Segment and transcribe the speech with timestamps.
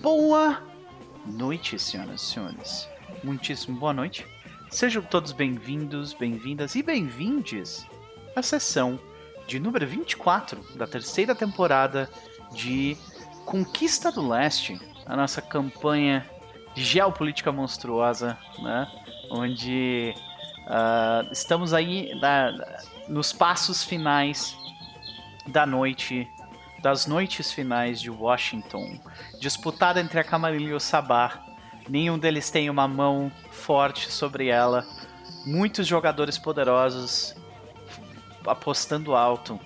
[0.00, 0.62] Boa
[1.26, 2.88] noite, senhoras e senhores.
[3.24, 4.24] Muitíssimo boa noite.
[4.70, 7.84] Sejam todos bem-vindos, bem-vindas e bem-vindes
[8.36, 9.00] à sessão
[9.48, 12.08] de número 24 da terceira temporada
[12.52, 12.96] de
[13.44, 16.24] Conquista do Leste, a nossa campanha
[16.76, 18.86] geopolítica monstruosa, né?
[19.32, 20.14] Onde
[20.66, 22.52] uh, estamos aí na,
[23.08, 24.56] nos passos finais
[25.48, 26.28] da noite
[26.80, 28.98] das noites finais de Washington,
[29.40, 31.44] disputada entre a Camarilha e o Sabá.
[31.88, 34.86] Nenhum deles tem uma mão forte sobre ela.
[35.46, 37.34] Muitos jogadores poderosos
[38.46, 39.58] apostando alto,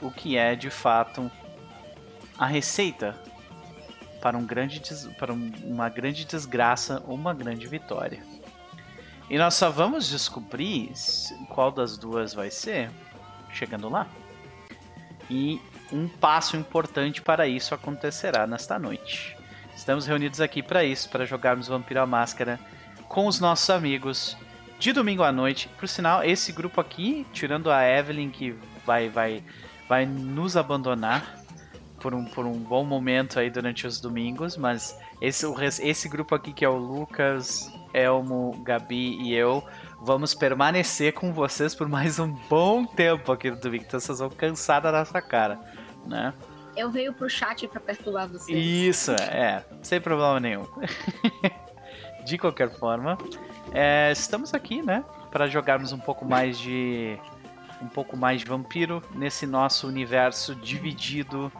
[0.00, 1.30] o que é de fato
[2.38, 3.18] a receita
[4.20, 4.80] para, um grande
[5.18, 8.22] para uma grande desgraça ou uma grande vitória.
[9.28, 10.92] E nós só vamos descobrir
[11.50, 12.90] qual das duas vai ser
[13.52, 14.06] chegando lá.
[15.28, 15.60] E
[15.92, 19.36] um passo importante para isso acontecerá nesta noite.
[19.74, 22.58] Estamos reunidos aqui para isso, para jogarmos Vampiro à Máscara
[23.08, 24.36] com os nossos amigos
[24.78, 25.68] de domingo à noite.
[25.78, 29.42] Por sinal, esse grupo aqui, tirando a Evelyn que vai vai
[29.88, 31.38] vai nos abandonar
[32.00, 35.46] por um, por um bom momento aí durante os domingos, mas esse,
[35.82, 39.64] esse grupo aqui que é o Lucas, Elmo, Gabi e eu
[40.00, 43.84] vamos permanecer com vocês por mais um bom tempo aqui no domingo.
[43.86, 45.58] Então vocês vão cansar da nossa cara,
[46.08, 46.34] né?
[46.76, 48.56] Eu venho pro chat para perturbar vocês.
[48.56, 50.64] Isso, é, sem problema nenhum.
[52.24, 53.18] de qualquer forma,
[53.72, 57.18] é, estamos aqui, né, para jogarmos um pouco mais de
[57.80, 61.50] um pouco mais de vampiro nesse nosso universo dividido,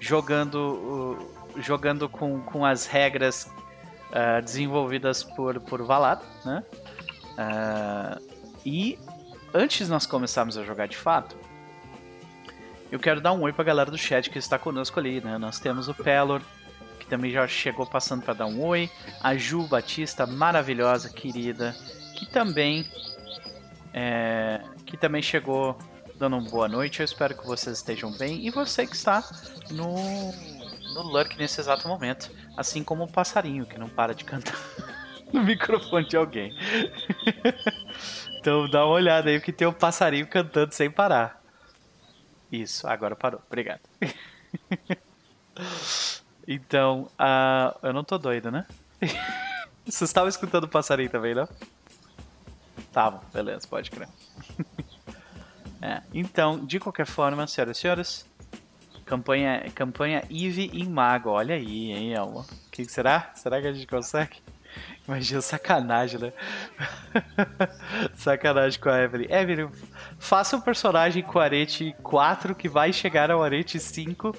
[0.00, 1.18] jogando
[1.56, 3.50] jogando com, com as regras
[4.08, 6.64] uh, desenvolvidas por por Valado, né?
[7.32, 8.32] Uh,
[8.64, 8.98] e
[9.52, 11.36] antes nós começarmos a jogar de fato,
[12.92, 15.38] eu quero dar um oi pra galera do chat que está conosco ali, né?
[15.38, 16.42] Nós temos o Pelor,
[17.00, 18.90] que também já chegou passando para dar um oi,
[19.22, 21.74] a Ju Batista, maravilhosa, querida,
[22.14, 22.86] que também
[23.94, 25.78] é, que também chegou
[26.18, 27.00] dando uma boa noite.
[27.00, 29.24] Eu espero que vocês estejam bem e você que está
[29.70, 29.94] no
[30.92, 34.54] no lurk nesse exato momento, assim como o passarinho que não para de cantar.
[35.32, 36.54] no microfone de alguém.
[38.38, 41.41] então dá uma olhada aí que tem um passarinho cantando sem parar.
[42.52, 43.40] Isso, agora parou.
[43.46, 43.80] Obrigado.
[46.46, 48.66] então, uh, eu não tô doido, né?
[49.86, 51.48] Vocês estavam escutando o passarinho também, não?
[52.92, 54.08] Tava, beleza, pode crer.
[55.80, 58.30] é, então, de qualquer forma, senhoras e senhores,
[59.06, 61.30] campanha, campanha Eve em Mago.
[61.30, 62.40] Olha aí, hein, Elmo?
[62.40, 63.32] O que será?
[63.34, 64.42] Será que a gente consegue?
[65.06, 66.32] Imagina sacanagem, né?
[68.14, 69.26] sacanagem com a Evelyn.
[69.28, 69.68] Evelyn,
[70.18, 74.34] faça um personagem com arete 4 que vai chegar ao arete 5,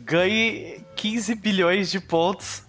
[0.00, 2.64] ganhe 15 bilhões de pontos.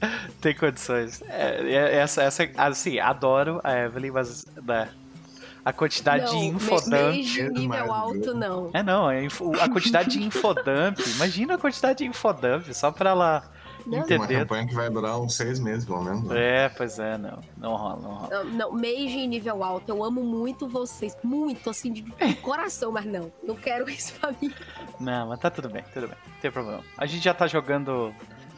[0.40, 1.22] Tem condições.
[1.28, 4.88] É, é, essa, essa, assim, adoro a Evelyn, mas né,
[5.64, 7.52] a quantidade não, de infodump.
[7.52, 8.70] nível alto, não.
[8.72, 9.26] É, não, é
[9.60, 10.98] a quantidade de infodump.
[11.16, 13.42] Imagina a quantidade de infodump só pra ela
[13.86, 14.16] não, Entender.
[14.16, 16.24] Uma campanha que vai durar uns seis meses, pelo menos.
[16.24, 16.64] Né?
[16.64, 17.40] É, pois é, não.
[17.56, 18.28] Não rola, não rola.
[18.30, 21.16] Não, não Mage em nível alto, eu amo muito vocês.
[21.22, 22.02] Muito, assim, de
[22.42, 23.32] coração, mas não.
[23.42, 24.52] Não quero isso pra mim.
[24.98, 26.16] Não, mas tá tudo bem, tudo bem.
[26.26, 26.82] Não tem problema.
[26.96, 28.14] A gente já tá jogando.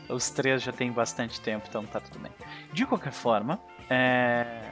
[0.08, 2.32] Os três já tem bastante tempo, então tá tudo bem.
[2.72, 3.58] De qualquer forma,
[3.88, 4.70] é...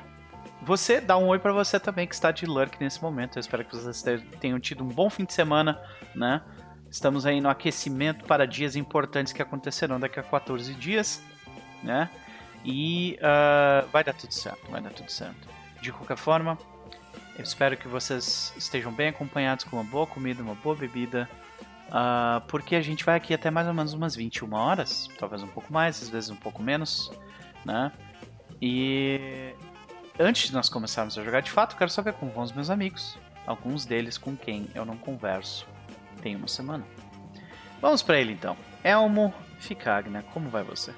[0.62, 3.38] Você dá um oi para você também que está de lurk nesse momento.
[3.38, 5.80] Eu espero que vocês tenham tido um bom fim de semana,
[6.14, 6.42] né?
[6.90, 11.22] Estamos aí no aquecimento para dias importantes que acontecerão daqui a 14 dias,
[11.84, 12.10] né?
[12.64, 15.48] E uh, vai dar tudo certo, vai dar tudo certo.
[15.80, 16.58] De qualquer forma,
[17.38, 21.30] eu espero que vocês estejam bem acompanhados com uma boa comida, uma boa bebida,
[21.86, 25.48] uh, porque a gente vai aqui até mais ou menos umas 21 horas, talvez um
[25.48, 27.12] pouco mais, às vezes um pouco menos,
[27.64, 27.92] né?
[28.60, 29.54] E
[30.18, 33.16] antes de nós começarmos a jogar de fato, quero saber como vão os meus amigos,
[33.46, 35.66] alguns deles com quem eu não converso
[36.20, 36.84] tem uma semana.
[37.80, 38.56] Vamos para ele então.
[38.84, 40.94] Elmo Ficagna, como vai você?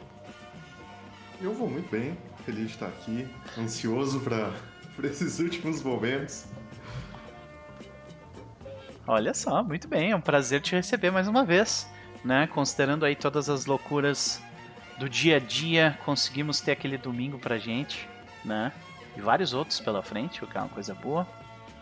[1.41, 4.53] Eu vou muito bem, feliz de estar aqui, ansioso para
[5.05, 6.47] esses últimos momentos.
[9.07, 11.89] Olha só, muito bem, é um prazer te receber mais uma vez,
[12.25, 12.47] né?
[12.47, 14.41] Considerando aí todas as loucuras
[14.99, 18.09] do dia a dia, conseguimos ter aquele domingo pra gente,
[18.45, 18.73] né?
[19.17, 21.27] E vários outros pela frente, o que é uma coisa boa.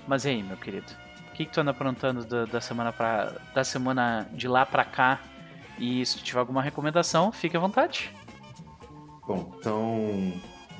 [0.08, 0.90] Mas e aí, meu querido?
[1.40, 5.20] Que, que tu anda aprontando da, da, semana pra, da semana de lá pra cá?
[5.78, 8.14] E se tu tiver alguma recomendação, fique à vontade.
[9.26, 10.32] Bom, então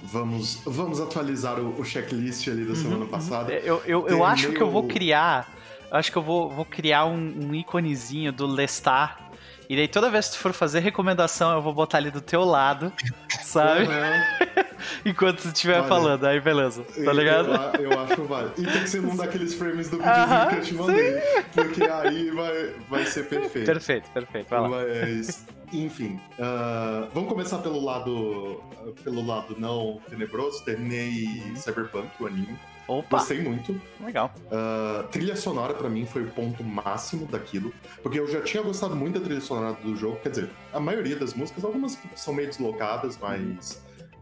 [0.02, 3.08] vamos, vamos atualizar o, o checklist ali da uhum, semana uhum.
[3.08, 3.52] passada.
[3.52, 4.54] Eu, eu, eu acho meio...
[4.56, 5.48] que eu vou criar.
[5.90, 9.30] Acho que eu vou, vou criar um, um íconezinho do Lestar
[9.68, 12.44] E daí toda vez que tu for fazer recomendação, eu vou botar ali do teu
[12.44, 12.92] lado,
[13.42, 13.86] sabe?
[13.86, 14.59] Uhum.
[15.04, 16.24] Enquanto tu estiver Olha, falando.
[16.26, 17.50] Aí beleza, tá ligado?
[17.78, 18.54] Eu, eu acho válido.
[18.58, 21.20] E tem que ser num daqueles frames do Aham, videozinho que eu te mandei.
[21.54, 23.66] Porque aí vai, vai ser perfeito.
[23.66, 24.48] Perfeito, perfeito.
[24.48, 24.68] Vai lá.
[24.68, 28.60] Mas, enfim, ah, vamos começar pelo lado
[29.04, 30.64] pelo lado não tenebroso.
[30.64, 32.58] Terminei Cyberpunk, o anime.
[32.88, 33.80] Opa, Gostei muito.
[34.00, 34.34] legal.
[34.50, 37.72] Ah, trilha sonora pra mim foi o ponto máximo daquilo,
[38.02, 40.16] porque eu já tinha gostado muito da trilha sonora do jogo.
[40.20, 43.80] Quer dizer, a maioria das músicas, algumas são meio deslocadas, mas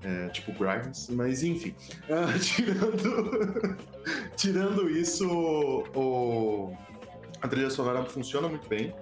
[0.09, 1.75] é, tipo Grimes, mas enfim.
[2.09, 3.77] Ah, tirando,
[4.37, 5.27] tirando isso,
[5.95, 6.73] o-
[7.41, 8.95] a trilha sonora funciona muito bem.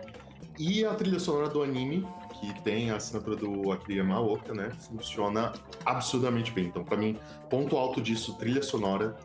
[0.58, 2.06] E a trilha sonora do anime,
[2.40, 4.70] que tem a assinatura do Akira Yamaoka, né?
[4.88, 5.52] Funciona
[5.84, 6.66] absurdamente bem.
[6.66, 7.18] Então, pra mim,
[7.50, 9.16] ponto alto disso, trilha sonora.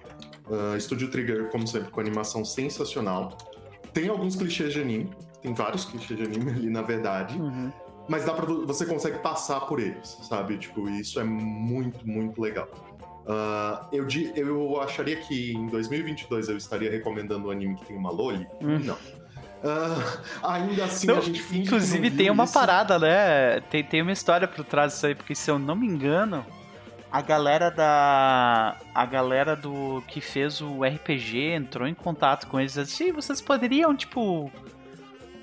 [0.50, 3.38] Ah, Studio Trigger, como sempre, com animação sensacional.
[3.94, 5.10] Tem alguns clichês de anime.
[5.42, 7.38] Tem vários clichês de anime ali, na verdade.
[7.40, 7.72] Uhum.
[8.12, 10.58] Mas dá pra, vo- você consegue passar por eles, sabe?
[10.58, 12.68] Tipo, isso é muito, muito legal.
[13.26, 14.06] Ah, eu,
[14.36, 18.46] eu acharia que em 2022 eu estaria recomendando um anime que tem uma Loli?
[18.62, 18.80] Hum.
[18.84, 18.98] Não.
[19.64, 22.54] Ah, ainda assim, a gente finge Inclusive tem uma isso.
[22.54, 23.62] parada, né?
[23.70, 26.44] Tem, tem uma história por trás disso aí, porque se eu não me engano,
[27.12, 28.76] a galera da.
[28.94, 33.12] A galera do que fez o RPG entrou em contato com eles e disse, "Ih,
[33.12, 34.52] vocês poderiam, tipo,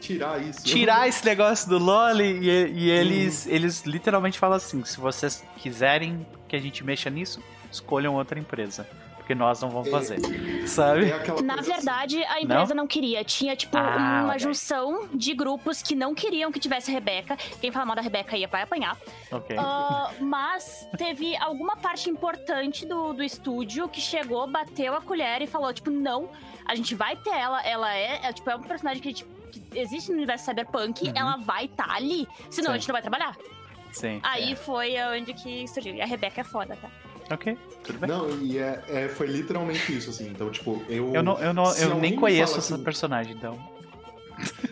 [0.01, 0.65] Tirar isso.
[0.65, 3.53] tirar esse negócio do Loli e, e eles, Uhum.
[3.53, 8.89] eles literalmente falam assim: se vocês quiserem que a gente mexa nisso, escolham outra empresa.
[9.17, 9.91] Porque nós não vamos É.
[9.91, 10.19] fazer.
[10.67, 11.11] Sabe?
[11.11, 11.71] É Na assim.
[11.71, 13.23] verdade, a empresa não, queria.
[13.23, 14.39] Tinha, tipo, Ah, uma aí.
[14.39, 17.37] junção de grupos que não queriam que tivesse Rebeca.
[17.61, 18.97] Quem fala mal da Rebeca aí vai apanhar.
[19.31, 19.55] Ok.
[19.59, 25.47] Ah, mas teve alguma parte importante do, do estúdio que chegou, bateu a colher e
[25.47, 26.31] falou, tipo, não,
[26.65, 27.61] a gente vai ter ela.
[27.67, 31.05] Ela é, é, tipo, é um personagem que, a gente- que existe no universo cyberpunk,
[31.09, 31.13] Uhum.
[31.15, 32.27] ela vai estar ali.
[32.51, 32.75] Senão Sim.
[32.75, 33.37] a gente não vai trabalhar.
[33.93, 34.21] Sim.
[34.23, 35.95] Aí foi onde que surgiu.
[35.95, 36.89] E a Rebeca é foda, tá?
[37.31, 37.35] é.
[37.35, 38.09] Ok, tudo bem.
[38.09, 40.29] Não, e é, é- foi literalmente isso, assim.
[40.31, 41.13] Então, tipo, eu.
[41.15, 43.59] Eu, não, eu, não, eu nem me conheço essa que- personagem, então.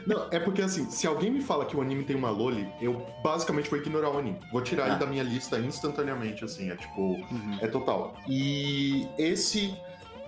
[0.06, 3.04] Não, é porque assim, se alguém me fala que o anime tem uma Loli, eu
[3.22, 4.38] basicamente vou ignorar o anime.
[4.52, 4.88] Vou tirar Ah.
[4.90, 6.70] ele da minha lista instantaneamente, assim.
[6.70, 7.00] É tipo.
[7.00, 7.58] Uhum.
[7.60, 8.14] É total.
[8.28, 9.74] E esse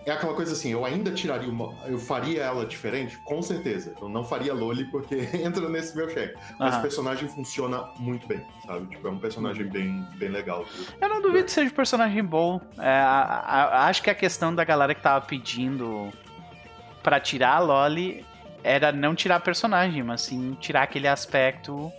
[0.09, 1.75] é aquela coisa assim, eu ainda tiraria uma.
[1.87, 3.17] Eu faria ela diferente?
[3.19, 3.95] Com certeza.
[4.01, 6.35] Eu não faria Loli porque entra nesse meu cheque.
[6.59, 8.87] Mas o personagem funciona muito bem, sabe?
[8.87, 10.65] Tipo, é um personagem bem, bem legal.
[11.01, 12.61] Eu não duvido que seja um personagem bom.
[12.79, 16.11] É, a- a- acho que a questão da galera que tava pedindo
[17.03, 18.25] pra tirar a Loli
[18.63, 21.93] era não tirar a personagem, mas sim tirar aquele aspecto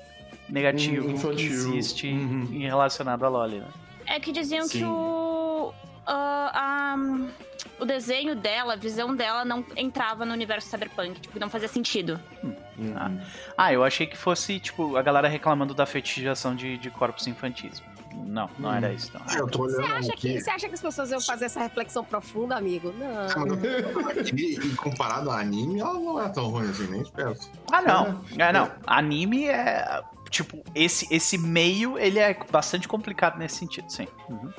[0.48, 1.36] negativo Hum, infantil.
[1.38, 2.48] que existe Uhum.
[2.52, 3.68] em relacionado à Loli, né?
[4.08, 4.80] É que diziam Sim.
[4.80, 5.72] que o.
[6.14, 11.50] ah, a- o desenho dela, a visão dela não entrava no universo cyberpunk, tipo, não
[11.50, 12.20] fazia sentido.
[12.44, 12.56] Uhum.
[12.96, 13.12] Ah.
[13.58, 17.82] Ah, eu achei que fosse, tipo, a galera reclamando da fetichização de, de corpos infantis.
[18.26, 18.74] Não, não Hum.
[18.74, 19.12] era isso.
[19.14, 19.38] Não.
[19.38, 20.34] Eu tô Você acha, aqui.
[20.34, 22.94] que, você acha que as pessoas iam fazer essa reflexão profunda, amigo?
[22.98, 23.28] Não.
[24.36, 27.50] E, e comparado ao anime, ela não é tão ruim assim, nem perto.
[27.72, 28.22] Ah, não.
[28.38, 28.70] É, não.
[28.88, 30.02] Anime é.
[30.30, 34.08] Tipo, esse, esse meio, ele é bastante complicado nesse sentido, sim.
[34.30, 34.52] Uhum.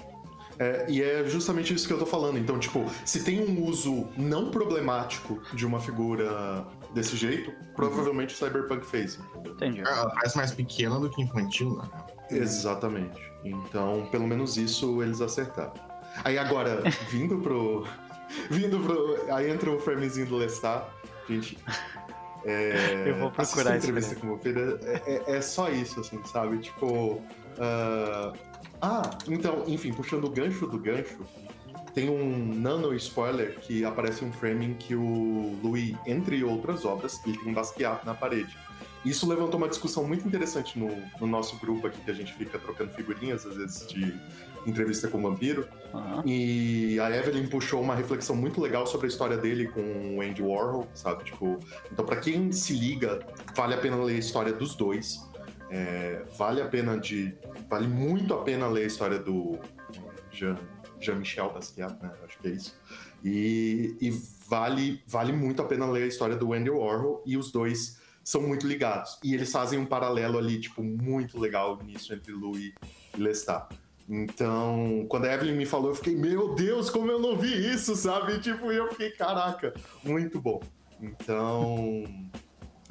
[0.63, 2.37] É, e é justamente isso que eu tô falando.
[2.39, 8.37] Então, tipo, se tem um uso não problemático de uma figura desse jeito, provavelmente o
[8.37, 9.19] Cyberpunk fez.
[9.45, 9.81] Entendi.
[9.81, 11.89] Ela parece mais pequena do que infantil, né?
[12.31, 13.19] Exatamente.
[13.43, 15.73] Então, pelo menos isso eles acertaram.
[16.25, 17.87] Aí agora, vindo pro.
[18.51, 19.33] Vindo pro.
[19.35, 20.85] Aí entra o framezinho do Lestat.
[21.27, 21.57] Gente.
[22.45, 24.79] É, Eu vou procurar a esse entrevista com o Pedro.
[24.83, 26.59] É, é- é só isso, assim, sabe?
[26.59, 27.23] Tipo.
[27.59, 28.33] ah,
[28.81, 31.19] ah, então, enfim, puxando o gancho do gancho,
[31.95, 37.21] tem um nano spoiler que aparece um frame em que o Louis, entre outras obras,
[37.27, 38.57] ele tem um Basquiat na parede.
[39.05, 42.59] Isso levantou uma discussão muito interessante no, no nosso grupo aqui, que a gente fica
[42.59, 44.15] trocando figurinhas, às vezes, de
[44.67, 45.67] entrevista com o vampiro.
[45.95, 46.23] Aham.
[46.27, 50.43] E a Evelyn puxou uma reflexão muito legal sobre a história dele com o Andy
[50.43, 51.25] Warhol, sabe?
[51.25, 51.59] Tipo,
[51.91, 53.21] então para quem se liga,
[53.57, 55.30] vale a pena ler a história dos dois.
[55.71, 57.35] É, vale a pena de,
[57.69, 59.59] vale muito a pena ler a história do
[60.33, 60.57] Jean,
[61.01, 62.11] Jean-Michel Basquiat, né?
[62.25, 62.77] Acho que é isso.
[63.23, 64.11] E, e
[64.49, 68.43] vale, vale muito a pena ler a história do Andy Warhol e os dois são
[68.43, 69.19] muito ligados.
[69.23, 72.73] E eles fazem um paralelo ali, tipo, muito legal nisso entre Louis
[73.17, 73.69] e Lestat.
[74.09, 77.95] Então, quando a Evelyn me falou, eu fiquei, meu Deus, como eu não vi isso,
[77.95, 78.41] sabe?
[78.41, 79.73] Tipo, eu fiquei, caraca,
[80.03, 80.61] muito bom.
[81.01, 82.05] Então,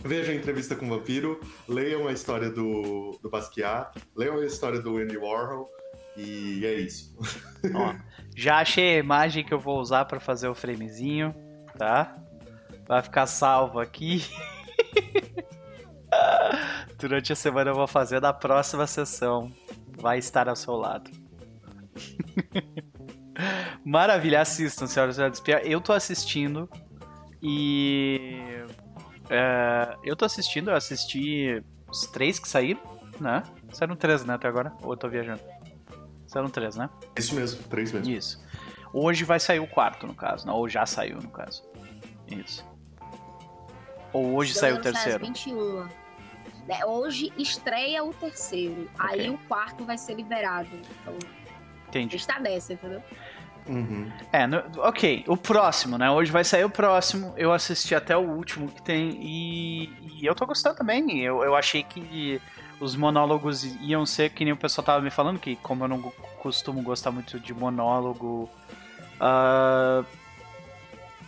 [0.04, 4.80] vejam a entrevista com o vampiro, leiam a história do, do Basquiat, leiam a história
[4.80, 5.70] do Andy Warhol,
[6.18, 7.18] e é isso.
[7.74, 7.96] Ó,
[8.36, 11.34] já achei a imagem que eu vou usar pra fazer o framezinho,
[11.78, 12.16] tá?
[12.88, 14.24] Vai ficar salvo aqui.
[16.98, 19.52] Durante a semana eu vou fazer da próxima sessão.
[19.98, 21.12] Vai estar ao seu lado.
[23.86, 25.66] Maravilha, assistam, senhoras e senhores.
[25.66, 26.70] Eu tô assistindo
[27.42, 28.59] e.
[29.30, 32.82] é, eu tô assistindo, eu assisti os três que saíram,
[33.20, 33.44] né?
[33.72, 34.74] Saíram três, né, até agora?
[34.82, 35.42] Ou eu tô viajando?
[36.28, 36.90] Saíram três, né?
[37.16, 38.12] Isso mesmo, três mesmo.
[38.12, 38.44] Isso.
[38.94, 40.54] Hoje vai sair o quarto, no caso, né?
[40.54, 41.64] Ou já saiu, no caso.
[42.28, 42.66] Isso.
[44.12, 45.26] Ou hoje saiu o terceiro.
[45.26, 45.88] 21.
[46.68, 48.90] Né, Hoje estreia o terceiro.
[48.94, 49.22] Ok.
[49.22, 50.70] Aí o quarto vai ser liberado.
[51.02, 51.18] Então,
[51.88, 52.16] Entendi.
[52.16, 53.04] está nessa, entendeu?
[53.70, 54.12] Uhum.
[54.34, 55.24] É, no- ok.
[55.28, 56.10] O próximo, né?
[56.10, 57.34] Hoje vai sair o próximo.
[57.38, 61.20] Eu assisti até o último que tem e, e eu tô gostando também.
[61.22, 62.42] Eu, eu achei que
[62.80, 66.02] os monólogos iam ser que nem o pessoal tava me falando, que como eu não
[66.42, 68.50] costumo gostar muito de monólogo.
[69.20, 70.04] ah,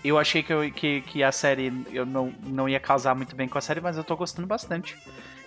[0.04, 3.48] eu achei que, eu- que, que a série eu não, não ia casar muito bem
[3.48, 4.98] com a série, mas eu tô gostando bastante.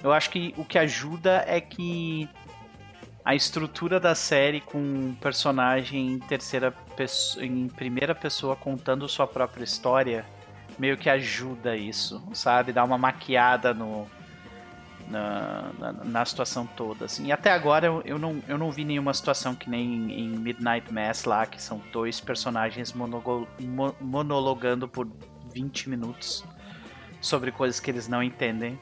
[0.02, 2.28] Eu acho que o que ajuda é que
[3.24, 9.26] a estrutura da série com um personagem em terceira pessoa, em primeira pessoa contando sua
[9.26, 10.26] própria história
[10.78, 12.72] meio que ajuda isso, sabe?
[12.72, 14.06] Dá uma maquiada no
[15.08, 17.26] na, na, na situação toda, assim.
[17.26, 20.92] E até agora eu, eu, não, eu não vi nenhuma situação que nem em Midnight
[20.92, 25.06] Mass lá, que são dois personagens monogo- mo- monologando por
[25.52, 26.42] 20 minutos
[27.20, 28.78] sobre coisas que eles não entendem.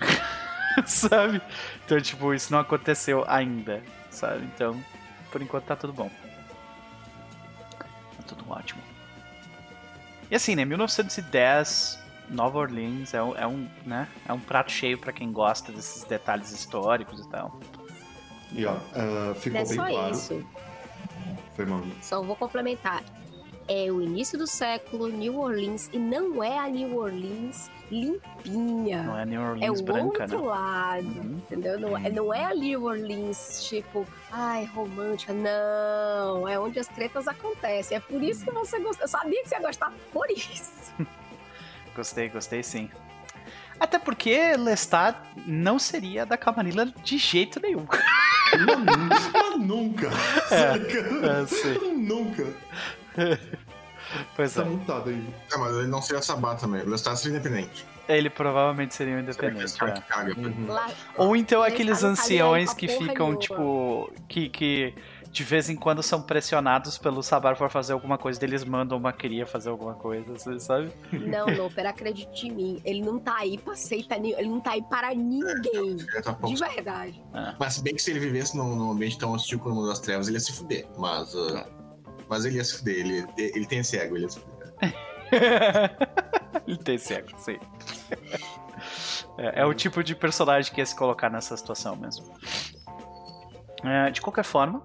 [0.86, 1.40] sabe?
[1.84, 4.44] Então, tipo, isso não aconteceu ainda, sabe?
[4.44, 4.82] Então,
[5.30, 6.10] por enquanto tá tudo bom.
[7.78, 8.82] Tá tudo ótimo.
[10.30, 10.64] E assim, né?
[10.64, 11.98] 1910,
[12.28, 14.08] Nova Orleans é um, é um, né?
[14.26, 17.58] É um prato cheio pra quem gosta desses detalhes históricos e tal.
[18.52, 20.12] E ó, ah, ficou é bem só claro.
[20.12, 20.46] isso.
[21.54, 21.82] Foi mal.
[22.00, 23.02] Só vou complementar.
[23.72, 29.04] É o início do século, New Orleans, e não é a New Orleans limpinha.
[29.04, 30.46] Não é New É Orleans o branca, outro né?
[30.48, 31.38] lado, Uhum.
[31.38, 31.78] entendeu?
[31.78, 35.32] Não é, não é a New Orleans, tipo, ai, romântica.
[35.32, 37.96] Não, é onde as tretas acontecem.
[37.96, 39.04] É por isso que você gosta.
[39.04, 40.92] Eu sabia que você ia gostar por isso.
[41.94, 42.88] Gostei, gostei sim.
[43.78, 47.86] Até porque Lestat não seria da Camarilla de jeito nenhum.
[47.88, 50.08] Mas nunca.
[50.50, 50.74] É,
[51.86, 51.94] é.
[51.96, 52.46] Nunca.
[54.36, 54.64] Pois Tá é.
[54.64, 55.34] mutado aí.
[55.52, 56.80] É, mas ele não seria Sabá também.
[56.82, 57.84] Ele está seria independente.
[58.08, 59.74] Ele provavelmente seria um Seria independente.
[59.76, 60.02] aquele é.
[60.02, 60.48] cara que caga.
[60.48, 60.66] Uhum.
[60.72, 64.12] Lá, Ou então Ele aqueles tá anciões que ficam, tipo.
[64.28, 64.94] Que, que
[65.30, 69.12] de vez em quando são pressionados pelo Sabar por fazer alguma coisa, eles mandam uma
[69.12, 70.90] cria fazer alguma coisa, você sabe?
[71.12, 72.82] não, Loper, acredite em mim.
[72.84, 75.90] Ele não tá aí pra aceitar, ele não tá aí para ninguém.
[76.00, 77.22] Ele tá pouco- De verdade.
[77.60, 79.88] Mas se bem que se ele vivesse num, num ambiente tão hostil como o mundo
[79.88, 80.84] das trevas, ele ia se fuder.
[80.98, 81.64] Mas, ah,
[82.30, 82.94] mas ele ia se fuder.
[82.96, 84.72] Ele, ele tem esse ego, ele ia se fuder.
[86.66, 87.58] ele tem cego, sim.
[89.36, 92.32] É, é o tipo de personagem que ia se colocar nessa situação mesmo.
[93.82, 94.80] É, de qualquer forma,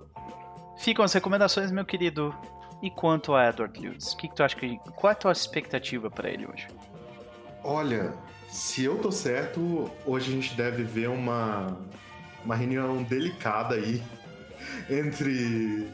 [0.78, 2.36] ficam as recomendações, meu querido.
[2.82, 4.14] E quanto a Edward Lewis?
[4.14, 4.80] O que, que tu acha que.
[4.96, 6.68] Qual é a tua expectativa pra ele hoje?
[7.64, 8.14] Olha,
[8.50, 11.78] se eu tô certo, hoje a gente deve ver uma,
[12.44, 14.04] uma reunião delicada aí
[14.90, 15.90] entre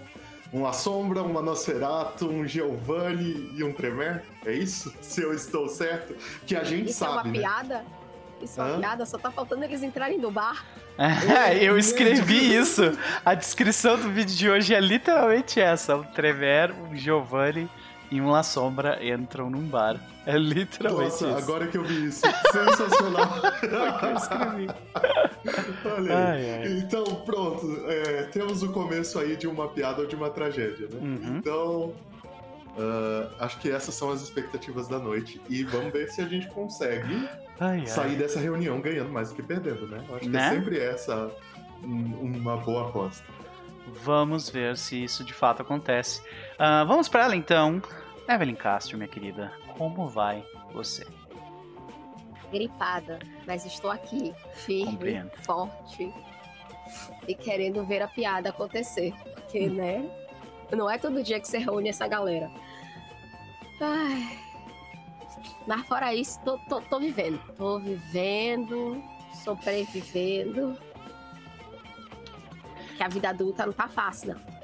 [0.52, 4.22] uma Sombra, uma Nosferatu, um Giovanni e um Tremere.
[4.46, 4.94] É isso?
[5.02, 6.16] Se eu estou certo?
[6.46, 7.40] Que a gente Isso é uma sabe, né?
[7.40, 7.86] piada?
[8.42, 10.66] Isso é uma piada, só tá faltando eles entrarem no bar.
[11.62, 12.98] eu escrevi isso.
[13.24, 17.70] A descrição do vídeo de hoje é literalmente essa: um Tremer, um Giovanni
[18.12, 19.98] e uma Sombra entram num bar.
[20.26, 21.38] É literalmente Nossa, isso.
[21.38, 22.22] agora que eu vi isso.
[22.52, 23.30] Sensacional.
[24.04, 24.68] Eu escrevi.
[25.86, 26.52] Olha aí.
[26.52, 26.68] Ai, ai.
[26.80, 27.84] Então, pronto.
[27.88, 31.00] é, temos o começo aí de uma piada ou de uma tragédia, né?
[31.02, 31.38] Uhum.
[31.38, 31.94] Então,
[32.78, 35.42] ah, acho que essas são as expectativas da noite.
[35.50, 37.28] E vamos ver se a gente consegue
[37.60, 37.88] Ai, ai.
[37.88, 40.04] sair dessa reunião ganhando mais do que perdendo, né?
[40.16, 40.40] Acho Né?
[40.40, 41.32] que é sempre essa
[41.84, 43.26] um- uma boa aposta.
[44.04, 46.22] Vamos ver se isso de fato acontece.
[46.60, 47.82] Ah, vamos pra ela então.
[48.34, 51.06] Evelyn Castro, minha querida, como vai você?
[52.52, 55.32] Gripada, mas estou aqui, firme, Compreendo.
[55.44, 56.14] forte
[57.28, 59.14] e querendo ver a piada acontecer.
[59.34, 60.10] Porque, né?
[60.72, 62.50] Não é todo dia que você reúne essa galera.
[63.82, 64.40] Ai.
[65.68, 67.40] Mas fora isso, tô, tô, tô vivendo.
[67.56, 69.02] Tô vivendo,
[69.44, 70.78] sobrevivendo.
[72.98, 74.61] Que a vida adulta não tá fácil, não.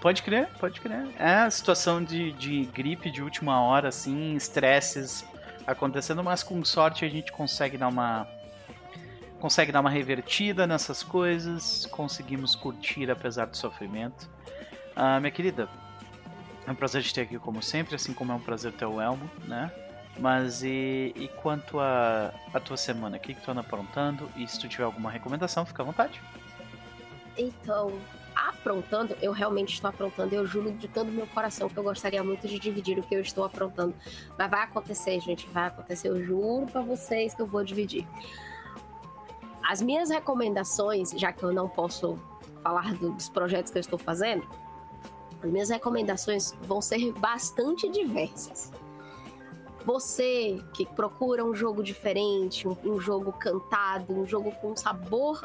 [0.00, 1.06] Pode crer, pode crer.
[1.18, 5.24] É a situação de, de gripe de última hora, assim, estresses
[5.66, 8.26] acontecendo, mas com sorte a gente consegue dar uma.
[9.38, 14.28] Consegue dar uma revertida nessas coisas, conseguimos curtir apesar do sofrimento.
[14.94, 15.68] Ah, minha querida,
[16.66, 19.00] é um prazer te ter aqui como sempre, assim como é um prazer ter o
[19.00, 19.70] Elmo, né?
[20.18, 23.16] Mas e, e quanto a, a tua semana?
[23.16, 24.30] O que, que tu anda aprontando?
[24.36, 26.20] E se tu tiver alguma recomendação, fica à vontade.
[27.38, 27.98] Então,
[28.48, 30.34] aprontando, eu realmente estou aprontando.
[30.34, 33.20] Eu juro de todo meu coração que eu gostaria muito de dividir o que eu
[33.20, 33.94] estou aprontando.
[34.38, 35.46] Mas vai acontecer, gente.
[35.48, 36.08] Vai acontecer.
[36.08, 38.06] Eu juro pra vocês que eu vou dividir.
[39.62, 42.18] As minhas recomendações, já que eu não posso
[42.62, 44.46] falar do- dos projetos que eu estou fazendo,
[45.42, 48.72] as minhas recomendações vão ser bastante diversas.
[49.86, 55.42] Você que procura um jogo diferente, um jogo cantado, um jogo com sabor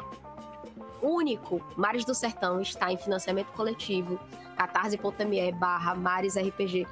[1.02, 4.18] único, Mares do Sertão está em financiamento coletivo,
[4.56, 6.86] catarse.me barra Mares RPG.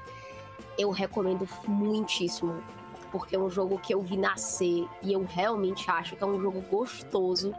[0.79, 2.63] Eu recomendo muitíssimo,
[3.11, 6.41] porque é um jogo que eu vi nascer e eu realmente acho que é um
[6.41, 7.55] jogo gostoso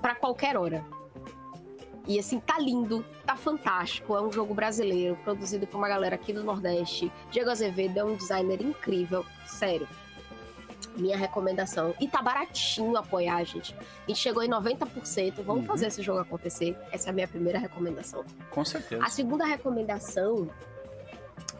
[0.00, 0.84] para qualquer hora.
[2.06, 4.16] E assim, tá lindo, tá fantástico.
[4.16, 7.12] É um jogo brasileiro, produzido por uma galera aqui do Nordeste.
[7.30, 9.86] Diego Azevedo é um designer incrível, sério.
[10.96, 11.94] Minha recomendação.
[12.00, 13.74] E tá baratinho apoiar, gente.
[13.74, 15.42] A gente chegou em 90%.
[15.42, 15.66] Vamos Uhum.
[15.66, 16.76] fazer esse jogo acontecer.
[16.90, 18.24] Essa é a minha primeira recomendação.
[18.50, 19.02] Com certeza.
[19.04, 20.48] A segunda recomendação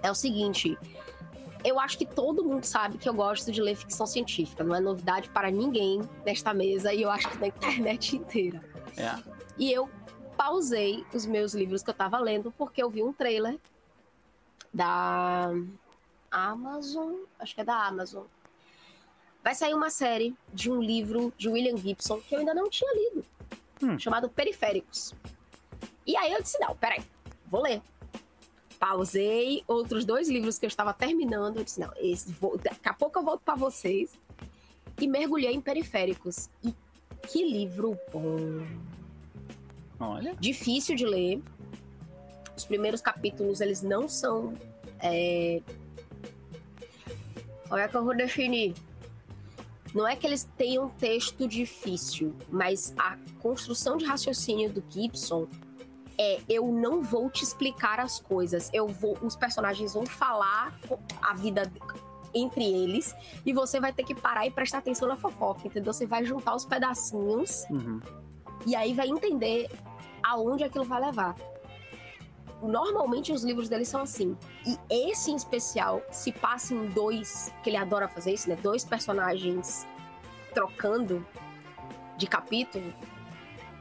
[0.03, 0.77] é o seguinte.
[1.65, 4.63] Eu acho que todo mundo sabe que eu gosto de ler ficção científica.
[4.65, 8.61] Não é novidade para ninguém nesta mesa e eu acho que na internet inteira.
[8.97, 9.15] É.
[9.57, 9.89] E eu
[10.37, 13.59] pausei os meus livros que eu tava lendo porque eu vi um trailer
[14.75, 15.51] da
[16.31, 18.25] Amazon, acho que é da Amazon.
[19.43, 22.91] Vai sair uma série de um livro de William Gibson que eu ainda não tinha
[22.95, 23.25] lido,
[23.83, 23.99] Hum.
[23.99, 25.15] chamado Periféricos.
[26.07, 27.03] E aí eu disse: não, peraí,
[27.47, 27.83] vou ler.
[28.79, 31.57] Pausei outros dois livros que eu estava terminando.
[31.59, 34.11] Eu disse: não, esse vou, daqui a pouco eu volto para vocês.
[35.01, 36.49] E mergulhei em Periféricos.
[36.63, 36.73] E
[37.29, 38.65] que livro bom!
[39.99, 40.35] Olha.
[40.39, 41.41] difícil de ler.
[42.57, 44.55] Os primeiros capítulos, eles não são.
[45.01, 45.61] É...
[47.69, 48.75] Como é que eu vou definir?
[49.95, 55.47] Não é que eles tenham texto difícil, mas a construção de raciocínio do Gibson
[56.19, 58.71] é eu não vou te explicar as coisas.
[58.73, 59.19] Eu vou.
[59.23, 60.79] Os personagens vão falar
[61.21, 61.71] a vida
[62.35, 63.15] entre eles
[63.45, 65.93] e você vai ter que parar e prestar atenção na fofoca, entendeu?
[65.93, 68.01] Você vai juntar os pedacinhos Uhum.
[68.67, 69.71] e aí vai entender
[70.23, 71.35] aonde aquilo vai levar.
[72.63, 74.37] Normalmente os livros dele são assim.
[74.65, 74.79] E
[75.11, 78.57] esse em especial se passa em dois, que ele adora fazer isso, né?
[78.63, 79.87] Dois personagens
[80.53, 81.27] trocando
[82.17, 82.93] de capítulo.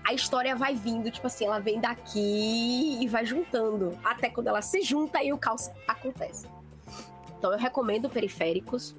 [0.03, 3.97] A história vai vindo, tipo assim, ela vem daqui e vai juntando.
[4.03, 6.47] Até quando ela se junta e o caos acontece.
[7.37, 8.95] Então eu recomendo Periféricos.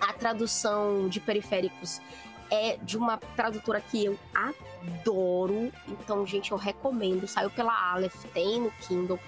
[0.00, 2.00] A tradução de Periféricos
[2.50, 5.72] é de uma tradutora que eu adoro.
[5.88, 7.26] Então, gente, eu recomendo.
[7.26, 9.18] Saiu pela Aleph, tem no Kindle.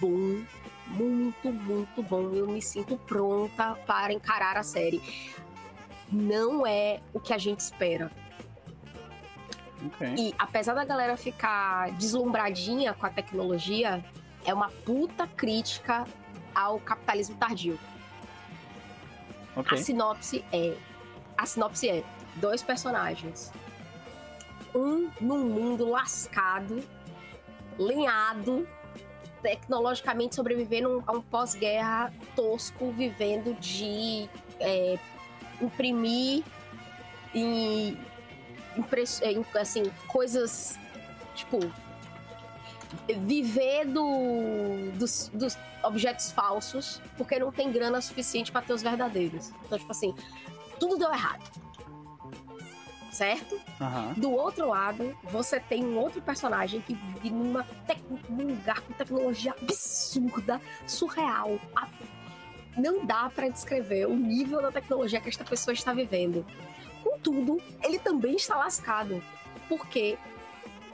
[0.00, 0.42] Bom,
[0.86, 2.32] muito, muito bom.
[2.32, 5.02] Eu me sinto pronta para encarar a série.
[6.12, 8.10] Não é o que a gente espera.
[9.86, 10.14] Ok.
[10.16, 14.04] E apesar da galera ficar deslumbradinha com a tecnologia,
[14.44, 16.04] é uma puta crítica
[16.54, 17.78] ao capitalismo tardio.
[19.56, 19.78] Ok.
[19.78, 20.76] A sinopse é.
[21.36, 22.04] A sinopse é
[22.36, 23.50] dois personagens.
[24.74, 26.82] Um num mundo lascado,
[27.78, 28.66] lenhado,
[29.42, 34.28] tecnologicamente sobrevivendo a um pós-guerra tosco, vivendo de
[34.60, 34.98] é,
[35.62, 36.42] imprimir
[37.34, 37.96] e
[38.76, 40.78] impress- é, im- assim, coisas
[41.34, 41.58] tipo
[43.20, 49.50] viver do, dos, dos objetos falsos porque não tem grana suficiente para ter os verdadeiros.
[49.64, 50.14] Então, tipo assim,
[50.78, 51.42] tudo deu errado.
[53.10, 53.60] Certo?
[53.80, 54.14] Aham.
[54.16, 58.92] Do outro lado, você tem um outro personagem que vive numa tec- num lugar com
[58.94, 61.58] tecnologia absurda, surreal.
[61.76, 61.88] A-
[62.76, 66.44] Não dá pra descrever o nível da tecnologia que esta pessoa está vivendo.
[67.02, 69.22] Contudo, ele também está lascado.
[69.68, 70.18] Porque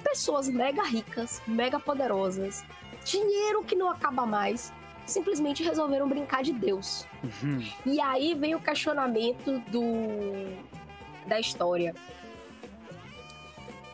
[0.03, 2.65] pessoas mega ricas, mega poderosas,
[3.05, 4.73] dinheiro que não acaba mais,
[5.07, 7.07] simplesmente resolveram brincar de Deus.
[7.23, 7.67] Uhum.
[7.87, 10.69] E aí vem o questionamento do
[11.27, 11.95] da história.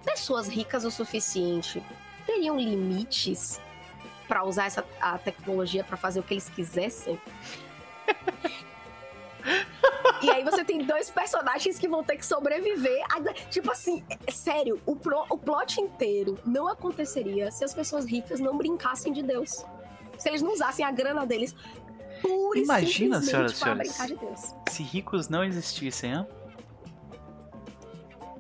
[0.05, 1.83] Pessoas ricas o suficiente
[2.27, 3.61] teriam limites
[4.29, 7.21] para usar essa a tecnologia para fazer o que eles quisessem?
[10.23, 13.05] E aí você tem dois personagens que vão ter que sobreviver.
[13.13, 18.07] a- Tipo assim, é sério, o, pro- o plot inteiro não aconteceria se as pessoas
[18.07, 19.65] ricas não brincassem de Deus.
[20.19, 21.55] Se eles não usassem a grana deles
[22.23, 24.07] pura Imagina, senhoras e senhores.
[24.07, 24.55] de Deus.
[24.71, 26.27] Se ricos não existissem, hã?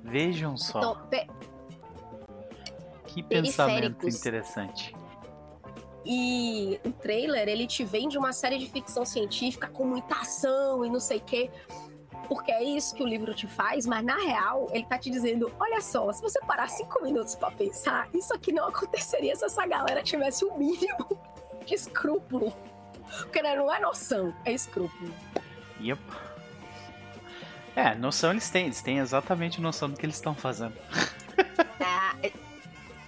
[0.02, 0.78] Vejam só.
[0.78, 1.26] Então, pe-
[3.08, 4.94] que pensamento interessante.
[6.04, 10.90] E o trailer, ele te vende uma série de ficção científica com muita ação e
[10.90, 11.50] não sei o quê.
[12.28, 15.52] Porque é isso que o livro te faz, mas na real, ele tá te dizendo:
[15.58, 19.66] olha só, se você parar cinco minutos pra pensar, isso aqui não aconteceria se essa
[19.66, 21.06] galera tivesse o mínimo
[21.64, 22.52] de escrúpulo.
[23.22, 25.12] Porque né, não é noção, é escrúpulo.
[25.80, 26.00] Yep.
[27.76, 30.74] É, noção eles têm, eles têm exatamente noção do que eles estão fazendo.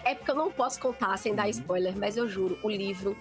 [0.07, 1.51] É, é porque eu não posso contar sem dar Uhum.
[1.51, 3.17] spoiler, mas eu juro, o livro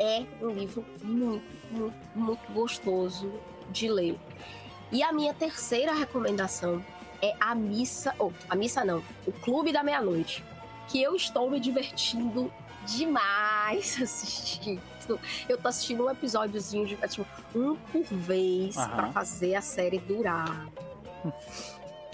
[0.00, 3.32] é um livro muito, muito, muito gostoso
[3.70, 4.18] de ler.
[4.90, 6.84] E a minha terceira recomendação
[7.22, 10.44] é a missa, ou a missa não, o Clube da Meia-Noite,
[10.88, 12.52] que eu estou me divertindo
[12.86, 14.80] demais assistindo.
[15.48, 18.96] Eu tô assistindo um episódiozinho de tipo, um por vez Aham.
[18.96, 20.66] pra fazer a série durar.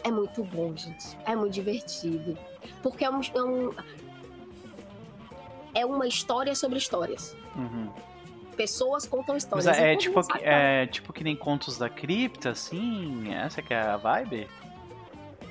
[0.05, 1.17] É muito bom, gente.
[1.25, 2.37] É muito divertido.
[2.83, 3.73] Porque é um, é um-
[5.75, 7.37] é uma história sobre histórias.
[7.57, 7.91] Uhum.
[8.57, 9.67] Pessoas contam Mas histórias.
[9.79, 13.33] é, e todo tipo, sabe é tipo que nem contos da cripta, assim?
[13.33, 14.47] Essa que é a vibe?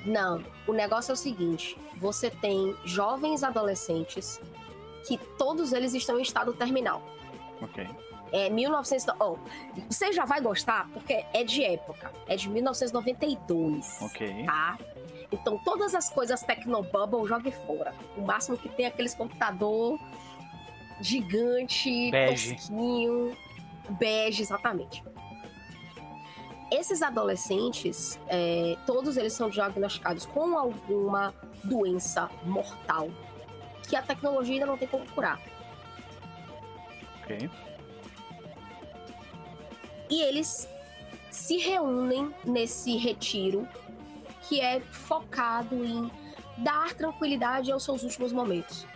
[0.06, 4.40] Não, o negócio é o seguinte: você tem jovens adolescentes
[5.06, 7.02] que todos eles estão em estado terminal.
[7.60, 7.86] Ok.
[8.32, 9.14] É 1900.
[9.20, 9.36] Oh,
[9.90, 12.10] você já vai gostar porque é de época.
[12.26, 14.00] É de 1992.
[14.00, 14.44] Ok.
[14.46, 14.78] Tá?
[15.32, 17.94] Então todas as coisas Tecnobubble jogue fora.
[18.16, 19.98] O máximo que tem é aqueles computador
[21.00, 22.54] gigante, Bege.
[22.54, 23.36] tosquinho,
[23.90, 25.02] bege, exatamente.
[26.70, 33.10] Esses adolescentes, é, todos eles são diagnosticados com alguma doença mortal
[33.88, 35.40] que a tecnologia ainda não tem como curar.
[37.22, 37.50] Ok.
[40.08, 40.68] E eles
[41.30, 43.66] se reúnem nesse retiro
[44.52, 46.10] que é focado em
[46.58, 48.86] dar tranquilidade aos seus últimos momentos.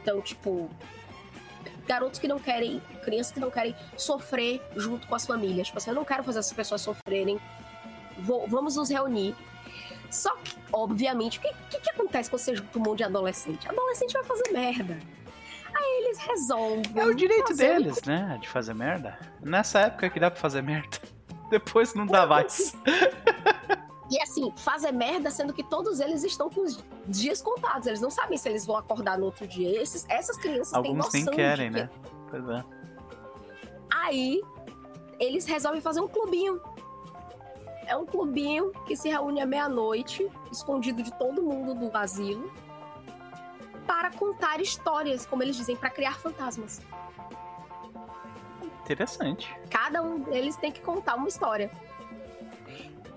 [0.00, 0.70] Então, tipo,
[1.84, 5.66] garotos que não querem, crianças que não querem sofrer junto com as famílias.
[5.66, 7.40] Tipo assim, eu não quero fazer essas pessoas sofrerem.
[8.20, 9.34] Vou- vamos nos reunir.
[10.08, 13.68] Só que, obviamente, o que, que, que acontece quando você junta um monte de adolescente?
[13.68, 14.96] Adolescente vai fazer merda.
[15.74, 16.84] Aí eles resolvem.
[16.94, 18.38] É o direito fazer deles, né?
[18.40, 19.18] De fazer merda.
[19.40, 20.98] Nessa época que dá pra fazer merda.
[21.50, 22.76] Depois não dá mais.
[24.10, 27.86] E assim, fazer merda, sendo que todos eles estão com os dias contados.
[27.86, 29.80] Eles não sabem se eles vão acordar no outro dia.
[29.80, 31.82] Esses, essas crianças Alguns têm nem noção querem, de que...
[31.82, 31.90] né?
[32.28, 32.64] Pois é.
[33.92, 34.40] Aí,
[35.18, 36.60] eles resolvem fazer um clubinho.
[37.86, 42.52] É um clubinho que se reúne à meia-noite, escondido de todo mundo do asilo,
[43.86, 46.80] para contar histórias, como eles dizem, para criar fantasmas.
[48.82, 49.56] Interessante.
[49.68, 51.70] Cada um deles tem que contar uma história.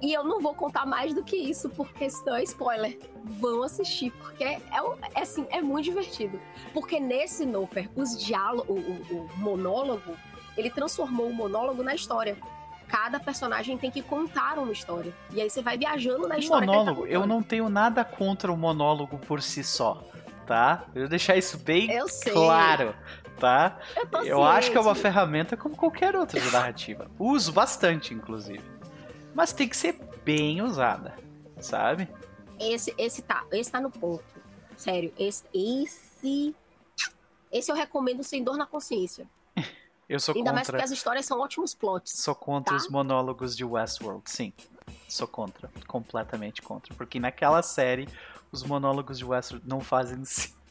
[0.04, 3.00] E eu não vou contar mais do que isso, porque senão é spoiler.
[3.24, 4.60] Vão assistir, porque é,
[5.16, 6.40] é assim, é muito divertido.
[6.74, 10.14] Porque nesse Noper, os diálogos, o, o- monólogo,
[10.58, 12.36] ele transformou o monólogo na história.
[12.88, 15.14] Cada personagem tem que contar uma história.
[15.32, 16.68] E aí você vai viajando na O história.
[16.68, 17.30] tá monólogo, eu contando.
[17.36, 20.04] não tenho nada contra o monólogo por si só,
[20.46, 20.84] tá?
[20.94, 22.94] Eu vou deixar isso bem Eu claro,
[23.40, 23.80] tá?
[24.12, 27.10] Eu, Eu acho que é uma ferramenta como qualquer outra de narrativa.
[27.18, 28.62] Uso bastante, inclusive.
[29.34, 29.94] Mas tem que ser
[30.24, 31.16] bem usada,
[31.60, 32.08] sabe?
[32.60, 34.24] Esse, esse tá, esse tá no ponto.
[34.78, 36.56] Sério, esse, esse,
[37.52, 39.28] esse eu recomendo sem dor na consciência.
[40.10, 42.12] Eu sou Ainda mais contra, porque as histórias são ótimos plots.
[42.12, 42.84] sou contra tá?
[42.84, 44.52] os monólogos de Westworld, sim.
[45.08, 46.94] Sou contra, completamente contra.
[46.94, 48.08] Porque naquela série,
[48.52, 50.63] os monólogos de Westworld não fazem sentido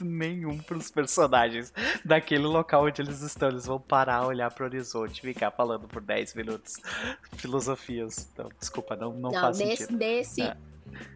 [0.00, 1.72] nenhum pros personagens
[2.04, 3.48] daquele local onde eles estão.
[3.48, 6.74] Eles vão parar, olhar pro horizonte e ficar falando por 10 minutos
[7.36, 8.28] filosofias.
[8.32, 9.98] Então, desculpa, não, não, Não, faz nesse, sentido.
[9.98, 10.56] nesse, É.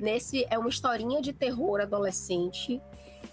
[0.00, 2.80] nesse é uma historinha de terror adolescente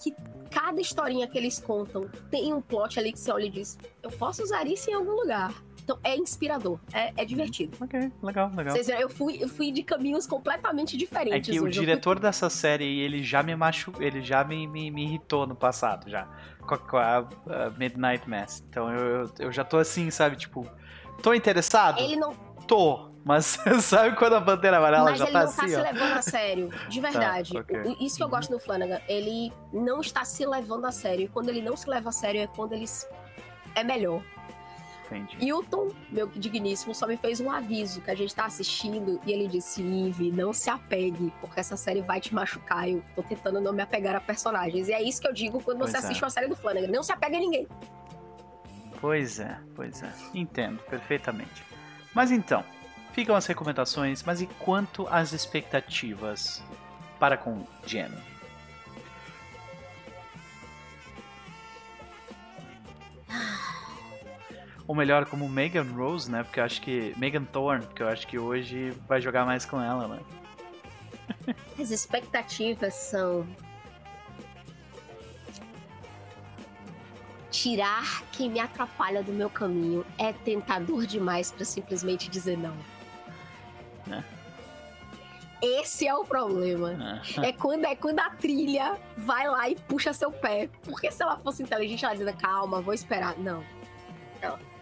[0.01, 0.13] que
[0.51, 4.11] cada historinha que eles contam tem um plot ali que você olha e diz: eu
[4.11, 5.53] posso usar isso em algum lugar.
[5.83, 7.77] Então é inspirador, é, é divertido.
[7.81, 8.73] Ok, legal, legal.
[8.73, 11.49] Vocês viram, eu fui, eu fui de caminhos completamente É diferentes.
[11.49, 11.75] que o hoje.
[11.77, 13.91] Fui- diretor dessa série, ele já me machu...
[13.99, 16.25] ele já me, me, me irritou no passado, já.
[16.65, 18.63] Com a, a, Midnight Mass.
[18.69, 20.65] Então eu, eu, já tô assim, sabe, tipo,
[21.21, 21.99] tô interessado?
[21.99, 22.33] Ele não,
[22.65, 23.11] Tô.
[23.25, 25.81] Mas sabe quando a bandeira amarela mas já ele tá não assim, tá se ó?
[25.81, 27.57] levando a sério, de verdade.
[27.57, 27.77] ok.
[27.81, 31.25] O- Isso que eu gosto no Flanagan, ele não está se levando a sério.
[31.25, 32.85] E quando ele não se leva a sério é quando ele
[33.75, 34.21] é melhor.
[35.15, 35.37] Entendi.
[35.45, 39.47] Hilton, meu digníssimo, só me fez um aviso que a gente tá assistindo e ele
[39.47, 42.89] disse: Ive, não se apegue, porque essa série vai te machucar.
[42.89, 44.87] Eu tô tentando não me apegar a personagens.
[44.89, 46.07] E é isso que eu digo quando você Pois é.
[46.07, 47.67] assiste uma série do Flanagan: não se apega a ninguém.
[48.99, 50.11] Pois é, pois é.
[50.33, 51.63] Entendo perfeitamente.
[52.13, 52.63] Mas então,
[53.11, 56.63] ficam as recomendações, mas e quanto às expectativas
[57.19, 58.11] para com Jen?
[64.87, 66.43] Ou melhor, como Megan Rose, né?
[66.43, 67.13] Porque eu acho que.
[67.17, 70.19] Megan Thorne, porque eu acho que hoje vai jogar mais com ela, né?
[71.79, 73.47] As expectativas são.
[77.49, 82.75] Tirar quem me atrapalha do meu caminho é tentador demais pra simplesmente dizer não.
[84.07, 84.23] Né?
[85.61, 87.21] Esse é o problema.
[87.37, 87.45] Ah.
[87.45, 90.69] É quando, é quando a trilha vai lá e puxa seu pé.
[90.83, 93.37] Porque se ela fosse inteligente, ela dizia, calma, vou esperar.
[93.37, 93.63] Não.
[94.41, 94.72] Não.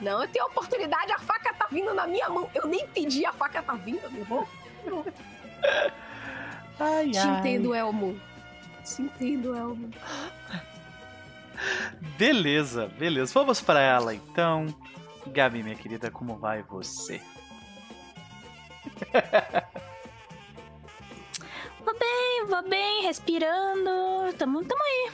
[0.00, 2.48] Não, eu tenho oportunidade, a faca tá vindo na minha mão.
[2.54, 4.48] Eu nem pedi, a faca tá vindo, eu não vou.
[6.78, 7.38] Ai, Te ai.
[7.38, 8.18] entendo, Elmo.
[8.84, 9.90] Te entendo, Elmo.
[12.16, 13.32] Beleza, beleza.
[13.34, 14.66] Vamos para ela então.
[15.26, 17.20] Gabi, minha querida, como vai você?
[21.84, 24.32] Vou bem, vou bem, respirando.
[24.36, 25.10] Tamo, tamo aí.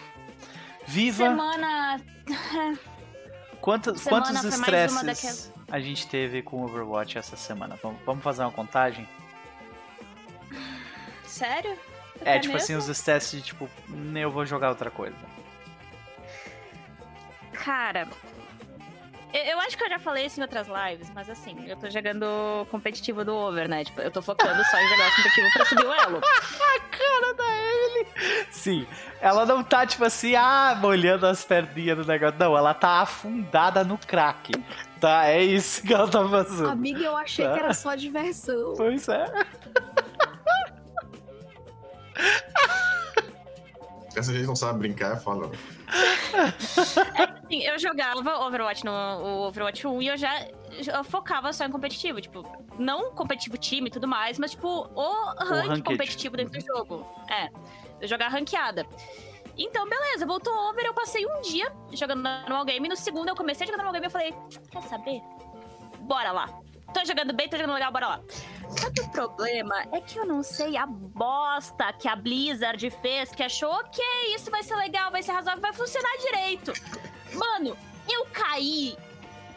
[0.87, 1.25] Viva!
[1.25, 2.01] Semana.
[3.67, 7.77] Quantos, quantos estresses a gente teve com Overwatch essa semana?
[7.83, 9.09] Vamos, vamos fazer uma contagem?
[11.25, 11.77] Sério?
[12.25, 12.89] É, É tipo assim, mesmo?
[12.93, 15.17] os estresses de tipo, "Hum, eu vou jogar outra coisa.
[17.55, 18.07] Cara.
[19.33, 21.91] Eu, eu acho que eu já falei isso em outras lives, mas assim, eu tô
[21.91, 23.85] jogando competitivo do over, né?
[23.85, 26.21] Tipo, eu tô focando só em jogar competitivo pra subir o elo.
[26.97, 28.07] cara da Emily.
[28.51, 28.87] Sim,
[29.21, 32.39] ela não tá tipo assim, ah, molhando as perninhas do negócio.
[32.39, 34.53] Não, ela tá afundada no crack.
[35.01, 36.71] Tá, é isso que ela tá fazendo.
[36.71, 38.75] Amiga, eu achei que era só diversão.
[38.77, 39.27] Pois é.
[44.17, 45.21] Essa gente não sabe brincar,
[45.87, 47.45] é.
[47.45, 50.49] Assim, eu jogava Overwatch no Overwatch 1 e eu já
[50.95, 52.21] eu focava só em competitivo.
[52.21, 52.45] Tipo,
[52.79, 57.07] não competitivo time e tudo mais, mas tipo, o rank competitivo dentro do jogo.
[57.31, 57.51] É,
[58.01, 58.87] eu jogar ranqueada.
[59.59, 62.89] Então, beleza, voltou over, eu passei um dia jogando normal game.
[62.89, 64.35] No segundo eu comecei a jogar normal game e eu falei,
[64.71, 65.23] quer saber?
[66.01, 66.61] Bora lá.
[66.93, 68.21] Tô jogando bem, tô jogando legal, bora lá.
[68.71, 73.31] Só que o problema é que eu não sei a bosta que a Blizzard fez,
[73.33, 74.03] que achou, ok,
[74.35, 76.73] isso vai ser legal, vai ser razoável, vai funcionar direito.
[77.35, 77.77] Mano,
[78.11, 78.97] eu caí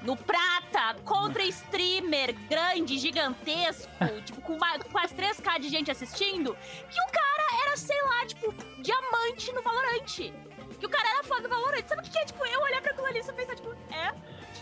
[0.02, 3.90] no prata contra streamer grande, gigantesco,
[4.26, 6.56] tipo, com uma- quase 3k de gente assistindo,
[6.90, 10.34] que o cara era, sei lá, tipo, diamante no Valorante.
[10.80, 11.90] Que o cara era fã do Valorante.
[11.90, 12.24] Sabe o que é?
[12.26, 14.14] Tipo, eu olhar pra aquilo ali e só pensar, tipo, é.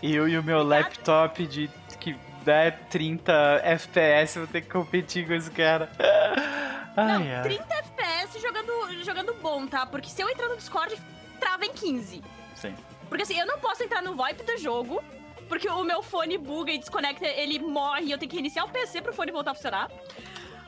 [0.01, 2.15] Eu e o meu laptop de que
[2.47, 5.91] dá 30 FPS, vou ter que competir com esse cara.
[6.95, 7.43] Não, Ai, ai.
[7.43, 9.86] 30 FPS jogando, jogando bom, tá?
[9.86, 10.99] Porque se eu entrar no Discord,
[11.39, 12.23] trava em 15.
[12.55, 12.75] Sim.
[13.07, 15.03] Porque assim, eu não posso entrar no VoIP do jogo,
[15.47, 18.69] porque o meu fone buga e desconecta, ele morre e eu tenho que reiniciar o
[18.69, 19.91] PC pro fone voltar a funcionar.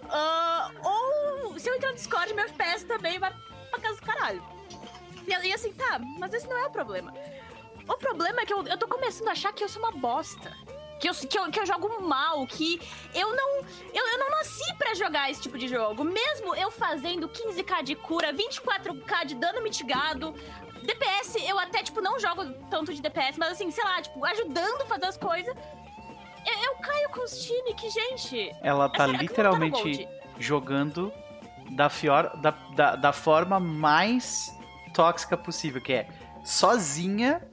[0.08, 3.34] Ah, ou se eu entrar no Discord, meu FPS também vai
[3.72, 4.44] pra casa do caralho.
[5.26, 7.12] E, e assim, tá, mas esse não é o problema.
[7.88, 10.56] O problema é que eu, eu tô começando a achar que eu sou uma bosta.
[11.00, 12.80] Que eu, que, eu, que eu jogo mal, que
[13.14, 13.60] eu não.
[13.94, 16.04] Eu, eu não nasci pra jogar esse tipo de jogo.
[16.04, 20.34] Mesmo eu fazendo 15k de cura, 24k de dano mitigado.
[20.84, 24.82] DPS, eu até, tipo, não jogo tanto de DPS, mas assim, sei lá, tipo, ajudando
[24.82, 25.56] a fazer as coisas.
[26.46, 28.52] Eu, eu caio com os times que, gente.
[28.62, 30.10] Ela é tá sério, tá literalmente Gold.
[30.40, 31.14] jogando
[31.72, 34.56] da, fior, da, da, da forma mais
[34.94, 36.08] tóxica possível, que é
[36.44, 37.48] sozinha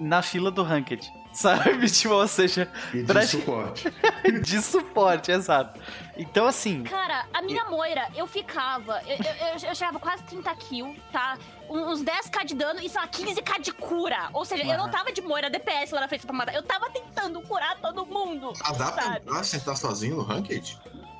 [0.00, 1.12] na fila do Ranked.
[1.42, 1.88] Sabe?
[1.88, 3.92] Tipo, ou seja, E de Pra- suporte.
[4.42, 5.78] de suporte, exato.
[6.16, 9.00] Então, assim, Cara, a minha moira, eu ficava.
[9.06, 11.38] Eu, eu, eu, eu chegava quase 30 kills, tá?
[11.70, 14.30] Uns 10k de dano e, sei lá, 15k de cura.
[14.32, 16.54] Ou seja, eu não tava de moira DPS lá na frente pra matar.
[16.54, 18.52] Eu tava tentando curar todo mundo.
[18.64, 19.16] Ah, dá pra sabe?
[19.18, 20.76] entrar sem estar sozinho no Ranked?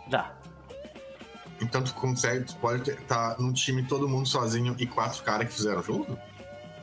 [0.08, 0.32] dá.
[1.60, 5.54] Então tu consegue, tu pode estar num time todo mundo sozinho e quatro caras que
[5.54, 6.18] fizeram junto?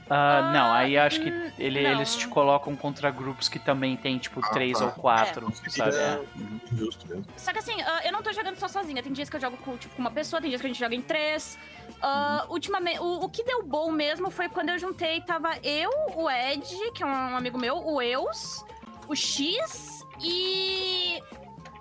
[0.07, 1.91] Ah, não, aí acho que hum, ele- não.
[1.91, 4.85] eles te colocam contra grupos que também tem, tipo, Ah, três tá.
[4.85, 5.69] ou quatro, É.
[5.69, 5.95] sabe?
[5.95, 5.99] É.
[5.99, 6.25] É.
[6.35, 6.59] Uhum.
[6.71, 7.25] Injusto mesmo.
[7.35, 9.01] Só que assim, ah, eu não tô jogando só sozinha.
[9.01, 10.93] Tem dias que eu jogo com, tipo, uma pessoa, tem dias que a gente joga
[10.93, 11.57] em três.
[12.01, 16.29] Ah, ultimamente, o, o que deu bom mesmo foi quando eu juntei, tava eu, o
[16.29, 16.63] Ed,
[16.93, 18.63] que é um amigo meu, o Eus,
[19.07, 21.19] o X e.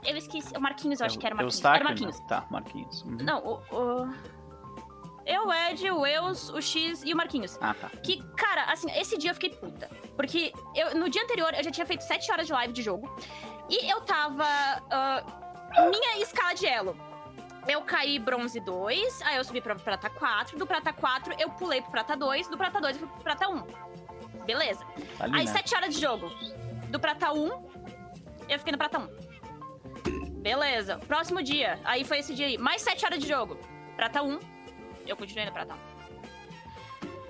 [0.03, 0.55] Eu esqueci.
[0.57, 1.65] O Marquinhos, eu acho que era o Marquinhos.
[1.65, 2.21] Era o Eustáquio, Marquinhos.
[2.29, 3.03] Tá, Marquinhos.
[3.03, 3.17] Uhum.
[3.21, 3.39] Não,
[3.71, 3.75] o.
[3.75, 4.34] o...
[5.27, 7.59] Eu, o Ed, o Eus, o X e o Marquinhos.
[7.61, 7.89] Ah, tá.
[8.03, 9.89] Que, cara, assim, esse dia eu fiquei puta.
[10.17, 13.11] Porque eu, no dia anterior eu já tinha feito 7 horas de live de jogo.
[13.69, 14.45] E eu tava.
[14.91, 15.25] ah,
[15.91, 16.97] minha escala de elo.
[17.67, 20.59] Eu caí bronze 2, aí eu subi pra prata 4.
[20.59, 22.49] Do prata 4 eu pulei pro prata 2.
[22.49, 23.63] Do prata 2 eu fui pro prata 1.
[24.45, 24.85] Beleza.
[25.19, 25.53] Ali, Aí né?
[25.53, 26.29] 7 horas de jogo.
[26.91, 27.47] Do prata 1,
[28.49, 29.09] eu fiquei no prata 1.
[30.43, 30.99] Beleza.
[31.09, 31.81] Próximo dia.
[31.85, 32.59] Aí foi esse dia aí.
[32.59, 33.59] Mais 7 horas de jogo.
[33.97, 34.39] Prata 1,
[35.07, 35.79] eu continuei no prata 1.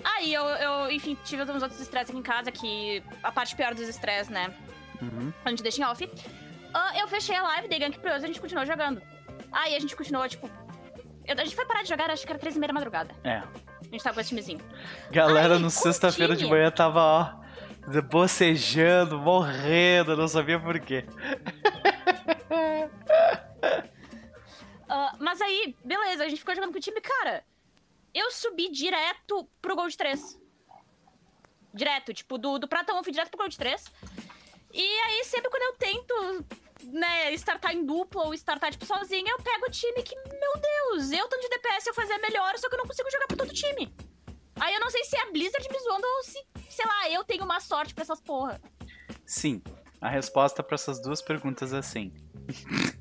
[0.05, 3.75] Aí eu, eu, enfim, tive uns outros estresses aqui em casa, que a parte pior
[3.75, 4.53] dos estresses, né?
[5.01, 5.33] Uhum.
[5.45, 6.09] A gente deixa em off.
[6.73, 9.01] Ah, eu fechei a live, dei gank pro e a gente continuou jogando.
[9.51, 10.49] Aí a gente continuou, tipo.
[11.27, 13.15] eu- a gente foi parar de jogar, acho que era três e meia da madrugada.
[13.25, 13.39] É.
[13.39, 14.61] A gente tava com esse timezinho.
[15.11, 17.31] Galera Ai, no sexta-feira de manhã tava, ó,
[18.03, 21.05] bocejando, morrendo, não sabia por quê.
[24.87, 27.43] Ah, mas aí, beleza, a gente ficou jogando com o time, cara.
[28.15, 30.41] Eu subi direto pro Gold 3.
[31.75, 33.85] Direto, tipo, do, do Prata 1 eu fui direto pro Gold 3.
[34.73, 36.47] E aí, sempre quando eu tento,
[36.85, 41.11] né, startar em dupla ou startar, tipo, sozinha, eu pego o time que, meu Deus,
[41.11, 43.53] eu tanto de DPS eu fazia melhor, só que eu não consigo jogar pro todo
[43.53, 43.93] time.
[44.61, 47.25] Aí eu não sei se é a Blizzard me zoando ou se, sei lá, eu
[47.25, 48.61] tenho uma sorte pra essas porra.
[49.27, 49.61] Sim,
[50.01, 52.13] a resposta para essas duas perguntas é sim.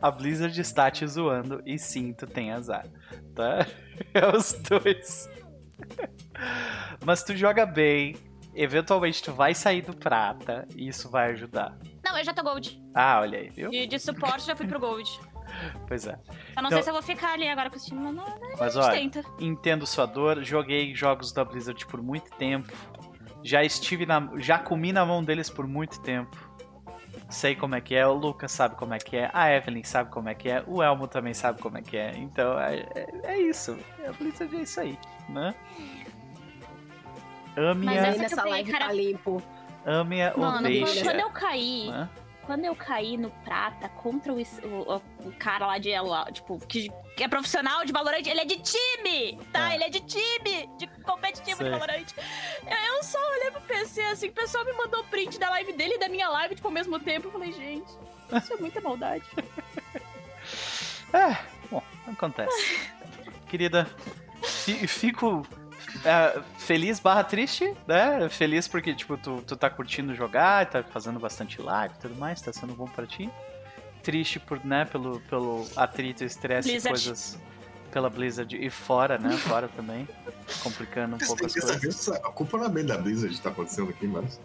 [0.00, 2.86] a Blizzard está te zoando e sim, tu tem azar,
[3.34, 3.66] tá?
[4.14, 5.28] É os dois.
[7.04, 8.16] Mas tu joga bem,
[8.54, 11.76] eventualmente tu vai sair do prata e isso vai ajudar.
[12.04, 12.80] Não, eu já tô Gold.
[12.94, 13.70] Ah, olha aí, viu?
[13.70, 15.08] De, de suporte já fui pro Gold.
[15.88, 16.12] Pois é.
[16.54, 18.38] Eu não Então- sei se eu vou ficar ali agora com esse time, mas não,
[18.60, 19.24] Mas olha, tenta.
[19.40, 22.70] entendo sua dor, joguei jogos da Blizzard por muito tempo.
[23.42, 24.28] Já estive na.
[24.36, 26.47] Já comi na mão deles por muito tempo.
[27.30, 30.10] Sei como é que é, o Lucas sabe como é que é, a Evelyn sabe
[30.10, 32.12] como é que é, o Elmo também sabe como é que é.
[32.16, 33.78] Então é, é, é isso.
[34.06, 35.54] A Blizzard é isso aí, né?
[37.84, 39.42] Mas essa que eu nessa live cara- tá limpo.
[39.84, 41.02] ame-a ou Mano, quando, deixa.
[41.04, 41.90] quando eu caí,
[42.44, 46.88] quando eu caí no prata contra o, o- o- cara lá de elo, tipo, que,
[47.18, 49.66] que é profissional de Valorant, ele é de time, tá?
[49.66, 49.74] Ah.
[49.74, 51.66] Ele é de time, de competitivo Sei.
[51.66, 52.06] de Valorant.
[52.64, 55.94] Eu eu só olhei pro PC assim, o pessoal me mandou print da live dele
[55.94, 57.26] e da minha live, tipo, ao mesmo tempo.
[57.26, 57.90] Eu falei, gente,
[58.32, 59.24] isso é muita maldade.
[61.12, 61.38] É,
[61.70, 62.90] bom, acontece.
[63.48, 63.86] Querida,
[64.42, 65.46] fi- fico
[66.04, 68.28] é, feliz barra triste, né?
[68.28, 72.42] Feliz porque, tipo, tu, tu tá curtindo jogar, tá fazendo bastante live e tudo mais,
[72.42, 73.30] tá sendo bom pra ti.
[74.08, 77.38] Triste por, né, pelo, pelo atrito, estresse e coisas
[77.92, 79.36] pela Blizzard e fora, né?
[79.36, 80.08] Fora também.
[80.62, 82.08] Complicando um pouco as coisas.
[82.08, 84.40] a culpa não é bem da Blizzard que tá acontecendo aqui, mas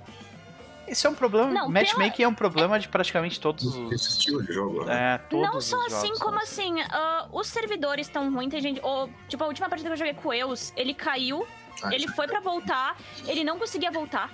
[0.85, 1.49] Isso é um problema.
[1.49, 4.07] Não, matchmaking é um problema de praticamente todos esse os.
[4.09, 4.83] estilo de jogo.
[4.83, 5.13] né?
[5.13, 6.43] É, todos Não só os assim, jogos, como né?
[6.43, 8.81] assim, ah, os servidores estão ruins, tem gente.
[8.83, 11.47] ou, tipo, a última partida que eu joguei com o Eus, ele caiu,
[11.81, 14.29] Ah, ele foi pra voltar, ele não conseguia voltar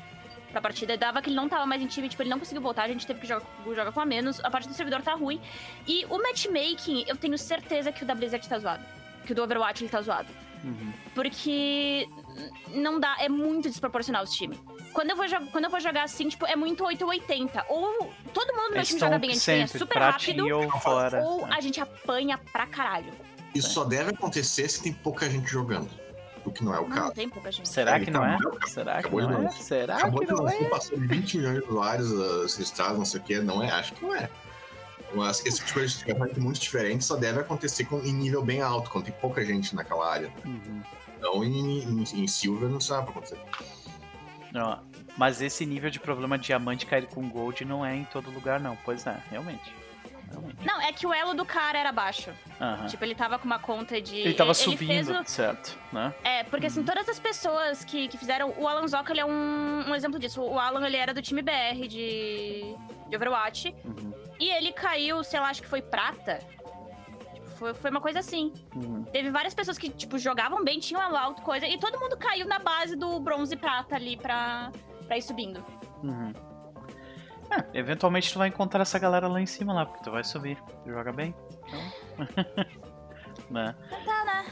[0.51, 2.83] pra partida, dava que ele não tava mais em time, tipo, ele não conseguiu voltar,
[2.83, 5.39] a gente teve que jogar, jogar com a menos, a parte do servidor tá ruim.
[5.87, 8.83] E o matchmaking, eu tenho certeza que o da Blizzard tá zoado.
[9.25, 10.27] Que o do Overwatch ele tá zoado.
[10.63, 10.91] Uhum.
[11.15, 12.07] Porque
[12.73, 14.59] não dá, é muito desproporcional esse time.
[14.93, 17.65] Quando eu vou, quando eu vou jogar assim, tipo, é muito 8 ou 80.
[17.69, 20.11] Ou todo mundo no meu Eles time joga bem, a gente ganha sempre super pra
[20.11, 20.47] rápido.
[20.47, 21.23] ou fora.
[21.23, 23.11] Ou a gente apanha pra caralho.
[23.53, 25.89] Isso só deve acontecer se tem pouca gente jogando.
[26.49, 27.11] O que não é o Não, caso.
[27.13, 27.69] tem pouca gente.
[27.69, 28.37] Será Ele que não é?
[28.67, 29.51] Será que não é?
[29.51, 30.63] Será Acabou que não é?
[30.65, 33.71] passou de 20 milhões de usuários uh, registrados, não sei o que, não é?
[33.71, 34.29] Acho que não é.
[35.13, 38.89] Mas esse tipo de é muito diferente, só deve acontecer com, em nível bem alto,
[38.89, 40.31] quando tem pouca gente naquela área.
[40.45, 40.81] Uhum.
[41.19, 43.39] Não em, em, em Silver não sabe acontecer.
[44.55, 44.77] Ó,
[45.17, 48.77] mas esse nível de problema diamante cair com gold não é em todo lugar, não.
[48.85, 49.73] Pois é, realmente.
[50.29, 50.65] Realmente.
[50.65, 52.31] Não, é que o elo do cara era baixo.
[52.59, 52.85] Aham.
[52.87, 54.17] Tipo, ele tava com uma conta de.
[54.17, 56.13] Ele tava fez subindo, o- certo, né?
[56.23, 56.71] É, porque Uhum.
[56.71, 58.53] assim, todas as pessoas que, que fizeram.
[58.57, 60.41] O Alan Zoka, ele é um, um exemplo disso.
[60.41, 62.75] O Alan, ele era do time BR de,
[63.07, 63.75] de Overwatch.
[63.85, 64.13] Uhum.
[64.39, 66.39] E ele caiu, sei lá, acho que foi prata.
[67.33, 68.53] Tipo, foi, foi uma coisa assim.
[68.75, 69.03] Uhum.
[69.05, 71.65] Teve várias pessoas que, tipo, jogavam bem, tinham elo alto, coisa.
[71.67, 74.71] E todo mundo caiu na base do bronze e prata ali pra,
[75.07, 75.63] pra ir subindo.
[76.03, 76.31] Uhum.
[77.51, 80.57] É, eventualmente tu vai encontrar essa galera lá em cima lá, porque tu vai subir.
[80.83, 81.33] Tu joga bem.
[81.63, 82.89] Então...
[83.49, 83.75] né?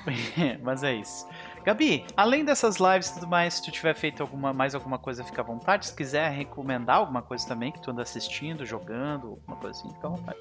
[0.62, 1.28] Mas é isso.
[1.64, 5.24] Gabi, além dessas lives e tudo mais, se tu tiver feito alguma, mais alguma coisa,
[5.24, 5.88] fica à vontade.
[5.88, 10.08] Se quiser recomendar alguma coisa também que tu anda assistindo, jogando, alguma coisa assim, fica
[10.08, 10.40] à vontade.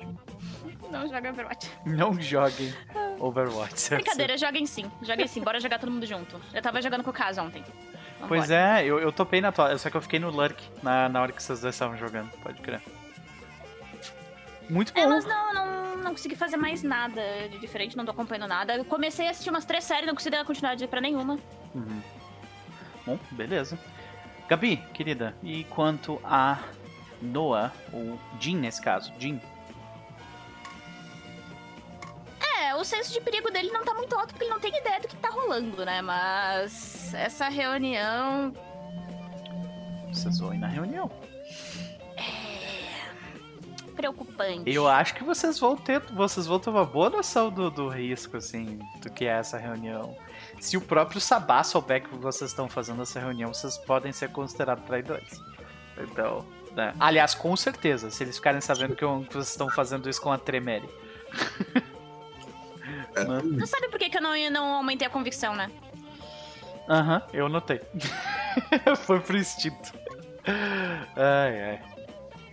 [0.91, 1.73] Não joga Overwatch.
[1.85, 2.73] Não joguem
[3.19, 3.91] Overwatch.
[3.91, 4.91] Brincadeira, joguem sim.
[5.03, 6.41] Joguem sim, bora jogar todo mundo junto.
[6.55, 7.65] Eu tava jogando com o Caso ontem.
[8.29, 11.23] Pois é, eu, eu topei na tua, só que eu fiquei no Lurk na, na
[11.23, 12.83] hora que vocês dois estavam jogando, pode crer.
[14.69, 15.09] Muito bom.
[15.09, 18.75] Mas não, não, não consegui fazer mais nada de diferente, não tô acompanhando nada.
[18.75, 21.39] Eu comecei a assistir umas três séries, não consegui dar continuidade pra nenhuma.
[21.75, 22.03] Uhum.
[23.07, 23.79] Bom, beleza.
[24.49, 26.59] Gabi, querida, e quanto a
[27.21, 29.41] Noah, ou Jin nesse caso, Jin?
[32.77, 35.09] O senso de perigo dele não tá muito alto porque ele não tem ideia do
[35.09, 36.03] que tá rolando, né?
[36.03, 38.53] Mas essa reunião.
[40.13, 41.11] Vocês vão ir na reunião.
[43.95, 44.71] preocupante.
[44.71, 48.37] Eu acho que vocês vão ter, vocês vão ter uma boa noção do, do risco,
[48.37, 50.17] assim, do que é essa reunião.
[50.61, 54.85] Se o próprio Sabá souber que vocês estão fazendo essa reunião, vocês podem ser considerados
[54.85, 55.41] traidores.
[55.99, 56.95] Então, né?
[57.01, 60.89] Aliás, com certeza, se eles ficarem sabendo que vocês estão fazendo isso com a Tremere.
[63.17, 65.71] É, Não sabe por que, que eu não, não aumentei a convicção, né?
[66.89, 67.81] Aham, eu notei.
[69.07, 69.93] Foi pro instinto.
[71.17, 71.81] Ai,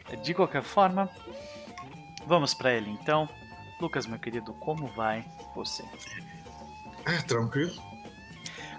[0.09, 0.17] ai.
[0.17, 1.09] De qualquer forma,
[2.25, 3.27] vamos pra ele então.
[3.79, 5.83] Lucas, meu querido, como vai você?
[7.05, 7.73] é, tranquilo.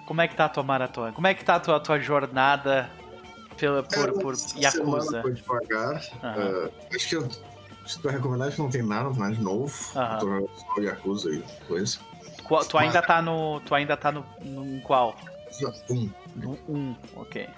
[0.06, 1.12] Como é que tá a tua maratona?
[1.12, 2.90] Como é que tá a tua, a tua jornada
[3.56, 5.02] pela, por, por Essa Yakuza?
[5.06, 6.02] semana foi devagar.
[6.22, 6.70] Aham.
[6.72, 7.28] Ah, acho que eu.
[7.86, 9.72] Se tu que não tem nada, nada de novo.
[9.94, 10.18] Aham.
[10.18, 11.98] Tô jogando só Yakuza e coisa.
[12.44, 13.60] Qual- tu ainda tá no.
[13.60, 14.24] Tu ainda tá no.
[14.42, 15.16] no qual?
[15.90, 16.10] Um.
[16.34, 17.48] No 1, ok.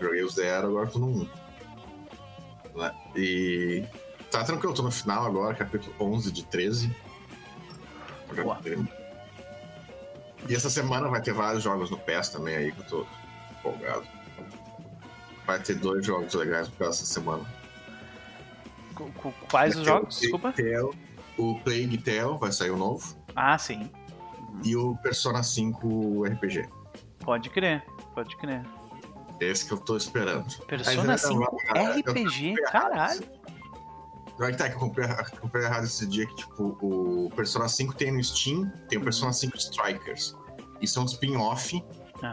[0.00, 1.28] Joguei os zero, agora tô no 1.
[2.74, 2.94] Né?
[3.14, 3.84] E.
[4.30, 6.94] Tá tranquilo, tô no final agora, capítulo 11 de 13.
[8.34, 8.58] Já Boa.
[10.48, 13.06] E essa semana vai ter vários jogos no PES também aí que eu tô
[13.58, 14.06] empolgado.
[15.46, 17.44] Vai ter dois jogos legais pra essa semana.
[18.96, 20.18] Qu- qu- Quais os jogos?
[20.20, 20.52] Desculpa.
[21.38, 23.16] O Plague Tale vai sair o novo.
[23.34, 23.90] Ah, sim.
[24.64, 26.66] E o Persona 5 RPG.
[27.20, 27.84] Pode crer.
[28.14, 28.62] Pode crer.
[29.38, 30.46] Esse que eu tô esperando.
[30.66, 33.22] Persona Aí, 5 eu- RPG, caralho.
[34.38, 35.06] Vai que tá, que eu comprei,
[35.40, 39.32] comprei errado esse dia que, tipo, o Persona 5 tem no Steam, tem o Persona
[39.32, 40.36] 5 Strikers.
[40.80, 41.82] Isso é um spin-off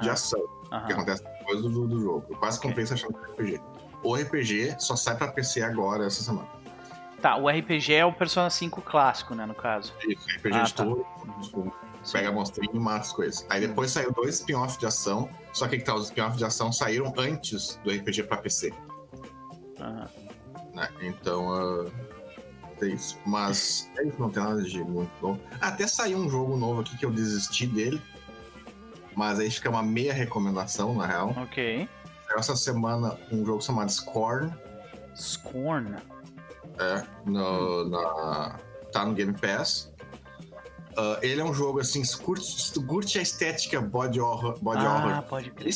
[0.02, 0.42] de ação,
[0.86, 2.26] que acontece depois do, do jogo.
[2.30, 2.70] Eu quase Ok.
[2.70, 3.62] comprei isso achando que era RPG.
[4.04, 6.48] O RPG só sai pra PC agora, essa semana.
[7.22, 9.94] Tá, o RPG é o Persona 5 clássico, né, no caso.
[10.08, 10.84] Isso, RPG Ah, de tá.
[10.84, 11.06] turno,
[11.42, 11.74] tipo,
[12.04, 12.12] Sim.
[12.18, 13.46] pega a monstrinha e mata as coisas.
[13.50, 16.72] Aí depois saiu dois spin-off de ação, só que, que tá, os spin-off de ação
[16.74, 18.74] saíram antes do RPG pra PC.
[19.80, 20.10] Aham.
[20.74, 20.90] né?
[21.02, 21.90] Então, ah,
[22.82, 23.18] é isso.
[23.26, 25.38] Mas é isso, não tem nada de muito bom.
[25.62, 28.02] Até saiu um jogo novo aqui que eu desisti dele.
[29.16, 31.34] Mas aí fica uma meia recomendação, na real.
[31.38, 31.88] Ok.
[32.36, 34.54] Essa semana um jogo chamado Scorn.
[35.16, 35.96] Scorn.
[36.80, 38.60] É, no, na,
[38.92, 39.94] tá no Game Pass.
[40.98, 44.58] Ah, ele é um jogo assim, se, curte, se tu curte a estética body horror,
[44.62, 45.74] body ah, horror pode crer.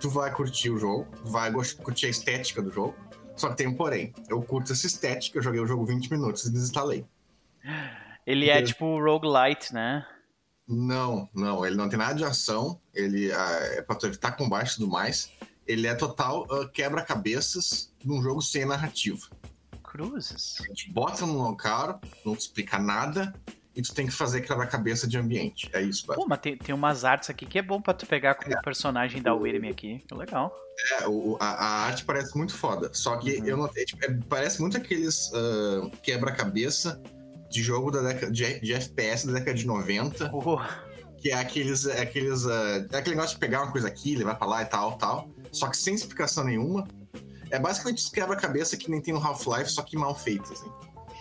[0.00, 1.50] tu vai curtir o jogo, vai
[1.82, 2.94] curtir a estética do jogo.
[3.36, 4.12] Só que tem um porém.
[4.28, 7.06] Eu curto essa estética, eu joguei o jogo 20 minutos e desinstalei.
[8.26, 10.06] Ele é Porque- tipo roguelite, né?
[10.68, 14.72] Não, não, ele não tem nada de ação, ele ah, é pra tu evitar combate
[14.72, 15.30] e tudo mais.
[15.70, 19.26] Ele é total ah, quebra-cabeças num jogo sem narrativa.
[19.82, 20.56] Cruzes.
[20.60, 23.34] A gente bota num local, não te explica nada,
[23.74, 25.68] e tu tem que fazer quebra-cabeça de ambiente.
[25.72, 28.34] É isso, Pô, mas tem, tem umas artes aqui que é bom pra tu pegar
[28.34, 30.02] como personagem da Wyrm aqui.
[30.06, 30.54] Que legal.
[31.00, 32.90] É, o- o- a, a arte parece muito foda.
[32.92, 33.46] Só que Uhum.
[33.46, 37.00] eu notei, tipo, é- parece muito aqueles ah, quebra-cabeça
[37.50, 40.30] de jogo da década de, de FPS da década de 90.
[40.32, 40.58] Oh,
[41.20, 41.84] Que é aqueles.
[41.86, 44.66] É aqueles ah, é aquele negócio de pegar uma coisa aqui, levar pra lá e
[44.66, 45.28] tal, tal.
[45.52, 46.86] Só que sem explicação nenhuma.
[47.50, 50.70] É basicamente os quebra-cabeça que nem tem no Half-Life, só que mal feito, assim.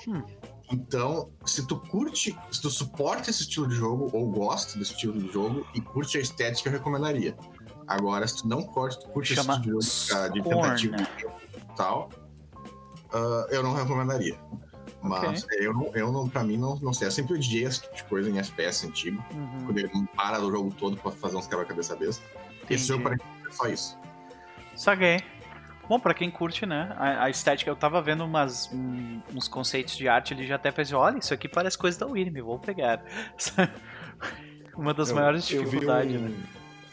[0.07, 0.23] Hum.
[0.71, 5.19] Então, se tu curte, se tu suporta esse estilo de jogo, ou gosta desse estilo
[5.19, 7.35] de jogo, e curte a estética, eu recomendaria.
[7.87, 10.95] Agora, se tu não curte, tu curte Chama esse estilo de jogo ah, de tentativa
[11.57, 12.09] e tal,
[13.11, 14.39] ah, eu não recomendaria.
[15.01, 17.07] Mas eu, não, eu não, pra mim, não, não sei.
[17.07, 19.65] Eu sempre odiei esse tipo de coisa em FPS antigo uhum.
[19.65, 22.23] quando ele para o jogo todo pra fazer uns quebra-cabeça besta.
[22.69, 23.97] Esse jogo parece que é só isso.
[24.79, 25.21] Saguei.
[25.89, 26.95] Bom, pra quem curte, né?
[26.97, 30.71] A, a estética, eu tava vendo umas, um- uns conceitos de arte, ele já até
[30.71, 33.03] pensei, olha, isso aqui parece coisa da Wyrm, vou pegar.
[34.77, 36.35] Uma das Eu- maiores eu dificuldades, um- né?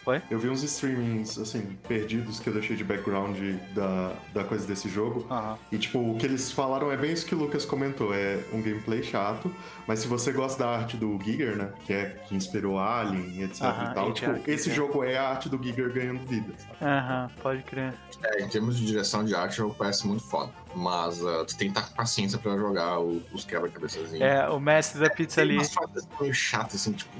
[0.07, 0.23] Foi?
[0.31, 3.37] Eu vi uns streamings, assim, perdidos que eu deixei de background
[3.75, 5.27] da, da coisa desse jogo.
[5.29, 5.59] Aham.
[5.73, 8.15] E, tipo, o que eles falaram é bem isso que o Lucas comentou.
[8.15, 9.53] É um gameplay chato,
[9.85, 11.73] mas se você gosta da arte do Giger, né?
[11.85, 14.13] Que é que inspirou Alien, etc Aham, e tal.
[14.13, 14.77] Tipo, esse Giger.
[14.77, 16.55] jogo é a arte do Giger ganhando vida.
[16.57, 16.77] sabe?
[16.83, 17.93] Aham, pode crer.
[18.23, 20.53] É, em termos de direção de arte, o jogo parece muito foda.
[20.73, 24.21] Mas ah, tu tem que estar com paciência pra jogar o- os quebra-cabeçazinhos.
[24.23, 25.55] É, o mestre da pizza Tem ali.
[25.57, 27.11] umas fases meio chatas, assim, tipo.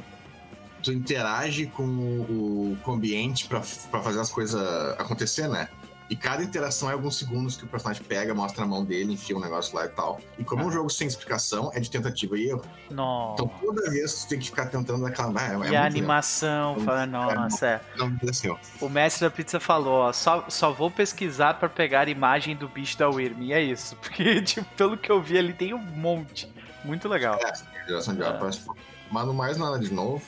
[0.87, 3.61] Tu interage com o, com o ambiente pra,
[3.91, 4.63] pra fazer as coisas
[4.97, 5.69] acontecer, né?
[6.09, 9.37] E cada interação é alguns segundos que o personagem pega, mostra a mão dele, enfia
[9.37, 10.21] um negócio lá e tal.
[10.39, 12.63] E como é um jogo sem explicação, é de tentativa e erro.
[12.89, 13.43] Nossa.
[13.43, 15.33] Então toda vez tu tem que ficar tentando aquela.
[15.41, 17.81] Ah, é, é e a animação, fala, nossa, é.
[17.97, 18.17] Não,
[18.53, 18.85] ó.
[18.85, 22.69] O mestre da pizza falou, ó, só, só vou pesquisar pra pegar a imagem do
[22.69, 23.43] bicho da Wyrm.
[23.43, 23.97] E é isso.
[24.01, 26.49] Porque, tipo, pelo que eu vi ali tem um monte.
[26.85, 27.41] Muito legal.
[27.43, 27.53] É,
[27.89, 28.39] geração de É.
[29.11, 30.23] Mas não mais nada de novo.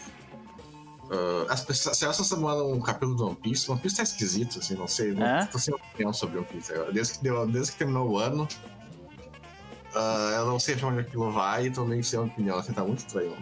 [1.10, 4.58] Ah, as pessoas, se essa semana um capítulo do One Piece, One Piece tá esquisito,
[4.58, 5.12] assim, não sei.
[5.12, 5.46] Não, É?
[5.46, 6.72] Tô sem opinião sobre One Piece.
[6.92, 8.46] Desde que, deu, desde que terminou o ano,
[9.94, 12.82] ah, eu não sei pra onde aquilo vai e também sei a opinião, assim, tá
[12.84, 13.36] muito estranho.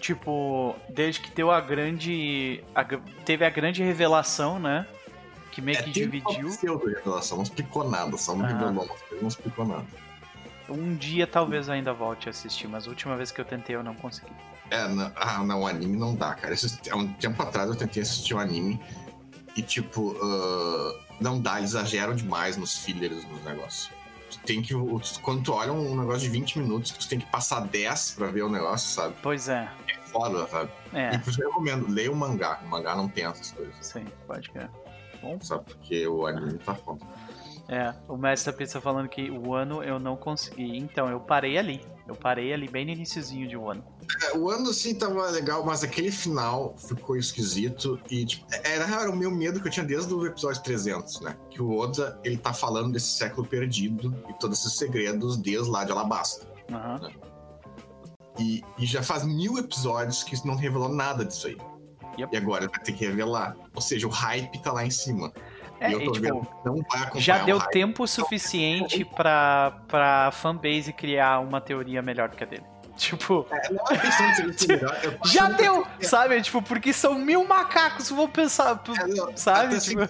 [0.00, 2.64] Tipo, desde que deu a grande.
[2.74, 2.84] a
[3.24, 4.86] teve a grande revelação, né?
[5.52, 6.46] Que meio que tem dividiu.
[6.48, 8.48] uma pseudo-revelação, não explicou nada, só não Ah.
[8.48, 8.88] revelou,
[9.20, 9.84] não explicou nada.
[10.68, 13.82] Um dia talvez ainda volte a assistir, mas a última vez que eu tentei eu
[13.82, 14.32] não consegui.
[14.72, 16.54] É, não, ah, não, o anime não dá, cara.
[16.90, 18.80] Há um tempo atrás eu tentei assistir um anime
[19.54, 23.90] e, tipo, ah, não dá, eles exageram demais nos fillers dos negócios.
[24.30, 24.72] Tu tem que.
[25.20, 28.42] Quando tu olha um negócio de 20 minutos, tu tem que passar 10 pra ver
[28.44, 29.14] o negócio, sabe?
[29.22, 29.70] Pois é.
[29.86, 30.70] É foda, sabe?
[30.90, 32.58] E É, por isso eu recomendo, leia o mangá.
[32.64, 34.70] O mangá não tem essas coisas, sim, pode crer.
[35.42, 35.64] sabe?
[35.66, 37.04] Porque o anime tá foda.
[37.68, 40.78] É, o mestre da pizza falando que o ano eu não consegui.
[40.78, 41.84] Então, eu parei ali.
[42.06, 43.84] Eu parei ali bem no iniciozinho de um ano.
[44.24, 49.10] É, o ano assim tava legal, mas aquele final ficou esquisito e tipo, era, era
[49.10, 51.36] o meu medo que eu tinha desde o episódio 300, né?
[51.48, 55.84] Que o Oda, ele tá falando desse século perdido e todos esses segredos desde lá
[55.84, 56.46] de Alabasta.
[56.70, 57.10] Aham.
[58.38, 61.56] E, e já faz mil episódios que não revelou nada disso aí.
[62.18, 62.34] Yep.
[62.34, 63.56] E agora vai ter que revelar.
[63.74, 65.32] Ou seja, o hype tá lá em cima.
[65.82, 67.70] É, e eu tô tipo, vendo que não vai acompanhar já deu hype.
[67.70, 72.64] tempo suficiente pra, pra fanbase criar uma teoria melhor do que a dele.
[72.94, 76.42] Tipo, Não é questão de ser- melhor, já achando que- deu, sabe?
[76.42, 78.82] Tipo, porque são mil macacos, vou pensar.
[79.00, 80.02] É, não, Sabe, tipo-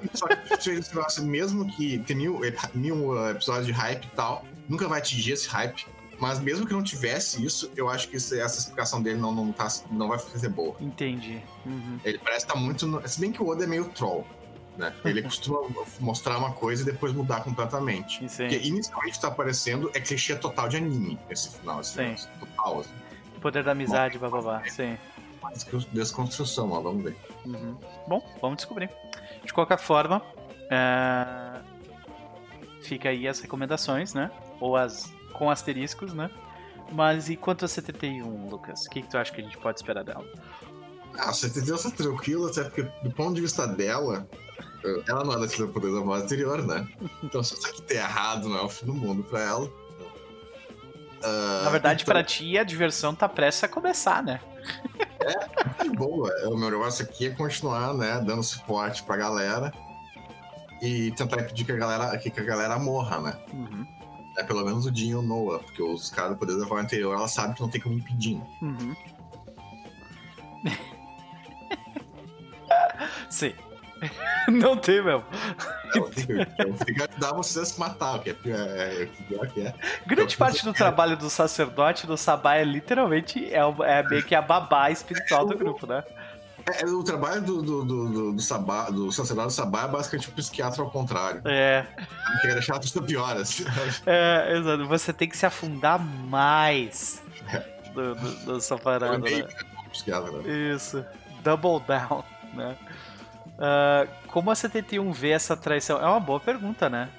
[1.07, 2.41] assim, mesmo que tem mil,
[2.75, 5.87] mil uh, episódios de hype e tal, nunca vai atingir esse hype.
[6.19, 9.53] Mas mesmo que não tivesse isso, eu acho que isso- essa explicação dele não, não,
[9.53, 10.75] tá, não vai ser boa.
[10.81, 11.41] Entendi.
[11.65, 11.99] Uhum.
[12.05, 12.87] Ele parece estar muito.
[12.87, 13.07] No...
[13.09, 14.27] Se bem que o Oda é meio troll.
[14.77, 14.93] Né?
[15.05, 15.61] Ele costuma
[16.01, 18.29] mostrar uma coisa e depois mudar completamente.
[18.29, 18.49] Sim.
[18.49, 21.81] Porque inicialmente tá aparecendo é clichê total de anime esse final.
[21.81, 22.03] Esse Sim.
[22.03, 22.81] negócio, total.
[22.81, 22.91] Assim.
[23.41, 24.63] Poder da amizade, bababá.
[24.69, 24.97] Sim.
[25.43, 27.17] Mas que desconstrução, ó, vamos ver.
[27.45, 27.77] Uhum.
[28.07, 28.89] Bom, vamos descobrir.
[29.45, 30.23] De qualquer forma,
[30.71, 31.61] é,
[32.83, 34.31] fica aí as recomendações, né?
[34.61, 36.31] Ou as com asteriscos, né?
[36.93, 38.87] Mas e quanto a 71, Lucas?
[38.87, 40.25] O que, que tu acha que a gente pode esperar dela?
[41.19, 41.77] Ah, você entendeu?
[41.77, 44.29] Tá tranquilo, até porque do ponto de vista dela,
[45.09, 46.87] ela não é daquele poder da voz anterior, né?
[47.23, 49.71] Então se isso aqui der errado, não é o fim do mundo pra ela.
[51.25, 54.41] Ah, Na verdade, então, pra ti, a diversão tá prestes a começar, né?
[55.77, 56.31] tá de boa.
[56.49, 59.73] O meu negócio aqui é continuar, né, dando suporte pra galera
[60.81, 63.39] e tentar impedir que a galera, que a galera morra, né?
[63.53, 63.87] Uhum.
[64.37, 66.83] É pelo menos o Jin e o Noah, porque os caras do poder da voz
[66.83, 68.41] anterior, ela sabe que não tem como impedir.
[68.63, 68.97] Uhum.
[73.31, 73.53] Sim.
[74.59, 75.25] Não tem mesmo.
[75.93, 79.47] Tem que, ajudar você a se matar, o que é pior, é, o que pior
[79.49, 79.75] que é.
[80.07, 84.35] Grande parte do trabalho do sacerdote do Sabá é literalmente é, o- é meio que
[84.35, 86.03] a babá espiritual do grupo, né?
[86.81, 90.31] É, o trabalho do, do, do, do, do, Sabá, do sacerdote do Sabá é basicamente
[90.31, 91.43] um psiquiatra ao contrário.
[91.45, 93.65] É, Ele quer deixar pessoa pior, assim.
[94.07, 94.87] é, exato.
[94.87, 97.21] Você tem que se afundar mais
[97.93, 99.31] do, do, dessa parada, né?
[99.33, 100.73] é né?
[100.75, 101.05] Isso.
[101.43, 102.23] Double down,
[102.55, 102.77] né?
[103.59, 106.01] Ah, como a 71 vê essa traição?
[106.01, 107.11] É uma boa pergunta, né?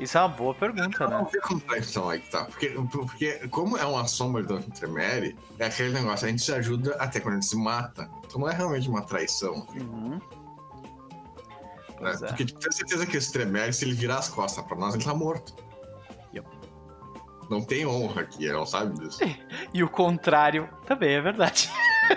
[0.00, 1.28] Isso é uma boa pergunta, Não né?
[1.32, 2.44] vê como traição aí que tá.
[2.46, 6.96] Porque, porque como é uma sombra do Tremere, é aquele negócio, a gente se ajuda
[6.98, 8.10] até quando a gente se mata.
[8.26, 9.64] Então não é realmente uma traição.
[9.72, 10.18] Uhum.
[12.00, 12.10] Né?
[12.10, 12.26] É.
[12.26, 15.14] Porque tenho certeza que esse Tremere, se ele virar as costas pra nós, ele tá
[15.14, 15.54] morto.
[16.34, 16.48] Yep.
[17.48, 19.20] Não tem honra aqui, ele não sabe disso.
[19.72, 21.70] E o contrário também é verdade.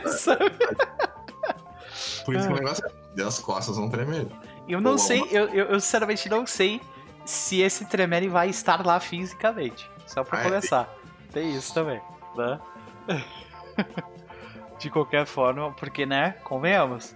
[0.08, 0.52] Sabe?
[2.26, 4.30] Por isso que o negócio é, as costas não Tremere.
[4.68, 6.82] Eu não Ou sei, uma- eu, eu, eu sinceramente não sei
[7.26, 9.90] se esse Tremere vai estar lá fisicamente.
[10.08, 10.94] Só pra Ah, é, começar.
[11.32, 12.00] Tem isso também,
[12.36, 12.60] né?
[14.80, 16.32] De qualquer forma, porque, né?
[16.44, 17.16] Convenhamos.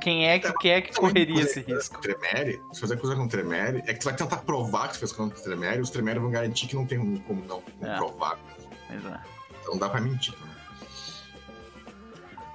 [0.00, 2.00] Quem é que quer que correria esse risco?
[2.00, 5.12] Tremere, se fazer coisa com Tremere, é que tu vai tentar provar que tu fez
[5.12, 7.96] coisa com Tremere, os Tremere vão garantir que não tem como não, não É.
[7.96, 8.36] provar.
[8.88, 9.20] Mas, é.
[9.62, 10.34] Então dá pra mentir.
[10.44, 10.51] Né?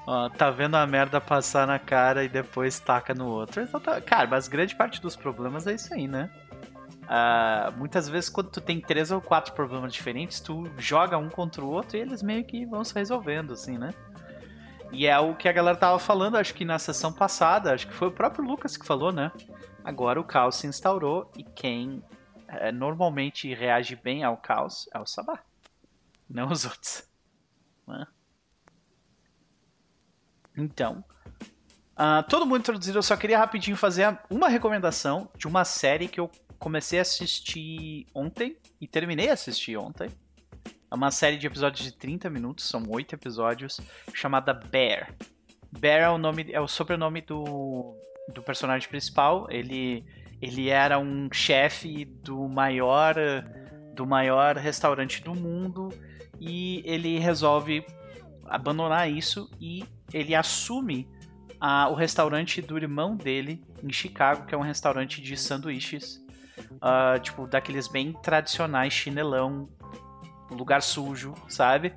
[0.10, 3.62] Ó, tá vendo a merda passar na cara e depois taca no outro.
[3.62, 6.32] Então tá- Cara, mas grande parte dos problemas é isso aí, né?
[7.10, 11.62] Ah, muitas vezes quando tu tem três ou quatro problemas diferentes, tu joga um contra
[11.62, 13.94] o outro e eles meio que vão se resolvendo, assim, né?
[14.94, 17.94] E é o que a galera tava falando, acho que na sessão passada, acho que
[17.94, 19.30] foi o próprio Lucas que falou, né?
[19.84, 22.02] Agora o caos se instaurou e quem
[22.48, 25.40] eh, normalmente reage bem ao caos é o Sabá,
[26.30, 27.04] não os outros.
[27.86, 28.08] Né?
[30.58, 31.04] Então,
[31.96, 36.20] ah, todo mundo introduzido, eu só queria rapidinho fazer uma recomendação de uma série que
[36.20, 36.30] eu
[36.60, 40.10] comecei a assistir ontem e terminei a assistir ontem.
[40.90, 43.80] É uma série de episódios de 30 minutos, são oito episódios,
[44.14, 45.14] chamada Bear.
[45.72, 47.96] Bear é o nome, é o sobrenome do,
[48.34, 49.48] do personagem principal.
[49.50, 50.06] Ele,
[50.42, 53.16] ele era um chefe do maior
[53.94, 55.90] do maior restaurante do mundo
[56.40, 57.84] e ele resolve
[58.50, 59.84] abandonar isso e
[60.14, 61.08] ele assume
[61.60, 66.24] a, o restaurante do irmão dele em Chicago, que é um restaurante de sanduíches,
[66.76, 69.70] uh, tipo daqueles bem tradicionais, chinelão,
[70.52, 71.94] lugar sujo, sabe?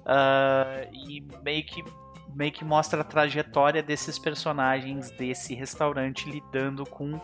[0.00, 1.84] Uh, e meio que
[2.34, 7.20] meio que mostra a trajetória desses personagens desse restaurante lidando com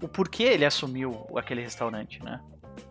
[0.00, 2.40] o porquê ele assumiu aquele restaurante, né?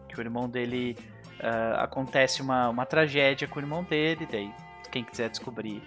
[0.10, 0.98] Que o irmão dele
[1.40, 4.54] uh, acontece uma, uma tragédia com o irmão dele, daí
[4.98, 5.84] quem quiser descobrir,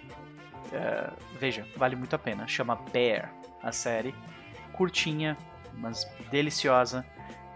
[0.67, 2.47] uh, veja, vale muito a pena.
[2.47, 4.15] Chama Bear a série,
[4.73, 5.37] curtinha,
[5.73, 7.05] mas deliciosa.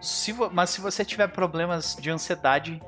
[0.01, 2.81] Se mas se você tiver problemas de ansiedade,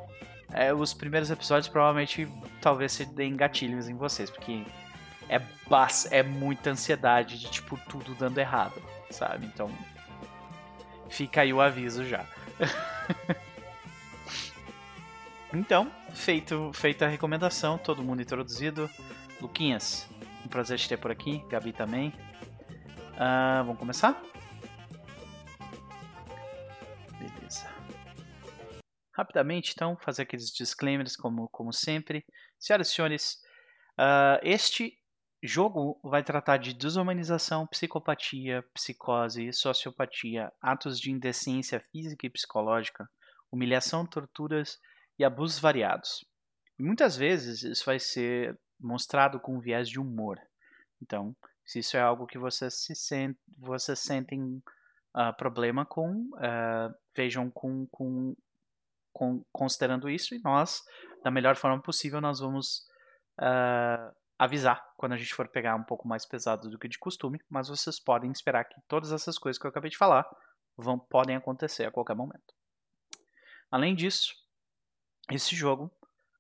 [0.53, 2.28] é, os primeiros episódios provavelmente
[2.61, 4.65] talvez se deem gatilhos em vocês, porque
[5.30, 5.41] é,
[6.11, 9.45] é muita ansiedade de tipo tudo dando errado, sabe?
[9.45, 9.72] Então
[11.09, 12.26] fica aí o aviso já.
[15.53, 18.89] então, feito, feita a recomendação, todo mundo introduzido.
[19.39, 20.09] Luquinhas,
[20.43, 22.09] um prazer te ter por aqui, Gabi também.
[23.13, 24.22] Uh, vamos começar?
[27.20, 27.68] Beleza.
[29.13, 32.26] Rapidamente, então, fazer aqueles disclaimers como, como sempre.
[32.59, 33.38] Senhoras e senhores,
[33.99, 34.97] uh, este
[35.41, 43.07] jogo vai tratar de desumanização, psicopatia, psicose, sociopatia, atos de indecência física e psicológica,
[43.51, 44.78] humilhação, torturas
[45.18, 46.26] e abusos variados.
[46.80, 50.39] Muitas vezes isso vai ser mostrado com um viés de humor.
[51.01, 54.61] Então, se isso é algo que vocês, se sent, vocês sentem
[55.15, 58.36] uh, problema com, uh, vejam com, com,
[59.11, 60.82] com, considerando isso e nós,
[61.24, 62.86] da melhor forma possível, nós vamos
[63.39, 67.39] uh, avisar quando a gente for pegar um pouco mais pesado do que de costume,
[67.49, 70.26] mas vocês podem esperar que todas essas coisas que eu acabei de falar
[70.78, 72.53] vão, podem acontecer a qualquer momento.
[73.72, 74.34] Além disso,
[75.30, 75.92] esse jogo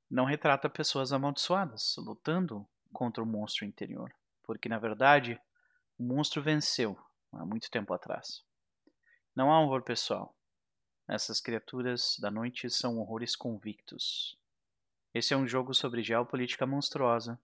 [0.09, 4.13] não retrata pessoas amaldiçoadas lutando contra o monstro interior,
[4.43, 5.39] porque na verdade
[5.97, 6.97] o monstro venceu
[7.33, 8.43] há muito tempo atrás.
[9.35, 10.35] Não há horror pessoal.
[11.07, 14.37] Essas criaturas da noite são horrores convictos.
[15.13, 17.39] Esse é um jogo sobre geopolítica monstruosa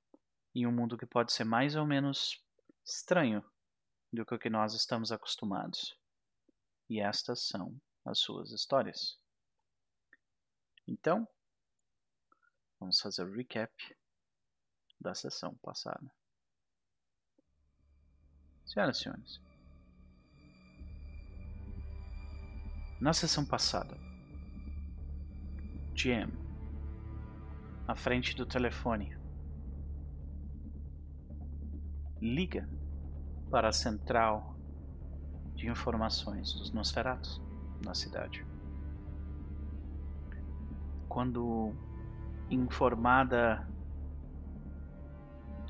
[0.54, 2.41] em um mundo que pode ser mais ou menos
[2.86, 3.44] estranho
[4.12, 5.98] do que o que nós estamos acostumados.
[6.89, 7.76] E estas são
[8.06, 9.22] as suas histórias.
[10.88, 11.27] Então,
[12.79, 13.73] vamos fazer o recap
[14.99, 16.11] da sessão passada.
[18.65, 19.41] Senhoras e senhores,
[22.99, 23.97] na sessão passada,
[25.93, 26.31] Jim,
[27.88, 29.13] à frente do telefone,
[32.21, 32.67] liga
[33.51, 34.57] para a central
[35.55, 37.41] de informações dos Nosferatos
[37.84, 38.53] na cidade.
[41.14, 41.72] Quando
[42.49, 43.68] informada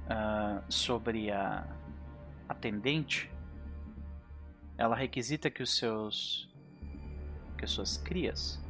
[0.05, 1.67] uh, sobre a
[2.47, 3.29] atendente,
[4.77, 6.49] ela requisita que os seus
[7.57, 8.61] que suas crias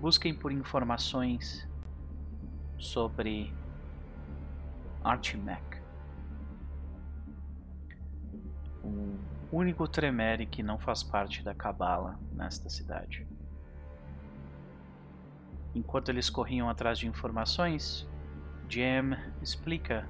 [0.00, 1.68] busquem por informações
[2.78, 3.54] sobre
[5.04, 5.82] Archimac
[8.82, 9.18] o
[9.52, 13.26] único Tremere que não faz parte da Cabala nesta cidade.
[15.74, 18.06] Enquanto eles corriam atrás de informações,
[18.68, 20.06] Jem explica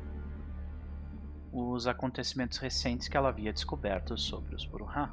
[1.53, 5.13] os acontecimentos recentes que ela havia descoberto sobre os Bruhá.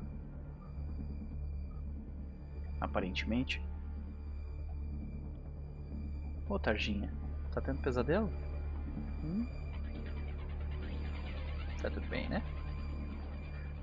[2.79, 3.61] Aparentemente.
[6.47, 7.13] Ô, Targinha,
[7.51, 8.31] tá tendo pesadelo?
[9.23, 9.45] Hum?
[11.81, 12.41] Tá tudo bem, né?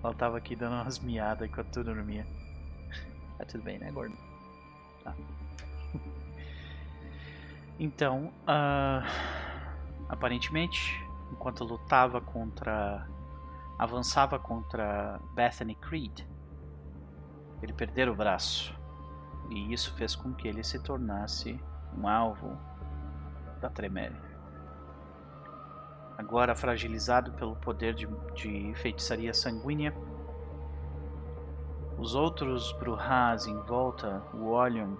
[0.02, 2.26] Ela tava aqui dando umas miadas enquanto tu dormia.
[3.38, 4.16] Tá tudo bem, né, gordo?
[5.04, 5.14] Tá.
[7.78, 9.06] Então, uh,
[10.08, 13.06] aparentemente, enquanto lutava contra.
[13.78, 16.20] avançava contra Bethany Creed,
[17.62, 18.74] ele perdeu o braço.
[19.50, 21.60] E isso fez com que ele se tornasse
[21.96, 22.56] um alvo
[23.60, 24.16] da Tremere.
[26.16, 29.94] Agora fragilizado pelo poder de, de feitiçaria sanguínea,
[31.98, 34.96] os outros Bruhas em volta o olham,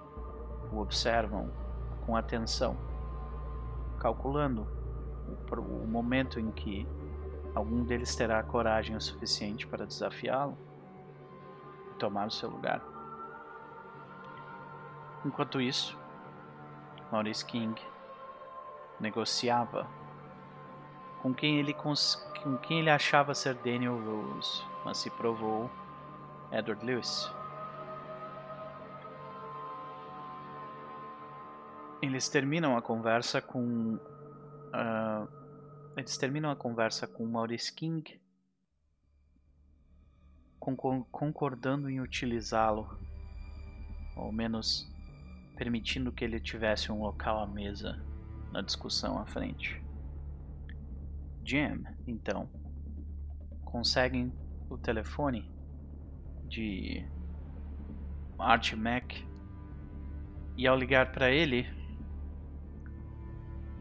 [0.70, 1.50] o observam
[2.06, 2.76] com atenção,
[3.98, 4.66] calculando
[5.50, 6.86] o, momento em que
[7.54, 10.56] algum deles terá coragem o suficiente para desafiá-lo
[11.90, 12.80] e tomar o seu lugar.
[15.24, 15.98] Enquanto isso,
[17.10, 17.82] Maurice King
[19.00, 19.86] negociava
[21.20, 25.68] com quem ele com quem ele achava ser Daniel Rose, mas se provou
[26.52, 27.35] Edward Lewis.
[32.02, 33.98] Eles terminam a conversa com.
[34.72, 35.26] ah,
[35.96, 38.20] eles terminam a conversa com Maurice King
[40.66, 42.98] concor- concordando em utilizá-lo,
[44.16, 44.92] ou menos
[45.56, 48.04] permitindo que ele tivesse um local à mesa
[48.52, 49.82] na discussão à frente.
[51.44, 52.50] Jim, então,
[53.64, 54.32] conseguem
[54.68, 55.48] o telefone
[56.48, 57.08] de
[58.38, 59.14] Art Mac
[60.56, 61.64] e ao ligar para ele,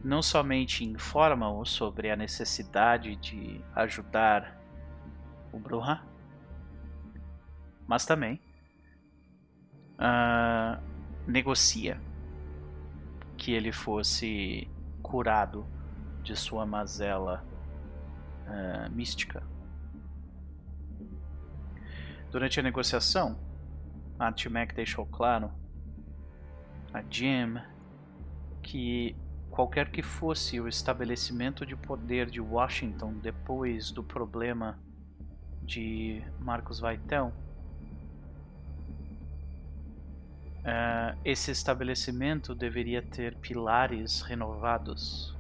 [0.06, 4.56] não somente informa-o sobre a necessidade de ajudar
[5.52, 6.06] o Bruhá,
[7.88, 8.40] mas também
[9.98, 10.80] ah,
[11.26, 12.00] negocia
[13.36, 14.70] que ele fosse
[15.02, 15.66] curado
[16.22, 17.44] de sua mazela
[18.46, 19.42] ah, mística.
[22.30, 23.40] Durante a negociação,
[24.20, 25.52] a T-Mac deixou claro
[26.94, 27.56] a Jim
[28.62, 29.16] que
[29.56, 34.78] qualquer que fosse o estabelecimento de poder de Washington depois do problema
[35.64, 37.32] de Marcos Vaitão,
[40.66, 45.34] eh, esse estabelecimento deveria ter pilares renovados.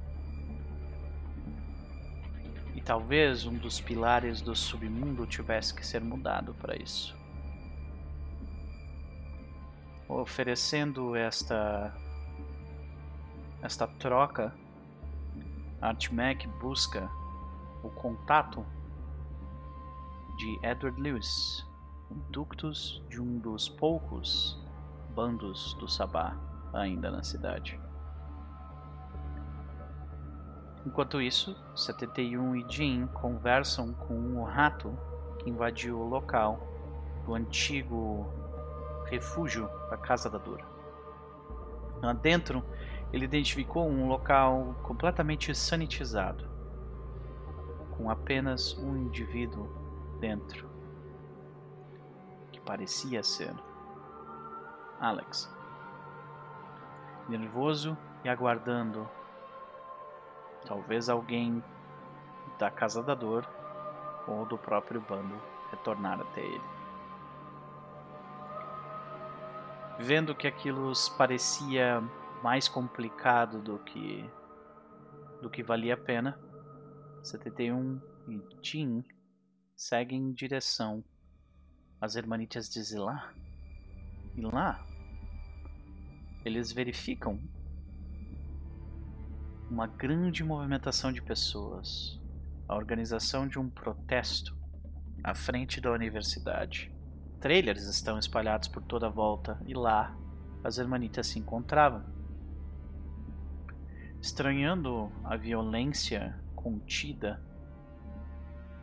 [2.73, 7.13] E talvez um dos pilares do submundo tivesse que ser mudado para isso.
[10.07, 11.93] Oferecendo esta
[13.65, 14.53] esta troca,
[15.81, 17.09] Artmac busca
[17.83, 18.63] o contato
[20.37, 21.67] de Edward Lewis,
[22.29, 24.63] ductus de um dos poucos
[25.15, 26.37] bandos do Sabá
[26.73, 27.79] ainda na cidade.
[30.85, 34.95] Enquanto isso, 71 e Jean conversam com o rato
[35.39, 36.59] que invadiu o local
[37.25, 38.31] do antigo
[39.07, 40.63] refúgio da Casa da Dor.
[42.03, 42.63] Lá dentro,
[43.11, 46.47] ele identificou um local completamente sanitizado,
[47.97, 49.69] com apenas um indivíduo
[50.19, 50.69] dentro,
[52.51, 53.53] que parecia ser
[54.99, 55.53] Alex.
[57.27, 59.09] Nervoso e aguardando
[60.65, 61.63] talvez alguém
[62.57, 63.47] da Casa da Dor
[64.27, 65.35] ou do próprio bando
[65.71, 66.75] retornar até ele.
[69.99, 72.03] Vendo que aquilo parecia
[72.45, 74.23] mais complicado do que
[75.41, 76.39] do que valia a pena,
[77.23, 79.03] 71 e Jean
[79.75, 81.03] seguem em direção
[81.99, 83.33] às Hermanitas de Zilá.
[84.35, 84.85] E lá
[86.45, 87.39] eles verificam
[89.67, 92.21] uma grande movimentação de pessoas,
[92.67, 94.55] a organização de um protesto
[95.23, 96.93] à frente da universidade.
[97.39, 100.15] Trailers estão espalhados por toda a volta e lá
[100.63, 102.14] as hermanitas se encontravam.
[104.25, 107.39] Estranhando a violência contida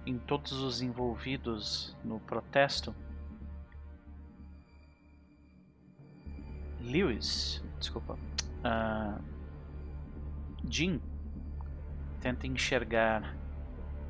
[0.06, 2.94] em todos os envolvidos no protesto,
[6.80, 9.20] Lewis, desculpa, uh,
[10.70, 11.02] Jim
[12.20, 13.36] tenta enxergar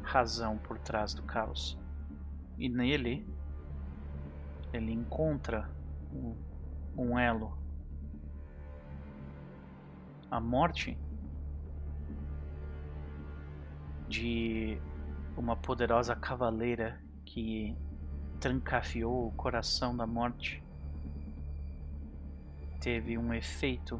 [0.03, 1.78] razão por trás do caos
[2.59, 3.26] e nele
[4.70, 5.70] ele encontra
[6.12, 6.37] um,
[6.95, 7.57] um elo.
[10.30, 10.99] A morte
[14.13, 14.79] de
[15.39, 17.75] uma poderosa cavaleira que
[18.39, 20.63] trancafiou o coração da morte
[22.79, 23.99] teve um efeito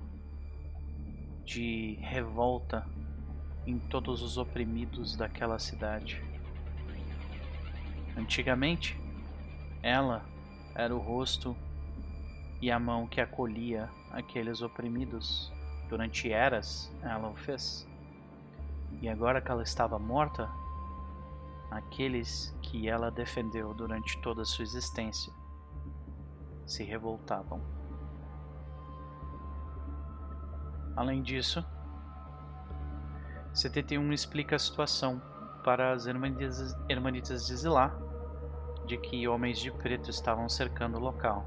[1.47, 2.87] de revolta
[3.67, 6.23] em todos os oprimidos daquela cidade.
[8.15, 9.01] Antigamente,
[9.83, 10.27] ela
[10.75, 11.57] era o rosto
[12.61, 15.51] e a mão que acolhia aqueles oprimidos.
[15.89, 17.91] Durante eras, ela o fez.
[19.01, 20.49] E agora que ela estava morta,
[21.71, 25.33] aqueles que ela defendeu durante toda a sua existência
[26.67, 27.61] se revoltavam.
[30.95, 31.65] Além disso,
[33.55, 35.21] 71 explica a situação
[35.65, 37.93] para as Hermanitas, de Zilá
[38.87, 41.47] de que homens de preto estavam cercando o local.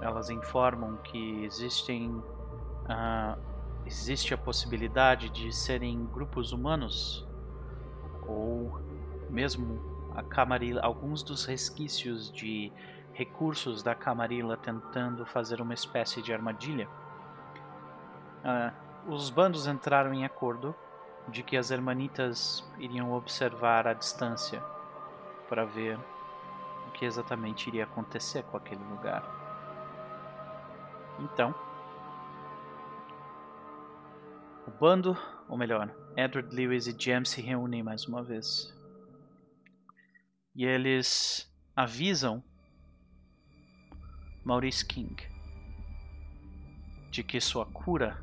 [0.00, 3.38] Elas informam que existem uh,
[3.86, 7.26] existe a possibilidade de serem grupos humanos
[8.26, 8.80] ou
[9.28, 9.80] mesmo
[10.14, 12.72] a Camarilla, alguns dos resquícios de
[13.14, 16.88] recursos da Camarilla tentando fazer uma espécie de armadilha.
[18.44, 20.74] Uh, os bandos entraram em acordo
[21.28, 24.62] de que as hermanitas iriam observar à distância
[25.48, 25.98] para ver
[26.88, 29.22] o que exatamente iria acontecer com aquele lugar.
[31.20, 31.54] Então,
[34.66, 35.16] O bando,
[35.48, 38.72] ou melhor, Edward Lewis e Jem se reúnem mais uma vez.
[40.54, 42.42] E eles avisam
[44.44, 45.16] Maurice King
[47.10, 48.22] de que sua cura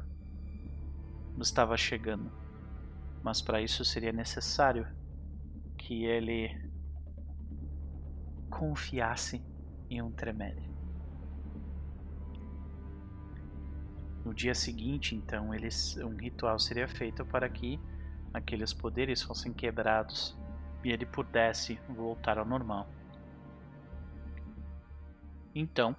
[1.39, 2.31] estava chegando.
[3.23, 4.87] Mas para isso seria necessário
[5.77, 6.49] que ele
[8.49, 9.43] confiasse
[9.89, 10.68] em um Tremere.
[14.29, 17.79] No dia seguinte, então, eles, um ritual seria feito para que
[18.31, 20.37] aqueles poderes fossem quebrados
[20.83, 22.87] e ele pudesse voltar ao normal.
[25.55, 25.95] Então,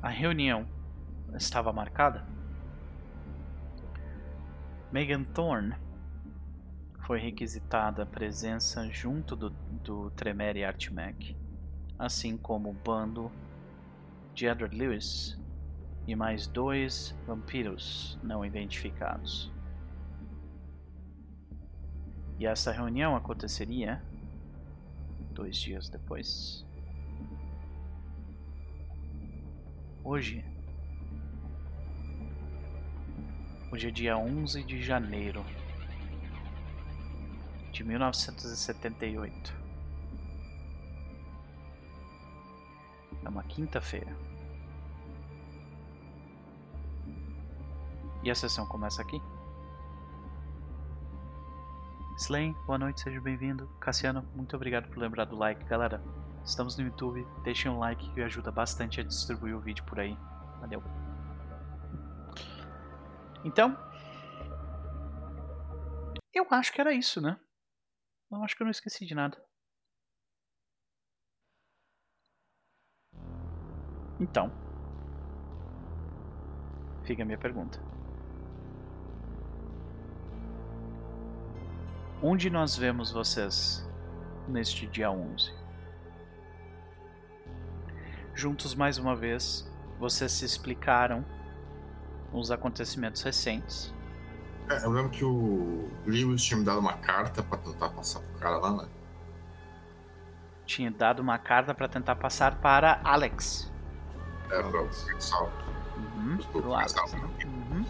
[0.00, 0.64] a reunião
[1.34, 2.24] estava marcada.
[4.92, 5.74] Megan Thorne
[7.04, 11.36] foi requisitada a presença junto do, do Tremere Artmec,
[11.98, 13.30] assim como o bando
[14.34, 15.36] de Edward Lewis
[16.06, 19.52] e mais dois vampiros não identificados.
[22.38, 24.00] E essa reunião aconteceria
[25.32, 26.64] dois dias depois.
[30.04, 30.44] Hoje,
[33.72, 35.44] hoje é dia 11 de janeiro
[37.72, 39.57] de 1978.
[43.28, 44.16] É uma quinta-feira.
[48.22, 49.20] E a sessão começa aqui.
[52.16, 53.68] Slane, boa noite, seja bem-vindo.
[53.80, 55.62] Cassiano, muito obrigado por lembrar do like.
[55.66, 56.02] Galera,
[56.42, 60.16] estamos no YouTube, deixem um like que ajuda bastante a distribuir o vídeo por aí.
[60.62, 60.82] Valeu.
[63.44, 63.76] Então,
[66.32, 67.38] eu acho que era isso, né?
[68.32, 69.47] Eu acho que eu não esqueci de nada.
[74.20, 74.50] Então,
[77.04, 77.80] fica a minha pergunta.
[82.20, 83.88] Onde nós vemos vocês
[84.48, 85.54] neste dia 11?
[88.34, 91.24] Juntos mais uma vez, vocês se explicaram
[92.32, 93.94] os acontecimentos recentes.
[94.68, 98.38] É, eu lembro que o Lewis tinha me dado uma carta pra tentar passar pro
[98.38, 98.88] cara lá, né?
[100.66, 103.72] Tinha dado uma carta para tentar passar para Alex.
[104.50, 104.60] É.
[104.60, 107.08] Uhum, Pro casal.
[107.44, 107.84] Uhum.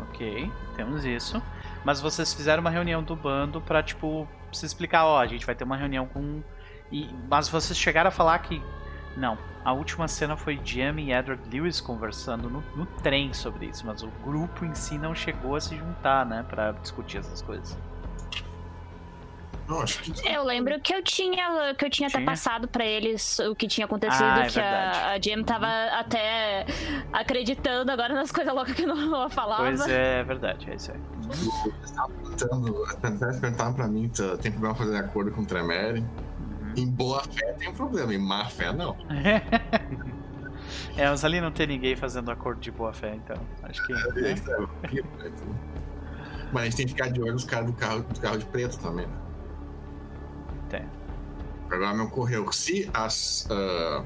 [0.00, 1.42] Ok, temos isso.
[1.84, 5.54] Mas vocês fizeram uma reunião do bando pra, tipo, se explicar, ó, a gente vai
[5.54, 6.42] ter uma reunião com.
[6.90, 7.08] E...
[7.28, 8.62] Mas vocês chegaram a falar que.
[9.16, 13.84] Não, a última cena foi Jamie e Edward Lewis conversando no, no trem sobre isso,
[13.84, 17.76] mas o grupo em si não chegou a se juntar, né, pra discutir essas coisas.
[19.68, 20.26] Não, acho que.
[20.26, 22.26] Eu lembro que eu tinha, que eu tinha até Tinha?
[22.30, 24.98] passado pra eles o que tinha acontecido, Ah, é que verdade.
[24.98, 25.66] a, a Jam tava
[25.98, 26.64] até
[27.12, 29.64] acreditando agora nas coisas loucas que eu não falava.
[29.64, 30.98] Pois é, é verdade, é isso aí.
[32.38, 34.10] Tentando, tentando perguntar pra mim,
[34.40, 36.00] tem problema fazer acordo com o Tremere.
[36.00, 36.72] Uhum.
[36.76, 38.96] Em boa fé tem um problema, em má fé não.
[40.96, 43.36] é, mas ali não tem ninguém fazendo acordo de boa fé, então.
[43.64, 43.92] Acho que.
[43.92, 44.34] né?
[46.52, 48.46] Mas a gente tem que ficar de olho nos caras do carro, do carro de
[48.46, 49.12] preto também, né?
[51.68, 52.50] Problema me ocorreu.
[52.50, 53.46] Se as.
[53.50, 54.04] Uh,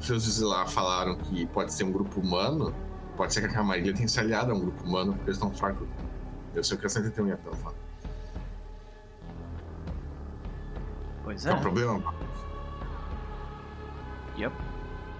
[0.00, 2.74] os lá falaram que pode ser um grupo humano,
[3.16, 5.52] pode ser que a Camarilha tenha se aliado a um grupo humano porque eles estão
[5.52, 5.86] fracos.
[6.54, 7.74] Eu sei o que a 131 ia falar.
[11.22, 11.54] Pois É é.
[11.54, 12.14] um problema?
[14.38, 14.54] Yep.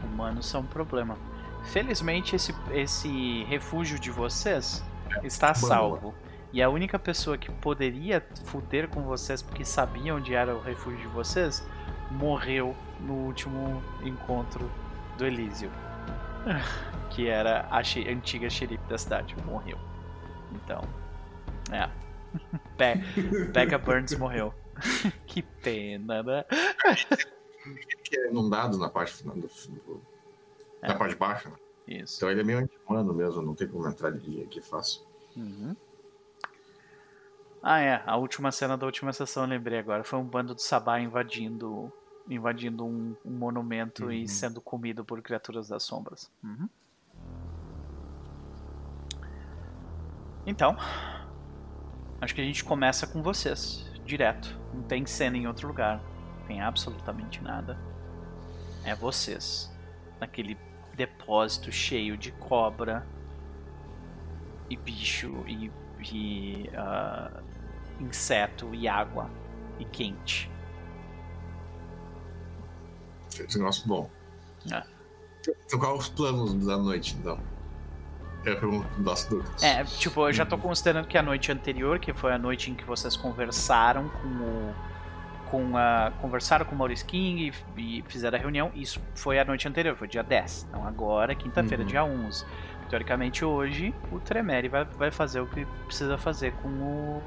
[0.04, 1.16] Humanos são um problema.
[1.64, 4.82] Felizmente, esse, esse refúgio de vocês
[5.22, 5.68] está a boa.
[5.68, 6.14] salvo.
[6.52, 10.98] E a única pessoa que poderia fuder com vocês porque sabia onde era o refúgio
[11.00, 11.64] de vocês
[12.10, 14.70] morreu no último encontro
[15.16, 15.70] do Elísio.
[17.10, 19.34] Que era a antiga xerife da cidade.
[19.44, 19.76] Morreu.
[20.54, 20.80] Então.
[21.72, 21.90] É.
[22.78, 23.02] Be
[23.50, 24.54] Becca Burns morreu.
[25.26, 26.44] que pena, né?
[28.04, 30.00] Que é inundado na parte final do, do-
[30.82, 30.86] É.
[30.88, 31.16] na parte
[31.48, 31.54] né?
[31.88, 32.18] Isso.
[32.18, 35.02] Então ele é meio anti-humano mesmo, não tem como entrar de aqui fácil.
[35.36, 35.74] Uhum.
[37.62, 38.02] Ah, é.
[38.06, 40.02] A última cena da última sessão, eu lembrei agora.
[40.04, 41.92] Foi um bando de Sabá invadindo
[42.28, 44.28] invadindo um, um monumento e Uhum.
[44.28, 46.30] sendo comido por criaturas das sombras.
[46.44, 46.68] Uhum.
[50.46, 50.76] Então,
[52.20, 54.56] acho que a gente começa com vocês, direto.
[54.72, 56.00] Não tem cena em outro lugar.
[56.40, 57.76] Não tem absolutamente nada.
[58.84, 59.70] É vocês.
[60.20, 60.56] Naquele
[60.94, 63.06] depósito cheio de cobra
[64.68, 65.70] e bicho e,
[66.02, 67.30] e, ah,
[68.00, 69.30] inseto e água
[69.78, 70.50] e quente.
[73.38, 74.10] Esse negócio bom.
[74.66, 77.38] Então, qual os planos da noite, então?
[78.44, 79.62] Eu pergunto pro nosso Lucas.
[79.62, 82.74] É, tipo, eu já tô considerando que a noite anterior, que foi a noite em
[82.74, 84.74] que vocês conversaram com o.
[85.50, 88.70] Com a, conversaram com o Maurice King e, e fizeram a reunião.
[88.74, 90.66] Isso foi a noite anterior, foi dia 10.
[90.68, 91.88] Então agora, quinta-feira, Uhum.
[91.88, 92.44] dia 11.
[92.90, 97.22] Teoricamente, hoje, o Tremere vai, vai fazer o que precisa fazer com o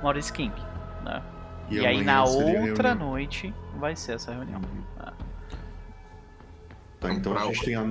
[0.00, 0.54] Maurice King.
[1.02, 1.20] Né?
[1.68, 3.10] E, aí, amanhã na outra reunião.
[3.10, 4.60] noite, vai ser essa reunião.
[5.00, 5.12] Ah.
[7.00, 7.84] Tá, então a gente tem a,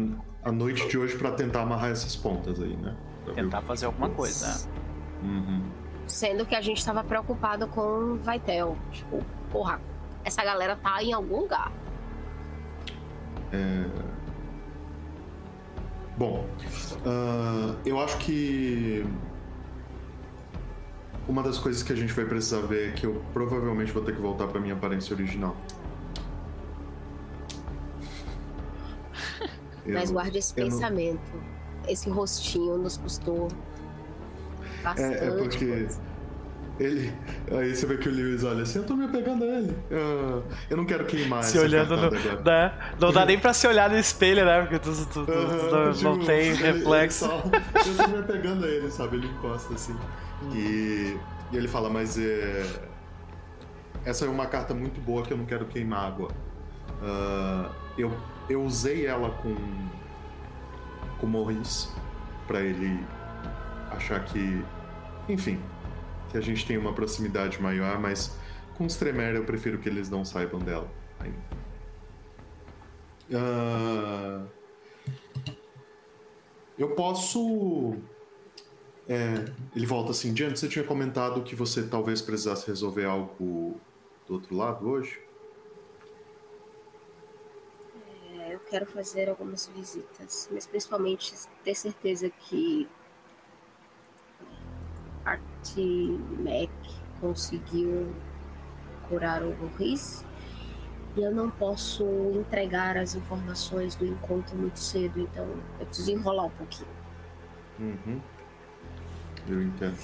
[0.48, 2.96] a noite de hoje pra tentar amarrar essas pontas aí, né?
[3.26, 4.48] Pra Tentar fazer alguma coisa.
[4.48, 4.72] né?
[5.22, 5.64] Uhum.
[6.08, 8.78] Sendo que a gente tava preocupado com o Vaitel.
[8.94, 9.22] Tipo,
[9.52, 9.82] porra,
[10.24, 11.74] essa galera tá em algum lugar.
[16.18, 16.46] Bom,
[17.06, 19.06] ah, eu acho que
[21.28, 24.16] uma das coisas que a gente vai precisar ver é que eu provavelmente vou ter
[24.16, 25.56] que voltar pra minha aparência original.
[29.86, 31.32] Mas Eu- guarde esse eu não- pensamento.
[31.88, 33.48] Esse rostinho nos custou
[34.84, 35.18] bastante.
[35.18, 36.02] É, é porque coisa.
[36.80, 37.12] Ele.
[37.52, 39.76] Aí você vê que o Lewis olha assim, eu tô me apegando a ele.
[39.92, 42.12] Ah, eu não quero queimar Se olhando no.
[42.12, 42.74] Né?
[43.00, 44.62] Não dá nem pra se olhar no espelho, né?
[44.62, 45.32] Porque tu, tu- tu-
[45.72, 47.26] não, tipo, não tem ele- reflexo.
[47.26, 47.34] ele
[47.84, 49.18] só- eu tô me apegando a ele, sabe?
[49.18, 49.96] Ele encosta assim.
[50.54, 51.18] E,
[51.52, 52.66] e ele fala, mas é,
[54.06, 56.30] essa é uma carta muito boa que eu não quero queimar água.
[57.02, 58.12] Ah, eu,
[58.50, 59.56] eu usei ela com
[61.18, 61.88] com o Maurice
[62.46, 63.00] pra ele
[63.90, 64.62] achar que,
[65.30, 65.58] enfim,
[66.36, 68.38] que a gente tem uma proximidade maior, mas
[68.76, 71.40] com os Tremere eu prefiro que eles não saibam dela ainda.
[73.34, 74.46] Ah,
[76.78, 77.96] eu posso.
[79.08, 83.80] é, ele volta assim, Diante, você tinha comentado que você talvez precisasse resolver algo
[84.28, 85.22] do outro lado hoje?
[88.38, 91.34] É, eu quero fazer algumas visitas, mas principalmente
[91.64, 92.90] ter certeza que
[96.40, 96.70] Mac
[97.20, 98.14] conseguiu
[99.08, 100.24] curar o Riz.
[101.16, 102.04] E eu não posso
[102.36, 105.48] entregar as informações do encontro muito cedo, então
[105.80, 106.90] eu preciso enrolar um pouquinho.
[107.80, 108.22] Uhum.
[109.48, 109.98] Eu entendo.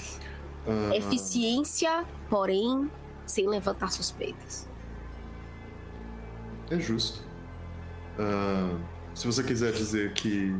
[0.65, 2.89] Ah, Eficiência, porém,
[3.25, 4.67] sem levantar suspeitas.
[6.69, 7.21] É justo.
[8.17, 8.77] Ah,
[9.13, 10.55] se você quiser dizer que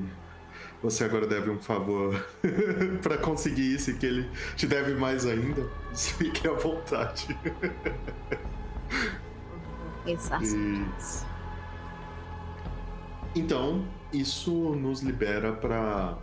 [0.82, 2.26] você agora deve um favor
[3.02, 7.38] pra conseguir isso e que ele te deve mais ainda, fique à vontade.
[10.04, 10.86] Pensar E-.
[13.36, 16.18] Então, isso nos libera pra,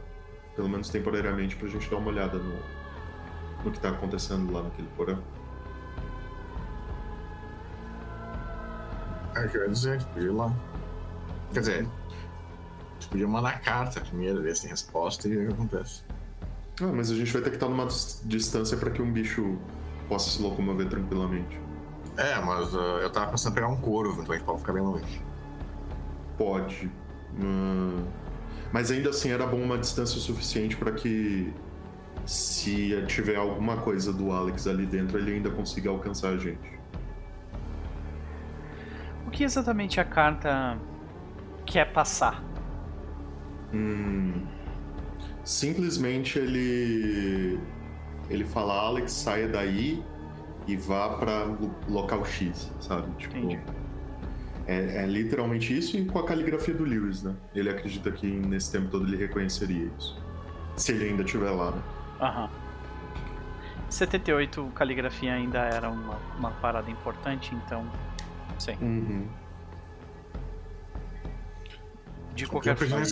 [0.54, 2.54] pelo menos temporariamente, pra gente dar uma olhada no,
[3.64, 5.22] no que tá acontecendo lá naquele porão.
[9.36, 10.52] É o que eu ia dizer, a ir lá.
[11.52, 11.88] Quer dizer,
[13.08, 16.02] podia mandar carta primeiro, ver se tem resposta e ver o que acontece.
[16.80, 19.58] Ah, mas a gente vai ter que estar numa dis- distância pra que um bicho
[20.08, 21.60] possa se locomover tranquilamente.
[22.16, 24.72] É, mas ah, eu tava pensando em pegar um corvo, então a gente pode ficar
[24.72, 25.22] bem longe.
[26.36, 26.90] Pode.
[27.40, 28.04] Hum,
[28.72, 31.52] mas ainda assim era bom uma distância suficiente para que
[32.26, 36.78] se tiver alguma coisa do Alex ali dentro, ele ainda consiga alcançar a gente.
[39.26, 40.78] O que exatamente a carta
[41.64, 42.42] quer passar?
[43.72, 44.46] Hum,
[45.44, 47.60] simplesmente ele
[48.30, 50.02] ele fala Alex saia daí
[50.66, 51.46] e vá para
[51.88, 53.10] local X, sabe?
[53.16, 53.58] Tipo, Entendi.
[54.66, 57.34] é, é literalmente isso e com a caligrafia do Lewis, né?
[57.54, 60.20] Ele acredita que nesse tempo todo ele reconheceria isso.
[60.76, 61.82] Se ele ainda estiver lá, né?
[62.20, 62.50] Aham.
[63.88, 67.90] 78, caligrafia ainda era uma, uma parada importante, então.
[68.58, 68.76] Sim.
[68.82, 69.26] Uhum.
[72.34, 73.02] De qualquer forma.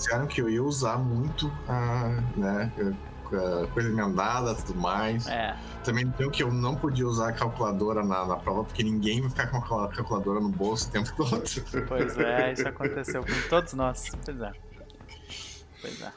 [0.00, 2.72] Disseram que eu ia usar muito a, né,
[3.32, 5.26] a coisa emendada e tudo mais.
[5.28, 9.20] É, Também deu que eu não podia usar a calculadora na, na prova, porque ninguém
[9.20, 11.42] vai ficar com a cal- calculadora no bolso o tempo todo.
[11.86, 14.10] pois é, isso aconteceu com todos nós.
[14.24, 14.52] Pois é.
[15.80, 16.12] Pois é.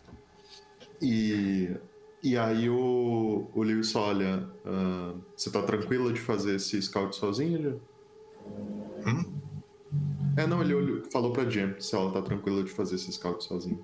[1.01, 1.75] E,
[2.23, 7.57] e aí o, o Lewis olha, ah, você tá tranquila de fazer esse scout sozinha,
[7.61, 7.81] Jen?
[9.05, 9.42] Hum?
[10.35, 13.43] É, não, ele olhou- falou pra Jen se ela tá tranquila de fazer esse scout
[13.43, 13.77] sozinha.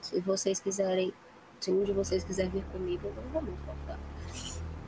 [0.00, 1.12] Se vocês quiserem,
[1.60, 3.98] se um de vocês quiser vir comigo, não vou me importar.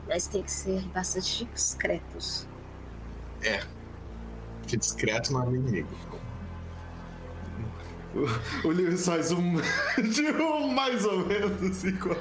[0.07, 2.47] Mas tem que ser bastante discretos.
[4.67, 5.89] Que discreto não é inimigo.
[8.15, 9.55] O, o Lewis faz um,
[10.01, 12.17] de um mais ou menos igual.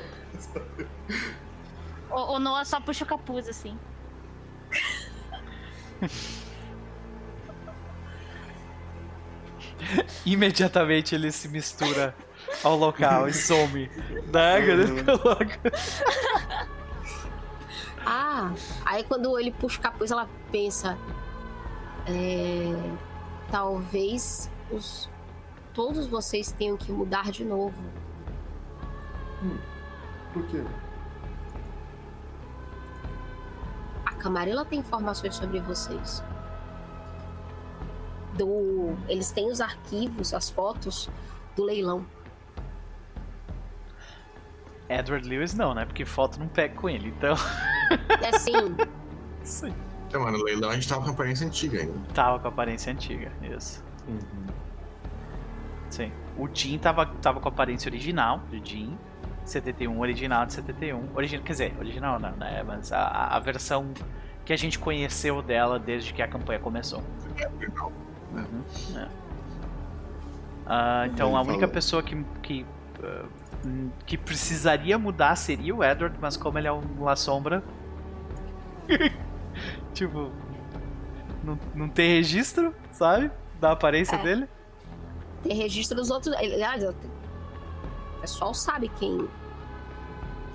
[2.11, 3.79] O, o Noah só puxa o capuz, assim.
[10.25, 12.15] Imediatamente ele se mistura
[12.63, 13.91] ao local e some.
[14.31, 15.59] Daga, ele coloca.
[18.05, 18.53] Ah,
[18.85, 20.97] aí quando ele puxa o capuz, ela pensa.
[22.07, 22.73] É,
[23.51, 25.11] talvez os,
[25.75, 27.77] todos vocês tenham que mudar de novo.
[30.33, 30.63] Por quê?
[34.19, 36.23] Camarilla tem informações sobre vocês.
[38.35, 41.09] Do, eles têm os arquivos, as fotos
[41.57, 42.05] do leilão.
[44.89, 45.85] Edward Lewis não, né?
[45.85, 47.35] Porque foto não pega com ele, então.
[48.21, 48.53] É assim,
[49.43, 49.75] Sim.
[50.07, 51.99] Então, mano, no leilão a gente tava com a aparência antiga ainda.
[52.13, 53.83] Tava com a aparência antiga, isso.
[55.91, 56.13] Sim.
[56.37, 58.97] O Jim tava, tava com a aparência original do Jim.
[59.51, 61.09] 71, original de 71.
[61.15, 62.63] Origi quer dizer, original não, né?
[62.67, 63.01] Mas a,
[63.37, 63.93] a- versão
[64.45, 67.03] que a gente conheceu dela desde que a campanha começou.
[68.33, 69.09] Uhum, é.
[70.67, 72.67] Ah, então a única pessoa que, que,
[73.03, 73.25] ah,
[73.67, 77.63] hum, que precisaria mudar seria o Edward, mas como ele é um La Sombra.
[79.95, 80.31] tipo.
[81.45, 83.31] Não, não tem registro, sabe?
[83.61, 84.23] Da aparência É.
[84.23, 84.49] dele.
[85.43, 86.35] tem registro dos outros.
[86.37, 89.29] Aliás, eu- o pessoal sabe quem.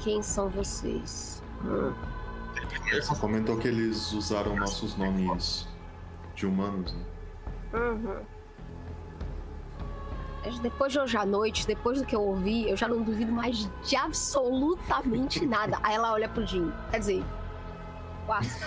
[0.04, 1.42] Quem são vocês.
[1.64, 1.94] Hum.
[2.92, 5.68] Você comentou que eles usaram nossos nomes
[6.36, 7.04] de humanos, né?
[7.74, 8.22] Uhum.
[10.46, 13.32] Mas Depois de hoje à noite, depois do que eu ouvi, eu já não duvido
[13.32, 15.80] mais de absolutamente nada.
[15.82, 16.72] Aí ela olha pro Jim.
[16.92, 17.24] Quer dizer,
[18.26, 18.60] quase.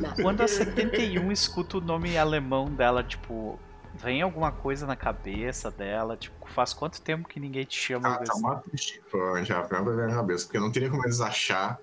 [0.00, 0.22] nada.
[0.22, 3.58] Quando a 71 escuta o nome alemão dela, tipo,
[4.04, 6.16] vem alguma coisa na cabeça dela?
[6.16, 8.52] Tipo, faz quanto tempo que ninguém te chama Ah, tá desse- uma
[9.38, 11.80] é coisa que vem na cabeça, porque não teria como eles achar.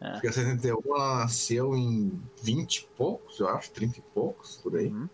[0.00, 0.12] É.
[0.12, 4.76] Porque a 71 ela nasceu em 20 e poucos, eu acho, 30 e poucos, por
[4.76, 4.88] aí.
[4.88, 5.08] Uhum.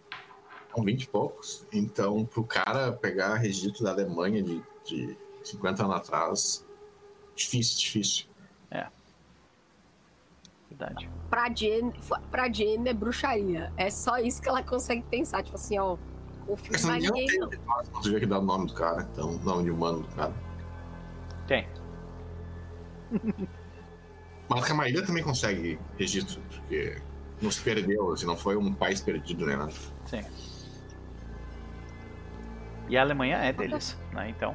[0.70, 1.66] Então, 20 e poucos.
[1.72, 6.66] Então, pro cara pegar registro da Alemanha de, de 50 anos atrás,
[7.34, 8.26] difícil, difícil.
[10.70, 11.08] Verdade.
[11.30, 11.92] Pra Jen,
[12.30, 13.72] pra Jen é bruxaria.
[13.76, 15.42] É só isso que ela consegue pensar.
[15.42, 15.96] Tipo assim, ó.
[16.46, 17.40] O filme Essa vai ninguém ninguém.
[17.40, 17.60] não tem
[17.92, 20.34] não tiver que dar o nome do cara, então, nome de humano do cara.
[21.46, 21.66] Tem.
[24.48, 27.00] Mas a Camarilla também consegue registro, porque
[27.40, 29.56] não se perdeu, assim, não foi um país perdido, né?
[29.56, 29.72] nada.
[30.06, 30.22] Sim.
[32.88, 34.28] E a Alemanha é deles, né?
[34.28, 34.54] Então.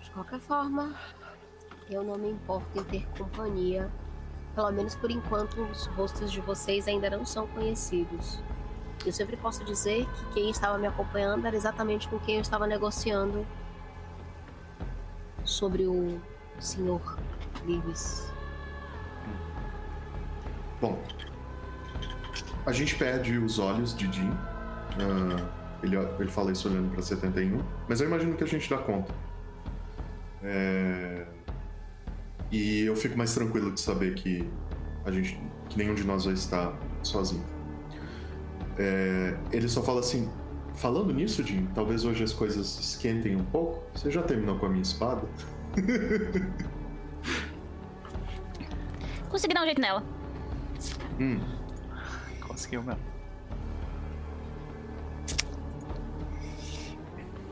[0.00, 0.94] De qualquer forma,
[1.90, 3.90] eu não me importo em ter companhia.
[4.54, 8.42] Pelo menos por enquanto, os rostos de vocês ainda não são conhecidos.
[9.04, 12.66] Eu sempre posso dizer que quem estava me acompanhando era exatamente com quem eu estava
[12.66, 13.46] negociando
[15.44, 16.20] sobre o
[16.58, 17.00] Sr.
[17.64, 18.30] Lewis.
[20.80, 21.02] Bom,
[22.66, 24.30] a gente perde os olhos de Jim.
[24.98, 25.48] Ah,
[25.82, 29.14] ele, ele fala isso olhando pra 71, mas eu imagino que a gente dá conta.
[30.42, 31.26] É,
[32.50, 34.50] E eu fico mais tranquilo de saber que
[35.04, 36.72] a gente, que nenhum de nós vai estar
[37.02, 37.44] sozinho.
[38.78, 40.30] É, Ele só fala assim:
[40.74, 43.82] falando nisso, Jim, talvez hoje as coisas esquentem um pouco.
[43.94, 45.22] Você já terminou com a minha espada?
[49.28, 50.02] Consegui dar um jeito nela.
[51.20, 51.38] Hum,
[52.40, 53.00] Conseguiu mesmo.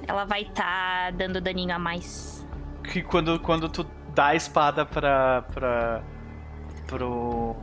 [0.07, 2.47] Ela vai estar dando daninho a mais.
[2.83, 5.43] Que quando, quando tu dá a espada pra.
[5.43, 6.03] pra.
[6.87, 7.55] pro.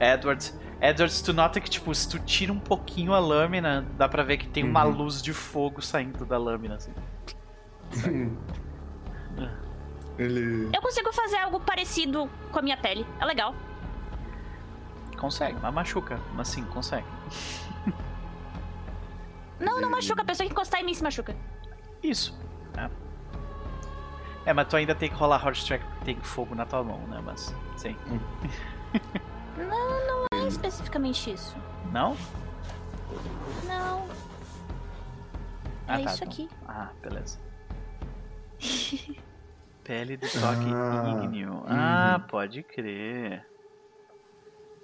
[0.00, 0.58] Edwards.
[0.80, 4.36] Edwards, tu nota que, tipo, se tu tira um pouquinho a lâmina, dá pra ver
[4.38, 4.92] que tem uma Uhum.
[4.96, 6.92] luz de fogo saindo da lâmina, assim.
[10.18, 10.70] ele.
[10.74, 13.06] Eu consigo fazer algo parecido com a minha pele.
[13.20, 13.54] É legal.
[15.16, 16.20] Consegue, mas machuca.
[16.34, 17.06] Mas sim, consegue.
[19.60, 20.22] Não, não machuca.
[20.22, 21.34] A pessoa que encostar em mim se machuca.
[22.00, 22.38] Isso.
[22.76, 22.88] É.
[24.46, 26.98] É, mas tu ainda tem que rolar Hard Track porque tem fogo na tua mão,
[27.08, 27.20] né?
[27.24, 27.52] Mas.
[27.76, 27.96] Sim.
[29.58, 31.54] Não é especificamente isso.
[31.92, 32.16] Não?
[33.66, 34.08] Não.
[35.86, 36.28] Ah, é tá, isso então.
[36.32, 36.48] aqui.
[36.66, 37.38] Ah, beleza.
[39.84, 41.62] Pele do toque Ah, ígneo.
[41.66, 43.46] Ah, pode crer.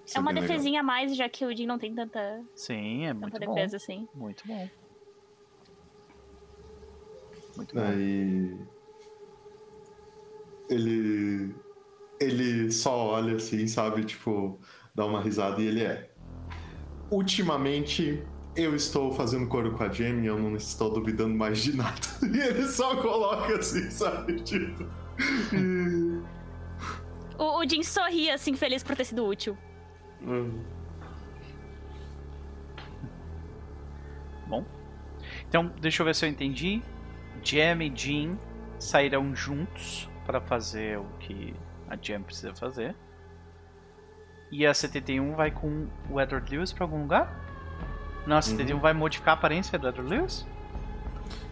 [0.07, 0.49] Isso É uma bem legal.
[0.57, 3.55] defesinha a mais, já que o Jin não tem tanta, Sim, é muito tanta bom.
[3.55, 4.07] defesa assim.
[4.15, 4.69] Muito bom.
[7.57, 7.81] Muito bom.
[7.83, 8.59] Aí.
[10.69, 11.55] Ele.
[12.21, 14.05] Ele só olha assim, sabe?
[14.05, 14.59] Tipo,
[14.95, 16.11] dá uma risada e ele é.
[17.11, 18.23] Ultimamente,
[18.57, 22.01] eu estou fazendo coro com a Jamie, eu não estou duvidando mais de nada.
[22.23, 24.41] E ele só coloca assim, sabe?
[24.43, 24.85] Tipo.
[25.53, 26.23] Hum.
[27.39, 29.59] O, o Jim sorri assim, feliz por ter sido útil.
[30.23, 30.63] Hum.
[34.47, 34.65] Bom.
[35.49, 36.83] Então, deixa eu ver se eu entendi.
[37.43, 38.39] Jam e Jim
[38.79, 41.55] sairão juntos para fazer o que
[41.89, 42.95] a Jam precisa fazer.
[44.55, 47.29] E a 71 vai com o Edward Lewis para algum lugar?
[48.25, 50.47] Não, a 71 vai modificar a aparência do Edward Lewis?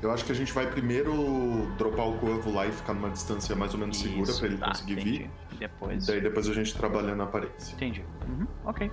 [0.00, 3.56] Eu acho que a gente vai primeiro dropar o corvo lá e ficar numa distância
[3.56, 5.18] mais ou menos segura Isso, pra ele tá, conseguir entendi.
[5.18, 5.30] vir.
[5.58, 6.06] Depois.
[6.06, 7.74] Daí depois a gente trabalha na aparência.
[7.74, 8.04] Entendi.
[8.28, 8.88] Uhum, ok.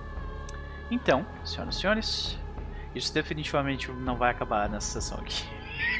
[0.90, 2.38] Então, senhoras e senhores,
[2.96, 5.44] isso definitivamente não vai acabar nessa sessão aqui.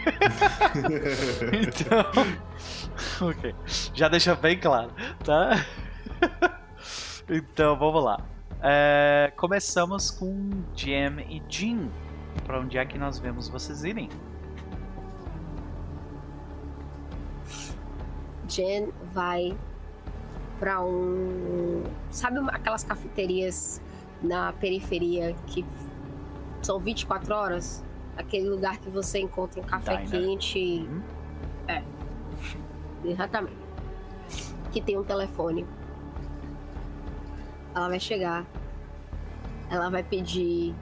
[1.62, 3.28] então.
[3.28, 3.54] ok.
[3.94, 4.90] Já deixa bem claro,
[5.24, 5.64] tá?
[7.30, 8.20] Então, vamos lá.
[8.62, 11.88] É, começamos com Jam e Jean.
[12.44, 14.08] Pra onde é que nós vemos vocês irem?
[18.48, 19.56] Jen vai
[20.58, 21.82] pra um.
[22.10, 23.80] Sabe uma- aquelas cafeterias
[24.22, 25.64] na periferia que
[26.62, 27.82] são 24 horas?
[28.16, 30.10] Aquele lugar que você encontra um café Diner.
[30.10, 30.86] quente.
[30.88, 31.02] Uhum.
[31.68, 31.82] É.
[33.04, 33.56] Exatamente.
[34.72, 35.64] Que tem um telefone.
[37.74, 38.44] Ela vai chegar.
[39.70, 40.74] Ela vai pedir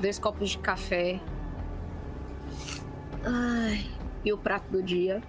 [0.00, 1.20] dois copos de café.
[3.24, 3.86] Ai,
[4.24, 5.22] e o prato do dia.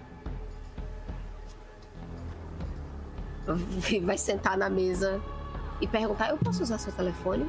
[4.04, 5.20] Vai sentar na mesa
[5.80, 7.48] e perguntar: Eu posso usar seu telefone?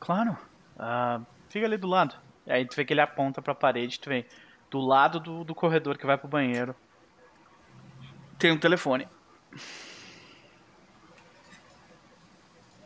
[0.00, 0.36] Claro.
[0.78, 2.16] Ah, fica ali do lado.
[2.46, 4.26] Aí tu vê que ele aponta pra parede, tu vê
[4.68, 6.74] do lado do, do corredor que vai pro banheiro.
[8.42, 9.08] Tem um telefone.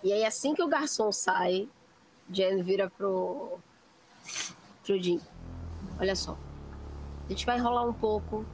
[0.05, 1.67] E aí, assim que o garçom sai,
[2.31, 3.59] Jen vira pro.
[4.85, 5.19] pro Jim.
[5.99, 6.37] Olha só.
[7.25, 8.45] A gente vai enrolar um pouco.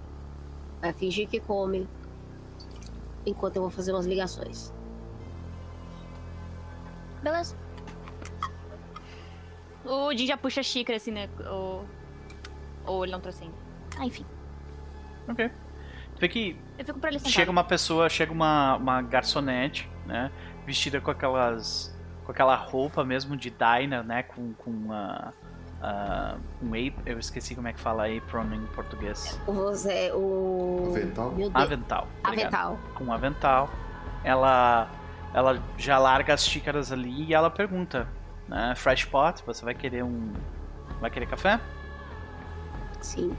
[0.81, 1.89] Vai fingir que come.
[3.27, 4.73] Enquanto eu vou fazer umas ligações.
[7.21, 7.57] Beleza.
[9.85, 11.29] O Jin já puxa a xícara assim, né?
[11.51, 11.85] Ou,
[12.87, 13.57] ou ele não trouxe ainda.
[13.99, 14.25] Ah, enfim.
[15.29, 15.51] Ok.
[16.23, 17.33] Vê que Eu fico pra ele sentado.
[17.33, 20.31] chega uma pessoa, chega uma, uma garçonete, né?
[20.65, 21.93] Vestida com aquelas.
[22.25, 24.23] com aquela roupa mesmo de diner, né?
[24.23, 25.35] Com, com uma.
[25.83, 27.03] ah, um apron.
[27.05, 29.37] Eu esqueci como é que fala apron em português.
[29.49, 30.93] O José, o.
[30.93, 31.31] Avental?
[31.33, 31.65] Meu Deus.
[31.65, 32.09] Avental.
[32.23, 32.79] Avental.
[32.95, 33.69] com um avental.
[34.23, 34.89] Ela,
[35.35, 38.07] ela já larga as xícaras ali e ela pergunta,
[38.47, 38.75] né?
[38.77, 40.33] Fresh pot, você vai querer um,
[41.01, 41.59] vai querer café?
[43.03, 43.37] Sim.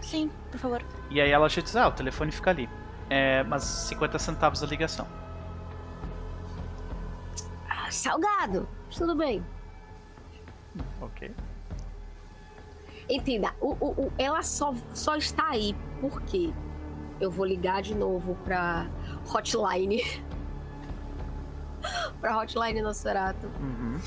[0.00, 0.82] Sim, por favor.
[1.10, 2.68] E aí ela já diz, ah, o telefone fica ali.
[3.10, 5.06] É, mas 50 centavos a ligação.
[7.68, 8.68] Ah, salgado.
[8.96, 9.44] Tudo bem.
[11.00, 11.34] Ok.
[13.08, 16.52] Entenda, o, o- o- ela só, só está aí porque
[17.20, 18.86] eu vou ligar de novo pra
[19.32, 20.02] hotline.
[22.20, 23.46] pra hotline Nosferatu.
[23.60, 24.00] Uhum.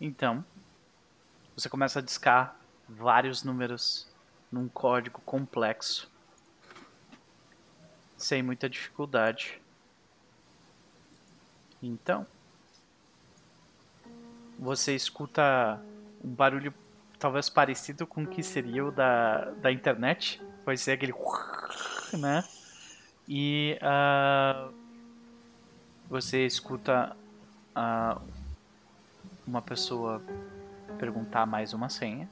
[0.00, 0.44] Então,
[1.56, 2.54] você começa a discar
[2.88, 4.06] vários números
[4.50, 6.10] num código complexo.
[8.16, 9.60] Sem muita dificuldade.
[11.82, 12.26] Então,
[14.58, 15.80] você escuta
[16.24, 16.72] um barulho
[17.18, 20.42] talvez parecido com o que seria o da, da internet.
[20.64, 21.12] Vai ser aquele.
[22.18, 22.42] né?
[23.28, 24.70] E ah,
[26.08, 27.16] você escuta
[27.74, 28.20] ah,
[29.46, 30.22] uma pessoa
[30.98, 32.28] perguntar mais uma senha.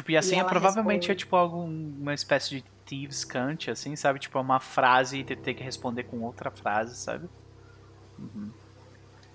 [0.00, 1.12] Tipo, e a E senha ela provavelmente responde.
[1.12, 4.18] é tipo alguma espécie de thieves cant, assim, sabe?
[4.18, 7.28] Tipo, é uma frase e ter que responder com outra frase, sabe?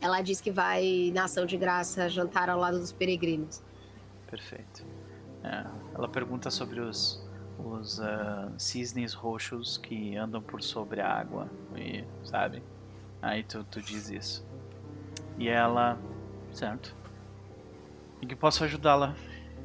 [0.02, 3.62] Ela diz que vai na ação de graça jantar ao lado dos peregrinos.
[4.28, 4.84] Perfeito.
[5.44, 7.24] É, ela pergunta sobre os,
[7.60, 12.64] os ah, cisnes roxos que andam por sobre a água, e, sabe?
[13.22, 14.44] Aí tu, tu diz isso.
[15.38, 16.00] E ela.
[16.52, 16.96] Certo.
[18.20, 19.16] Em que posso ajudá-la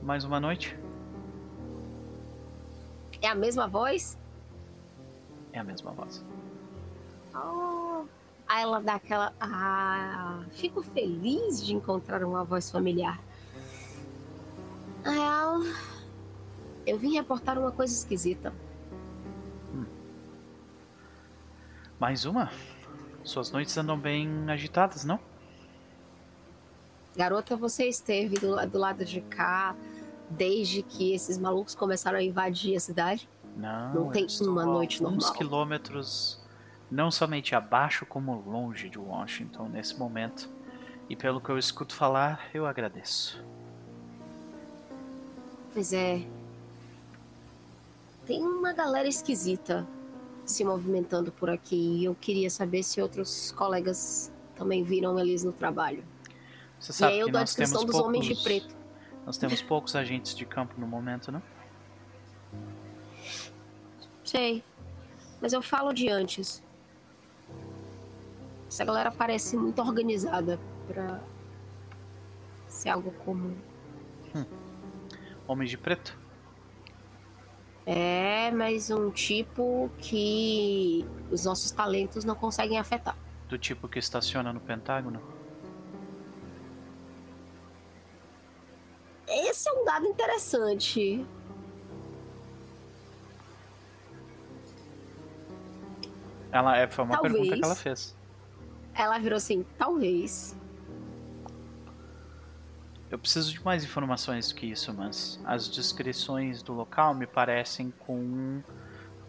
[0.03, 0.79] mais uma noite?
[3.23, 4.19] É a mesma voz?
[5.53, 6.25] É a mesma voz.
[7.35, 8.05] Oh.
[8.49, 9.33] Aí ela dá aquela.
[9.41, 13.21] Ah, fico feliz de encontrar uma voz familiar.
[15.05, 15.61] Na real,
[16.87, 18.53] eu vim reportar uma coisa esquisita.
[21.99, 22.51] Mais uma?
[23.23, 25.21] Suas noites andam bem agitadas, não?
[27.15, 29.77] Garota, você esteve do, do lado de cá
[30.31, 33.29] desde que esses malucos começaram a invadir a cidade?
[33.57, 33.95] Não.
[33.95, 35.33] Não tem uma noite normal.
[35.33, 36.41] quilômetros,
[36.91, 40.49] não somente abaixo, como longe de Washington nesse momento.
[41.09, 43.43] E pelo que eu escuto falar, eu agradeço.
[45.75, 46.23] Pois é.
[48.27, 49.87] Tem uma galera esquisita
[50.45, 55.53] se movimentando por aqui e eu queria saber se outros colegas também viram eles no
[55.53, 56.05] trabalho.
[56.79, 58.09] Você E sabe aí eu que dou a descrição dos poucos...
[58.09, 58.80] homens de preto.
[59.31, 61.41] Nós temos poucos agentes de campo no momento, né?
[64.25, 64.65] Sei.
[65.41, 66.61] Mas eu falo de antes.
[68.67, 70.59] Essa galera parece muito organizada
[70.89, 71.21] pra
[72.67, 73.57] ser algo comum.
[75.47, 76.19] Homens de preto?
[77.87, 83.17] É, mas um tipo que os nossos talentos não conseguem afetar.
[83.49, 85.23] Do tipo que estaciona no Pentágono?
[89.31, 91.25] Esse é um dado interessante.
[96.53, 97.33] Ela é, foi uma Talvez.
[97.35, 98.15] pergunta que ela fez.
[98.95, 100.57] Ela virou assim, talvez.
[103.11, 107.93] Eu preciso de mais informações do que isso, mas as descrições do local me parecem
[108.01, 108.63] com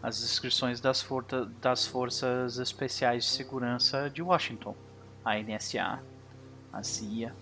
[0.03, 4.75] as descrições das, forta- das forças especiais de segurança de Washington,
[5.23, 6.01] a NSA,
[6.73, 7.35] a CIA,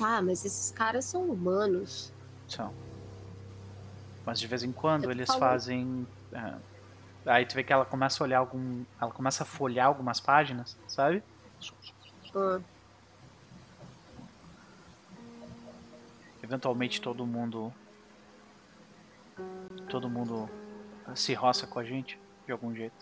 [0.00, 2.10] Tá, mas esses caras são humanos.
[2.48, 2.72] são.
[4.26, 6.06] Mas de vez em quando Eu eles falo- fazem.
[6.32, 6.54] é,
[7.26, 8.82] aí tu vê que ela começa a olhar algum.
[9.00, 11.22] Ela começa a folhear algumas páginas, sabe?
[12.34, 12.60] Ah,
[16.42, 17.72] Eventualmente todo mundo.
[19.88, 20.48] Todo mundo
[21.14, 22.94] se roça com a gente, de algum jeito.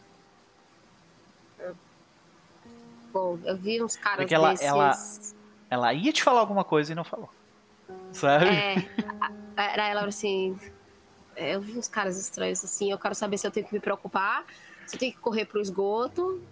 [3.12, 4.66] bom, eu vi uns caras Porque ela- desses.
[4.66, 4.93] ela-
[5.70, 7.31] Ela ia te falar alguma coisa e não falou.
[8.12, 8.47] Sabe?
[8.47, 8.74] É,
[9.57, 10.59] era ela assim.
[11.36, 12.90] é, Eu vi uns caras estranhos assim.
[12.90, 14.45] Eu quero saber se eu tenho que me preocupar,
[14.86, 16.43] se eu tenho que correr pro esgoto,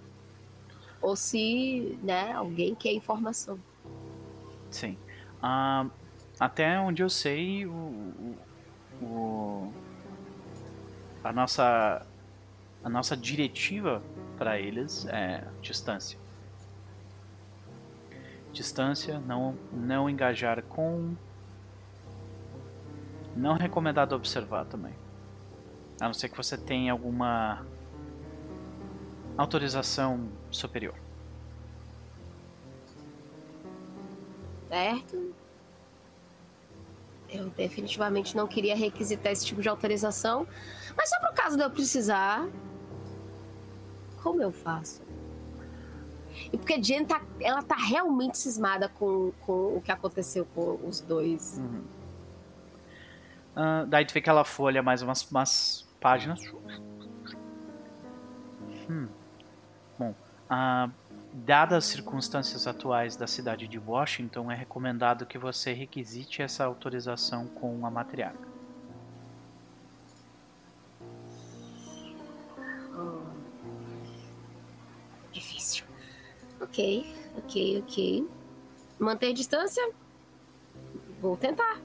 [1.00, 3.58] ou se, né, alguém quer informação.
[4.70, 4.98] Sim.
[5.42, 5.86] Ah,
[6.38, 8.38] até onde eu sei, o, o-
[9.02, 9.72] o-
[11.24, 12.06] a nossa
[12.84, 14.00] a nossa diretiva
[14.38, 16.16] para eles é distância.
[18.56, 21.14] Distância, não não engajar com
[23.36, 24.94] não recomendado observar também.
[26.00, 27.66] A não ser que você tenha alguma
[29.36, 30.94] autorização superior.
[34.70, 35.34] Certo?
[37.28, 40.48] Eu definitivamente não queria requisitar esse tipo de autorização,
[40.96, 42.48] mas só pro caso de eu precisar.
[44.22, 45.05] Como eu faço?
[46.52, 50.78] E porque a Jen tá, ela tá realmente cismada com, com o que aconteceu com
[50.86, 51.58] os dois.
[51.58, 51.84] Uhum.
[53.54, 56.40] Ah, daí tu vê que ela folha mais umas, umas páginas.
[58.88, 59.08] Hum.
[59.98, 60.14] Bom,
[60.48, 60.90] ah,
[61.32, 67.46] dadas as circunstâncias atuais da cidade de Washington, é recomendado que você requisite essa autorização
[67.46, 68.55] com a matriarca.
[76.76, 77.06] Ok,
[77.38, 78.28] ok, ok.
[78.98, 79.82] Manter distância?
[81.22, 81.80] Vou tentar.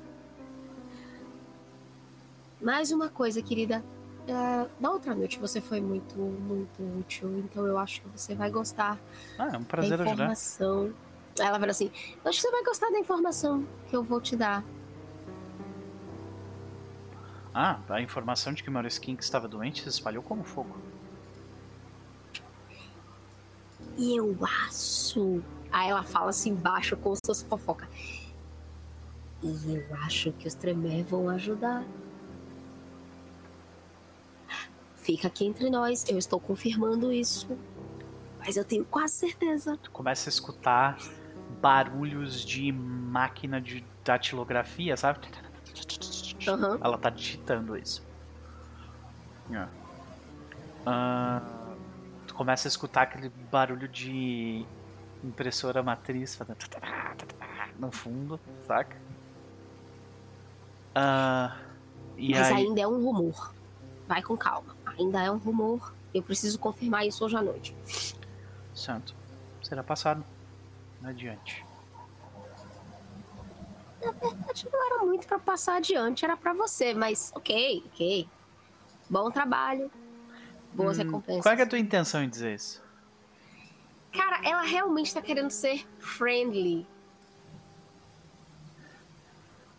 [2.61, 3.81] Mais uma coisa, querida.
[4.27, 8.51] É, na outra noite você foi muito, muito útil, então eu acho que você vai
[8.51, 8.99] gostar
[9.39, 10.13] Ah, é um da prazer ajudar.
[10.13, 10.93] informação.
[11.39, 11.89] Aí ela fala assim:
[12.23, 14.61] Eu acho que você vai gostar da informação que eu vou te dar.
[17.53, 20.75] Ah, a informação de que Maurice King estava doente se espalhou como fogo.
[23.97, 24.37] E eu
[24.67, 25.41] acho.
[25.71, 27.87] Aí ela fala assim embaixo, como se fosse fofoca.
[29.43, 31.83] E eu acho que os Tremé vão ajudar.
[34.95, 37.47] Fica aqui entre nós, eu estou confirmando isso.
[38.39, 39.77] Mas eu tenho quase certeza.
[39.77, 40.97] Tu começa a escutar
[41.61, 45.19] barulhos de máquina de datilografia, sabe?
[46.47, 46.79] Aham.
[46.83, 48.03] Ela tá digitando isso.
[50.85, 51.60] Ah, tu
[52.41, 54.65] começa a escutar aquele barulho de
[55.23, 56.57] impressora matriz fazendo
[57.77, 58.97] no fundo, saca?
[62.17, 63.53] E Mas aí, ainda é um rumor.
[64.07, 64.75] Vai com calma.
[64.97, 65.93] Ainda é um rumor.
[66.11, 67.75] Eu preciso confirmar isso hoje à noite.
[68.73, 69.13] santo,
[69.61, 70.25] será passado.
[71.03, 71.63] Adiante.
[74.49, 78.27] Acho que não era muito pra passar adiante, era pra você, mas ok, ok.
[79.07, 79.91] Bom trabalho.
[80.73, 81.43] Boas Hum, recompensas.
[81.43, 82.81] Qual é, é a tua intenção em dizer isso?
[84.13, 86.85] Cara, ela realmente tá querendo ser friendly.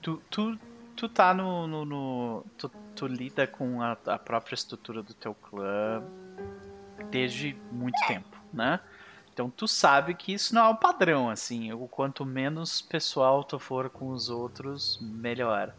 [0.00, 0.58] Tu, tu,
[0.96, 1.66] tu tá no.
[1.66, 6.02] no, no- tu, tu lida com a, a própria estrutura do teu clã
[7.10, 8.80] desde muito tempo, né?
[9.32, 11.72] Então tu sabe que isso não é o padrão, assim.
[11.72, 15.74] O quanto menos pessoal tu for com os outros, melhor.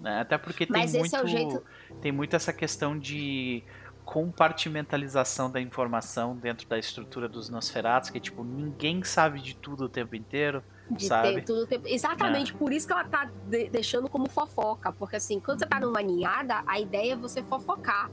[0.00, 0.20] né?
[0.20, 1.14] Até porque tem Mas muito.
[1.16, 1.62] é o jeito.
[2.00, 3.62] Tem muito essa questão de
[4.08, 9.88] compartimentalização da informação dentro da estrutura dos Nosferatos, que tipo, ninguém sabe de tudo o
[9.88, 11.34] tempo inteiro, De sabe?
[11.34, 11.86] ter tudo tempo.
[11.86, 14.90] Exatamente, por isso que ela tá de- deixando como fofoca.
[14.92, 18.10] Porque assim, quando você tá numa ninhada, a ideia é você fofocar.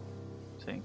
[0.58, 0.84] Sim,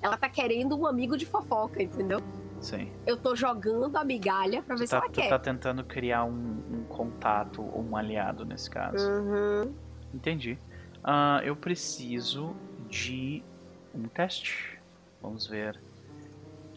[0.00, 2.20] Ela tá querendo um amigo de fofoca, entendeu?
[2.60, 2.92] sim.
[3.04, 5.28] Eu tô jogando a migalha pra ver Tu se tá, ela tu quer.
[5.30, 9.04] tá tentando criar um, um contato ou um aliado nesse caso.
[9.10, 9.74] Uhum.
[10.14, 10.56] Entendi.
[11.02, 12.54] Ah, eu preciso
[12.88, 13.42] de
[13.94, 14.78] um teste.
[15.22, 15.80] Vamos ver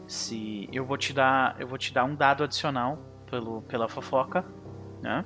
[0.07, 2.98] se eu vou te dar, eu vou te dar um dado adicional
[3.30, 4.45] pelo pela fofoca,
[5.02, 5.26] né?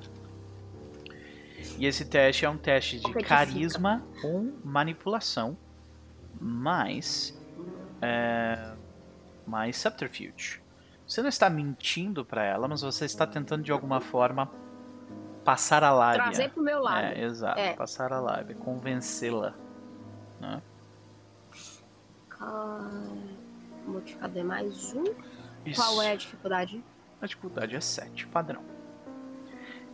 [1.78, 5.56] E esse teste é um teste de carisma ou manipulação,
[6.40, 7.38] mais
[8.00, 8.72] é,
[9.46, 10.60] mais subterfuge.
[11.06, 14.50] Você não está mentindo pra ela, mas você está tentando de alguma forma
[15.44, 16.22] passar a lábia.
[16.22, 17.04] Trazer pro meu lado.
[17.04, 17.60] É, exato.
[17.60, 17.74] É.
[17.74, 19.54] Passar a lábia, convencê-la.
[20.40, 20.62] Né?
[22.44, 22.90] Ah,
[23.86, 25.04] Modificador é mais um.
[25.64, 25.80] Isso.
[25.80, 26.82] Qual é a dificuldade?
[27.20, 28.62] A dificuldade é 7, padrão.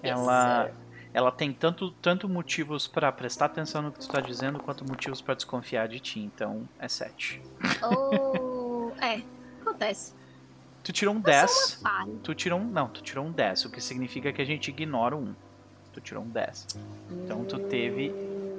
[0.03, 0.71] Ela,
[1.13, 5.21] ela tem tanto, tanto motivos pra prestar atenção no que tu está dizendo, quanto motivos
[5.21, 6.21] pra desconfiar de ti.
[6.21, 7.43] Então, é 7.
[7.83, 9.23] Oh, é,
[9.61, 10.15] acontece.
[10.83, 11.79] Tu tirou um É só 10.
[11.83, 12.13] uma falha.
[12.23, 12.65] Tu tirou um.
[12.65, 15.35] Não, tu tirou um 10, o que significa que a gente ignora um.
[15.93, 16.67] Tu tirou um 10.
[17.11, 18.11] Então tu teve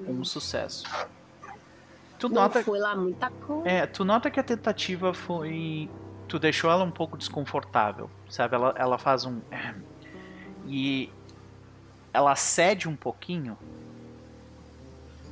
[0.08, 0.84] um sucesso.
[2.20, 3.68] Tu Não nota, foi lá muita coisa.
[3.68, 5.90] é, tu nota que a tentativa foi.
[6.28, 8.56] Tu deixou ela um pouco desconfortável, sabe?
[8.56, 9.40] Ela, ela faz um.
[10.72, 11.10] E
[12.14, 13.58] ela cede um pouquinho.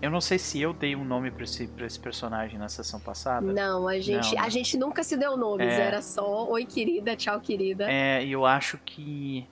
[0.01, 2.99] Eu não sei se eu dei um nome pra esse, pra esse personagem na sessão
[2.99, 3.45] passada.
[3.51, 4.49] Não, a gente, Não, a né?
[4.49, 5.80] gente nunca se deu nomes, É.
[5.81, 7.85] era só oi querida, tchau querida.
[7.91, 9.47] É, e eu acho que.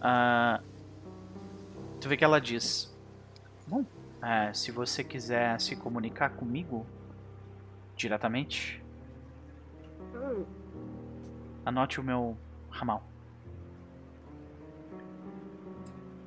[0.00, 0.60] ah,
[2.00, 2.94] tu vê que ela diz:
[3.66, 3.84] Bom,
[4.22, 6.86] ah, se você quiser se comunicar comigo
[7.96, 8.80] diretamente,
[10.14, 10.46] Hum,
[11.64, 12.38] anote o meu
[12.70, 13.10] ramal.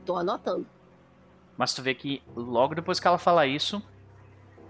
[0.06, 0.68] tô anotando.
[1.58, 3.82] Mas tu vê que logo depois que ela fala isso,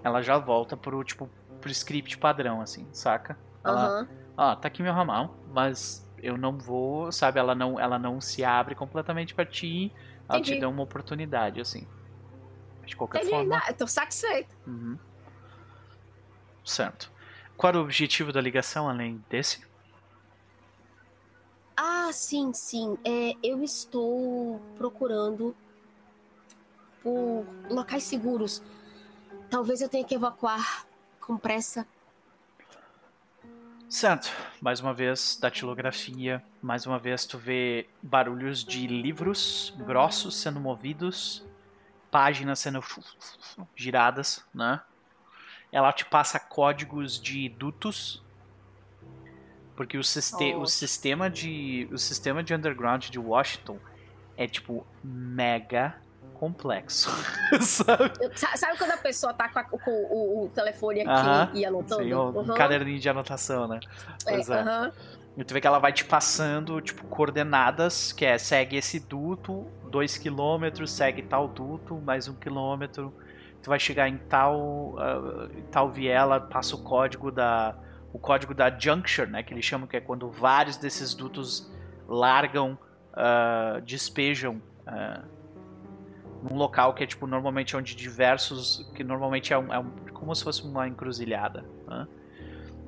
[0.03, 1.31] ela já volta pro, tipo,
[1.61, 3.37] pro script padrão, assim, saca?
[3.65, 4.07] Ela, Aham.
[4.37, 7.39] ah, tá aqui meu ramal, mas eu não vou, sabe?
[7.39, 9.93] Ela não, ela não se abre completamente pra ti,
[10.29, 10.61] ela te Entendi.
[10.61, 11.87] dá uma oportunidade, assim.
[12.85, 13.57] De qualquer Entendi, forma.
[13.59, 14.55] não, eu tô satisfeito.
[14.67, 14.97] Uhum.
[16.63, 17.11] Certo.
[17.57, 19.65] Qual era o objetivo da ligação além desse?
[21.77, 22.97] Ah, sim, sim.
[23.03, 25.55] É, eu estou procurando
[27.01, 28.61] por locais seguros.
[29.49, 30.85] Talvez eu tenha que evacuar
[31.19, 31.87] com pressa.
[33.89, 34.31] Certo.
[34.59, 36.43] Mais uma vez, datilografia.
[36.61, 41.45] Mais uma vez, tu vê barulhos de livros grossos sendo movidos,
[42.15, 42.81] páginas sendo
[43.75, 44.79] giradas, né?
[45.69, 48.23] Ela te passa códigos de dutos.
[49.75, 50.67] Porque o, siste o Ótimo.
[50.67, 53.77] sistema de o sistema de underground de Washington
[54.37, 55.93] é tipo mega
[56.33, 57.09] complexo,
[57.59, 58.13] sabe?
[58.55, 62.01] Sabe quando a pessoa tá com, a- com o, o telefone aqui Aham, e anotando?
[62.03, 62.53] Sim, um Uhum.
[62.53, 63.81] caderninho de anotação, né?
[64.23, 64.61] Pois é.
[64.61, 64.91] aham.
[65.37, 69.67] E tu vê que ela vai te passando, tipo, coordenadas, que é segue esse duto,
[69.91, 73.13] 2 km, segue tal duto, mais um quilômetro.
[73.61, 74.95] Tu vai chegar em tal,
[75.57, 77.75] em tal viela, passa o código da.
[78.13, 79.43] O código da juncture, né?
[79.43, 81.69] Que eles chamam que é quando vários desses dutos
[82.07, 82.77] largam,
[83.11, 85.21] ah, despejam ah,
[86.41, 88.89] num local que é tipo normalmente onde diversos.
[88.95, 91.65] que normalmente é, um, é um- como se fosse uma encruzilhada.
[91.87, 92.07] né?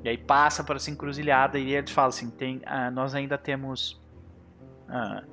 [0.03, 3.99] E aí passa por essa encruzilhada e ele fala assim, tem, ah, nós ainda temos
[4.87, 5.23] ah,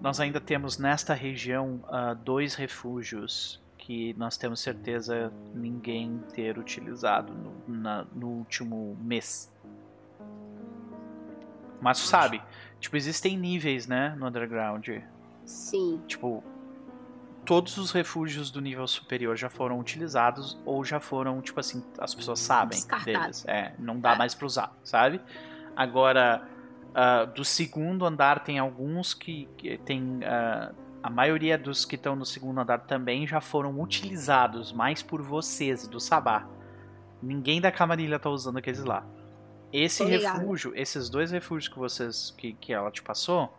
[0.00, 7.32] nós ainda temos nesta região ah, dois refúgios que nós temos certeza ninguém ter utilizado
[7.32, 9.52] no, na- no último mês.
[11.80, 12.42] Mas tu sabe,
[12.80, 14.88] tipo, existem níveis, né, no underground.
[15.44, 16.02] Sim.
[16.06, 16.42] Tipo,
[17.48, 22.14] todos os refúgios do nível superior já foram utilizados ou já foram, tipo assim, as
[22.14, 23.42] pessoas sabem deles.
[23.48, 24.18] É, não dá É.
[24.18, 25.18] mais pra usar, sabe?
[25.74, 26.46] Agora,
[26.94, 30.20] ah, do segundo andar tem alguns que, que tem.
[30.24, 30.72] ah,
[31.02, 35.88] a maioria dos que estão no segundo andar também já foram utilizados, mais por vocês,
[35.88, 36.46] do Sabá.
[37.22, 39.06] Ninguém da Camarilha tá usando aqueles lá.
[39.72, 42.34] Esse refúgio, esses dois refúgios que vocês.
[42.36, 43.56] que, que ela te passou,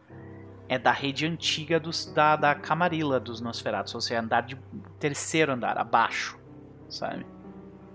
[0.70, 4.56] é da rede antiga dos, da, da Camarilla dos Nosferatos, ou seja, andar de
[5.00, 6.40] terceiro andar, abaixo,
[6.88, 7.26] sabe?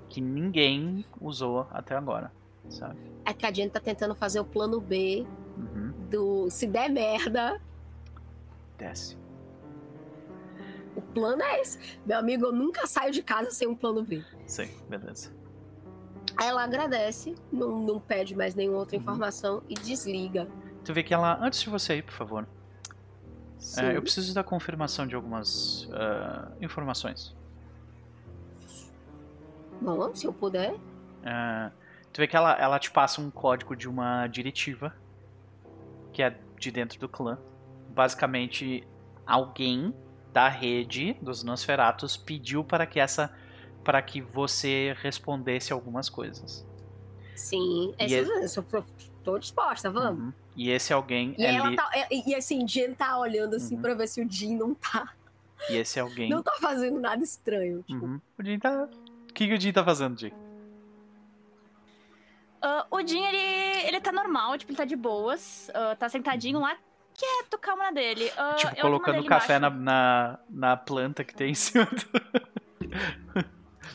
[0.09, 2.33] Que ninguém usou até agora,
[2.69, 2.99] sabe?
[3.25, 5.25] É que a gente tá tentando fazer o plano B
[5.57, 5.93] Uhum.
[6.11, 7.61] do se der merda,
[8.77, 9.17] Desce.
[10.97, 11.79] o plano é esse.
[12.05, 14.25] Meu amigo, eu nunca saio de casa sem um plano B.
[14.49, 15.33] Sim, beleza.
[16.37, 19.03] Aí ela agradece, não, não pede mais nenhuma outra Uhum.
[19.03, 20.49] informação e desliga.
[20.85, 21.39] Tu vê que ela.
[21.41, 22.47] Antes de você ir, por favor.
[23.79, 27.35] É, eu preciso da confirmação de algumas ah, informações.
[29.81, 30.75] Bom, se eu puder.
[31.25, 31.71] Ah,
[32.13, 34.95] tu vê que ela, ela te passa um código de uma diretiva.
[36.13, 37.39] Que é de dentro do clã.
[37.89, 38.87] Basicamente,
[39.27, 39.95] alguém
[40.33, 43.35] da rede dos Nosferatus pediu para que essa.
[43.83, 46.67] para que você respondesse algumas coisas.
[47.35, 48.85] Sim, E essa, eu
[49.25, 50.27] tô disposta, vamos.
[50.27, 50.44] Uhum.
[50.57, 51.91] E esse alguém E é ela Li- tá.
[52.11, 53.83] E, e assim, Jen tá olhando assim Uhum.
[53.83, 55.13] pra ver se o Jin não tá.
[55.71, 56.29] E esse alguém.
[56.31, 57.83] Não tá fazendo nada estranho.
[57.83, 58.21] Tipo, Uhum.
[58.39, 58.85] O Jin tá.
[59.29, 60.33] O que, que o Jin tá fazendo, Jin?
[62.63, 65.71] Ah, o Jin, ele, ele tá normal, tipo, ele tá de boas.
[65.75, 66.77] ah, tá sentadinho lá,
[67.15, 68.31] quieto, calma na dele.
[68.37, 73.05] Ah, tipo, colocando dele café na, na, na planta que tem em cima do.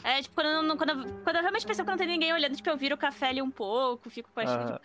[0.04, 2.78] É, tipo, quando, quando, quando eu realmente percebo que não tem ninguém olhando, tipo, eu
[2.78, 4.82] viro o café ali um pouco, fico com a Ah,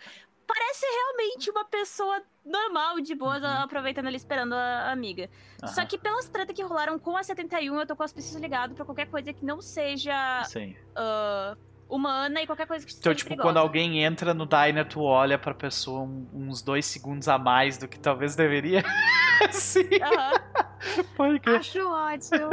[0.47, 3.49] Parece realmente uma pessoa normal, de boas, Uhum.
[3.63, 5.29] aproveitando ali, esperando a amiga.
[5.65, 8.39] Só aham, que pelas tretas que rolaram com a 71, eu tô com os auspícios
[8.41, 10.75] ligados pra qualquer coisa que não seja Sim.
[10.95, 11.57] ah,
[11.89, 13.47] humana e qualquer coisa que Então, tipo, perigosa.
[13.47, 17.77] quando alguém entra no diner, tu olha pra pessoa um- uns dois segundos a mais
[17.77, 18.83] do que talvez deveria.
[19.51, 19.87] Sim,
[21.41, 21.55] crer.
[21.59, 22.49] Acho ótimo.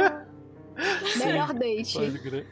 [1.23, 1.93] Melhor date.
[1.93, 2.47] Pode crer.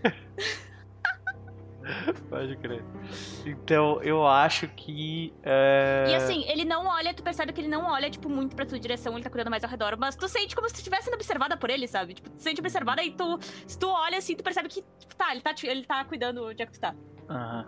[2.30, 2.84] Pode crer.
[3.46, 5.34] Então, eu acho que.
[5.44, 8.66] é, E assim, ele não olha, tu percebe que ele não olha, tipo, muito pra
[8.66, 11.06] tua direção, ele tá cuidando mais ao redor, mas tu sente como se tu estivesse
[11.06, 12.14] sendo observada por ele, sabe?
[12.14, 15.16] Tipo, tu se sente observada e tu, se tu olha assim, tu percebe que, tipo,
[15.16, 16.96] tá, ele tá, ele tá cuidando onde é que tu tá.
[17.30, 17.66] Aham.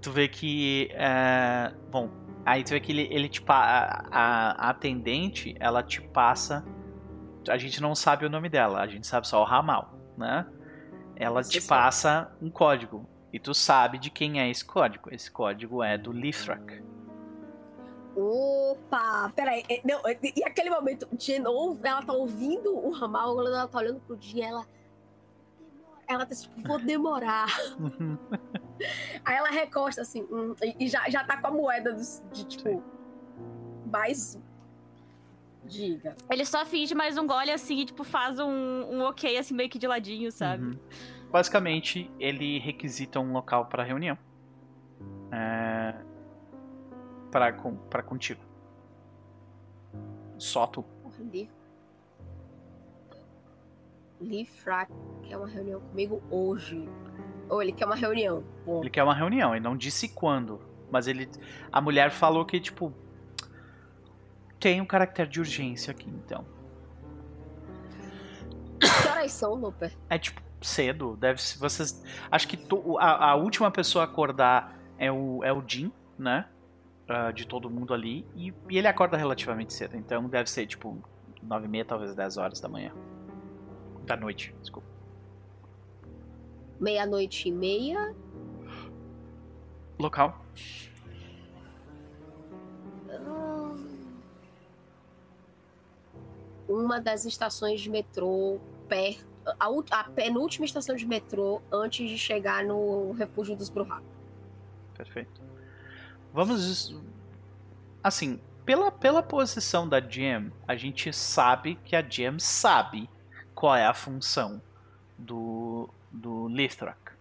[0.00, 0.88] Tu vê que.
[0.92, 2.08] é, Bom,
[2.46, 6.64] aí tu vê que ele, ele te pa- a, a- a atendente, ela te passa.
[7.48, 10.46] A gente não sabe o nome dela, a gente sabe só o ramal, né?
[11.20, 11.66] Ela te Sim.
[11.68, 13.04] passa um código.
[13.32, 15.12] E tu sabe de quem é esse código.
[15.12, 16.82] Esse código é do Lithrak.
[18.16, 19.30] Opa!
[19.34, 19.64] Peraí.
[19.68, 23.78] é, Não, é, e aquele momento, Jen ouve, ela tá ouvindo o ramal, ela tá
[23.78, 24.64] olhando pro Jin, ela.
[26.08, 27.48] Ela tá tipo, vou demorar.
[29.24, 32.82] Aí ela recosta assim, hum, e, já, já tá com a moeda dos- de tipo.
[33.92, 34.38] Mais.
[35.68, 36.16] Diga.
[36.30, 39.68] Ele só finge mais um gole assim e, tipo, faz um, um ok, assim, meio
[39.68, 40.64] que de ladinho, sabe?
[40.64, 40.78] Uhum.
[41.30, 44.16] Basicamente, ele requisita um local para reunião.
[45.30, 45.94] É...
[47.30, 48.40] Para com, pra contigo.
[50.38, 50.84] Só tu.
[51.18, 51.50] Li.
[54.20, 54.92] Li Frack
[55.22, 56.88] quer uma reunião comigo hoje.
[57.48, 58.44] Ou ele quer uma reunião.
[58.64, 60.60] Bom, Ele quer uma reunião, ele não disse quando.
[60.90, 61.28] Mas ele.
[61.70, 62.92] A mulher falou que, tipo.
[64.60, 66.44] Tem um caractere de urgência aqui, então.
[68.80, 69.92] que horas são, Luper?
[70.10, 71.16] É tipo, cedo.
[71.16, 71.58] Deve ser.
[71.58, 72.02] Vocês.
[72.30, 76.46] Acho que to- a, a última pessoa a acordar é o, é o Jim, né?
[77.08, 78.26] Ah, de todo mundo ali.
[78.34, 79.96] E, e ele acorda relativamente cedo.
[79.96, 80.98] Então deve ser tipo
[81.42, 82.92] 9 e meia, talvez 10 horas da manhã.
[84.04, 84.88] Da noite, desculpa.
[86.80, 88.14] Meia-noite e meia.
[89.98, 90.44] Local.
[96.68, 98.58] Uma das estações de metrô
[98.88, 99.26] perto.
[99.58, 104.02] A, a penúltima estação de metrô antes de chegar no refúgio dos Bruhá.
[104.94, 105.40] Perfeito.
[106.32, 106.94] Vamos.
[108.04, 113.08] Assim, pela, pela posição da Jam, a gente sabe que a Jam sabe
[113.54, 114.60] qual é a função
[115.16, 117.12] do, do Lithrak.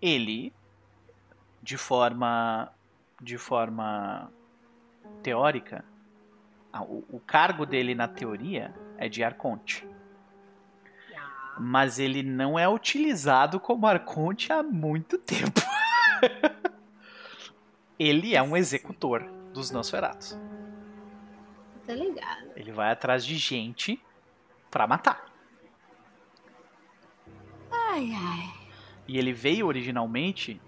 [0.00, 0.52] Ele,
[1.62, 2.72] de forma.
[3.20, 4.30] de forma
[5.22, 5.84] teórica,
[6.72, 9.86] a- o, o cargo dele na teoria é de Arconte.
[11.58, 15.60] Mas ele não é utilizado como Arconte há muito tempo.
[17.98, 19.22] ele é um executor
[19.52, 20.38] dos Nosferatus.
[21.86, 22.50] Tá ligado?
[22.56, 24.02] Ele vai atrás de gente
[24.70, 25.26] pra matar.
[27.70, 28.52] Ai, ai.
[29.06, 30.60] E ele veio originalmente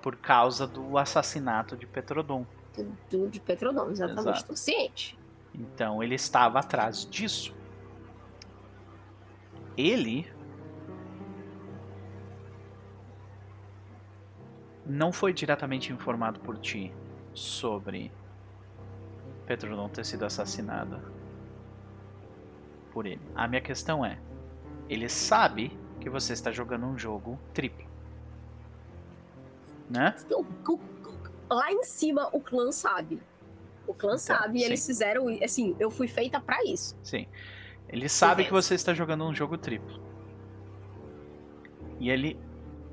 [0.00, 2.44] por causa do assassinato de Petrodon.
[3.08, 4.44] Tudo de Petrodon, exatamente.
[4.44, 5.16] Tô ciente.
[5.54, 7.54] Então ele estava atrás disso.
[9.76, 10.30] Ele
[14.84, 16.92] não foi diretamente informado por ti
[17.32, 18.12] sobre
[19.46, 21.02] Petrodon ter sido assassinada
[22.92, 23.20] por ele.
[23.34, 24.18] A minha questão é:
[24.88, 27.86] ele sabe que você está jogando um jogo triplo,
[29.88, 30.14] né?
[30.30, 33.20] O- o- o- lá em cima, o clã sabe.
[33.92, 35.26] O clã sabe e eles fizeram.
[35.44, 36.96] Assim, eu fui feita pra isso.
[37.02, 37.26] Sim.
[37.88, 40.00] Ele sabe que você está jogando um jogo triplo.
[42.00, 42.38] E ele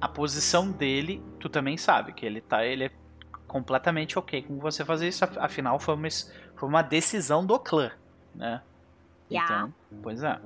[0.01, 2.91] a posição dele, tu também sabe que ele tá, ele é
[3.47, 6.07] completamente ok com você fazer isso, af- afinal foi uma,
[6.55, 7.91] foi uma decisão do clã,
[8.35, 8.61] né?
[9.31, 9.53] Yeah.
[9.55, 10.39] Então, pois é.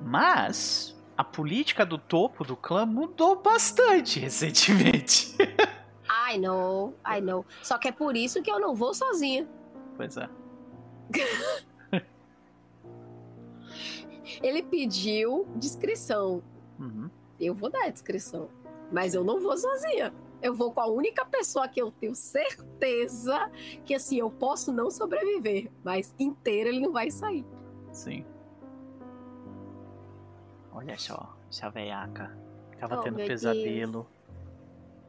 [0.00, 5.34] Mas a política do topo do clã mudou bastante recentemente.
[6.34, 7.44] I know, I know.
[7.62, 9.48] Só que é por isso que eu não vou sozinha.
[9.96, 10.28] pois é.
[14.42, 16.42] Ele pediu descrição.
[16.78, 17.10] Uhum.
[17.38, 18.48] Eu vou dar a descrição.
[18.90, 20.12] Mas eu não vou sozinha.
[20.42, 23.50] Eu vou com a única pessoa que eu tenho certeza
[23.84, 25.70] que assim, eu posso não sobreviver.
[25.82, 27.44] Mas inteiro ele não vai sair.
[27.92, 28.24] Sim.
[30.72, 32.36] Olha só, essa veiaca.
[32.78, 34.06] Tava Oh, tendo pesadelo.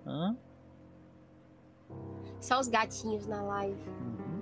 [0.06, 0.38] Hã?
[2.40, 3.90] Só os gatinhos na live.
[3.90, 4.42] Uhum.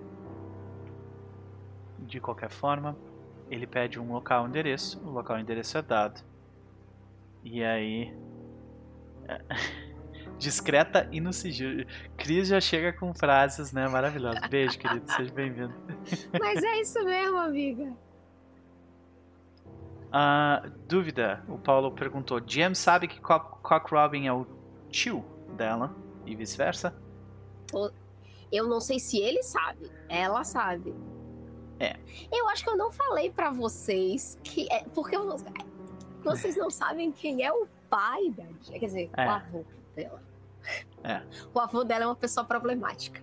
[2.00, 2.98] De qualquer forma,
[3.50, 5.00] ele pede um local endereço.
[5.06, 6.22] O local endereço é dado.
[7.44, 8.14] E aí.
[9.28, 9.42] é,
[10.38, 11.86] Discreta e no sigilo.
[12.18, 13.88] Cris já chega com frases, né?
[13.88, 14.46] Maravilhosas.
[14.50, 15.10] Beijo, querido.
[15.12, 15.74] Seja bem-vindo.
[16.40, 17.94] Mas é isso mesmo, amiga.
[20.12, 21.44] Ah, dúvida.
[21.48, 22.42] O Paulo perguntou.
[22.46, 24.46] Jam sabe que Cock, Cock Robin é o
[24.90, 25.24] tio
[25.56, 25.96] dela
[26.26, 26.94] e vice-versa?
[28.52, 29.92] Eu não sei se ele sabe.
[30.08, 30.94] Ela sabe.
[31.80, 31.98] É.
[32.32, 35.36] Eu acho que eu não falei pra vocês que é porque eu-
[36.24, 39.26] vocês não sabem quem é o pai da Quer dizer, É.
[39.26, 40.24] o avô dela.
[41.04, 41.22] É.
[41.54, 43.22] O avô dela é uma pessoa problemática.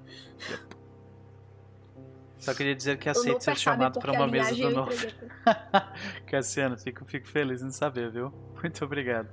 [2.38, 4.90] Só queria dizer que aceito ser chamado para uma mesa do novo.
[6.26, 8.32] Cassiano, fico, fico feliz em saber, viu?
[8.60, 9.28] Muito obrigado.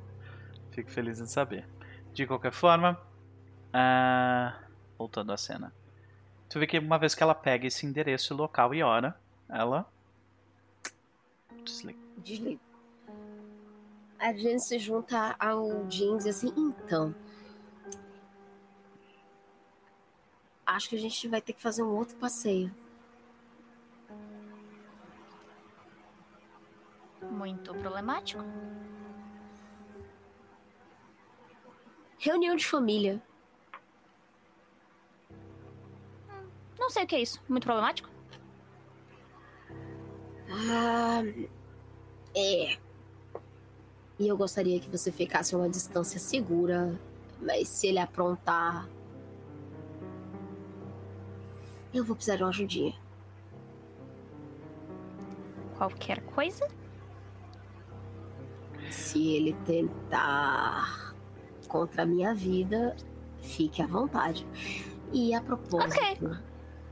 [0.71, 1.65] Fico feliz em saber.
[2.13, 2.99] De qualquer forma,
[3.73, 4.57] ah,
[4.97, 5.73] voltando à cena.
[6.49, 9.19] Tu vê que uma vez que ela pega esse endereço, local e hora,
[9.49, 9.85] ela.
[11.63, 11.99] Desliga.
[12.17, 12.61] Desliga.
[14.17, 17.13] A gente se junta ao Jean e assim, então.
[20.65, 22.73] Acho que a gente vai ter que fazer um outro passeio.
[27.29, 28.43] Muito problemático.
[32.17, 33.21] Reunião de família.
[36.87, 37.43] Não sei o que é isso.
[37.49, 38.09] Muito problemático?
[40.49, 41.21] Ah,
[42.33, 42.77] é.
[44.17, 46.97] E eu gostaria que você ficasse a uma distância segura,
[47.41, 48.87] mas se ele aprontar.
[51.93, 52.95] Eu vou precisar de uma ajudinha.
[55.77, 56.65] Qualquer coisa?
[58.89, 61.13] Se ele tentar
[61.67, 62.95] contra a minha vida,
[63.41, 64.47] fique à vontade.
[65.11, 66.23] E a propósito.
[66.23, 66.46] Não,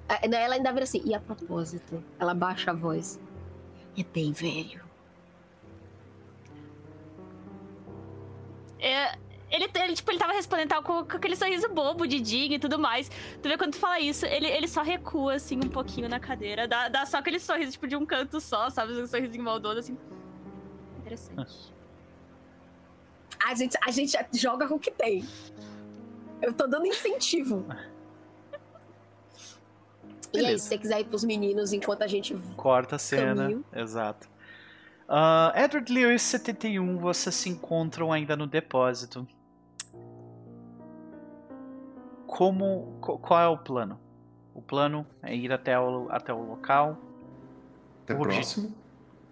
[0.08, 2.04] Ela ainda vira assim, e a propósito.
[2.20, 3.20] Ela baixa a voz.
[3.98, 4.84] É bem velho.
[8.80, 9.18] É,
[9.50, 12.60] ele, ele, tipo, ele tava respondendo tal, com, com aquele sorriso bobo de Dig e
[12.60, 13.10] tudo mais.
[13.42, 16.68] Tu vê quando tu fala isso, ele, ele só recua, assim, um pouquinho na cadeira.
[16.68, 18.94] Dá, dá só aquele sorriso, tipo, de um canto só, sabe?
[19.02, 19.98] Um sorrisinho maldoso, assim.
[21.00, 21.74] Interessante.
[23.44, 25.24] A gente, a gente joga com o que tem.
[26.42, 27.66] Eu tô dando incentivo.
[30.36, 30.64] E aí, Beleza.
[30.64, 32.36] se você quiser ir pros meninos enquanto a gente.
[32.56, 33.44] Corta a cena.
[33.44, 33.66] Caminho.
[33.74, 34.28] Exato.
[35.08, 39.28] Ah, Edward Lewis 71, vocês se encontram ainda no depósito.
[42.28, 42.98] Como.
[43.02, 44.00] qu- Qual é o plano?
[44.54, 46.98] O plano é ir até o, até o local.
[48.04, 48.30] Até Urge.
[48.38, 48.74] próximo.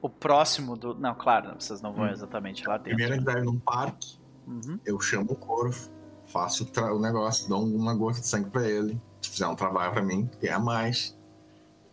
[0.02, 0.94] O próximo do.
[0.96, 2.10] Não, claro, vocês não vão Hum.
[2.12, 2.90] exatamente lá dentro.
[2.98, 4.78] Primeiro a gente vai num parque, Uhum.
[4.86, 5.90] eu chamo o corvo,
[6.26, 9.00] faço o, o negócio, dou uma gota de sangue pra ele.
[9.24, 11.18] Se fizer um trabalho pra mim, ganha mais.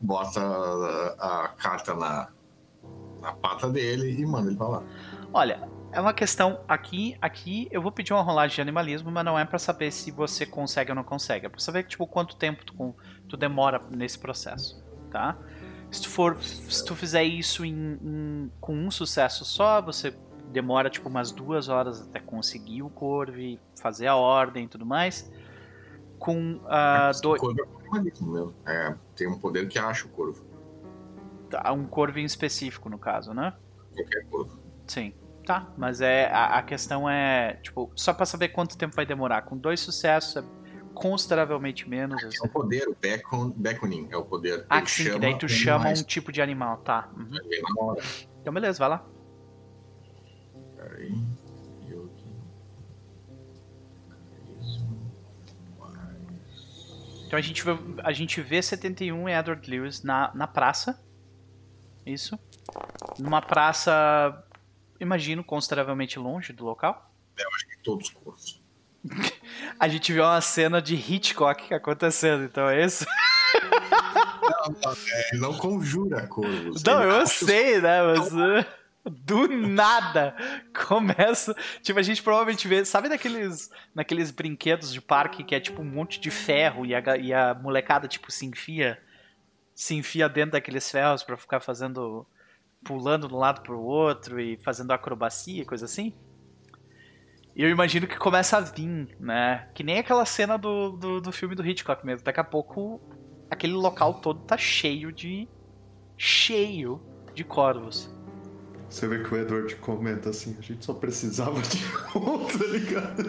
[0.01, 2.29] Bota a, a carta na,
[3.21, 4.83] na pata dele e manda ele pra lá.
[5.33, 6.61] Olha, é uma questão.
[6.67, 10.11] Aqui, aqui eu vou pedir uma rolagem de animalismo, mas não é pra saber se
[10.11, 11.47] você consegue ou não consegue.
[11.47, 12.95] É pra saber tipo, quanto tempo tu,
[13.29, 15.37] tu demora nesse processo, tá?
[15.91, 20.17] Se tu, for, se tu fizer isso em- em- com um sucesso só, você
[20.53, 23.37] demora tipo umas duas horas até conseguir o corvo
[23.81, 25.31] fazer a ordem e tudo mais.
[26.21, 27.61] Com ah, o dois, corvo
[27.97, 28.55] é mesmo.
[28.67, 30.45] É, tem um poder que acha o corvo.
[31.49, 33.55] tá, um corvo em específico no caso, né?
[33.97, 34.59] Qualquer corvo.
[34.87, 35.13] Sim.
[35.47, 39.43] Tá, mas é a, a questão é, tipo, só pra saber quanto tempo vai demorar.
[39.43, 40.45] Com dois sucessos é
[40.95, 42.23] consideravelmente menos.
[42.23, 42.47] É assim.
[42.47, 44.67] o poder, o beckon, beckoning é o poder.
[44.69, 47.09] Ah, Ele sim, que daí tu chama animais, um tipo de animal, tá.
[47.17, 47.97] Uhum.
[48.41, 49.07] Então beleza, vai lá.
[50.77, 51.15] Peraí.
[57.31, 61.01] Então a gente vê, a gente vê 71 e Edward Lewis na, na praça.
[62.05, 62.37] Isso.
[63.21, 64.45] Numa praça,
[64.99, 67.09] imagino, consideravelmente longe do local.
[67.85, 68.61] todos os corvos.
[69.79, 73.07] A gente viu uma cena de Hitchcock acontecendo, então é isso?
[73.63, 76.83] Não, não, é, ele não conjura corvos.
[76.83, 78.03] Não, eu sei, né?
[78.03, 78.33] Mas
[79.05, 80.35] do nada
[80.87, 81.55] começa.
[81.83, 82.85] Tipo, a gente provavelmente vê.
[82.85, 87.17] Sabe daqueles, naqueles brinquedos de parque que é tipo um monte de ferro e a,
[87.17, 89.01] e a molecada, tipo, se enfia.
[89.75, 92.27] Se enfia dentro daqueles ferros pra ficar fazendo.
[92.85, 96.15] pulando de um lado pro outro e fazendo acrobacia, coisa assim?
[97.57, 99.69] E eu imagino que começa a vir, né?
[99.75, 102.25] Que nem aquela cena do, do, do filme do Hitchcock mesmo.
[102.25, 103.01] Daqui a pouco
[103.51, 105.49] aquele local todo tá cheio de.
[106.17, 107.03] cheio
[107.35, 108.13] de corvos.
[108.91, 111.79] Você vê que o Edward comenta assim, a gente só precisava de
[112.19, 113.23] um, tá ligado?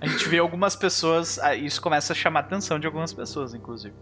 [0.00, 1.36] A gente vê algumas pessoas.
[1.40, 3.94] ah, Isso começa a chamar a atenção de algumas pessoas, inclusive.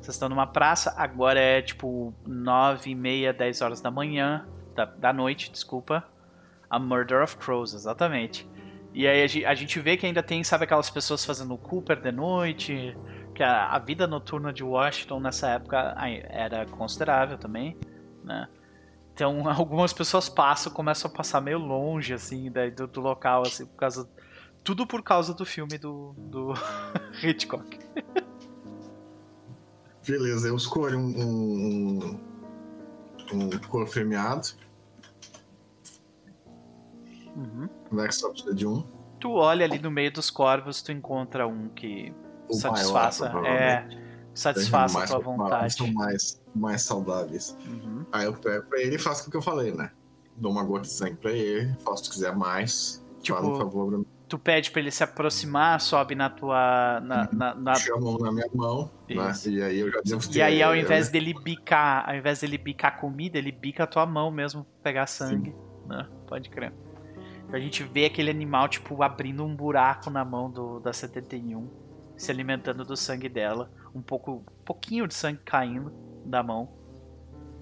[0.00, 4.84] Vocês estão numa praça, agora é tipo 9 e meia, 10 horas da manhã, da,
[4.84, 6.04] da noite, desculpa.
[6.68, 8.46] A Murder of Crows, exatamente.
[8.92, 12.96] E aí a gente vê que ainda tem, sabe, aquelas pessoas fazendo Cooper de noite.
[13.36, 15.94] Que a, a vida noturna de Washington nessa época
[16.30, 17.76] era considerável também,
[18.24, 18.48] né?
[19.12, 23.76] Então algumas pessoas passam, começam a passar meio longe, assim, do, do local, assim, por
[23.76, 24.08] causa.
[24.64, 26.54] Tudo por causa do filme do, do
[27.22, 27.78] Hitchcock.
[30.08, 32.20] Beleza, eu escolho um, um,
[33.34, 34.48] um, corvo premiado.
[37.36, 37.68] Uhum.
[37.90, 38.82] Precisa de um?
[39.20, 42.14] Tu olha ali no meio dos corvos, tu encontra um que
[42.48, 43.88] O satisfaça, maior, é,
[44.34, 45.72] satisfaça a tua vontade.
[45.74, 47.56] São mais, mais saudáveis.
[47.66, 48.04] Uhum.
[48.12, 49.90] Aí eu pego pra ele e faço o que eu falei, né?
[50.36, 53.04] Dou uma gota de sangue pra ele, faço se quiser mais.
[53.22, 54.06] Tipo, faz um favor pra mim.
[54.28, 57.00] Tu pede pra ele se aproximar, sobe na tua.
[57.00, 59.32] Na, na- na- Chama na minha mão, né?
[59.46, 60.38] E aí eu já devo ter.
[60.38, 63.86] E aí, ao invés dele bicar, ao invés dele bicar a comida, ele bica a
[63.86, 65.54] tua mão mesmo pra pegar sangue.
[65.86, 66.08] Né?
[66.26, 66.72] Pode crer.
[67.52, 71.70] A gente vê aquele animal, tipo, abrindo um buraco na mão do, da 71,
[72.16, 73.70] se alimentando do sangue dela.
[73.94, 74.44] Um pouco.
[74.64, 75.92] Pouquinho de sangue caindo
[76.24, 76.68] da mão.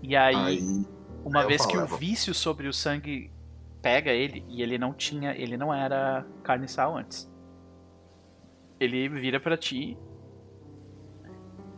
[0.02, 0.86] E aí, Aí,
[1.24, 3.31] uma vez que o vício sobre o sangue
[3.81, 5.32] pega ele, e ele não tinha.
[5.32, 7.31] ele não era carniçal antes.
[8.81, 9.97] Ele vira pra ti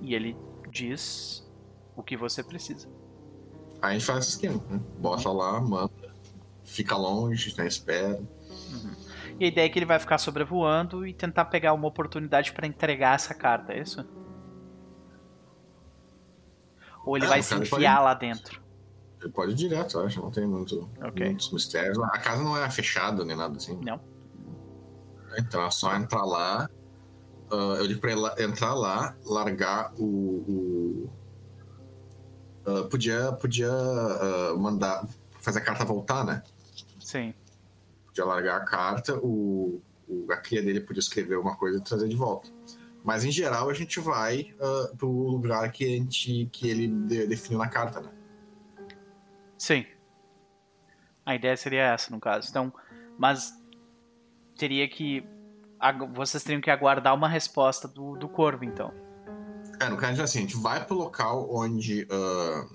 [0.00, 0.36] e ele
[0.70, 1.46] diz
[1.96, 2.88] o que você precisa.
[3.80, 4.80] aí a gente faz esse esquema, né?
[4.98, 6.14] Bota lá, manda,
[6.64, 7.66] fica longe, né?
[7.66, 8.20] Espera.
[9.38, 12.66] E a ideia é que ele vai ficar sobrevoando e tentar pegar uma oportunidade pra
[12.66, 14.04] entregar essa carta, é isso?
[17.04, 18.62] Ou ele Ah, vai se enfiar pode- lá dentro?
[19.20, 20.20] Ele pode ir direto, acho.
[20.20, 21.24] Não tem muito, Ok.
[21.26, 21.98] muitos mistérios.
[21.98, 23.78] A casa não é fechada nem nada assim.
[23.82, 24.00] Não.
[25.38, 26.68] Então é só entrar lá.
[27.50, 30.04] ah, eu digo pra ele entrar lá, largar o.
[30.04, 31.10] o-
[32.66, 35.06] ah, podia podia ah, mandar.
[35.40, 36.42] Fazer a carta voltar, né?
[36.98, 37.32] Sim.
[38.16, 42.09] Podia largar a carta, o, o- a cria dele podia escrever uma coisa e trazer
[42.09, 42.48] de volta.
[43.05, 47.26] Mas em geral a gente vai ah, pro lugar que, a gente, que ele de-
[47.26, 48.09] definiu na carta, né?
[49.59, 49.84] Sim.
[51.26, 52.48] A ideia seria essa, no caso.
[52.48, 52.72] Então,
[53.18, 53.52] mas
[54.56, 55.22] teria que.
[56.12, 58.93] Vocês teriam que aguardar uma resposta do, do corvo, então.
[59.78, 62.66] É, no caso assim, a gente vai pro local onde, ah,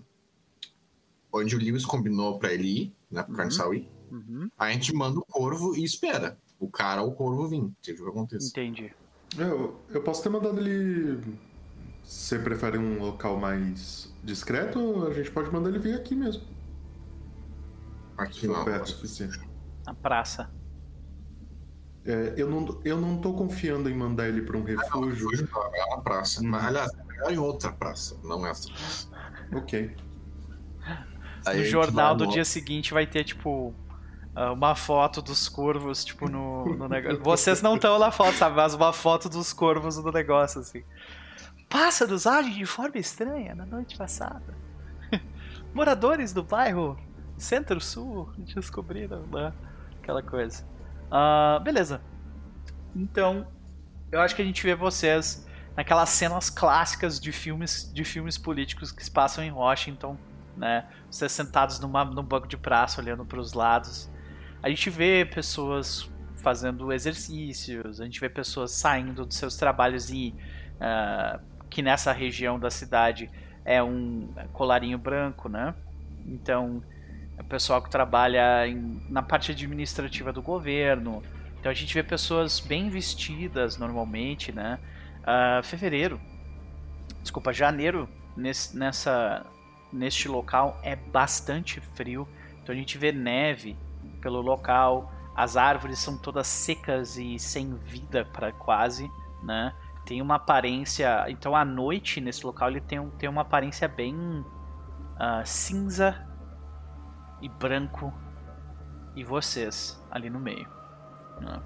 [1.33, 3.23] onde o Lewis combinou pra ele ir, né?
[3.23, 3.37] Pro Uhum.
[3.37, 3.89] Carniçal ir.
[4.11, 4.49] Uhum.
[4.57, 6.37] Aí a gente manda o corvo e espera.
[6.59, 8.49] O cara ou o corvo vir, seja o que aconteça.
[8.49, 8.93] Entendi.
[9.37, 11.19] Eu, eu posso ter mandado ele.
[12.03, 15.07] Você prefere um local mais discreto?
[15.07, 16.43] A gente pode mandar ele vir aqui mesmo.
[18.17, 18.65] Aqui não.
[18.65, 19.39] perto suficiente.
[19.85, 20.51] Na praça.
[22.03, 25.29] É, eu, não, eu não tô confiando em mandar ele pra um refúgio.
[25.29, 26.41] Refúgio é uma praça.
[26.41, 26.49] Uhum.
[26.49, 29.07] Mas, aliás, é melhor em outra praça, não essa praça.
[29.53, 29.95] Ok.
[31.45, 33.90] Aí no jornal do dia seguinte vai ter, tipo, ah,
[34.53, 37.21] uma foto dos corvos, tipo, no, no negócio.
[37.23, 38.55] Vocês não estão na foto, sabe?
[38.55, 40.83] Mas uma foto dos corvos no negócio, assim.
[41.69, 44.55] Pássaros agem de forma estranha na noite passada.
[45.73, 46.97] Moradores do bairro
[47.37, 49.53] Centro-Sul descobriram, né?
[50.01, 50.65] Aquela coisa.
[51.09, 52.01] Ah, beleza.
[52.95, 53.47] Então,
[54.11, 58.91] eu acho que a gente vê vocês naquelas cenas clássicas de filmes, de filmes políticos
[58.91, 60.17] que se passam em Washington,
[60.55, 60.85] né?
[61.09, 64.09] Vocês sentados numa, num banco de praça olhando para os lados.
[64.63, 70.33] A gente vê pessoas fazendo exercícios, a gente vê pessoas saindo dos seus trabalhos e
[70.79, 71.39] ah,
[71.69, 73.29] que nessa região da cidade
[73.63, 75.73] é um colarinho branco, né?
[76.25, 76.83] Então,
[77.37, 81.23] é o pessoal que trabalha em- na parte administrativa do governo.
[81.59, 84.79] Então a gente vê pessoas bem vestidas normalmente, né?
[85.23, 86.19] Ah, fevereiro,
[87.21, 89.45] desculpa, janeiro, nesse, nessa
[89.93, 92.27] neste local é bastante frio.
[92.61, 93.75] Então a gente vê neve
[94.21, 99.11] pelo local, as árvores são todas secas e sem vida para quase,
[99.41, 99.73] né?
[100.05, 105.45] Tem uma aparência, então à noite nesse local ele tem, tem uma aparência bem uh,
[105.45, 106.27] cinza
[107.41, 108.13] e branco
[109.15, 110.67] e vocês ali no meio.
[111.39, 111.61] Né?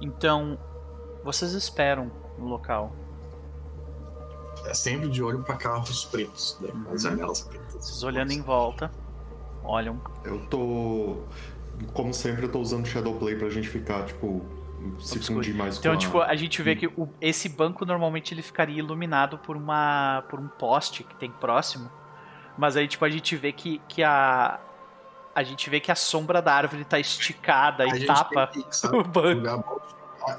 [0.00, 0.58] Então
[1.22, 2.94] vocês esperam no local.
[4.64, 6.70] É sempre de olho para carros pretos, né?
[6.92, 7.74] As janelas pretas.
[7.74, 8.90] Vocês olhando em volta,
[9.66, 10.00] olham.
[10.24, 11.16] Eu tô.
[11.92, 14.42] Como sempre, eu tô usando Shadowplay pra gente ficar, tipo,
[14.98, 15.40] se Obscuro.
[15.40, 16.00] fundir mais Então, com a...
[16.00, 20.40] tipo, a gente vê que o- esse banco normalmente ele ficaria iluminado por uma por
[20.40, 21.90] um poste que tem próximo.
[22.56, 24.58] Mas aí, tipo, a gente vê que, que a
[25.34, 28.64] a gente vê que a sombra da árvore tá esticada A e tapa tem
[28.98, 29.42] o banco.
[29.42, 29.80] bom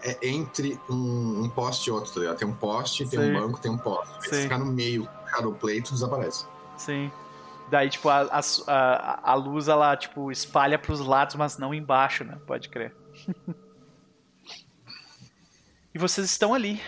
[0.04, 2.38] é entre um, um poste e outro, tá ligado?
[2.38, 3.30] Tem um poste, tem Sim.
[3.30, 4.28] um banco, tem um poste.
[4.28, 6.46] Se ficar no meio, Shadowplay, tu desaparece.
[6.76, 7.12] Sim.
[7.70, 8.22] Daí, tipo, a,
[8.68, 12.40] a, a, luz, ela, tipo, espalha pros lados, mas não embaixo, né?
[12.48, 12.96] Pode crer.
[15.94, 16.82] e vocês estão ali,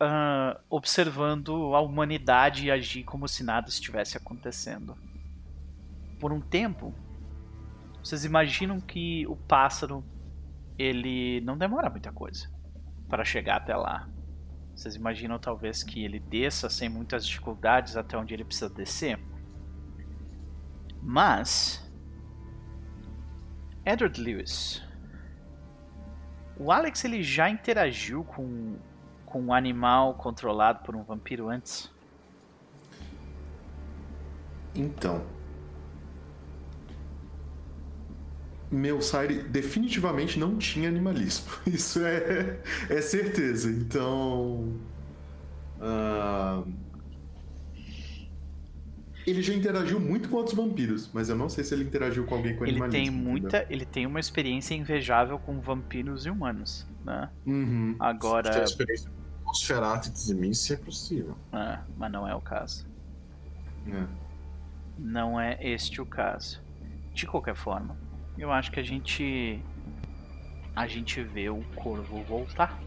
[0.00, 4.96] ah, observando a humanidade agir como se nada estivesse acontecendo.
[6.18, 6.92] Por um tempo,
[8.02, 10.04] vocês imaginam que o pássaro,
[10.76, 12.50] ele não demora muita coisa
[13.08, 14.08] para chegar até lá.
[14.74, 19.20] Vocês imaginam talvez que ele desça sem muitas dificuldades até onde ele precisa descer?
[21.04, 21.84] Mas.
[23.84, 24.82] Edward Lewis.
[26.56, 28.76] O Alex ele já interagiu com,
[29.26, 31.92] com um animal controlado por um vampiro antes?
[34.74, 35.22] Então.
[38.70, 41.52] Meu Sire definitivamente não tinha animalismo.
[41.66, 43.68] Isso é, é certeza.
[43.68, 44.74] Então.
[45.80, 46.64] ah,
[49.26, 52.34] ele já interagiu muito com outros vampiros, mas eu não sei se ele interagiu com
[52.34, 52.92] alguém com Ele animalismo.
[52.92, 53.30] tem entendeu?
[53.30, 53.66] muita.
[53.70, 57.30] Ele tem uma experiência invejável com vampiros e humanos, né?
[57.46, 57.92] Uhum.
[57.92, 58.64] Se tem Agora.
[58.64, 61.36] experiência com Nosferatu e Tzimice, é possível.
[61.52, 62.86] é, mas não é o caso.
[63.86, 64.04] É.
[64.98, 66.62] Não é este o caso.
[67.12, 67.96] De qualquer forma,
[68.38, 69.60] eu acho que a gente.
[70.76, 72.78] A gente vê o corvo voltar.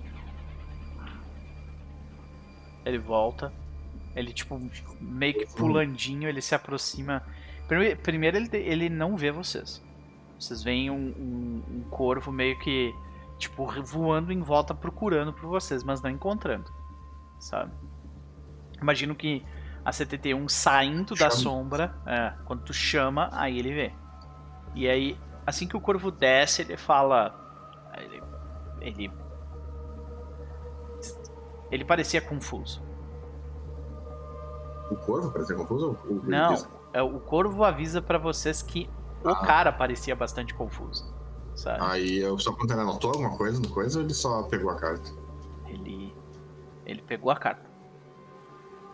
[2.86, 3.52] Ele volta.
[4.18, 4.60] Ele, tipo,
[5.00, 7.22] meio que pulandinho, ele se aproxima.
[7.68, 9.82] Prime- Primeiro, ele, ele não vê vocês.
[10.40, 12.94] Vocês veem um, um, um corvo meio que,
[13.38, 16.72] tipo, voando em volta procurando por vocês, mas não encontrando.
[17.40, 17.72] Sabe?
[18.82, 19.46] Imagino que
[19.86, 21.32] a 71 saindo da Chama.
[21.32, 23.94] sombra, é, quando tu chama, aí ele vê.
[24.76, 27.36] E aí, assim que o corvo desce, ele fala.
[27.98, 28.24] Ele.
[28.82, 29.12] Ele,
[31.72, 32.82] ele parecia confuso.
[34.90, 35.98] O corvo parecia confuso?
[36.08, 36.56] ou o- o- Não,
[36.94, 38.90] é, o corvo avisa pra vocês que
[39.24, 39.46] o Ah.
[39.46, 41.06] cara parecia bastante confuso.
[41.56, 41.80] Sabe?
[41.82, 45.10] Aí eu só ele anotou alguma coisa no coisa ou ele só pegou a carta?
[45.68, 46.16] Ele.
[46.86, 47.66] Ele pegou a carta.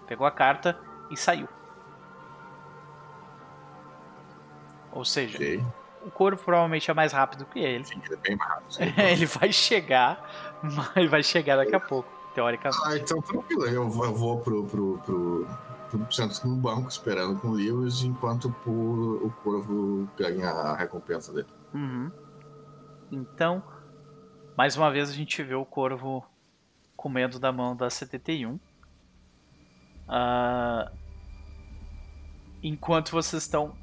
[0.07, 0.79] Pegou a carta
[1.11, 1.47] e saiu.
[4.91, 5.63] Ou seja, Ok.
[6.05, 7.83] o corvo provavelmente é mais rápido que ele.
[7.83, 8.77] Sim, ele é bem mais rápido.
[9.11, 10.29] ele vai chegar,
[10.95, 12.81] mas vai chegar daqui a pouco, teoricamente.
[12.85, 13.65] Ah, então tranquilo.
[13.65, 15.47] Eu vou, eu vou pro, pro, pro,
[16.11, 21.47] centro no banco esperando com livros enquanto o, o corvo ganha a recompensa dele.
[21.73, 22.11] Uhum.
[23.11, 23.63] Então,
[24.57, 26.25] mais uma vez a gente vê o corvo
[26.95, 28.59] comendo da mão da 71.
[30.07, 30.91] Ah,
[32.61, 33.75] enquanto vocês estão.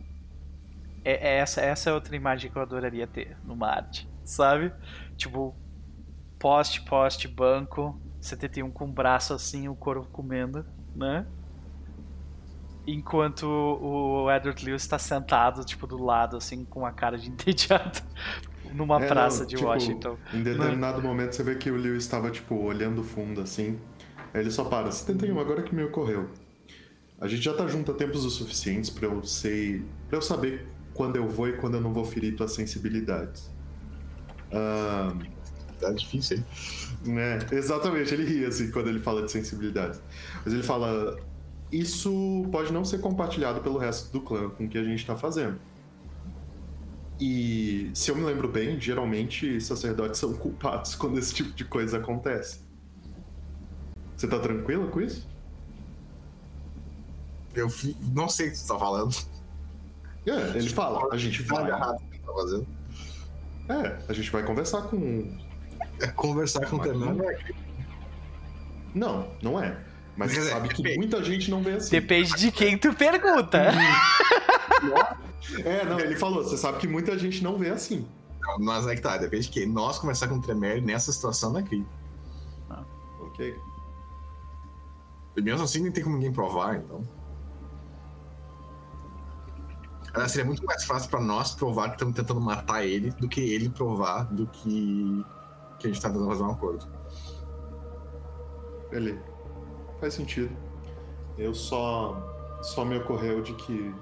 [1.05, 4.73] É, é essa, essa é outra imagem que eu adoraria ter no Marte, sabe?
[5.17, 5.55] Tipo,
[6.39, 11.27] poste, poste, banco, 71 com o braço assim, o corvo comendo, né?
[12.95, 18.01] Enquanto o Edward Lewis está sentado, tipo, do lado, assim, com a cara de entediado,
[18.73, 20.19] numa É, praça não, de tipo, Washington.
[20.33, 23.81] Em determinado momento você vê que o Lewis estava, tipo, olhando fundo assim.
[24.35, 24.91] Aí ele só para.
[24.93, 26.31] 71, agora que me ocorreu.
[27.21, 29.87] A gente já tá junto há tempos o suficientes pra eu sei.
[30.09, 33.51] para eu saber quando eu vou e quando eu não vou ferir tuas sensibilidades.
[34.53, 35.15] Ah,
[35.79, 36.47] Tá difícil, hein?
[37.05, 40.03] né, exatamente, ele ri assim quando ele fala de sensibilidades.
[40.45, 41.17] Mas ele fala:
[41.71, 45.17] Isso pode não ser compartilhado pelo resto do clã com o que a gente tá
[45.17, 45.59] fazendo.
[47.21, 51.99] E se eu me lembro bem, geralmente sacerdotes são culpados quando esse tipo de coisa
[51.99, 52.61] acontece.
[54.17, 55.29] Você tá tranquila com isso?
[57.55, 57.69] Eu
[58.13, 59.17] não sei o que você tá falando.
[60.27, 61.65] É, ele fala, a gente vai.
[61.65, 62.67] agarrado o que tá fazendo.
[63.69, 65.39] É, a gente vai conversar com.
[66.01, 67.23] É conversar com o Mas Fernando.
[68.95, 69.79] Não, não é.
[70.21, 70.99] Mas você dizer, sabe que depende.
[70.99, 71.91] muita gente não vê assim.
[71.91, 73.73] Depende de quem tu pergunta.
[75.65, 78.07] É, não, ele falou, você sabe que muita gente não vê assim.
[78.61, 81.85] Mas é que tá, depende de que nós conversar com o Tremere nessa situação daqui.
[83.21, 83.59] Ok.
[85.37, 87.03] E mesmo assim nem tem como ninguém provar, então.
[90.13, 93.41] Aliás, seria muito mais fácil pra nós provar que estamos tentando matar ele do que
[93.41, 95.25] ele provar do que,
[95.79, 96.87] que a gente tá tentando fazer um acordo.
[98.91, 99.30] Beleza.
[100.01, 100.57] Faz sentido.
[101.39, 102.27] Eu só.
[102.63, 103.95] Só me ocorreu de que.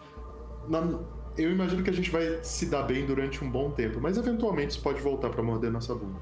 [0.68, 0.98] Na-
[1.36, 4.72] eu imagino que a gente vai se dar bem durante um bom tempo, mas eventualmente
[4.72, 6.18] isso pode voltar pra morder nossa bunda.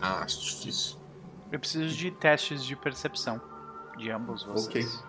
[0.00, 0.98] Ah, acho difícil.
[1.50, 3.40] Eu preciso de testes de percepção
[3.96, 5.02] de ambos vocês.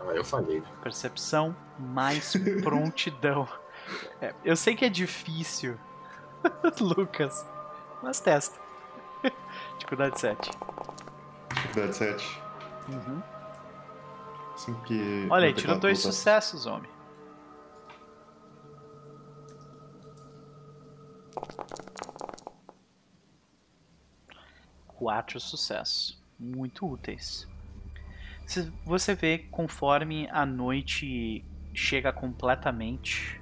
[0.00, 0.62] Ah, eu falhei.
[0.82, 2.32] Percepção mais
[2.62, 3.46] prontidão.
[4.20, 5.76] É, eu sei que é difícil,
[6.80, 7.44] Lucas,
[8.02, 8.58] mas testa.
[9.84, 10.50] Dificuldade 7.
[11.54, 12.40] Dificuldade 7.
[12.88, 13.22] Uhum.
[14.54, 15.26] Assim que.
[15.28, 16.90] Olha aí, tirou dois sucessos, homem.
[24.86, 26.18] Quatro sucessos.
[26.38, 27.46] Muito úteis.
[28.86, 31.44] Você vê conforme a noite
[31.74, 33.38] chega completamente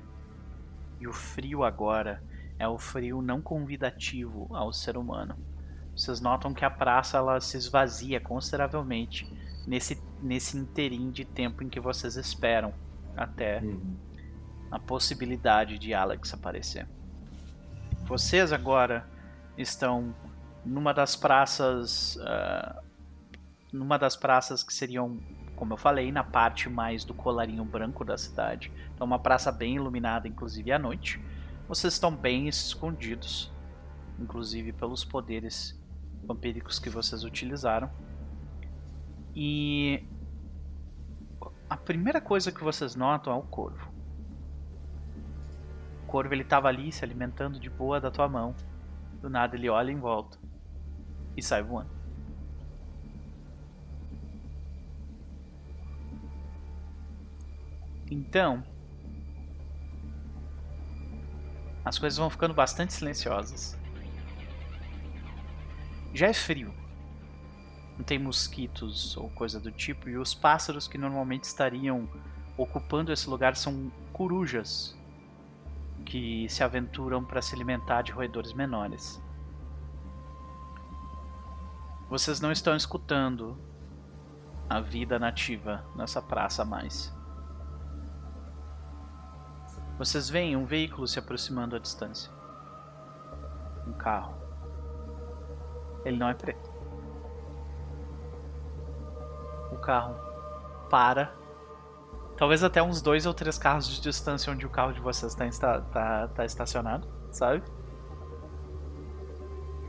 [1.00, 2.20] e o frio agora
[2.58, 5.51] é o frio não convidativo ao ser humano.
[5.96, 9.30] Vocês notam que a praça ela se esvazia consideravelmente
[9.66, 12.72] nesse, nesse interim de tempo em que vocês esperam
[13.16, 13.96] até Uhum.
[14.70, 16.88] a possibilidade de Alex aparecer.
[18.06, 19.06] Vocês agora
[19.56, 20.14] estão
[20.64, 22.82] numa das praças, ah,
[23.72, 25.20] numa das praças que seriam,
[25.56, 28.72] como eu falei, na parte mais do colarinho branco da cidade.
[28.94, 31.22] Então uma praça bem iluminada, inclusive à noite.
[31.68, 33.52] Vocês estão bem escondidos,
[34.18, 35.78] inclusive pelos poderes
[36.22, 37.90] vampíricos que vocês utilizaram.
[39.34, 40.04] E
[41.68, 43.90] a primeira coisa que vocês notam é o corvo.
[46.02, 48.54] O corvo ele tava ali se alimentando de boa da tua mão.
[49.20, 50.38] Do nada ele olha em volta
[51.36, 51.90] e sai voando.
[58.10, 58.62] Então,
[61.82, 63.78] as coisas vão ficando bastante silenciosas.
[66.12, 66.74] Já é frio.
[67.96, 72.08] Não tem mosquitos ou coisa do tipo, e os pássaros que normalmente estariam
[72.56, 74.96] ocupando esse lugar são corujas
[76.04, 79.22] que se aventuram para se alimentar de roedores menores.
[82.08, 83.56] Vocês não estão escutando
[84.68, 87.14] a vida nativa nessa praça mais.
[89.98, 92.30] Vocês veem um veículo se aproximando à distância.
[93.86, 94.41] Um carro.
[96.04, 96.70] Ele não é preto.
[99.72, 100.14] O carro
[100.90, 101.34] para.
[102.36, 105.80] Talvez até uns dois ou três carros de distância onde o carro de vocês está
[105.80, 107.62] tá- tá estacionado, sabe?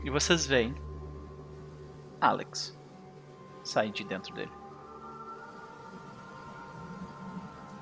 [0.04, 0.74] E vocês veem
[2.20, 2.78] Alex
[3.64, 4.52] sair de dentro dele.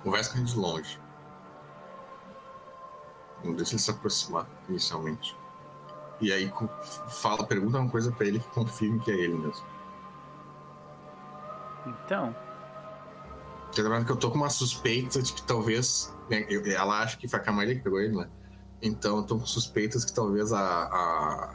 [0.02, 1.00] Conversa com de longe.
[3.44, 5.36] Não deixa ele se aproximar inicialmente.
[6.22, 6.52] E aí
[7.08, 9.66] fala, pergunta uma coisa pra ele que confirme que é ele mesmo.
[11.84, 12.32] Então,
[13.64, 16.14] Porque lembrando que eu tô com uma suspeita de que talvez.
[16.30, 18.30] né, ela acha que foi a Camarilla que pegou ele, né?
[18.80, 20.84] Então eu tô com suspeitas que talvez a.
[20.84, 21.54] a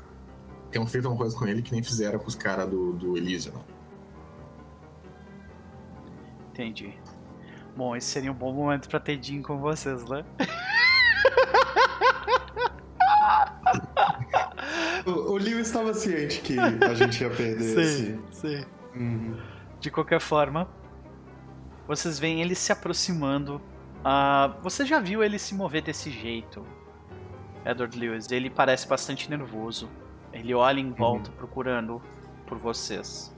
[0.69, 3.53] tenham feito uma coisa com ele que nem fizeram com os caras do, do Elysium.
[3.53, 3.61] né?
[6.52, 6.94] entendi.
[7.76, 10.26] Bom, esse seria um bom momento pra ter Jim com vocês, né?
[15.08, 18.20] O, o Leo estava ciente que a gente ia perder esse.
[18.32, 18.66] sim.
[18.94, 19.38] Uhum.
[19.80, 20.68] De qualquer forma,
[21.88, 23.62] vocês veem ele se aproximando.
[24.04, 26.66] Ah, você já viu ele se mover desse jeito,
[27.66, 28.30] Edward Lewis?
[28.32, 29.90] Ele parece bastante nervoso.
[30.34, 32.02] Ele olha em volta procurando
[32.46, 33.34] por vocês.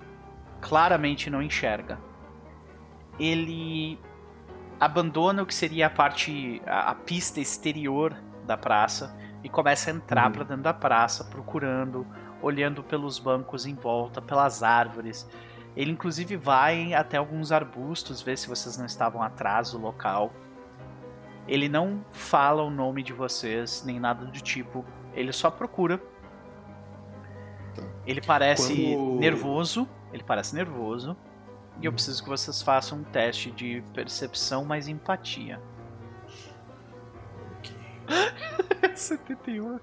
[0.61, 1.99] Claramente não enxerga.
[3.19, 3.99] Ele
[4.79, 8.15] abandona o que seria a parte, a, a pista exterior
[8.45, 10.31] da praça e começa a entrar Uhum.
[10.33, 12.05] para dentro da praça, procurando,
[12.41, 15.27] olhando pelos bancos em volta, pelas árvores.
[15.75, 20.31] Ele inclusive vai até alguns arbustos ver se vocês não estavam atrás do local.
[21.47, 24.83] Ele não fala o nome de vocês, nem nada do tipo.
[25.13, 25.97] Ele só procura.
[27.75, 27.83] Tá.
[28.05, 29.87] Ele parece Quando- nervoso.
[30.11, 31.15] Ele parece nervoso.
[31.81, 35.61] E eu preciso que vocês façam um teste de percepção mais empatia.
[38.95, 39.79] 71.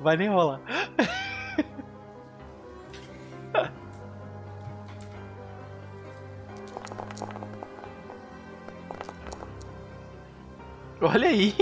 [0.00, 0.60] Vai nem rolar.
[11.00, 11.54] Olha aí!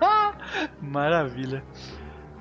[0.80, 1.64] Maravilha.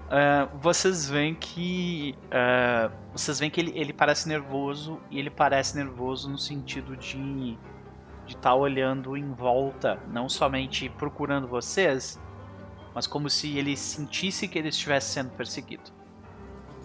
[0.05, 2.13] Uh, vocês veem que.
[2.25, 7.57] Uh, vocês veem que ele, ele parece nervoso e ele parece nervoso no sentido de
[8.45, 12.21] tá olhando em volta, não somente procurando vocês,
[12.93, 15.89] mas como se ele sentisse que ele estivesse sendo perseguido.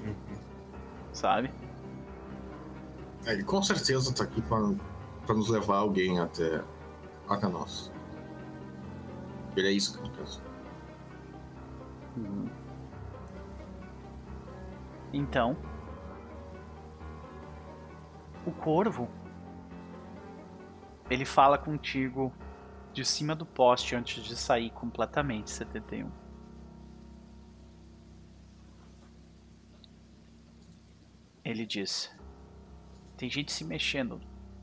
[0.03, 0.39] Uhum.
[1.13, 1.53] Sabe?
[3.27, 6.65] É, ele com certeza tá aqui para nos levar alguém até,
[7.29, 7.93] até nós.
[9.55, 10.43] Ele é isso que eu penso.
[12.17, 12.49] Uhum.
[15.13, 15.55] Então,
[18.47, 19.11] o corvo
[21.11, 22.33] ele fala contigo
[22.93, 26.09] de cima do poste antes de sair completamente, 71.
[31.45, 32.15] Ele diz:
[33.17, 34.21] Tem gente se mexendo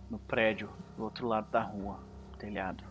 [0.10, 1.99] no prédio do outro lado da rua,
[2.40, 2.84] telhado.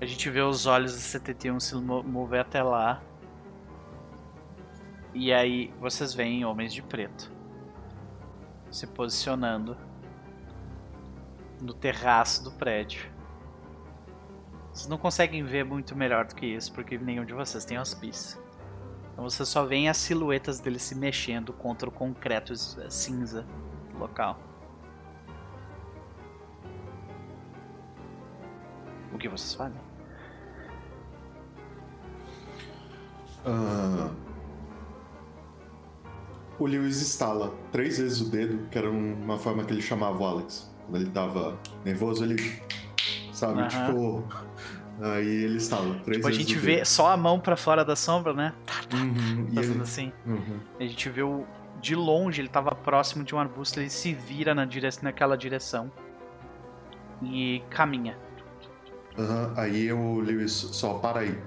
[0.00, 3.02] A gente vê os olhos de 71 se mover até lá.
[5.12, 7.32] E aí vocês veem homens de preto
[8.70, 9.76] se posicionando
[11.60, 13.10] no terraço do prédio.
[14.72, 18.42] Vocês não conseguem ver muito melhor do que isso, porque nenhum de vocês tem hospício.
[19.12, 23.46] Então você só vê as silhuetas deles se mexendo contra o concreto eh, cinza
[23.96, 24.40] local.
[29.12, 29.80] O que vocês fazem?
[33.46, 34.12] Uh,
[36.58, 40.26] o Lewis estala três vezes o dedo, que era uma forma que ele chamava o
[40.26, 40.73] Alex.
[40.86, 42.60] Quando ele tava nervoso, ele.
[43.32, 43.62] Sabe?
[43.62, 43.68] Uhum.
[43.68, 44.24] Tipo.
[45.00, 45.94] Aí ele estala.
[46.04, 48.52] Três tipo, a gente vê só a mão para fora da sombra, né?
[48.92, 49.82] Uhum, Fazendo ele...
[49.82, 50.12] assim.
[50.26, 50.60] Uhum.
[50.78, 51.44] A gente vê o.
[51.80, 55.90] De longe, ele tava próximo de um arbusto, ele se vira na direção, naquela direção.
[57.22, 58.16] E caminha.
[59.18, 59.52] Uhum.
[59.56, 61.38] Aí o Lewis só para aí.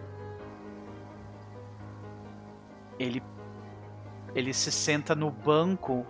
[2.99, 3.23] Ele.
[4.35, 6.05] Ele se senta no banco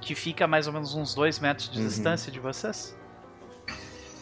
[0.00, 1.86] que fica mais ou menos uns dois metros de uhum.
[1.86, 2.96] distância de vocês?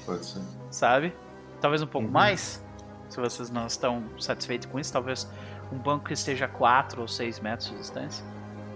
[0.07, 0.41] Pode ser.
[0.71, 1.15] Sabe?
[1.61, 2.13] Talvez um pouco uhum.
[2.13, 2.63] mais.
[3.09, 5.29] Se vocês não estão satisfeitos com isso, talvez
[5.73, 8.25] um banco que esteja a 4 ou 6 metros de distância.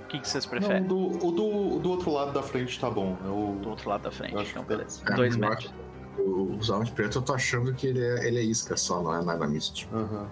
[0.05, 0.83] O que, que vocês preferem?
[0.83, 3.19] Não, do, o do, do outro lado da frente tá bom.
[3.25, 3.59] Eu...
[3.61, 5.05] Do outro lado da frente, então beleza.
[5.05, 5.75] 2 é, metros.
[6.19, 9.23] Os homens pretos eu tô achando que ele é, ele é isca só, não é
[9.23, 9.95] nada místico.
[9.95, 10.27] Uhum.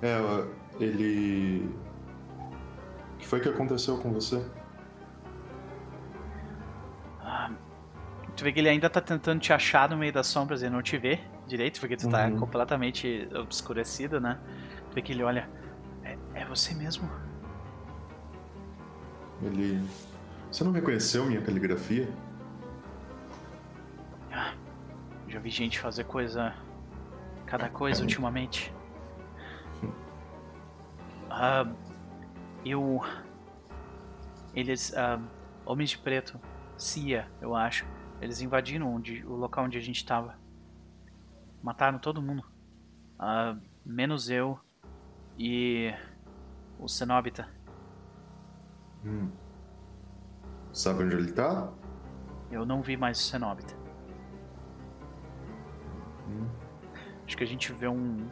[0.00, 0.44] É,
[0.80, 1.68] ele.
[3.14, 4.42] O que foi que aconteceu com você?
[8.36, 10.80] Tu vê que ele ainda tá tentando te achar no meio das sombras e não
[10.80, 12.38] te vê direito, porque tu tá uhum.
[12.38, 14.38] completamente obscurecido, né?
[14.90, 15.50] Tu vê que ele olha.
[16.04, 17.10] É, é você mesmo?
[19.42, 19.82] Ele.
[20.52, 22.08] Você não reconheceu minha caligrafia?
[24.32, 24.54] Ah,
[25.26, 26.54] já vi gente fazer coisa.
[27.44, 28.72] Cada coisa ultimamente.
[29.82, 31.74] Uh,
[32.64, 33.00] eu.
[34.54, 34.90] Eles.
[34.92, 35.20] Uh,
[35.66, 36.40] Homens de Preto.
[36.78, 37.84] Cia, eu acho
[38.20, 40.36] eles invadiram onde, o local onde a gente estava.
[41.62, 42.44] Mataram todo mundo.
[43.18, 44.58] Uh, menos eu
[45.38, 45.92] e
[46.78, 47.48] o Cenobita.
[49.04, 49.30] Hum.
[50.72, 51.72] Sabe onde ele tá?
[52.50, 53.74] Eu não vi mais o Cenobita.
[56.28, 56.48] Hum.
[57.24, 58.28] Acho que a gente vê um,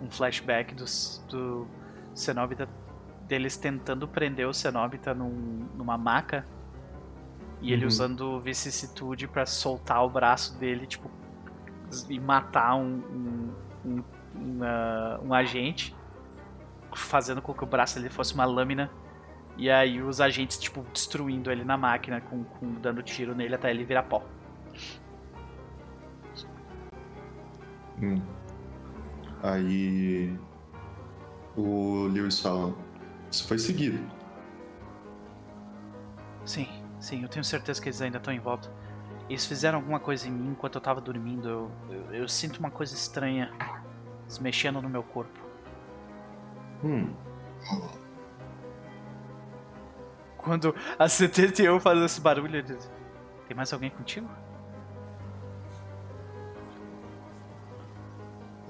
[0.00, 0.84] um flashback do,
[1.28, 1.66] do
[2.14, 2.68] Cenobita
[3.26, 6.46] deles tentando prender o Cenobita num, numa maca
[7.64, 7.88] e ele uhum.
[7.88, 11.10] usando vicissitude para soltar o braço dele, tipo,
[12.10, 13.54] e matar um, um,
[13.86, 14.04] um,
[14.34, 15.96] uma, um agente,
[16.94, 18.90] fazendo com que o braço dele fosse uma lâmina.
[19.56, 23.70] E aí os agentes, tipo, destruindo ele na máquina, com, com dando tiro nele até
[23.70, 24.22] ele virar pó.
[28.02, 28.20] Hum.
[29.42, 30.38] Aí
[31.56, 32.74] o Lewis fala,
[33.30, 33.98] isso foi seguido.
[36.44, 36.68] Sim.
[37.04, 38.72] Sim, eu tenho certeza que eles ainda estão em volta.
[39.28, 41.46] Eles fizeram alguma coisa em mim enquanto eu tava dormindo.
[41.46, 43.52] Eu, eu, eu sinto uma coisa estranha
[44.26, 45.38] se mexendo no meu corpo.
[46.82, 47.12] Hum.
[50.38, 52.90] Quando a CTTU faz esse barulho, ele diz:
[53.46, 54.26] Tem mais alguém contigo?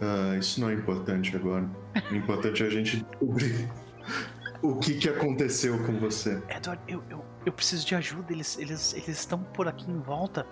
[0.02, 1.70] Uh, isso não é importante agora.
[2.10, 3.70] O importante é a gente descobrir
[4.60, 6.42] o que, que aconteceu com você.
[6.48, 10.46] Edward, eu, eu, eu preciso de ajuda, eles eles eles estão por aqui em volta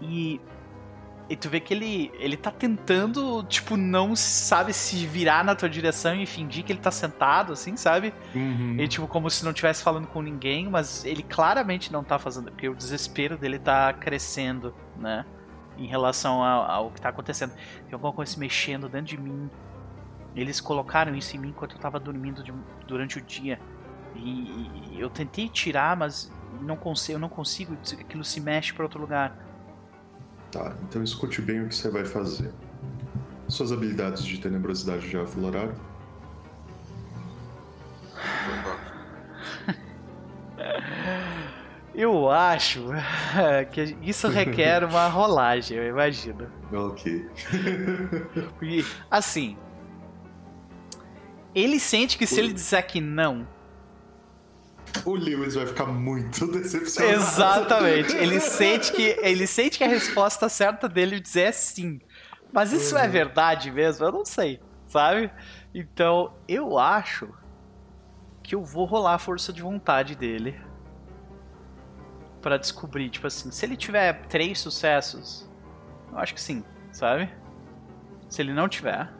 [0.00, 0.40] e
[1.28, 5.70] e tu vê que ele ele tá tentando, tipo, não sabe se virar na tua
[5.70, 8.12] direção e fingir que ele tá sentado assim, sabe?
[8.34, 8.76] Uhum.
[8.78, 12.50] E tipo como se não estivesse falando com ninguém, mas ele claramente não tá fazendo,
[12.50, 15.24] porque o desespero dele tá crescendo, né?
[15.76, 17.52] em relação ao, ao que tá acontecendo.
[17.52, 19.50] Tem alguma coisa se mexendo dentro de mim.
[20.36, 22.54] Eles colocaram isso em mim enquanto eu tava dormindo de-
[22.86, 23.58] durante o dia.
[24.14, 26.30] E, e eu tentei tirar, mas
[26.60, 27.76] não consigo, eu não consigo.
[28.00, 29.36] Aquilo se mexe para outro lugar.
[30.50, 32.52] Tá, então escute bem o que você vai fazer.
[33.48, 35.74] Suas habilidades de tenebrosidade já afloraram?
[41.94, 42.88] Eu acho
[43.70, 46.50] que isso requer uma rolagem, eu imagino.
[46.72, 47.28] Ok.
[48.58, 49.56] Porque, assim.
[51.54, 53.46] Ele sente que se ele disser que não.
[55.04, 57.16] O Lewis vai ficar muito decepcionado.
[57.16, 58.14] Exatamente.
[58.16, 59.02] Ele sente que.
[59.20, 62.00] Ele sente que a resposta certa dele dizer é sim.
[62.52, 64.04] Mas isso é verdade mesmo?
[64.06, 64.60] Eu não sei.
[64.86, 65.30] Sabe?
[65.74, 67.28] Então, eu acho
[68.42, 70.60] que eu vou rolar a força de vontade dele.
[72.40, 75.50] Pra descobrir, tipo assim, se ele tiver três sucessos,
[76.12, 76.62] eu acho que sim,
[76.92, 77.32] sabe?
[78.28, 79.10] Se ele não tiver,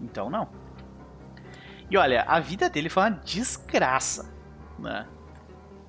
[0.00, 0.59] então não.
[1.90, 4.32] E olha, a vida dele foi uma desgraça,
[4.78, 5.06] né?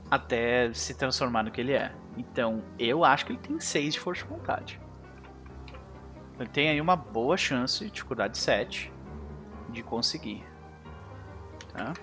[0.10, 1.94] Até se transformar no que ele é.
[2.18, 4.82] Então, eu acho que ele tem 6 de força de vontade.
[6.40, 8.92] Ele tem aí uma boa chance, dificuldade 7,
[9.70, 10.44] de conseguir.
[11.72, 11.94] Tá?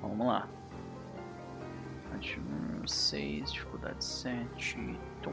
[0.00, 0.48] Vamos lá.
[2.88, 4.98] 6, dificuldade 7.
[5.22, 5.32] Tum.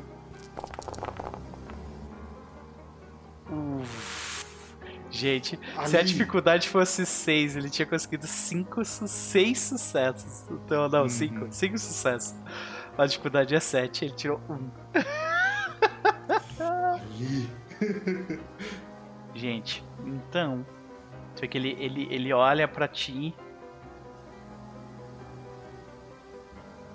[3.50, 4.35] Uf.
[5.10, 6.08] Gente, se a Ali.
[6.10, 10.50] dificuldade fosse 6, ele tinha conseguido 5, 6 sucessos.
[10.50, 11.10] Então, não, Uhum.
[11.10, 11.48] 5.
[11.52, 12.36] 5 sucessos.
[12.98, 14.70] A dificuldade é 7, ele tirou 1.
[16.96, 17.50] Ali.
[19.34, 20.66] Gente, então.
[21.36, 23.36] Tu vê que ele, ele, ele olha pra ti.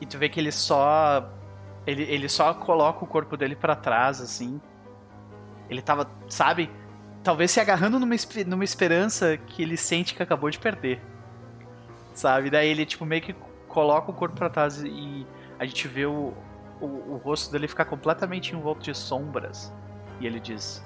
[0.00, 1.30] E tu vê que ele só.
[1.86, 4.60] Ele, ele só coloca o corpo dele pra trás, assim.
[5.68, 6.70] Ele tava, sabe?
[7.22, 8.14] Talvez se agarrando numa,
[8.46, 11.00] numa esperança que ele sente que acabou de perder.
[12.14, 12.50] Sabe?
[12.50, 13.34] Daí ele, tipo, meio que
[13.68, 15.26] coloca o corpo pra trás e
[15.58, 16.32] a gente vê o,
[16.80, 19.72] o, o rosto dele ficar completamente envolto de sombras.
[20.18, 20.82] E ele diz: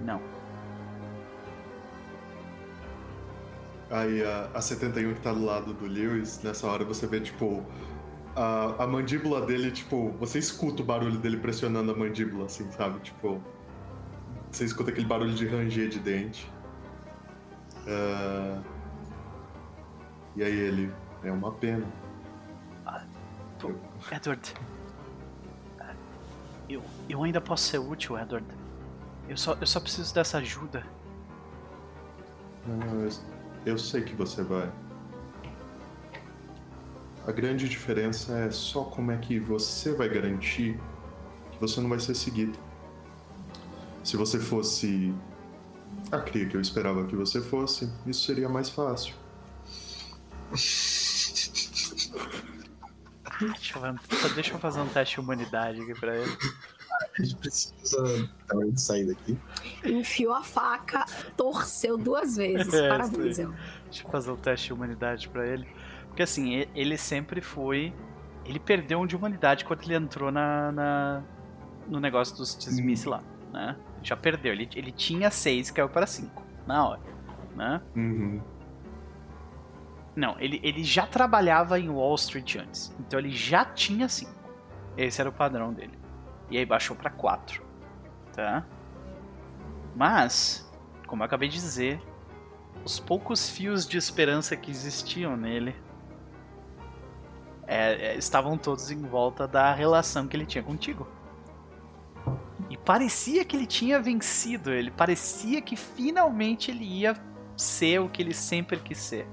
[0.00, 0.20] Não.
[3.90, 7.64] Aí a, a 71 que tá do lado do Lewis, nessa hora você vê, tipo,
[8.36, 13.00] a, a mandíbula dele, tipo, você escuta o barulho dele pressionando a mandíbula, assim, sabe?
[13.00, 13.42] Tipo,
[14.50, 16.50] você escuta aquele barulho de ranger de dente.
[17.86, 18.60] Ah,
[20.36, 20.92] e aí ele,
[21.24, 21.86] é uma pena.
[24.12, 24.54] Edward.
[26.68, 28.46] Eu, eu ainda posso ser útil, Edward.
[29.28, 30.86] Eu só, eu só preciso dessa ajuda.
[32.66, 33.10] Não, eu,
[33.64, 34.70] eu sei que você vai.
[37.26, 40.78] A grande diferença é só como é que você vai garantir
[41.50, 42.58] que você não vai ser seguido.
[44.02, 45.12] Se você fosse
[46.10, 49.14] a cria que eu esperava que você fosse, isso seria mais fácil.
[53.40, 56.36] Deixa eu, deixa eu fazer um teste de humanidade aqui pra ele.
[57.18, 59.38] A gente precisa talvez sair daqui.
[59.84, 61.04] Enfiou a faca,
[61.36, 62.72] torceu duas vezes.
[62.74, 63.36] É, Parabéns.
[63.36, 65.68] Deixa eu fazer um teste de humanidade pra ele.
[66.08, 67.92] Porque assim, ele sempre foi.
[68.44, 71.22] Ele perdeu um de humanidade quando ele entrou na, na-
[71.86, 73.22] no negócio dos dismiss lá,
[73.52, 73.76] né?
[74.02, 74.52] Já perdeu.
[74.52, 77.00] Ele, ele tinha 6 caiu para 5 na hora,
[77.54, 77.80] né?
[77.96, 78.42] Uhum.
[80.14, 82.94] Não, ele, ele já trabalhava em Wall Street antes.
[82.98, 84.32] Então ele já tinha 5.
[84.96, 85.96] Esse era o padrão dele.
[86.50, 87.64] E aí baixou pra 4.
[88.32, 88.64] Tá?
[89.94, 90.68] Mas,
[91.06, 92.00] como eu acabei de dizer,
[92.84, 95.74] os poucos fios de esperança que existiam nele
[97.66, 101.06] é, é, estavam todos em volta da relação que ele tinha contigo.
[102.88, 104.72] Parecia que ele tinha vencido.
[104.72, 107.14] Ele parecia que finalmente ele ia
[107.54, 109.28] ser o que ele sempre quis ser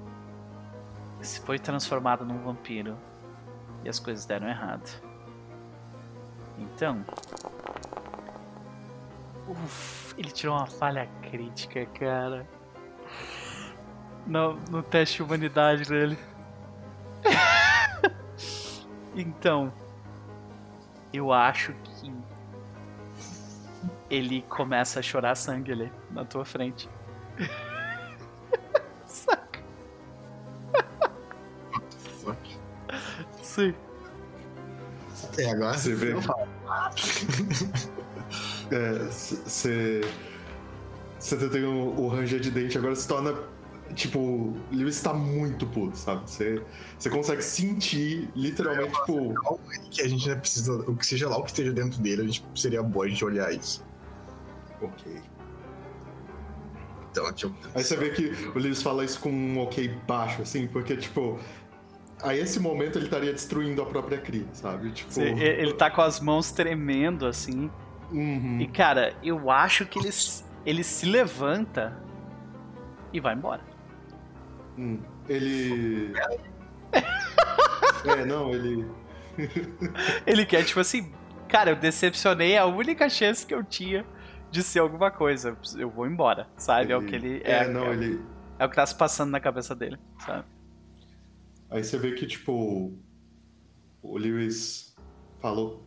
[1.21, 2.97] se foi transformado num vampiro
[3.81, 5.01] e as coisas deram errado.
[6.59, 7.05] Então.
[9.47, 12.45] Uf, ele tirou uma falha crítica, cara.
[14.27, 16.19] No, no teste de humanidade dele.
[19.15, 19.71] então.
[21.13, 22.34] Eu acho que.
[24.09, 26.89] Ele começa a chorar sangue ali na tua frente.
[29.05, 29.59] Saca?
[32.23, 32.57] Fuck.
[33.41, 33.73] Sim.
[35.37, 36.13] E agora Você vê.
[38.71, 40.01] É, você.
[41.19, 43.33] Você tem o, o ranger de dente, agora se torna
[43.93, 46.29] Tipo, o Lewis tá muito puto, sabe?
[46.29, 46.61] Você,
[46.97, 49.33] você consegue sentir, literalmente, tipo.
[49.91, 52.43] Que a gente precisa, o que seja lá o que esteja dentro dele, a gente
[52.55, 53.85] seria bom a gente olhar isso.
[54.81, 55.21] Ok.
[57.11, 57.55] Então, tipo.
[57.73, 61.39] Aí você vê que o Lewis fala isso com um ok baixo, assim, porque, tipo.
[62.23, 64.91] A esse momento ele estaria destruindo a própria cria, sabe?
[64.91, 65.19] Tipo.
[65.21, 67.69] Ele ele tá com as mãos tremendo, assim.
[68.11, 68.59] Uhum.
[68.59, 70.09] E, cara, eu acho que ele,
[70.65, 71.97] ele se levanta
[73.13, 73.74] e vai embora.
[74.77, 74.99] Hum,
[75.29, 76.13] Ele.
[78.05, 78.85] é, não, ele.
[80.25, 81.11] Ele quer, tipo assim,
[81.49, 84.05] cara, eu decepcionei a única chance que eu tinha
[84.49, 85.57] de ser alguma coisa.
[85.77, 86.93] Eu vou embora, sabe?
[86.93, 87.41] É o que ele.
[87.43, 88.21] É, É, não, é, ele.
[88.57, 90.45] é o que tá se passando na cabeça dele, sabe?
[91.69, 92.97] Aí você vê que, tipo.
[94.01, 94.95] O Lewis
[95.39, 95.85] falou.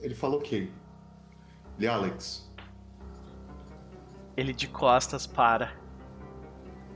[0.00, 0.68] Ele falou o quê?
[1.78, 2.50] Ele, Alex.
[4.36, 5.72] Ele de costas para,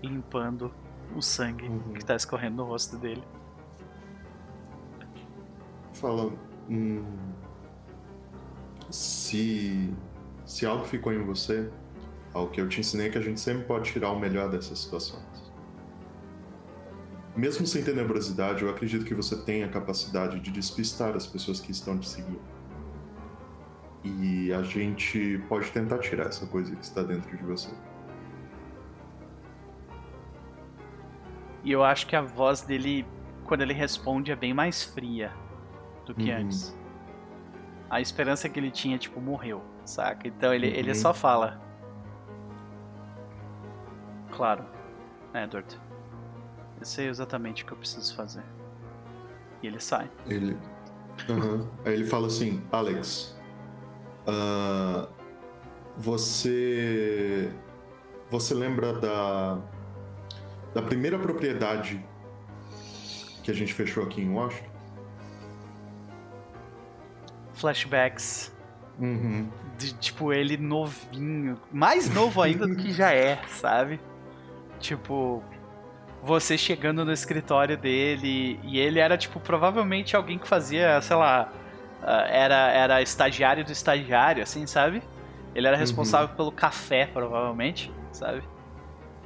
[0.02, 0.72] limpando
[1.14, 1.92] o sangue Uhum.
[1.94, 3.22] que tá escorrendo no rosto dele.
[5.92, 6.32] Fala.
[6.68, 7.04] Hum,
[8.90, 9.92] se.
[10.44, 11.70] Se algo ficou em você,
[12.34, 14.78] algo que eu te ensinei é que a gente sempre pode tirar o melhor dessas
[14.80, 15.22] situações.
[17.34, 21.70] Mesmo sem tenebrosidade, eu acredito que você tem a capacidade de despistar as pessoas que
[21.70, 22.42] estão te seguindo.
[24.04, 27.70] E a gente pode tentar tirar essa coisa que está dentro de você.
[31.64, 33.06] E eu acho que a voz dele,
[33.44, 35.32] quando ele responde, é bem mais fria
[36.06, 36.38] do que Uhum.
[36.38, 36.76] antes.
[37.88, 40.26] A esperança que ele tinha, tipo, morreu, saca?
[40.26, 40.94] Então ele, ele Uhum.
[40.94, 41.60] só fala.
[44.30, 44.64] Claro,
[45.34, 45.78] Edward.
[46.80, 48.42] Eu sei exatamente o que eu preciso fazer.
[49.62, 50.10] E ele sai.
[50.26, 50.56] Ele.
[51.28, 51.68] Aham.
[51.84, 53.38] Aí ele fala assim, Alex.
[54.26, 55.06] ah,
[55.96, 57.52] você.
[58.30, 59.58] Você lembra da.
[60.74, 62.02] Da primeira propriedade
[63.42, 64.70] que a gente fechou aqui em Washington?
[67.54, 68.52] Flashbacks
[68.98, 69.48] Uhum.
[69.78, 71.58] de, tipo, ele novinho.
[71.72, 74.00] Mais novo ainda do que já é, sabe?
[74.78, 75.42] Tipo,
[76.22, 81.52] você chegando no escritório dele e ele era, tipo, provavelmente alguém que fazia, sei lá,
[82.02, 85.02] ah, era, era estagiário do estagiário, assim, sabe?
[85.54, 88.42] Ele era responsável pelo café, provavelmente, sabe?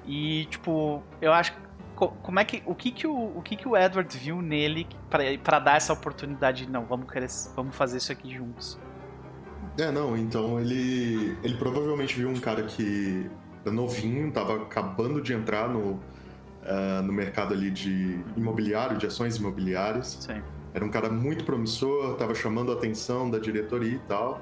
[0.07, 1.53] E, tipo, eu acho.
[1.95, 2.63] co- Como é que.
[2.67, 4.87] O que que o, o, que que o Edward viu nele
[5.43, 8.79] pra dar essa oportunidade de não, vamos, querer, vamos fazer isso aqui juntos?
[9.79, 11.37] É, não, então ele.
[11.43, 13.29] Ele provavelmente viu um cara que
[13.65, 16.01] era novinho, tava acabando de entrar no,
[16.65, 20.19] ah, no mercado ali de imobiliário, de ações imobiliárias.
[20.21, 20.41] Sim.
[20.73, 24.41] Era um cara muito promissor, tava chamando a atenção da diretoria e tal.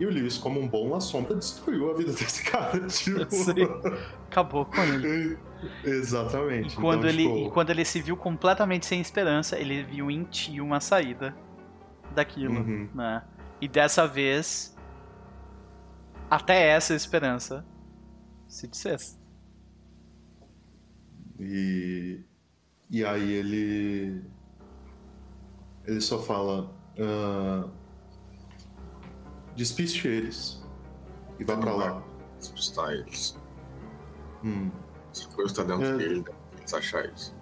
[0.00, 2.86] E o Lewis, como um bom La Sombra, destruiu a vida desse cara.
[2.86, 3.20] Tipo...
[4.30, 5.36] Acabou com ele.
[5.84, 6.74] Exatamente.
[6.74, 10.22] E quando, Então, ele, tipo, quando ele se viu completamente sem esperança, ele viu em
[10.24, 11.34] ti uma saída
[12.14, 12.88] daquilo, Uhum.
[12.94, 13.24] né?
[13.60, 14.76] E dessa vez,
[16.30, 17.66] até essa esperança
[18.46, 19.18] se desfez.
[21.40, 22.20] E,
[22.90, 24.22] e aí ele.
[25.86, 26.70] Ele só fala.
[27.00, 27.68] ah,
[29.58, 30.62] despiste eles.
[31.38, 32.02] E vá pra lá.
[32.38, 33.36] Despistar eles.
[34.44, 34.70] Hum,
[35.12, 35.96] Essa coisa tá dentro É.
[35.96, 36.24] dele,
[36.56, 37.34] eles achar isso.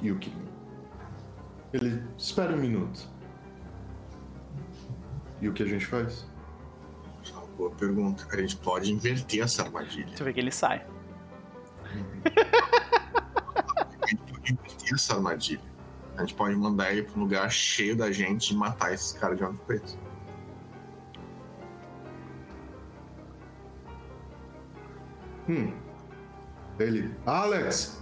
[0.00, 0.32] e o que?
[1.74, 2.02] Ele.
[2.16, 3.06] Espera um minuto.
[5.42, 6.26] E o que a gente faz?
[7.28, 8.26] É uma boa pergunta.
[8.30, 10.14] A gente pode inverter essa armadilha.
[10.16, 10.84] Tu vê que ele sai.
[14.02, 15.70] A gente pode inverter essa armadilha.
[16.16, 19.36] A gente pode mandar ele pra um lugar cheio da gente e matar esses caras
[19.38, 19.96] de olho preto.
[25.50, 25.72] Hum.
[26.78, 27.12] Ele.
[27.26, 28.00] Alex!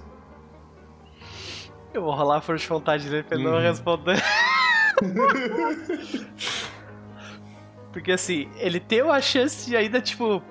[1.94, 3.60] Eu vou rolar a força de vontade dele pra ele não Uhum.
[3.62, 4.22] responder.
[7.92, 10.42] Porque assim, ele tem uma chance de ainda, tipo,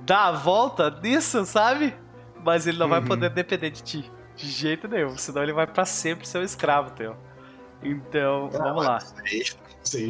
[0.00, 1.94] dar a volta nisso, sabe?
[2.44, 3.06] Mas ele não vai Uhum.
[3.06, 4.10] poder depender de ti.
[4.36, 5.16] De jeito nenhum.
[5.16, 7.16] Senão ele vai pra sempre ser um escravo teu.
[7.82, 8.98] Então, vamos lá.
[9.24, 9.42] Aí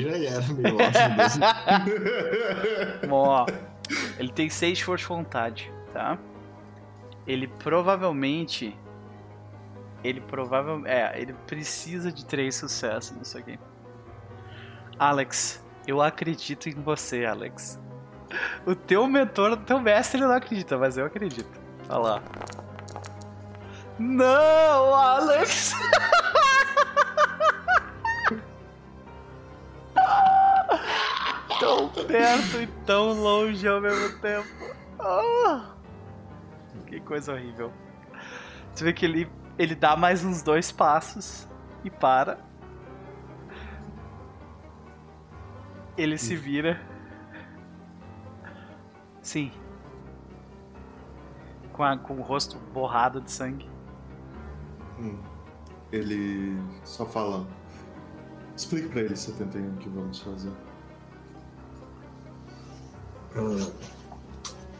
[0.02, 1.02] já era meio óbvio
[3.10, 3.46] ó.
[4.18, 6.19] Ele tem 6 de força de vontade, tá?
[7.27, 8.77] Ele provavelmente.
[10.02, 10.90] Ele provavelmente.
[10.90, 13.59] É, ele precisa de 3 sucessos nisso aqui.
[14.98, 17.81] Alex, eu acredito em você, Alex.
[18.66, 21.60] O teu mentor, o teu mestre, não acredita, mas eu acredito.
[21.89, 22.23] Olha lá.
[23.98, 25.73] Não, Alex!
[31.62, 34.48] tão perto e tão longe ao mesmo tempo.
[34.98, 35.72] Ah.
[36.93, 37.73] Que coisa horrível.
[38.70, 39.27] Você vê que ele,
[39.59, 41.48] ele dá mais uns dois passos
[41.82, 42.39] e para.
[45.97, 46.78] Ele se vira.
[49.23, 49.51] Sim.
[51.73, 53.70] Com, a- com o rosto borrado de sangue.
[54.98, 55.19] Hum.
[55.90, 57.47] Ele só fala.
[58.55, 60.52] Explique pra ele 71 o que vamos fazer.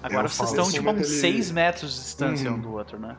[0.02, 2.56] Agora Eu vocês estão assim, tipo a uns ele- 6 metros de distância Uhum.
[2.56, 3.16] um do outro, né?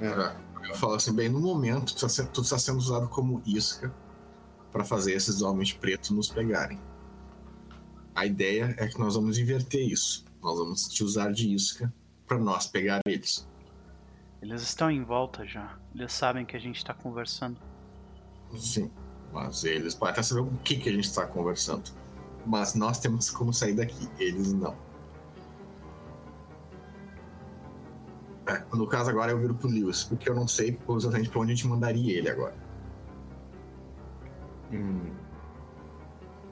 [0.00, 0.44] É.
[0.70, 3.94] Eu falo assim, bem, no momento, tu está sendo, tu está sendo usado como isca
[4.72, 6.80] para fazer esses homens pretos nos pegarem.
[8.14, 10.24] A ideia é que nós vamos inverter isso.
[10.42, 11.92] Nós vamos te usar de isca
[12.26, 13.46] para nós pegar eles.
[14.40, 15.78] Eles estão em volta já.
[15.94, 17.56] Eles sabem que a gente tá conversando.
[18.56, 18.90] Sim,
[19.32, 21.90] mas eles podem até saber o que, que a gente está conversando.
[22.46, 24.76] Mas nós temos como sair daqui, eles não.
[28.72, 31.54] No caso agora eu viro pro Lewis, porque eu não sei exatamente pra onde a
[31.54, 32.54] gente mandaria ele agora.
[34.72, 35.12] Hum.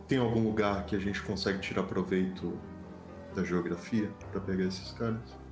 [0.08, 2.58] Tem algum lugar que a gente consegue tirar proveito
[3.34, 5.42] da geografia pra pegar esses caras?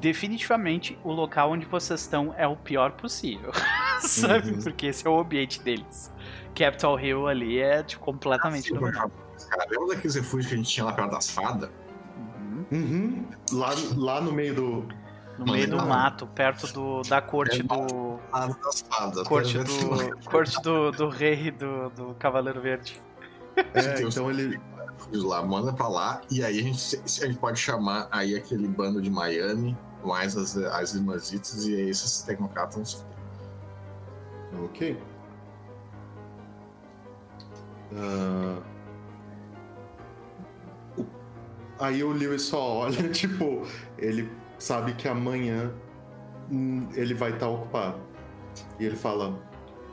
[0.00, 3.50] Definitivamente, o local onde vocês estão é o pior possível.
[4.00, 4.50] Sabe?
[4.52, 4.62] Uhum.
[4.62, 6.12] Porque esse é o ambiente deles.
[6.54, 9.12] Capitol Hill ali é tipo, completamente Sim, dominado.
[9.48, 11.70] Cara, lembra daqueles refúgios que a gente tinha lá perto das fadas?
[12.16, 12.66] Uhum.
[12.72, 13.26] Uhum.
[13.52, 14.88] Lá, lá no meio do.
[15.38, 18.18] No meio do mato, perto do, da corte É, do.
[18.32, 19.28] Das fadas.
[19.28, 20.16] Corte do.
[20.24, 23.00] Corte do, do rei do, do Cavaleiro Verde.
[23.74, 24.58] É, então ele.
[25.12, 29.00] lá, manda pra lá, e aí a gente, a gente pode chamar aí aquele bando
[29.02, 33.04] de Miami, mais as, as irmãzitas, e aí esses tecnocratas.
[34.64, 34.98] Ok.
[37.94, 38.58] Ah,
[40.96, 41.06] o-
[41.78, 43.66] Aí o Lewis só olha, tipo,
[43.98, 45.70] ele sabe que amanhã
[46.50, 48.00] hum, ele vai estar ocupado.
[48.80, 49.38] E ele fala: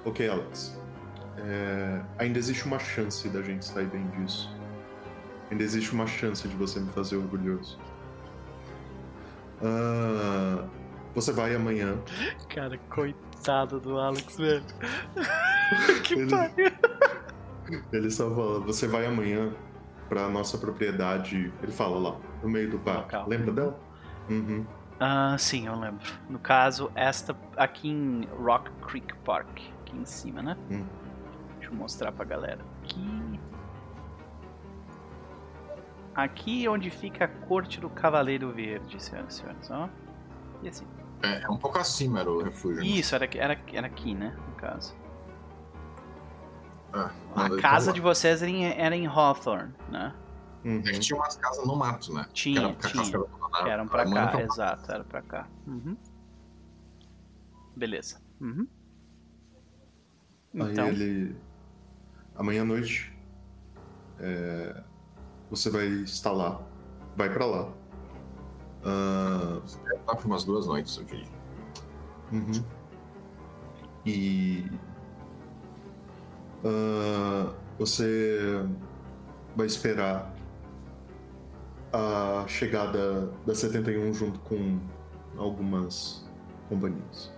[0.05, 0.79] Ok, Alex,
[1.37, 4.49] é, ainda existe uma chance da gente sair bem disso.
[5.51, 7.77] Ainda existe uma chance de você me fazer orgulhoso.
[9.61, 10.65] Ah,
[11.13, 11.95] você vai amanhã
[12.49, 14.63] Cara, coitado do Alex, velho.
[16.03, 16.71] que Ele- pariu.
[17.91, 19.53] Ele só fala, você vai amanhã
[20.09, 21.51] pra nossa propriedade.
[21.61, 23.15] Ele fala lá, no meio do parque.
[23.15, 23.27] Local.
[23.29, 23.79] Lembra dela?
[24.29, 24.65] Uhum.
[24.99, 26.05] Ah, sim, eu lembro.
[26.29, 29.49] No caso, esta aqui em Rock Creek Park,
[29.81, 30.57] aqui em cima, né?
[30.71, 30.85] Hum.
[31.59, 32.59] Deixa eu mostrar pra galera.
[32.83, 33.39] Aqui.
[36.15, 39.71] Aqui é onde fica a corte do Cavaleiro Verde, senhoras e senhores.
[39.71, 39.89] Ó.
[40.61, 40.85] E assim.
[41.23, 42.81] É, é um pouco acima era o refúgio.
[42.81, 42.85] né?
[42.87, 44.35] Isso, era, era, era aqui, né?
[44.47, 44.95] No caso.
[46.93, 50.13] Ah, A casa pra de vocês era em, era em Hawthorne, né?
[50.63, 50.79] Uhum.
[50.85, 52.25] É que tinha umas casas no mato, né?
[52.33, 53.03] Tinha, que era, que a tinha.
[53.11, 53.27] casa
[53.59, 54.41] era eram pra cá, lá.
[54.41, 55.47] exato, era pra cá.
[55.67, 55.97] Uhum.
[57.75, 58.21] Beleza.
[58.39, 58.67] Uhum.
[60.53, 61.35] Então, Aí ele.
[62.35, 63.11] Amanhã à noite.
[64.19, 64.83] é,
[65.49, 66.61] Você vai estar lá.
[67.17, 67.71] Vai pra lá.
[68.85, 69.59] Ah,
[70.05, 71.27] Tá por umas duas noites, eu diria.
[72.31, 72.63] Uhum.
[74.05, 74.65] E
[76.63, 78.65] ah, você
[79.55, 80.33] vai esperar
[81.91, 84.79] a chegada da 71 junto com
[85.37, 86.25] algumas
[86.69, 87.31] companhias.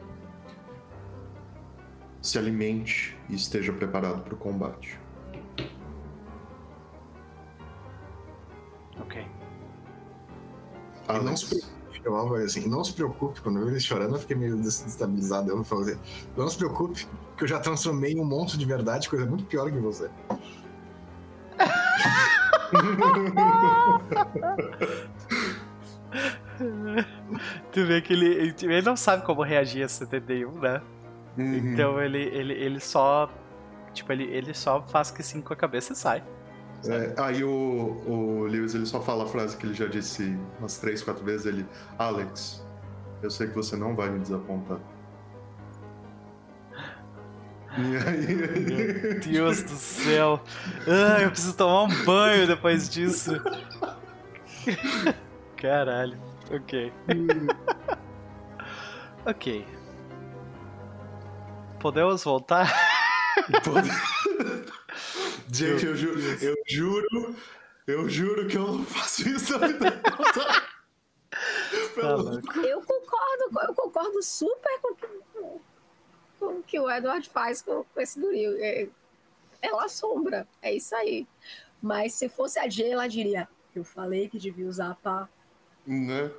[2.22, 5.00] Se alimente e esteja preparado para o combate.
[9.00, 9.22] ok.
[11.08, 11.72] E não Alex, se preocupe,
[12.06, 15.50] eu falava assim, não se preocupe, quando eu vi ele chorando, eu fiquei meio desestabilizado.
[15.50, 16.00] Eu falei assim,
[16.38, 19.72] não se preocupe, que eu já transformei em um monstro de verdade, coisa muito pior
[19.72, 20.08] que você.
[27.72, 30.82] tu vê que ele, ele não sabe como reagir a 71, né?
[31.38, 31.56] Uhum.
[31.56, 33.30] Então ele, ele, ele só.
[33.94, 36.24] Tipo, ele, ele só faz que sim com a cabeça e sai.
[36.88, 40.78] É, aí o, o Lewis ele só fala a frase que ele já disse umas
[40.78, 41.46] três, quatro vezes.
[41.46, 41.66] Ele,
[41.98, 42.64] Alex,
[43.22, 44.80] eu sei que você não vai me desapontar.
[47.78, 50.42] E aí, Meu Deus do céu.
[50.88, 53.34] Ah, eu preciso tomar um banho depois disso.
[55.58, 56.18] Caralho.
[56.52, 56.94] Ok.
[59.26, 59.68] ok.
[61.80, 62.72] Podemos voltar?
[65.52, 67.36] Gente, eu, ju eu juro,
[67.88, 69.76] eu juro que eu não faço isso toda.
[71.96, 72.62] Tá.
[72.62, 75.60] Eu concordo, eu concordo super com, com-
[76.60, 78.46] o que o Edward faz com, com esse guri.
[78.62, 78.88] É,
[79.62, 80.48] ela assombra.
[80.62, 81.28] É isso aí.
[81.82, 85.30] Mas se fosse a Jay, ela diria: Eu falei que devia usar a pá.
[85.86, 86.32] Né?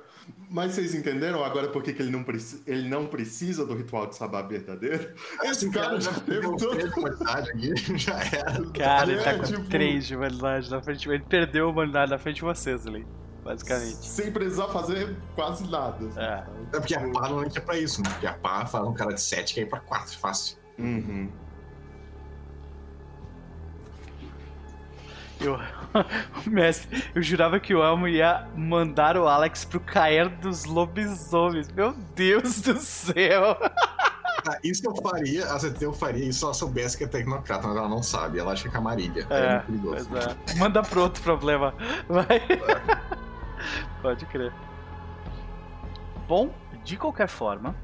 [0.49, 2.23] Mas vocês entenderam agora por que, que ele, não
[2.65, 5.13] ele não precisa do ritual de sabá verdadeiro?
[5.43, 6.77] Esse cara já teve todo...
[6.77, 8.65] três já era.
[8.71, 11.09] Cara, ele tá É, com tipo- 3 de humanidade na frente.
[11.09, 13.05] Ele perdeu a humanidade na frente de vocês ali,
[13.43, 14.05] basicamente.
[14.05, 16.05] Sem precisar fazer quase nada.
[16.15, 16.43] É.
[16.77, 18.09] É porque a pá normalmente é pra isso, né?
[18.09, 20.57] Porque a pá faz um cara de 7 cair pra 4, fácil.
[20.79, 21.29] Uhum.
[25.39, 25.59] Eu,
[26.49, 31.71] mestre, eu jurava que o Elmo ia mandar o Alex pro cair dos lobisomens.
[31.71, 33.57] Meu Deus do céu!
[34.49, 37.67] Ah, isso eu faria, a CT eu faria isso se ela soubesse que é tecnocrata,
[37.67, 38.39] mas ela não sabe.
[38.39, 39.27] Ela acha que é camarilha.
[39.29, 39.61] É,
[40.47, 40.55] É, é.
[40.57, 41.73] Manda pro outro problema.
[42.07, 42.41] Vai.
[44.01, 44.53] Pode crer.
[46.27, 46.49] Bom,
[46.85, 47.75] de qualquer forma,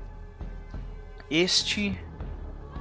[1.30, 2.00] este.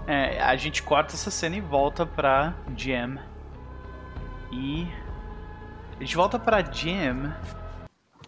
[0.07, 3.19] é, a gente corta essa cena e volta pra Jam.
[4.53, 4.87] E.
[5.97, 7.35] A gente volta pra Jam.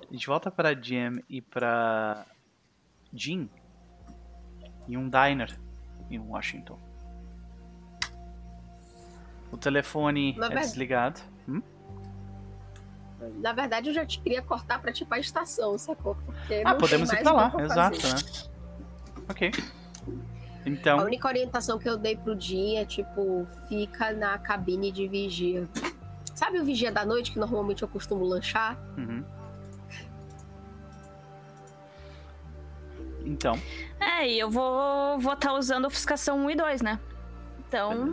[0.08, 2.24] A gente volta pra Jam e pra.
[3.12, 3.48] Jean.
[4.88, 5.58] Em um diner
[6.10, 6.78] em Washington.
[9.50, 11.20] O telefone Na é ver- desligado.
[11.48, 11.62] Hum?
[13.40, 16.14] Na verdade, eu já te queria cortar pra tipo a estação, sacou?
[16.26, 18.14] Porque Ah, podemos ir pra lá, exato, fazer.
[18.14, 18.50] né?
[19.30, 19.50] Ok.
[20.64, 25.08] A Então, única orientação que eu dei pro Jim é tipo, fica na cabine de
[25.08, 25.66] vigia.
[26.34, 28.76] Sabe o vigia da noite que normalmente eu costumo lanchar?
[28.98, 29.24] uhum.
[33.24, 33.58] então,
[34.00, 37.00] É, e eu vou vou estar usando ofuscação 1 e 2, né?
[37.68, 38.10] Então,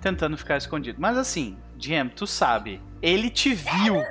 [0.00, 1.00] tentando ficar escondido.
[1.00, 4.02] Mas assim, Jam, tu sabe, ele te viu.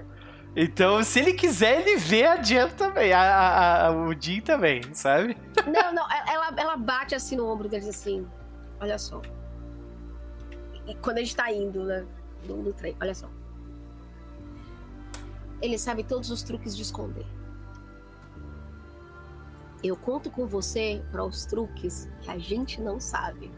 [0.56, 4.82] Então, se ele quiser, ele vê a Jam também, a, a- a- o Jim também,
[4.94, 5.38] sabe?
[5.66, 8.28] Não, não, ela, ela bate assim no ombro deles assim.
[8.80, 9.22] Olha só.
[10.88, 12.06] E quando a gente tá indo, né?
[12.48, 13.30] No, no trem, olha só.
[15.62, 17.26] Ele sabe todos os truques de esconder.
[19.84, 23.52] Eu conto com você para os truques que a gente não sabe.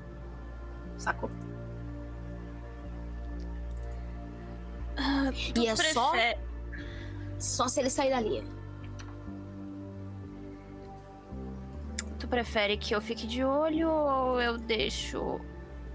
[0.98, 1.30] Sacou?
[5.56, 6.40] E é só, prefe-
[7.40, 8.44] só se ele sair da linha.
[12.20, 15.42] tu prefere que eu fique de olho ou eu deixo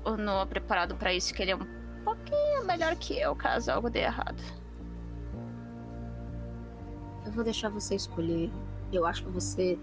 [0.05, 1.67] o Noah preparado pra isso, que ele é um
[2.05, 4.43] pouquinho melhor que eu, caso algo dê errado.
[7.25, 8.51] Eu vou deixar você escolher.
[8.93, 9.79] Eu acho que você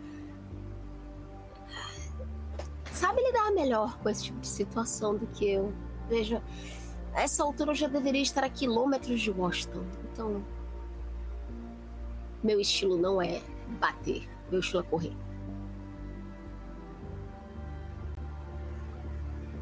[2.91, 5.73] sabe lidar melhor com esse tipo de situação do que eu.
[6.09, 6.41] Veja,
[7.13, 9.83] a essa altura eu já deveria estar a quilômetros de Washington.
[10.11, 10.43] Então,
[12.43, 13.41] meu estilo não é
[13.79, 15.17] bater, meu estilo é correr.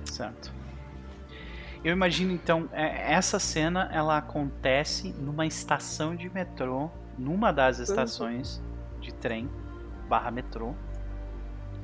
[0.05, 0.62] Certo.
[1.83, 8.63] Eu imagino então, é, essa cena ela acontece numa estação de metrô, numa das estações
[9.01, 9.49] de trem
[10.07, 10.73] barra metrô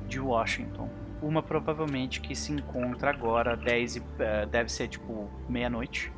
[0.08, 0.88] de Washington.
[1.20, 6.10] Uma provavelmente que se encontra agora 10 e, eh, deve ser tipo meia-noite,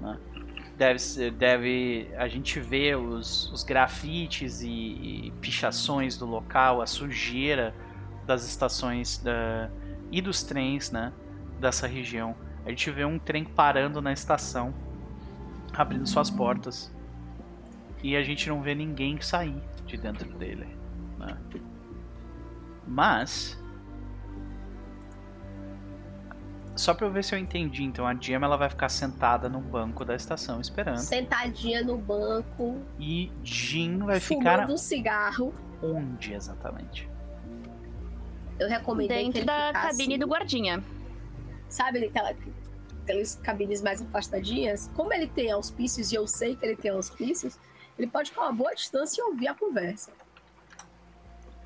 [0.00, 0.16] né?
[0.78, 7.74] Deve, deve a gente vê os, os grafites e, e pichações do local, a sujeira
[8.24, 9.70] das estações da,
[10.10, 11.12] e dos trens, né?
[11.58, 12.36] dessa região.
[12.64, 14.72] A gente vê um trem parando na estação,
[15.72, 16.92] abrindo suas portas.
[18.02, 20.66] E a gente não vê ninguém sair de dentro dele.
[21.18, 21.36] né?
[22.86, 23.58] Mas.
[26.76, 29.60] Só pra eu ver se eu entendi, então a Gemma ela vai ficar sentada num
[29.60, 30.98] banco da estação esperando.
[30.98, 35.54] Sentadinha no banco, E Jin vai fumando ficar um cigarro.
[35.80, 37.08] onde exatamente?
[38.58, 40.82] Eu recomendei que Dentro ele da cabine do guardinha.
[41.74, 42.32] Sabe aquela,
[43.02, 44.88] aquelas cabines mais afastadinhas?
[44.94, 47.58] Como ele tem auspícios e eu sei que ele tem auspícios,
[47.98, 50.12] ele pode ficar uma boa distância e ouvir a conversa.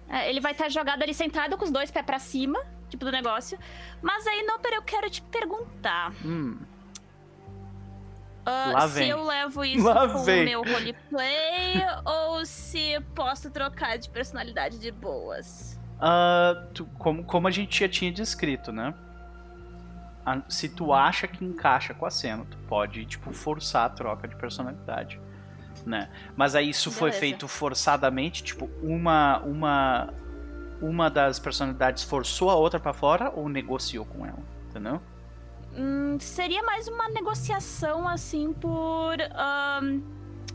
[0.09, 2.59] É, ele vai estar jogado ali sentado com os dois pés pra cima,
[2.89, 3.59] tipo do negócio.
[4.01, 6.15] Mas aí, Noper, eu quero te perguntar.
[6.25, 6.57] Hum,
[8.47, 10.41] Lá se eu levo isso Lá com vem.
[10.41, 11.75] o meu roleplay
[12.07, 15.79] ou se posso trocar de personalidade de boas.
[16.01, 18.95] Ah, tu- como, como a gente já tinha descrito, né?
[20.29, 24.29] A- se tu acha que encaixa com a cena, tu pode, tipo, forçar a troca
[24.29, 25.19] de personalidade,
[25.87, 26.11] né?
[26.37, 27.21] Mas aí isso foi Beleza.
[27.21, 30.13] feito forçadamente, tipo, uma uma
[30.81, 34.39] uma das personalidades forçou a outra pra fora ou negociou com ela,
[34.69, 35.01] entendeu?
[35.75, 40.01] Hum, seria mais uma negociação, assim, por ahn,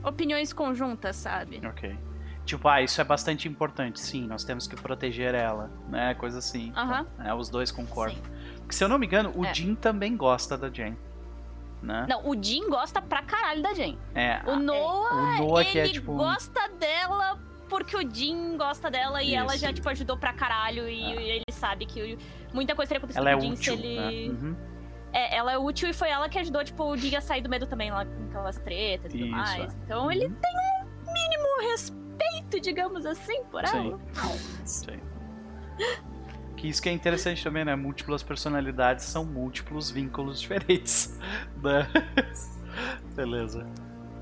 [0.04, 1.62] opiniões conjuntas, sabe?
[1.66, 1.98] Ok.
[2.46, 6.14] Tipo, ah, isso é bastante importante, sim, nós temos que proteger ela, né?
[6.16, 6.74] Coisa assim.
[6.76, 7.06] Aham.
[7.20, 8.22] É, os dois concordam.
[8.74, 9.54] Se eu não me engano, o É.
[9.54, 10.98] Jin também gosta da Jen.
[11.82, 12.06] Né?
[12.08, 13.98] Não, o Jin gosta pra caralho da Jen.
[14.16, 16.14] É, O a- Noah, o Noah que ele é tipo.
[16.16, 17.38] gosta dela
[17.70, 19.66] porque o Jin gosta dela e ela Isso.
[19.66, 20.88] já, tipo, ajudou pra caralho.
[20.88, 21.22] E Ah.
[21.22, 22.18] ele sabe que
[22.54, 24.30] muita coisa teria acontecido Ela é com o Jin útil, se ele.
[24.30, 24.34] né?
[24.34, 24.56] Uhum.
[25.12, 27.50] É, ela é útil e foi ela que ajudou, tipo, o Jin a sair do
[27.50, 29.74] medo também, lá com aquelas tretas e tudo Isso, mais.
[29.74, 29.78] é.
[29.86, 30.36] Então ele Uhum.
[30.36, 30.52] tem
[31.08, 34.00] um mínimo respeito, digamos assim, por ela.
[34.66, 35.00] Sim.
[36.64, 37.76] Que isso que é interessante também, né?
[37.76, 41.20] Múltiplas personalidades são múltiplos vínculos diferentes.
[41.62, 41.86] Né?
[43.14, 43.68] Beleza.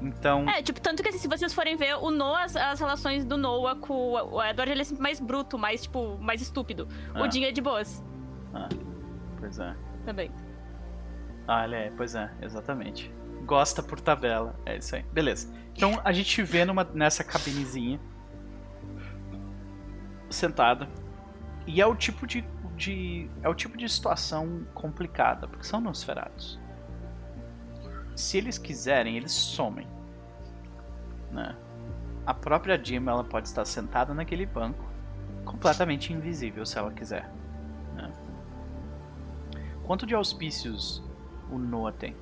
[0.02, 0.50] Então.
[0.50, 3.38] É, tipo, tanto que assim, se vocês forem ver, o Noah, as, as relações do
[3.38, 6.88] Noah com o Edward, ele é sempre mais bruto, mais, tipo, mais estúpido.
[7.14, 7.22] Ah.
[7.22, 8.04] O Jin é de boas
[9.38, 9.76] Pois é.
[10.04, 10.32] também.
[11.48, 13.14] Ah, ele é, pois é, exatamente.
[13.46, 14.60] Gosta por tabela.
[14.66, 15.04] É isso aí.
[15.14, 15.48] Beleza.
[15.76, 18.00] Então a gente vê numa, nessa cabinezinha.
[20.28, 20.90] Sentada.
[21.68, 22.44] E é o tipo de,
[22.76, 23.30] de.
[23.44, 26.60] É o tipo de situação complicada, porque são Nosferatos.
[28.16, 29.88] Se eles quiserem, eles somem.
[31.32, 31.56] Né?
[32.26, 34.84] A própria Jim ela pode estar sentada naquele banco,
[35.46, 37.30] completamente invisível se ela quiser.
[37.96, 38.12] né?
[39.84, 41.02] Quanto de auspícios
[41.50, 42.16] o Noah tem?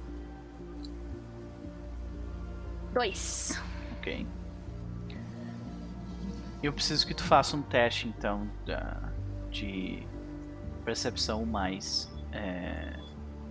[2.94, 3.62] Dois.
[3.98, 4.26] Ok.
[6.64, 9.09] Eu preciso que tu faça um teste então da-
[9.52, 10.06] de
[10.86, 12.10] percepção mais.
[12.32, 12.94] É,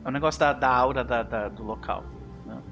[0.04, 2.04] é o negócio da, da aura da- da- do local.
[2.46, 2.62] né?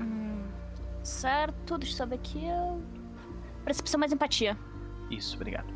[0.00, 0.44] Hum,
[1.02, 2.44] certo, deixa eu saber aqui.
[3.64, 4.56] Percepção mais empatia.
[5.10, 5.72] Isso, obrigado.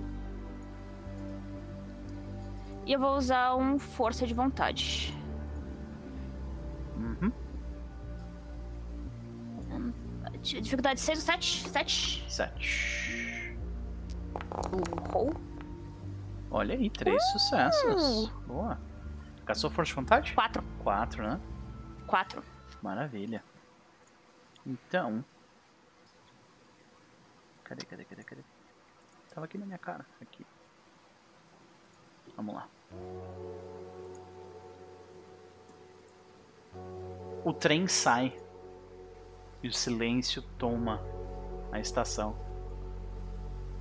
[2.86, 5.14] E eu vou usar um força de vontade.
[6.96, 7.32] Uhum.
[10.42, 11.70] Di- Dificuldade 6 ou 7?
[11.70, 12.24] 7.
[15.12, 15.32] Roll.
[16.50, 18.28] Olha aí, três sucessos.
[18.46, 18.78] Boa.
[19.46, 20.34] Gastou força de vontade?
[20.34, 20.62] 4.
[20.82, 21.40] Quatro, né?
[22.06, 22.42] 4.
[22.82, 23.42] Maravilha.
[24.66, 25.24] Então.
[27.64, 28.42] Cadê, cadê, cadê, cadê?
[29.32, 30.04] Tava aqui na minha cara.
[30.20, 30.44] Aqui.
[32.36, 32.68] Vamos lá.
[37.44, 38.36] O trem sai.
[39.62, 41.00] E o silêncio toma
[41.70, 42.49] a estação.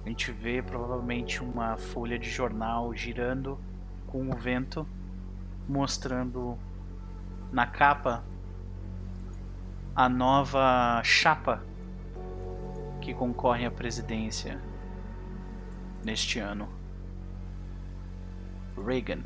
[0.05, 3.59] A gente vê provavelmente uma folha de jornal girando
[4.07, 4.87] com o vento,
[5.67, 6.57] mostrando
[7.51, 8.23] na capa
[9.95, 11.63] a nova chapa
[13.01, 14.59] que concorre à presidência
[16.03, 16.69] neste ano.
[18.77, 19.23] Reagan.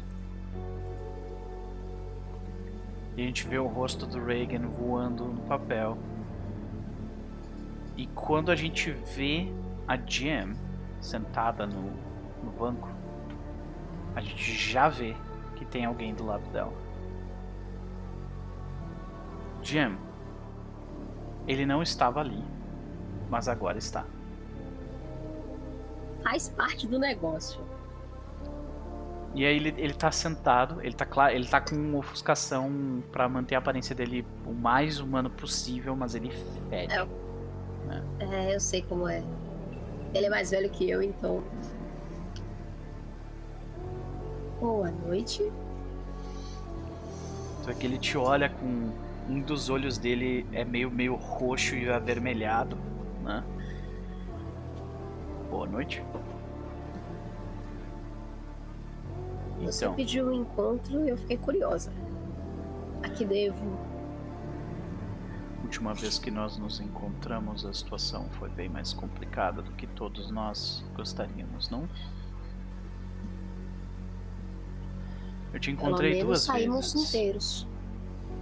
[3.16, 5.98] E a gente vê o rosto do Reagan voando no papel.
[7.96, 9.54] E quando a gente vê
[9.88, 10.56] a Jim
[11.04, 11.92] sentada no,
[12.44, 12.90] no banco,
[14.16, 15.16] a gente já vê
[15.56, 16.74] que tem alguém do lado dela.
[19.62, 19.98] Jim,
[21.48, 22.44] ele não estava ali,
[23.30, 24.06] mas agora está.
[26.22, 27.62] Faz parte do negócio.
[29.36, 33.56] E aí ele, ele tá sentado, ele tá claro, ele tá com ofuscação pra manter
[33.56, 36.30] a aparência dele o mais humano possível, mas ele
[36.70, 36.94] fede.
[36.94, 37.08] É.
[38.20, 39.24] É, eu sei como é.
[40.14, 41.44] Ele é mais velho que eu, então.
[44.60, 45.52] Boa noite.
[47.64, 48.92] Só que ele te olha com
[49.30, 52.78] um dos olhos dele é meio meio roxo e avermelhado,
[53.24, 53.44] né?
[55.50, 56.04] Boa noite.
[59.62, 61.92] Você Então, pediu um encontro e eu fiquei curiosa.
[63.02, 63.93] A que devo?
[65.74, 70.30] Última vez que nós nos encontramos, a situação foi bem mais complicada do que todos
[70.30, 71.90] nós gostaríamos, não?
[75.52, 77.10] Eu te Pelo encontrei menos duas saímos vezes.
[77.10, 77.68] inteiros.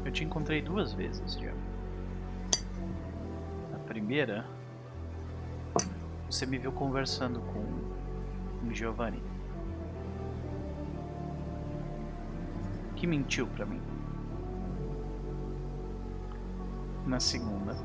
[0.03, 1.57] Eu te encontrei duas vezes, Diego.
[3.75, 4.45] A primeira,
[6.29, 9.23] você me viu conversando com o Giovanni.
[12.97, 13.81] Que mentiu pra mim.
[17.11, 17.75] Na segunda,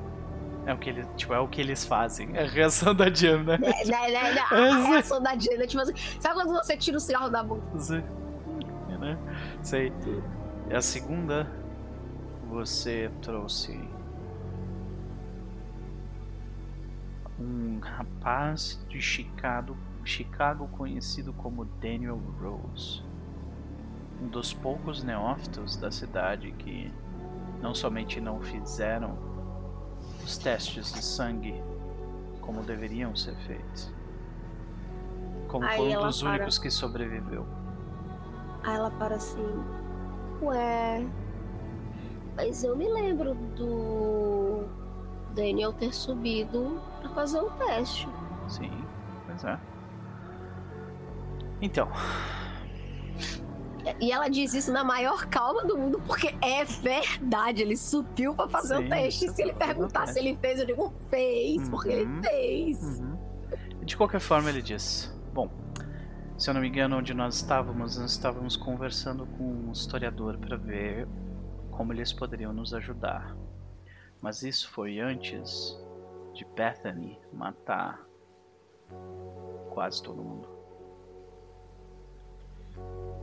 [0.67, 2.31] é o que eles, tipo, é o que eles fazem.
[2.37, 3.09] É a reação da
[3.43, 3.59] né?
[3.61, 7.01] É, né, né, né, a reação da Diana, tipo assim, sabe quando você tira o
[7.01, 7.63] cigarro da boca?
[7.73, 8.05] Você-
[8.89, 9.19] é, né?
[9.65, 9.93] Sei.
[10.73, 11.51] A segunda,
[12.49, 13.77] você trouxe
[17.41, 23.03] um rapaz de Chicago, Chicago conhecido como Daniel Rose.
[24.23, 26.93] Um dos poucos neófitos da cidade que
[27.61, 29.17] não somente não fizeram
[30.25, 31.63] os testes de sangue
[32.41, 33.93] como deveriam ser feitos,
[35.49, 36.31] como Aí foi um dos para.
[36.35, 37.47] únicos que sobreviveu.
[38.63, 39.65] Aí ela para assim.
[40.43, 41.07] Ué.
[42.37, 44.65] Mas eu me lembro do
[45.35, 48.09] Daniel ter subido pra fazer um teste.
[48.49, 48.85] Sim,
[49.27, 49.59] pois é.
[51.63, 51.89] Então,
[54.01, 57.63] E ela diz isso na maior calma do mundo, porque é verdade.
[57.63, 59.29] Ele subiu pra fazer Sim, o teste.
[59.31, 62.23] Se ele o perguntar se ele fez, eu digo fez, porque ele Uhum.
[62.23, 62.99] fez.
[63.01, 63.17] Uhum.
[63.85, 65.51] De qualquer forma, ele diz: Bom,
[66.37, 70.57] se eu não me engano, onde nós estávamos, nós estávamos conversando com um historiador para
[70.57, 71.07] ver
[71.71, 73.37] como eles poderiam nos ajudar.
[74.21, 75.79] Mas isso foi antes
[76.35, 78.01] de Bethany matar
[79.71, 80.49] quase todo mundo.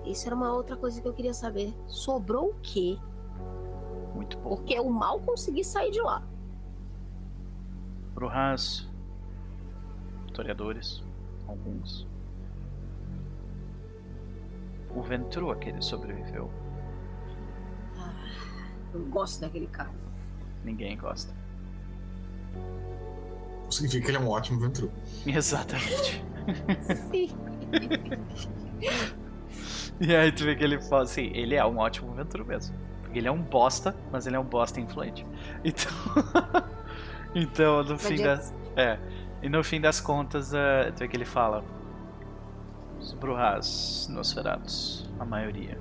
[0.05, 1.73] Isso era uma outra coisa que eu queria saber.
[1.87, 2.97] Sobrou o quê?
[4.13, 4.57] Muito pouco.
[4.57, 6.23] Porque eu mal consegui sair de lá.
[8.13, 8.87] Brujas,
[10.27, 11.03] historiadores,
[11.47, 12.07] alguns.
[14.95, 16.49] O Ventru, aquele sobreviveu.
[18.93, 19.91] Eu gosto daquele cara.
[20.63, 21.33] Ninguém gosta.
[23.71, 24.91] Significa que ele é um ótimo Ventru.
[25.25, 26.23] Exatamente.
[27.09, 27.29] Sim.
[29.99, 32.75] E aí tu vê que ele fala assim, ele é um ótimo Ventru mesmo.
[33.01, 35.25] Porque ele é um bosta, mas ele é um bosta influente.
[35.63, 35.91] Então.
[37.35, 38.53] então, no fim das.
[38.75, 38.97] É.
[39.41, 41.63] E no fim das contas, eh, tu vê que ele fala.
[42.99, 45.77] Os Brujas, Nosferatos, a maioria.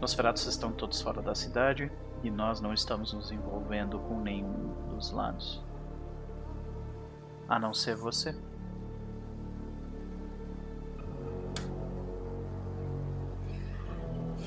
[0.00, 5.10] Nosferatos estão todos fora da cidade e nós não estamos nos envolvendo com nenhum dos
[5.10, 5.62] lados.
[7.46, 8.34] A não ser você.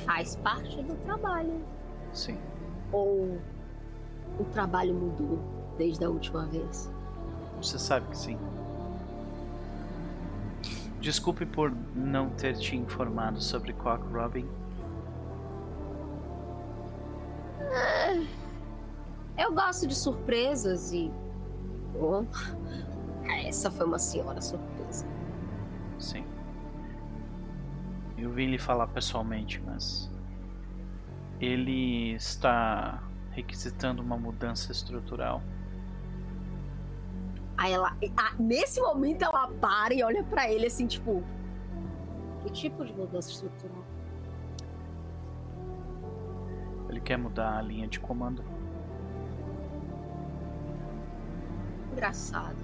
[0.05, 1.63] Faz parte do trabalho.
[2.11, 2.37] Sim.
[2.91, 3.39] Ou
[4.39, 5.39] o trabalho mudou
[5.77, 6.91] desde a última vez?
[7.57, 8.37] Você sabe que sim.
[10.99, 14.47] Desculpe por não ter te informado sobre Cock Robin.
[19.37, 21.11] Eu gosto de surpresas e.
[21.99, 22.25] Bom,
[23.45, 25.05] essa foi uma senhora surpresa.
[25.99, 26.25] Sim.
[28.17, 30.09] Eu vi ele falar pessoalmente, mas.
[31.39, 35.41] Ele está requisitando uma mudança estrutural.
[37.57, 37.97] Aí ela.
[38.15, 41.23] ah, nesse momento ela para e olha pra ele assim, tipo.
[42.41, 43.83] Que tipo de mudança estrutural?
[46.89, 48.43] Ele quer mudar a linha de comando.
[51.91, 52.57] Engraçado.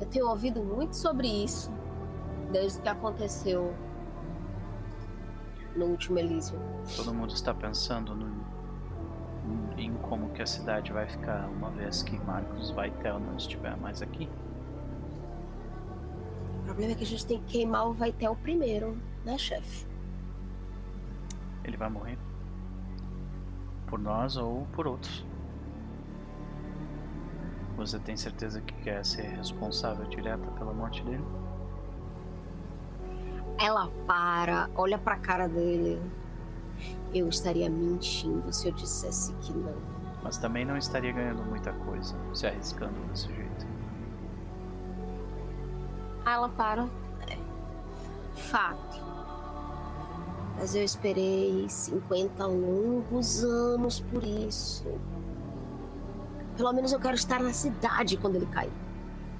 [0.00, 1.70] Eu tenho ouvido muito sobre isso
[2.50, 3.74] desde que aconteceu
[5.76, 6.58] no último Elysium.
[6.96, 8.30] Todo mundo está pensando no-
[9.76, 14.02] em como que a cidade vai ficar uma vez que Marcos Vaitel não estiver mais
[14.02, 14.28] aqui.
[16.60, 19.86] O problema é que a gente tem que queimar o Vaitel primeiro, né, chefe?
[21.64, 22.18] Ele vai morrer.
[23.86, 25.24] Por nós ou por outros.
[27.76, 31.24] Você tem certeza que quer ser responsável direta pela morte dele?
[33.60, 36.00] Ela para, olha pra cara dele.
[37.12, 39.74] Eu estaria mentindo se eu dissesse que não.
[40.22, 43.66] Mas também não estaria ganhando muita coisa se arriscando desse jeito.
[46.24, 46.88] Ela para.
[47.28, 47.36] É.
[48.34, 48.98] Fato.
[50.56, 54.86] Mas eu esperei 50 longos anos por isso.
[56.56, 58.72] Pelo menos eu quero estar na cidade quando ele cair.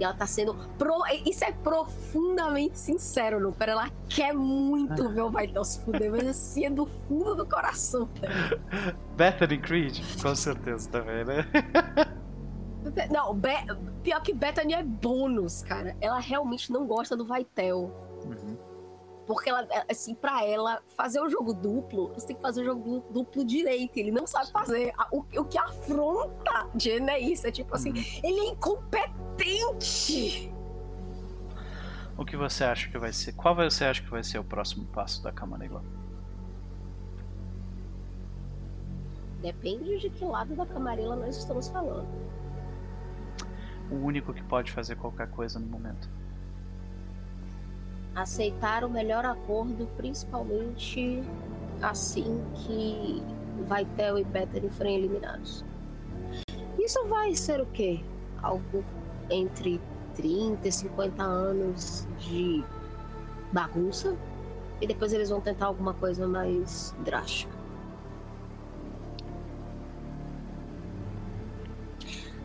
[0.01, 0.55] E ela tá sendo.
[0.79, 0.95] Pro...
[1.27, 3.53] Isso é profundamente sincero, não?
[3.53, 7.47] Pera, ela quer muito ver o Vaitel se fuder, mas assim é do fundo do
[7.47, 8.09] coração.
[9.17, 9.99] Bethany Creed?
[10.23, 11.47] Com certeza também, né?
[13.11, 13.67] Não, Be-
[14.03, 15.95] pior que Bethany é bônus, cara.
[16.01, 17.93] Ela realmente não gosta do Vaitel.
[18.25, 18.57] Uhum.
[19.33, 22.83] Porque ela, assim, pra ela fazer o jogo duplo, você tem que fazer o jogo
[22.83, 23.97] du- duplo direito.
[23.97, 24.93] Ele não sabe fazer.
[25.13, 27.47] O, o que afronta Jen é isso.
[27.47, 28.03] É tipo assim, Uhum.
[28.25, 30.53] ele é incompetente.
[32.19, 33.31] O que você acha que vai ser?
[33.35, 35.81] Qual você acha que vai ser o próximo passo da Camarilla?
[39.41, 42.09] Depende de que lado da camarela nós estamos falando.
[43.93, 46.11] O único que pode fazer qualquer coisa no momento.
[48.21, 51.23] Aceitar o melhor acordo, principalmente
[51.81, 53.23] assim que
[53.67, 55.65] Vaitel e Bethany forem eliminados.
[56.79, 58.05] Isso vai ser o quê?
[58.43, 58.85] Algo
[59.31, 59.81] entre
[60.17, 62.63] 30 e 50 anos de
[63.51, 64.15] bagunça?
[64.83, 67.59] E depois eles vão tentar alguma coisa mais drástica.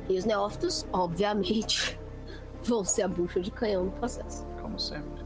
[0.08, 2.00] E os neófitos, obviamente,
[2.64, 4.46] vão ser a bucha de canhão no processo.
[4.62, 5.25] como sempre.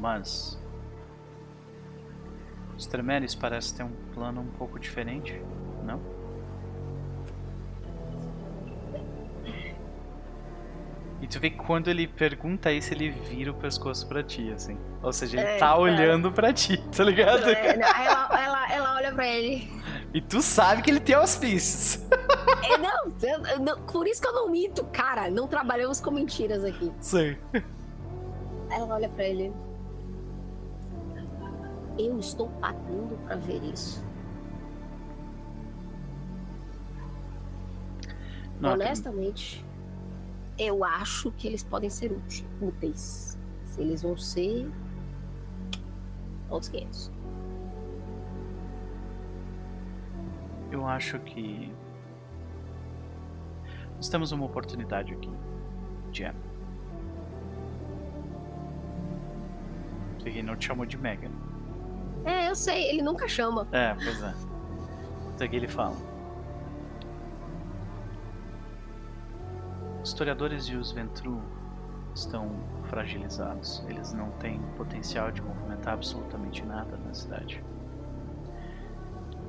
[0.00, 0.58] Mas
[2.76, 5.40] Os Tremeres parecem ter um plano um pouco diferente,
[5.84, 6.00] não?
[11.22, 14.78] E tu vê que quando ele pergunta isso, ele vira o pescoço pra ti, assim.
[15.02, 17.46] Ou seja, ele É, tá olhando pra ti, tá ligado?
[17.50, 19.70] É, não, ela, ela, ela olha pra ele.
[20.14, 22.02] E tu sabe que ele tem auspícios.
[22.64, 25.28] É, não, eu- eu não, por isso que eu não minto, cara.
[25.30, 26.90] Não trabalhamos com mentiras aqui.
[27.00, 27.36] Sim.
[28.70, 29.52] Ela olha pra ele.
[31.98, 34.04] Eu estou pagando pra ver isso.
[38.60, 39.64] Não, Honestamente,
[40.58, 42.12] eu acho que eles podem ser
[42.60, 43.38] úteis.
[43.64, 44.70] Se eles vão ser.
[46.50, 47.12] Outros 500.
[50.70, 51.72] Eu acho que.
[53.96, 55.30] Nós temos uma oportunidade aqui,
[56.12, 56.34] Jam.
[60.24, 61.30] Ele não te chamou de Megan.
[62.24, 63.66] É, eu sei, ele nunca chama.
[63.72, 64.34] É, pois é.
[65.34, 65.96] Então aqui ele fala.
[70.02, 71.40] Os historiadores e os Ventru
[72.14, 72.50] estão
[72.84, 73.84] fragilizados.
[73.88, 77.62] Eles não têm potencial de movimentar absolutamente nada na cidade.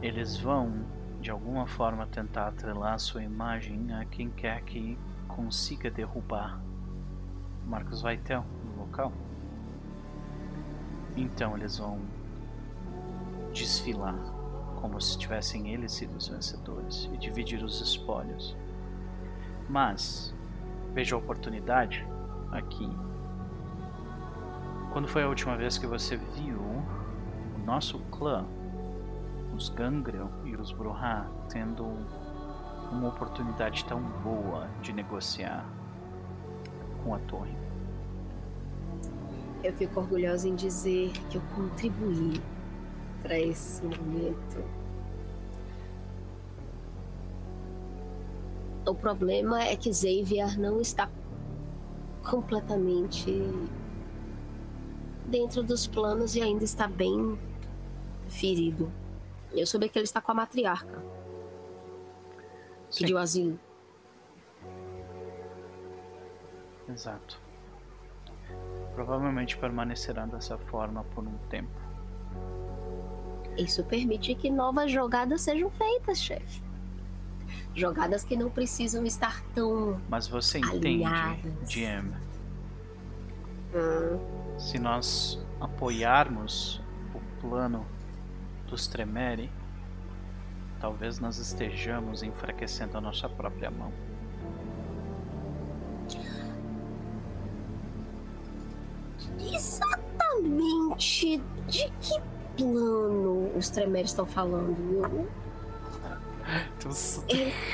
[0.02, 0.86] Eles vão,
[1.20, 6.60] de alguma forma, tentar atrelar sua imagem a quem quer que consiga derrubar
[7.66, 9.12] Marcos Vaitel no local.
[11.16, 12.00] Então eles vão
[13.52, 14.16] desfilar
[14.82, 18.56] como se tivessem eles sido os vencedores e dividir os espólios.
[19.70, 20.34] Mas
[20.94, 22.06] veja a oportunidade
[22.52, 22.90] aqui.
[24.92, 28.46] Quando foi a última vez que você viu o nosso clã,
[29.56, 31.86] os Gangrel e os Bruhá, tendo
[32.92, 35.66] uma oportunidade tão boa de negociar
[37.04, 37.56] com a torre?
[39.64, 42.42] Eu fico orgulhosa em dizer que eu contribuí
[43.22, 44.64] para esse momento.
[48.86, 51.10] O problema é que Xavier não está
[52.30, 53.32] completamente
[55.28, 57.38] dentro dos planos e ainda está bem
[58.28, 58.92] ferido.
[59.52, 61.00] Eu soube que ele está com a matriarca.
[62.90, 63.60] Sim, Pediu asilo.
[66.90, 67.40] exato.
[68.96, 71.81] Provavelmente permanecerá dessa forma por um tempo.
[73.58, 76.62] Isso permite que novas jogadas sejam feitas, chefe.
[77.76, 80.00] Jogadas que não precisam estar tão.
[80.10, 81.70] Mas você entende, Alinhadas.
[81.70, 82.14] GM,
[83.74, 86.82] Hum, se nós apoiarmos
[87.16, 87.86] o plano
[88.68, 89.50] dos Tremere,
[90.82, 93.94] talvez nós estejamos enfraquecendo a nossa própria mão.
[99.40, 102.22] exatamente de que
[102.62, 105.28] plano os Tremeres estão falando?
[106.78, 106.92] Então,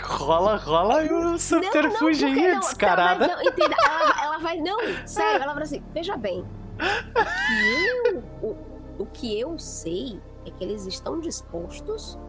[0.04, 3.28] rola, rola e o subterfúgio aí, não, descarada.
[3.28, 4.58] Não, não, entenda, ela, ela vai.
[4.58, 6.46] Não, sério, ela vai assim: veja bem.
[6.80, 8.58] O que, eu, o,
[9.00, 12.20] o que eu sei é que eles estão dispostos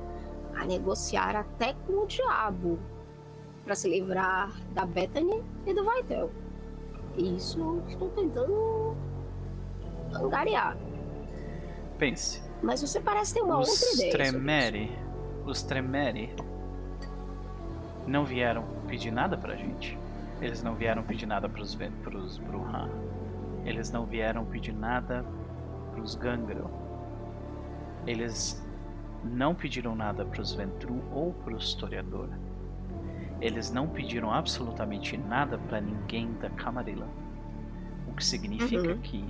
[0.57, 2.79] a negociar até com o diabo
[3.65, 6.31] para se livrar da Bethany e do Vaitel.
[7.17, 8.97] Isso eu estou tentando
[10.15, 10.77] angariar.
[11.99, 14.13] Pense, Mas você parece ter uma os outra ideia.
[14.13, 14.99] Tremere,
[15.47, 16.35] os Tremere
[18.07, 19.99] não vieram pedir nada pra gente.
[20.41, 22.89] Eles não vieram pedir nada pros, pros Bruhá.
[23.65, 25.25] Eles não vieram pedir nada
[25.93, 26.71] pros Gangrel.
[28.07, 28.65] Eles
[29.25, 32.29] não pediram nada pros Ventru ou pros Historiador.
[33.41, 37.07] Eles não pediram absolutamente nada pra ninguém da Camarilla.
[38.09, 38.99] O que significa Uhum.
[38.99, 39.25] que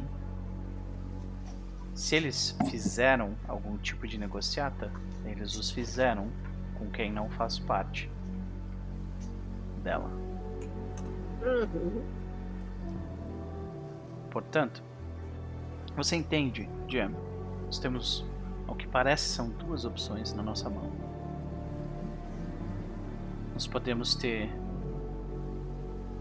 [1.99, 4.89] se eles fizeram algum tipo de negociata,
[5.25, 6.29] eles os fizeram
[6.79, 8.09] com quem não faz parte
[9.83, 10.09] dela.
[11.43, 12.05] Uhum.
[14.31, 14.81] Portanto,
[15.97, 17.11] você entende, Jam?
[17.67, 18.25] Nós temos,
[18.69, 20.93] ao que parece, são duas opções na nossa mão.
[23.55, 24.49] Nós podemos ter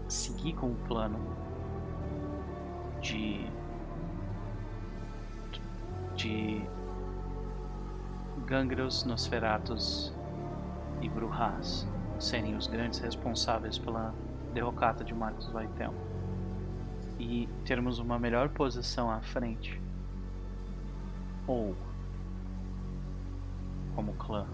[0.08, 1.20] seguir com o plano
[3.00, 3.57] de
[6.18, 6.60] de
[8.44, 10.12] Gangreus, Nosferatus
[11.00, 11.86] e Bruhas
[12.18, 14.12] serem os grandes responsáveis pela
[14.52, 15.94] derrocata de Marcos Vaitel
[17.20, 19.80] e termos uma melhor posição à frente.
[21.46, 21.76] Ou,
[23.94, 24.44] como clã,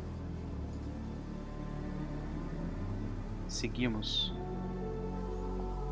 [3.48, 4.34] seguimos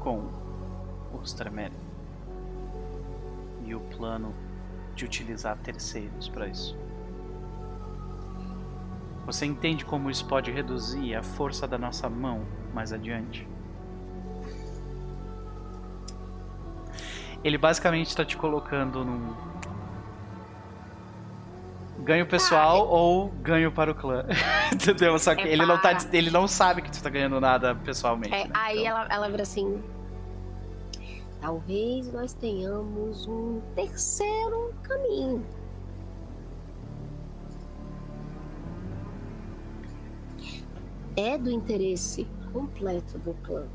[0.01, 0.29] com
[1.15, 1.73] os Tremere
[3.65, 4.35] e o plano
[5.03, 6.77] de utilizar terceiros para isso.
[9.27, 13.47] Você entende como isso pode reduzir a força da nossa mão mais adiante?
[17.43, 19.35] Ele basicamente está te colocando num
[21.99, 24.25] ganho pessoal ou ganho para o clã.
[24.73, 25.19] Entendeu?
[25.19, 28.35] Só que É ele não tá, ele não sabe que tu tá ganhando nada pessoalmente.
[28.35, 28.51] É, né?
[28.55, 29.83] aí Então, ela, ela vira assim.
[31.43, 35.45] Talvez nós tenhamos um terceiro caminho.
[41.15, 43.69] É do interesse completo do clã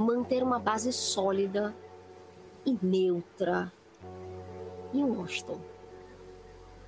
[0.00, 1.74] manter uma base sólida
[2.64, 3.70] e neutra
[4.94, 5.60] em Washington.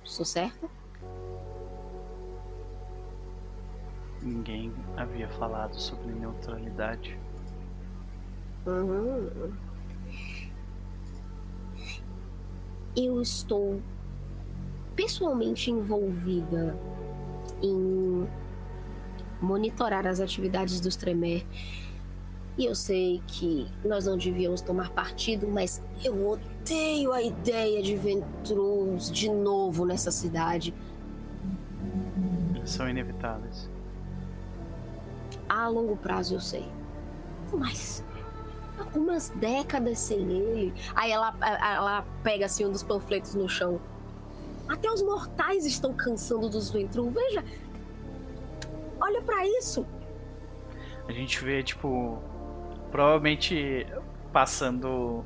[0.03, 0.69] Estou certo?
[4.21, 7.19] Ninguém havia falado sobre neutralidade.
[8.65, 9.51] Uhum.
[12.95, 13.81] Eu estou
[14.95, 16.77] pessoalmente envolvida
[17.61, 18.27] em
[19.41, 21.41] monitorar as atividades dos Tremor.
[22.55, 27.95] E eu sei que nós não devíamos tomar partido, mas eu odeio a ideia de
[27.95, 30.73] Ventrus de novo nessa cidade.
[32.63, 33.69] São inevitáveis.
[35.49, 36.65] A longo prazo eu sei.
[37.51, 38.03] Mas
[38.77, 40.73] algumas décadas sem ele.
[40.95, 43.79] Aí ela, ela pega assim um dos panfletos no chão.
[44.67, 47.09] Até os mortais estão cansando dos Ventru.
[47.09, 47.43] Veja.
[48.99, 49.85] Olha pra isso.
[51.07, 52.21] A gente vê, tipo,
[52.91, 53.85] provavelmente
[54.31, 55.25] passando.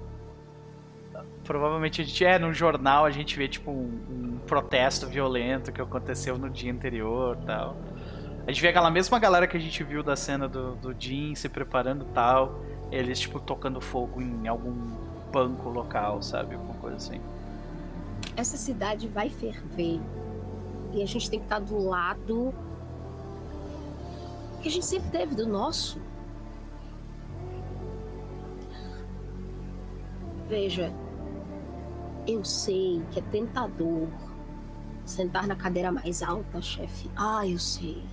[1.43, 5.81] Provavelmente a gente é num jornal, a gente vê tipo um, um protesto violento que
[5.81, 7.77] aconteceu no dia anterior tal.
[8.45, 11.35] A gente vê aquela mesma galera que a gente viu da cena do, do Jim
[11.35, 12.61] se preparando tal.
[12.91, 14.73] Eles, tipo, tocando fogo em algum
[15.31, 16.55] banco local, sabe?
[16.55, 17.21] Alguma coisa assim.
[18.35, 19.99] Essa cidade vai ferver.
[20.93, 22.53] E a gente tem que estar do lado
[24.61, 26.01] que a gente sempre teve, do nosso.
[30.49, 30.93] Veja,
[32.25, 34.07] eu sei que é tentador
[35.05, 37.09] sentar na cadeira mais alta, chefe.
[37.15, 38.03] Ah, eu sei.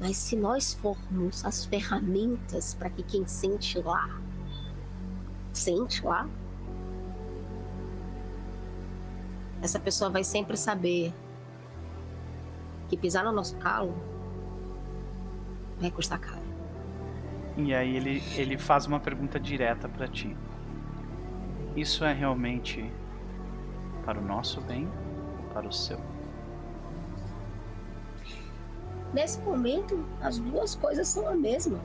[0.00, 4.08] Mas se nós formos as ferramentas para que quem sente lá,
[5.52, 6.26] sente lá,
[9.60, 11.12] essa pessoa vai sempre saber
[12.88, 13.94] que pisar no nosso calo
[15.78, 16.40] vai custar caro.
[17.56, 20.34] E aí ele, ele faz uma pergunta direta pra ti.
[21.76, 22.90] Isso é realmente
[24.04, 24.88] para o nosso bem
[25.38, 26.00] ou para o seu?
[29.12, 31.78] Nesse momento, as duas coisas são a mesma.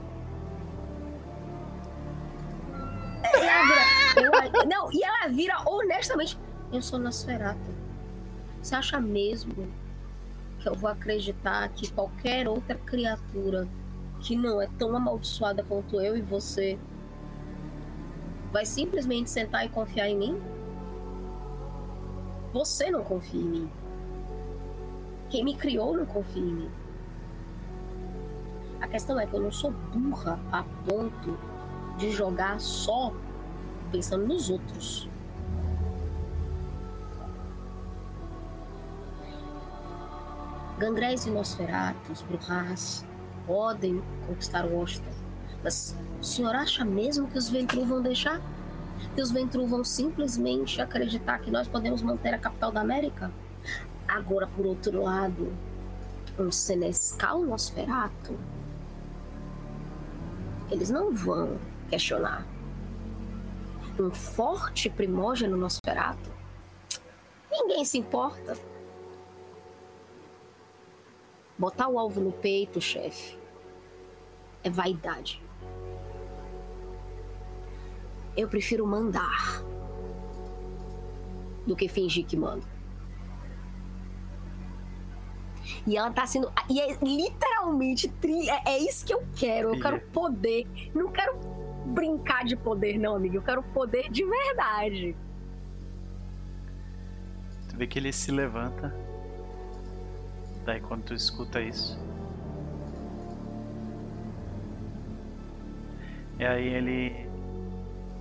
[3.24, 6.38] Ela vira, eu- não, e ela vira honestamente.
[6.72, 7.72] Eu sou Nosferatu.
[8.62, 9.68] Você acha mesmo
[10.60, 13.68] que eu vou acreditar que qualquer outra criatura
[14.22, 16.78] que não é tão amaldiçoada quanto eu e você
[18.52, 20.42] vai simplesmente sentar e confiar em mim?
[22.54, 23.72] Você não confia em mim.
[25.30, 26.72] Quem me criou não confia em mim.
[28.86, 31.36] A questão é que eu não sou burra a ponto
[31.98, 33.12] de jogar só
[33.92, 35.10] pensando nos outros.
[40.78, 43.04] Gangrés e Nosferatus, Brujas,
[43.48, 45.10] podem conquistar Washington.
[45.64, 48.40] Mas o senhor acha mesmo que os Ventru vão deixar?
[49.16, 53.32] Que os Ventru vão simplesmente acreditar que nós podemos manter a capital da América?
[54.08, 55.52] Agora, por outro lado,
[56.38, 58.38] um Senescal Nosferato,
[60.72, 62.46] eles não vão questionar.
[64.00, 66.32] Um forte primógeno Nosferato,
[67.50, 68.58] ninguém se importa.
[71.58, 73.38] Botar o alvo no peito, chefe,
[74.64, 75.42] é vaidade.
[78.36, 79.64] Eu prefiro mandar
[81.66, 82.75] do que fingir que mando.
[85.86, 86.52] E ela tá sendo.
[86.70, 88.08] E é literalmente.
[88.08, 88.50] Tri...
[88.50, 89.76] É, é isso que eu quero.
[89.76, 90.68] Eu quero poder.
[90.94, 91.38] Não quero
[91.86, 93.36] brincar de poder, não, amigo.
[93.36, 95.16] Eu quero poder de verdade.
[97.70, 98.94] Tu vê que ele se levanta.
[100.66, 102.00] Daí quando tu escuta isso.
[106.40, 107.30] E aí ele.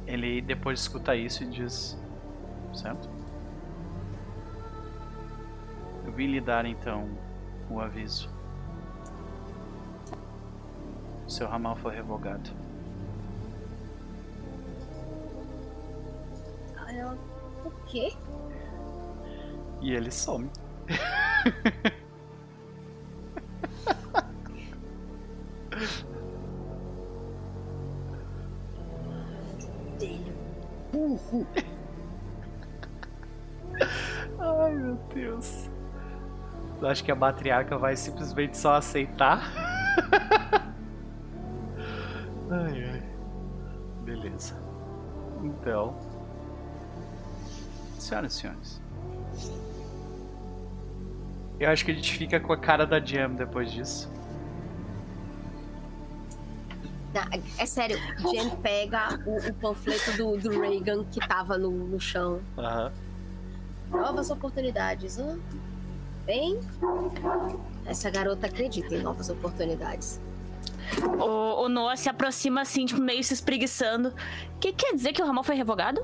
[0.06, 1.98] Ele depois escuta isso e diz.
[2.74, 3.08] Certo?
[6.04, 7.08] Eu vim lhe dar então
[7.70, 8.28] o aviso.
[11.26, 12.50] Seu ramal foi revogado.
[16.88, 17.18] Ela,
[17.64, 18.12] O quê?
[19.80, 20.50] E ele some.
[30.92, 31.46] Burro.
[36.84, 39.50] Eu acho que a matriarca vai simplesmente só aceitar.
[42.50, 43.02] ai, ai.
[44.02, 44.62] Beleza.
[45.42, 45.98] Então.
[47.98, 48.82] Senhoras e senhores.
[51.58, 54.12] Eu acho que a gente fica com a cara da Jam depois disso.
[57.14, 57.22] Não,
[57.56, 57.96] é sério,
[58.30, 62.42] Jen pega o, o panfleto do, do Reagan que tava no, no chão.
[62.58, 62.92] Aham.
[63.90, 65.18] Novas oportunidades.
[65.18, 65.38] hã?
[66.26, 66.58] Bem,
[67.84, 70.20] essa garota acredita em novas oportunidades.
[71.18, 74.12] O, o Noah se aproxima assim, tipo, meio se espreguiçando.
[74.60, 76.00] Que quer dizer que o Ramon foi revogado?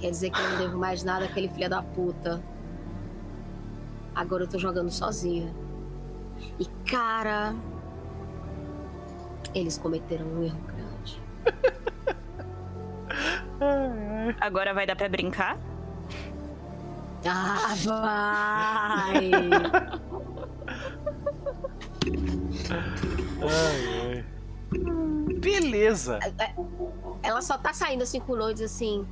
[0.00, 2.42] Quer dizer que eu não devo mais nada àquele filho da puta.
[4.14, 5.54] Agora eu tô jogando sozinha.
[6.58, 7.54] E cara.
[9.54, 11.22] Eles cometeram um erro grande.
[14.40, 15.56] Agora vai dar pra brincar?
[17.28, 19.30] Ah, vai!
[23.42, 24.24] Ai, ai.
[25.38, 26.18] Beleza.
[27.22, 29.06] Ela só tá saindo assim com o diz assim: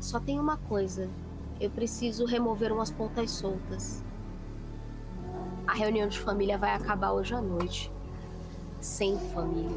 [0.00, 1.08] Só tem uma coisa.
[1.60, 4.02] Eu preciso remover umas pontas soltas.
[5.66, 7.90] A reunião de família vai acabar hoje à noite.
[8.80, 9.76] Sem família.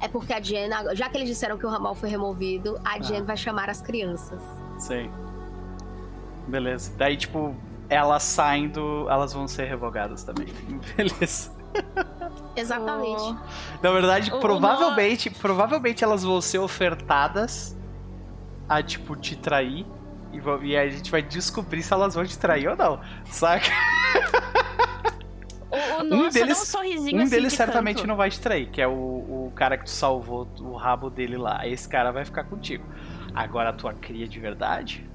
[0.00, 3.24] É porque a Jen, já que eles disseram que o ramal foi removido, a Jen
[3.24, 4.40] vai chamar as crianças.
[4.78, 5.10] Sei.
[6.46, 6.92] Beleza.
[6.96, 7.54] Daí, tipo,
[7.88, 10.46] elas saindo, elas vão ser revogadas também.
[10.96, 11.50] Beleza.
[12.56, 13.36] Exatamente.
[13.82, 17.76] Na verdade, O- o provavelmente, provavelmente elas vão ser ofertadas
[18.68, 19.86] a, tipo, te trair.
[20.32, 23.00] E, vão- e a gente vai descobrir se elas vão te trair ou não.
[23.26, 23.70] Saca?
[25.70, 28.06] O, o só deles- um sorrisinho Um assim deles de certamente canto.
[28.08, 31.36] não vai te trair, que é o, o cara que tu salvou o rabo dele
[31.36, 31.66] lá.
[31.66, 32.84] Esse cara vai ficar contigo.
[33.34, 35.08] Agora a tua cria de verdade?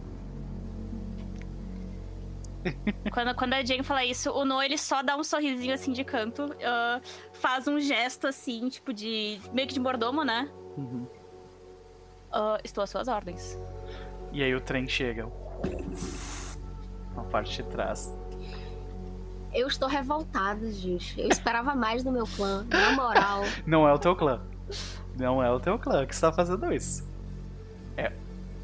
[3.12, 6.04] Quando, quando a Jane fala isso, o Noah ele só dá um sorrisinho assim de
[6.04, 7.02] canto, ah,
[7.34, 9.40] faz um gesto assim, tipo de.
[9.52, 10.50] meio que de mordomo, né?
[10.78, 11.06] Uhum.
[12.32, 13.58] Ah, estou às suas ordens.
[14.32, 15.30] E aí o trem chega.
[17.16, 18.12] Na parte de trás.
[19.54, 21.20] Eu estou revoltada, gente.
[21.20, 22.66] Eu esperava mais do meu clã.
[22.70, 23.44] Na moral.
[23.68, 24.42] Não é o teu clã.
[25.16, 27.13] Não é o teu clã que está fazendo isso.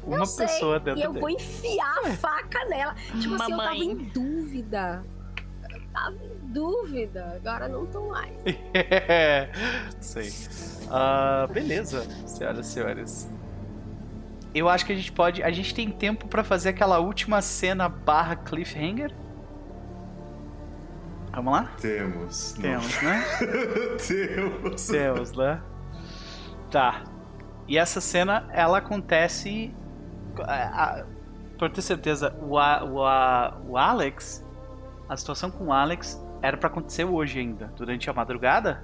[0.02, 1.20] É uma sei, pessoa dentro E eu dele.
[1.20, 2.94] vou enfiar a faca nela.
[2.94, 3.82] Tipo assim, eu tava Mamãe.
[3.82, 5.04] em dúvida.
[5.70, 7.32] Eu tava em dúvida.
[7.36, 8.32] Agora não tô mais.
[10.00, 10.30] Sei.
[10.90, 13.30] Ah, beleza, senhoras e senhores.
[14.54, 15.42] Eu acho que a gente pode.
[15.42, 19.14] A gente tem tempo pra fazer aquela última cena barra cliffhanger?
[21.32, 21.70] Vamos lá?
[21.80, 22.54] Temos.
[22.56, 22.62] não.
[22.62, 23.24] Temos, né?
[24.08, 24.86] Temos.
[24.88, 25.62] Temos, né?
[26.70, 27.04] Tá.
[27.68, 29.72] E essa cena, ela acontece.
[30.38, 31.04] A- a-
[31.58, 34.42] Pra ter certeza, o, A- o, A- o Alex.
[35.08, 38.82] A situação com o Alex era pra acontecer hoje ainda, durante a madrugada?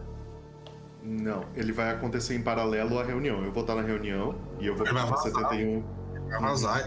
[1.02, 3.42] Não, ele vai acontecer em paralelo à reunião.
[3.44, 5.18] Eu vou estar na reunião e eu vou ficar vazar.
[5.32, 5.82] 71.
[6.28, 6.86] Vai vazar.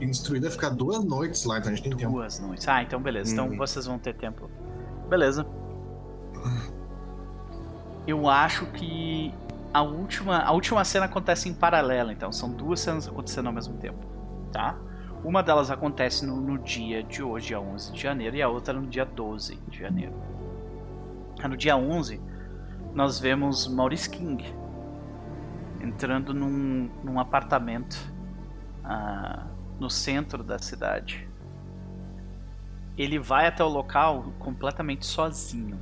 [0.00, 2.10] Instruído a ficar duas noites lá, então a gente tem tempo.
[2.12, 2.66] Duas noites.
[2.66, 3.32] Ah, então beleza.
[3.32, 3.56] Então Uhum.
[3.56, 4.50] vocês vão ter tempo.
[5.08, 5.46] Beleza.
[8.06, 9.32] Eu acho que
[9.72, 13.76] a última, a última cena acontece em paralelo, então são duas cenas acontecendo ao mesmo
[13.78, 14.06] tempo,
[14.52, 14.76] tá?
[15.24, 18.74] Uma delas acontece no, no dia de hoje, dia 11 de janeiro, e a outra
[18.74, 20.14] no dia 12 de janeiro.
[21.48, 22.20] No dia 11,
[22.94, 24.44] nós vemos Maurice King
[25.80, 27.96] entrando num, num apartamento
[28.84, 29.46] ah,
[29.78, 31.30] no centro da cidade
[33.02, 35.80] ele vai até o local completamente sozinho.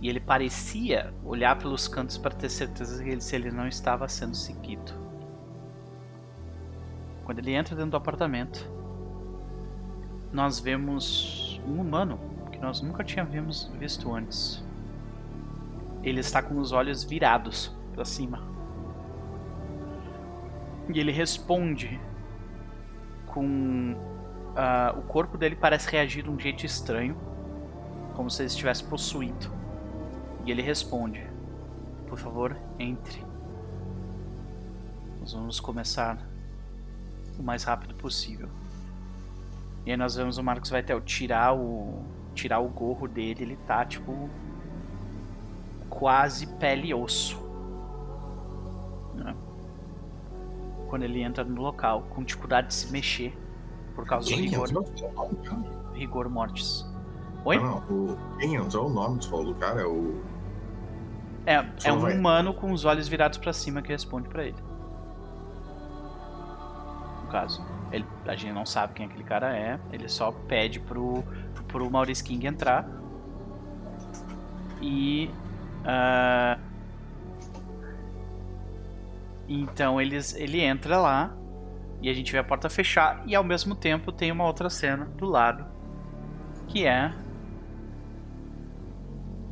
[0.00, 4.08] E ele parecia olhar pelos cantos para ter certeza que ele, se ele não estava
[4.08, 4.92] sendo seguido.
[7.24, 8.70] Quando ele entra dentro do apartamento,
[10.32, 12.18] nós vemos um humano
[12.52, 14.64] que nós nunca tínhamos visto antes.
[16.02, 18.40] Ele está com os olhos virados para cima.
[20.88, 22.00] E ele responde
[23.26, 23.94] com
[24.56, 27.16] ah, o corpo dele parece reagir de um jeito estranho,
[28.14, 29.57] como se ele estivesse possuído.
[30.48, 31.20] E ele responde:
[32.06, 33.22] Por favor, entre.
[35.20, 36.26] Nós vamos começar
[37.38, 38.48] o mais rápido possível.
[39.84, 42.02] E aí nós vemos o Marcos Vaitel tirar o
[42.34, 44.30] tirar o gorro dele, ele tá tipo
[45.90, 47.36] quase pele e osso.
[49.14, 49.36] né?
[50.88, 53.36] quando ele entra no local, com dificuldade de se mexer
[53.94, 55.92] por causa Quem do rigor, entrou?
[55.92, 56.86] rigor mortis.
[57.44, 57.58] Oi?
[57.58, 58.38] Não, não, o...
[58.38, 60.18] Quem entrou, o nome tu falou do cara é o.
[61.48, 64.62] É, é um humano com os olhos virados pra cima que responde pra ele.
[67.22, 71.24] No caso, ele, a gente não sabe quem aquele cara é, ele só pede pro,
[71.66, 72.86] pro Maurice King entrar.
[74.82, 75.30] E.
[75.86, 76.58] ah,
[79.48, 81.34] então eles, ele entra lá
[82.02, 85.06] e a gente vê a porta fechar e ao mesmo tempo tem uma outra cena
[85.16, 85.64] do lado
[86.66, 87.10] que é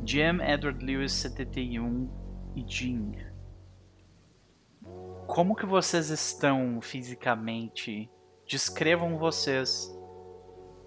[0.07, 2.09] Jim Edward Lewis 71
[2.55, 3.11] e Jean.
[5.27, 8.09] Como que vocês estão fisicamente?
[8.47, 9.93] Descrevam vocês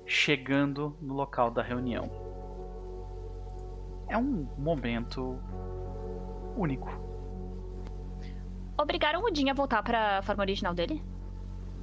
[0.07, 2.11] chegando no local da reunião.
[4.09, 5.39] É um momento
[6.57, 6.89] único.
[8.81, 11.05] Obrigaram o Jin a voltar pra forma original dele?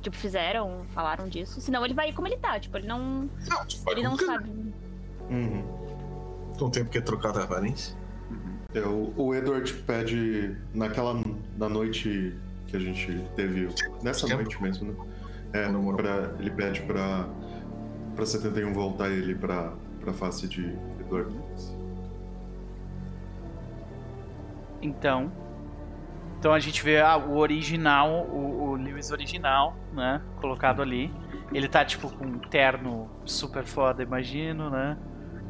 [0.02, 1.62] Tipo, fizeram, falaram disso.
[1.62, 2.60] Senão ele vai como ele tá.
[2.60, 3.30] Tipo, ele não.
[3.48, 4.50] Não, vai Ele não sabe.
[5.30, 5.77] Uhum.
[6.60, 7.96] Não tem porque trocar a aparência.
[8.74, 11.22] É, o, o Edward pede naquela
[11.58, 12.36] na noite
[12.68, 13.70] que a gente teve
[14.04, 14.42] nessa Tempo.
[14.42, 14.96] noite mesmo, né?
[15.54, 17.28] É, pra, ele pede pra
[18.16, 21.36] para 71 voltar ele pra para face de Edward.
[24.82, 25.32] Então,
[26.40, 31.12] então a gente vê ah, o original, o, o Lewis original, né, colocado ali.
[31.52, 34.98] Ele tá tipo com um terno super foda, imagino, né?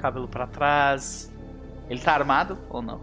[0.07, 1.29] Cabelo pra trás.
[1.89, 3.01] Ele tá armado ou não?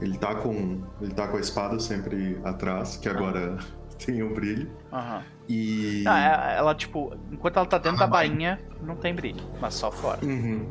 [0.00, 3.56] Ele tá com ele tá com a espada sempre atrás, que agora
[4.04, 4.68] tem o brilho.
[4.92, 5.22] Aham.
[5.48, 9.74] E Ah, é- ela tipo, enquanto ela tá dentro da bainha, não tem brilho, mas
[9.74, 10.18] só fora.
[10.24, 10.68] Uhum.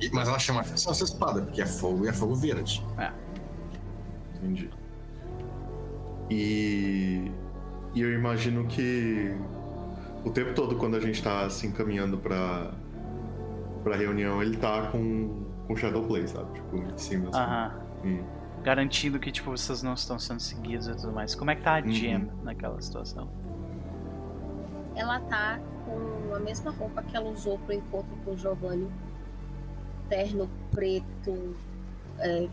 [0.00, 2.82] E- Mas ela chama atenção essa espada, porque é fogo e é fogo verde.
[4.36, 4.70] Entendi.
[6.30, 7.30] E,
[7.94, 9.36] e eu imagino que
[10.24, 12.70] o tempo todo, quando a gente tá se encaminhando pra,
[13.82, 16.52] pra reunião, ele tá com, com Shadowplay, sabe?
[16.54, 17.28] Tipo, em cima.
[17.30, 17.38] Assim.
[17.38, 17.72] Aham.
[18.04, 21.34] E- Garantindo que tipo vocês não estão sendo seguidos e tudo mais.
[21.34, 21.90] Como é que tá a Uhum.
[21.90, 23.28] Jim naquela situação?
[24.94, 28.88] Ela tá com a mesma roupa que ela usou pro encontro com o Giovanni.
[30.08, 31.56] Terno preto,
[32.18, 32.48] é,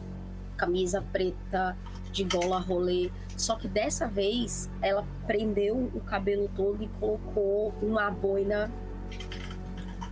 [0.58, 1.78] camisa preta,
[2.12, 3.12] de gola rolê.
[3.38, 8.72] Só que dessa vez ela prendeu o cabelo todo e colocou uma boina,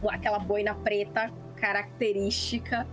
[0.09, 2.85] aquela boina preta característica.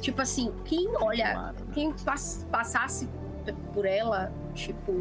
[0.00, 1.54] Tipo assim, quem olha né?
[1.72, 3.08] quem pass- passasse
[3.72, 4.92] por ela, tipo,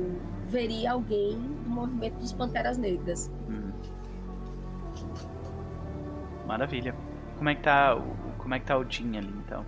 [0.46, 3.32] veria alguém do movimento dos Panteras Negras.
[3.50, 3.72] Hum.
[6.46, 6.96] Maravilha.
[7.38, 9.66] Como é que tá o, como é que tá o Jin ali então?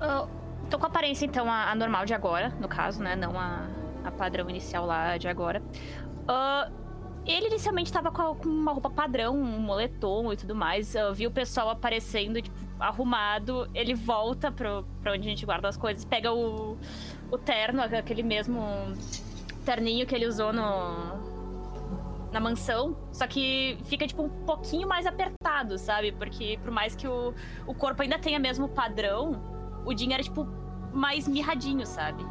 [0.00, 0.28] Eu
[0.70, 3.14] tô com a aparência, então, a, a normal de agora, no caso, né?
[3.16, 3.66] Não a,
[4.04, 5.62] a padrão inicial lá de agora.
[6.26, 6.70] Ah,
[7.26, 10.94] ele inicialmente tava com, uma roupa padrão, um moletom e tudo mais.
[10.94, 13.68] Eu vi o pessoal aparecendo, tipo, arrumado.
[13.74, 16.76] Ele volta pro, pra onde a gente guarda as coisas, pega o,
[17.30, 18.62] o terno, aquele mesmo
[19.64, 21.28] terninho que ele usou no,
[22.32, 26.12] na mansão, só que fica tipo um pouquinho mais apertado, sabe?
[26.12, 27.34] Porque por mais que o,
[27.66, 29.42] o corpo ainda tenha mesmo padrão,
[29.84, 30.46] o Jin era tipo
[30.92, 32.24] mais mirradinho, sabe?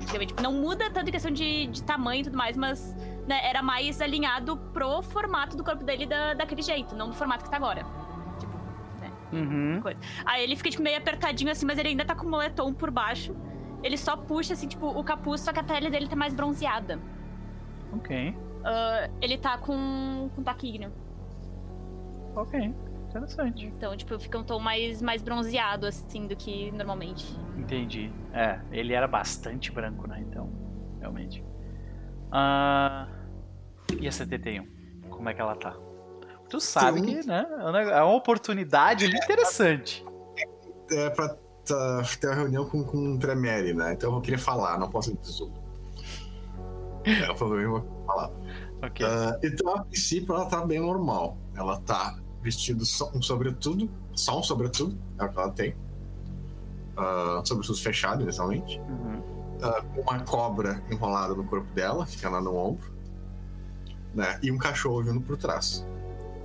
[0.00, 0.26] Entendeu?
[0.26, 2.96] tipo, não muda tanto em questão de, de tamanho e tudo mais, mas
[3.28, 7.44] né, era mais alinhado pro formato do corpo dele da, daquele jeito, não do formato
[7.44, 7.84] que tá agora.
[9.30, 9.82] Uhum.
[10.24, 12.90] Aí ele fica tipo, meio apertadinho assim, mas ele ainda tá com o moletom por
[12.90, 13.36] baixo.
[13.82, 16.98] Ele só puxa assim, tipo, o capuz, só que a pele dele tá mais bronzeada.
[17.92, 18.34] Ok.
[18.64, 20.92] Ah, ele tá com, com taquinho.
[22.34, 22.74] Ok.
[23.08, 23.66] Interessante.
[23.66, 27.24] Então, tipo, fica um tom mais, mais bronzeado, assim, do que normalmente.
[27.56, 28.12] Entendi.
[28.32, 30.22] É, ele era bastante branco, né?
[30.28, 30.50] Então,
[31.00, 31.42] realmente.
[32.30, 33.08] Ah,
[34.00, 34.66] e a 71?
[35.08, 35.76] Como é que ela tá?
[36.48, 37.46] Tu sabe Tem que, né?
[37.50, 40.04] É uma- é uma oportunidade interessante.
[40.90, 41.28] É pra
[41.66, 43.92] tá, ter uma reunião com, com um Tremere, né?
[43.92, 45.50] Então eu queria falar, não posso dizer.
[47.04, 48.30] É o eu vou falar.
[48.82, 49.04] Ok.
[49.04, 51.36] Ah, então, a princípio, ela tá bem normal.
[51.54, 55.74] Ela tá vestido só um sobretudo, só um sobretudo, é o que ela tem.
[56.96, 58.78] Ah, sobretudo fechado, inicialmente.
[58.80, 59.22] Uhum.
[59.94, 62.97] Com uma cobra enrolada no corpo dela, fica lá no ombro.
[64.18, 64.36] Né?
[64.42, 65.86] E um cachorro vindo por trás.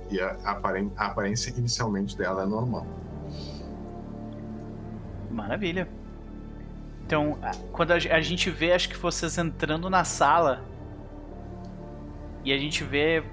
[0.08, 2.86] E a, a aparência inicialmente dela é normal.
[5.28, 5.88] Maravilha.
[7.04, 7.36] Então,
[7.72, 10.62] quando a gente vê, acho que vocês entrando na sala.
[12.44, 13.24] E a gente vê.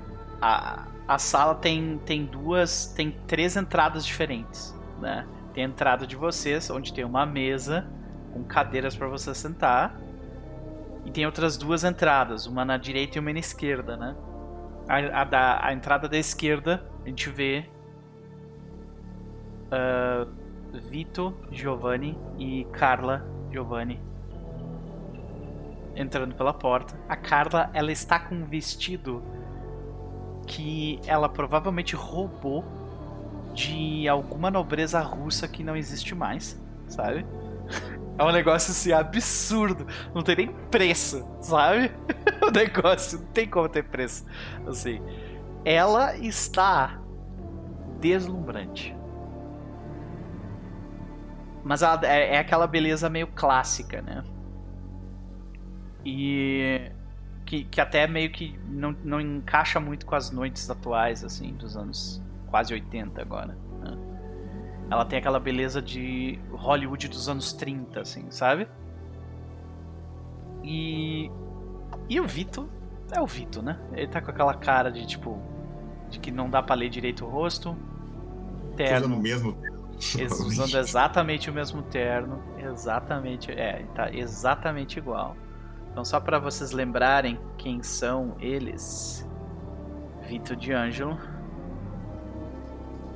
[0.42, 2.88] A, a sala tem, tem duas.
[2.88, 4.76] Tem três entradas diferentes.
[5.00, 5.28] Né?
[5.54, 7.86] Tem a entrada de vocês, onde tem uma mesa
[8.34, 10.02] com cadeiras para você sentar.
[11.06, 14.16] E tem outras duas entradas, uma na direita e uma na esquerda, né?
[14.92, 17.64] A, a da, a entrada da esquerda, a gente vê
[19.72, 20.30] uh,
[20.90, 24.02] Vito Giovanni e Carla Giovanni
[25.96, 27.00] entrando pela porta.
[27.08, 29.24] A Carla, ela está com um vestido
[30.46, 32.66] que ela provavelmente roubou
[33.54, 37.26] de alguma nobreza russa que não existe mais, sabe?
[38.22, 41.92] É um negócio assim absurdo, não tem nem preço, sabe?
[42.40, 44.24] o negócio não tem como ter preço.
[44.68, 45.02] Assim,
[45.66, 47.02] ela está
[48.00, 48.96] deslumbrante.
[51.64, 54.24] Mas ela, é, é aquela beleza meio clássica, né?
[56.06, 56.92] E
[57.44, 61.76] que, que até meio que não, não encaixa muito com as noites atuais, assim, dos
[61.76, 63.58] anos quase 80 agora.
[64.92, 68.68] Ela tem aquela beleza de Hollywood dos anos 30, assim, sabe?
[70.62, 71.32] E.
[72.10, 72.70] E o Vito
[73.10, 73.80] é o Vito, né?
[73.94, 75.42] Ele tá com aquela cara de tipo.
[76.10, 77.74] de que não dá pra ler direito o rosto.
[78.76, 79.06] Terno.
[79.06, 79.58] Usando o mesmo
[80.30, 82.44] Usando exatamente o mesmo terno.
[82.58, 83.50] Exatamente.
[83.50, 85.38] É, tá exatamente igual.
[85.90, 89.26] Então, só para vocês lembrarem quem são eles:
[90.28, 91.18] Vito de Angelo,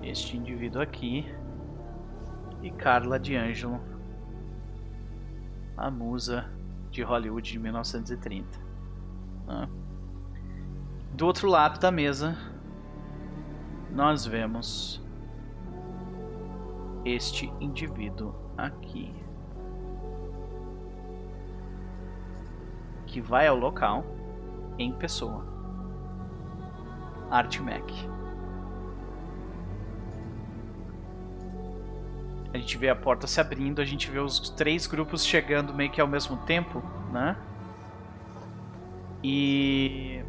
[0.01, 1.25] este indivíduo aqui,
[2.65, 3.79] e Carla de Angelo,
[5.77, 6.49] a musa
[6.89, 8.59] de Hollywood de 1930.
[9.45, 9.69] Né?
[11.13, 12.35] Do outro lado da mesa,
[13.91, 14.99] nós vemos
[17.05, 19.13] este indivíduo aqui.
[23.05, 24.03] que vai ao local
[24.77, 25.45] em pessoa.
[27.31, 27.85] Artmec.
[32.55, 35.91] A gente vê a porta se abrindo, a gente vê os três grupos chegando meio
[35.91, 37.35] que ao mesmo tempo, né?
[39.21, 40.23] E.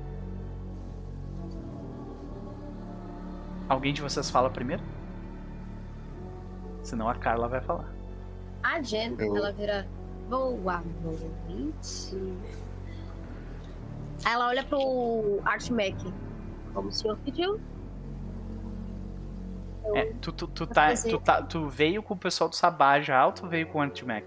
[3.68, 4.82] Alguém de vocês fala primeiro?
[6.82, 7.94] Senão a Carla vai falar.
[8.60, 9.36] A Jen, Eu...
[9.36, 9.86] ela vira.
[10.28, 12.16] Boa noite.
[14.24, 15.94] Aí ela olha pro Art Mac.
[16.74, 17.60] Como o senhor pediu.
[19.94, 23.24] É, tu, tu, tu, tá, tu, tá, tu veio com o pessoal do Sabá já
[23.26, 24.24] ou tu veio com o Art Mac?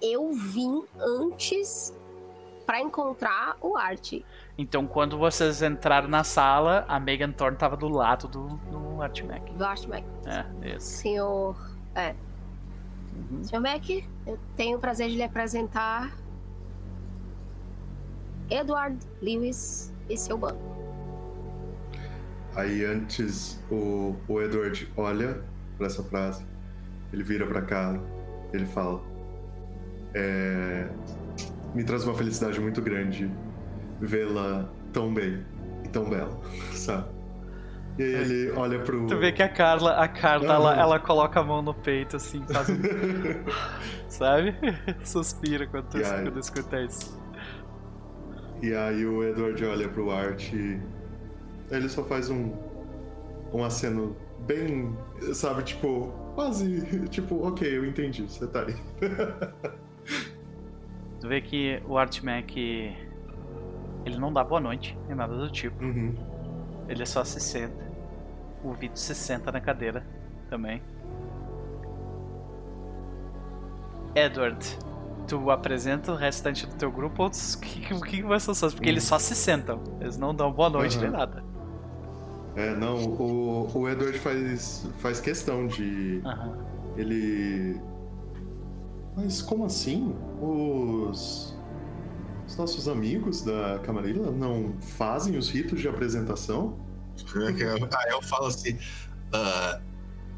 [0.00, 1.94] Eu vim antes
[2.66, 4.14] para encontrar o Art.
[4.58, 9.22] Então, quando vocês entraram na sala, a Megan Thorne tava do lado do, do Art
[9.22, 9.42] Mac.
[9.52, 10.04] Do Art Mac.
[10.26, 10.86] É, isso.
[10.98, 11.56] Senhor.
[11.94, 12.14] É.
[13.30, 13.44] Uhum.
[13.44, 13.88] Senhor Mac,
[14.26, 16.12] eu tenho o prazer de lhe apresentar
[18.50, 20.75] Edward Lewis e seu bando.
[22.56, 25.42] Aí antes o, o Edward olha
[25.76, 26.44] para essa frase,
[27.12, 28.00] ele vira para cá,
[28.52, 29.02] ele fala:
[30.14, 30.88] é,
[31.74, 33.30] Me traz uma felicidade muito grande
[34.00, 35.44] vê-la tão bem
[35.84, 36.40] e tão bela,
[36.72, 37.14] sabe?
[37.98, 39.06] E aí ele olha pro.
[39.06, 42.44] Tu vê que a Carla, a Carla, ela, ela coloca a mão no peito, assim,
[42.46, 42.76] faz um...
[44.08, 44.54] Sabe?
[45.02, 47.18] Suspira quando, tu, quando escuta isso.
[48.62, 50.78] E aí o Edward olha pro Art e
[51.70, 52.52] ele só faz um
[53.52, 54.96] um aceno bem,
[55.32, 58.74] sabe, tipo, quase, tipo, ok, eu entendi, você tá aí.
[61.20, 65.82] tu vê que o Art Mac ele não dá boa noite, nem nada do tipo.
[65.82, 66.14] Uhum.
[66.88, 67.84] Ele só se senta.
[68.62, 70.06] O Vito se senta na cadeira
[70.48, 70.80] também.
[74.14, 74.64] Edward,
[75.26, 78.88] tu apresenta o restante do teu grupo ou o que, que, que vai ser Porque
[78.88, 79.82] eles só se sentam.
[80.00, 81.02] Eles não dão boa noite uhum.
[81.02, 81.55] nem nada.
[82.56, 86.22] É, não, o, o Edward faz, faz questão de.
[86.24, 86.64] Uhum.
[86.96, 87.80] Ele.
[89.14, 90.14] Mas como assim?
[90.40, 91.54] Os.
[92.46, 96.78] Os nossos amigos da Camarilla não fazem os ritos de apresentação?
[97.36, 98.78] Aí eu falo assim.
[99.34, 99.82] Uh,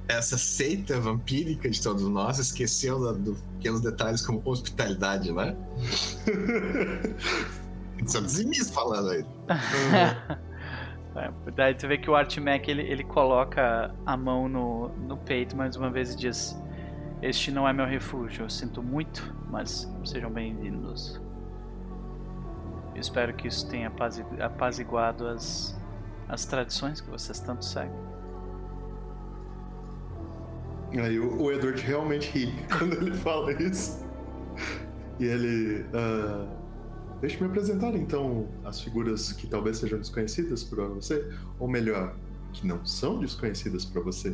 [0.08, 5.54] essa seita vampírica de todos nós esqueceu da, do pequenos detalhes como hospitalidade, né?
[8.06, 9.24] São dizimista falando aí.
[11.16, 15.16] é, daí tu vê que o Art Mac ele, ele coloca a mão no, no
[15.16, 16.60] peito mais uma vez e diz:
[17.22, 21.20] Este não é meu refúgio, eu sinto muito, mas sejam bem-vindos.
[22.94, 23.90] espero que isso tenha
[24.40, 25.78] apaziguado as,
[26.28, 28.08] as tradições que vocês tanto seguem.
[30.96, 34.06] Aí o, o Edward realmente ri quando ele fala isso.
[35.18, 35.82] E ele.
[35.94, 36.57] Uh,
[37.20, 42.14] Deixa-me apresentar então as figuras que talvez sejam desconhecidas para você, ou melhor,
[42.52, 44.32] que não são desconhecidas para você.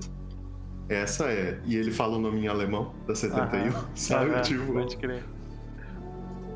[0.89, 1.61] Essa é.
[1.65, 4.35] E ele fala o nome em alemão da 71, sabe?
[4.35, 4.73] Ah, tipo.
[4.73, 5.25] Pode crer.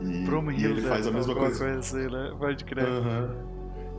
[0.03, 0.69] E, Brumhilda.
[0.69, 1.79] e ele faz a mesma alguma coisa.
[1.79, 2.35] assim, né?
[2.39, 2.87] Pode crer.
[2.87, 3.37] Aham.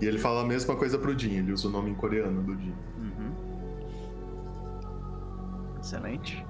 [0.01, 2.53] E ele fala a mesma coisa pro Jin, ele usa o nome em coreano do
[2.57, 2.73] Jin.
[2.97, 3.33] Uhum.
[5.81, 6.45] Excelente.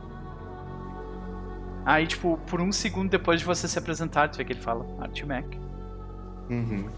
[1.86, 4.86] Aí, tipo, por um segundo depois de você se apresentar, tu vê que ele fala
[5.00, 5.58] Artimac.
[6.50, 6.90] Uhum.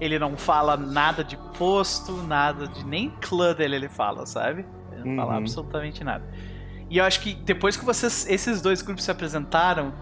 [0.00, 2.84] Ele não fala nada de posto, nada de.
[2.84, 4.66] Nem clã dele ele fala, sabe?
[4.92, 5.38] Ele não fala Uhum.
[5.38, 6.24] absolutamente nada.
[6.90, 9.92] E eu acho que depois que vocês, esses dois grupos se apresentaram,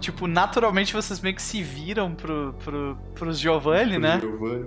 [0.00, 4.20] tipo, naturalmente vocês meio que se viram pro, pro, pros Giovanni, Pro né?
[4.20, 4.66] Giovanni.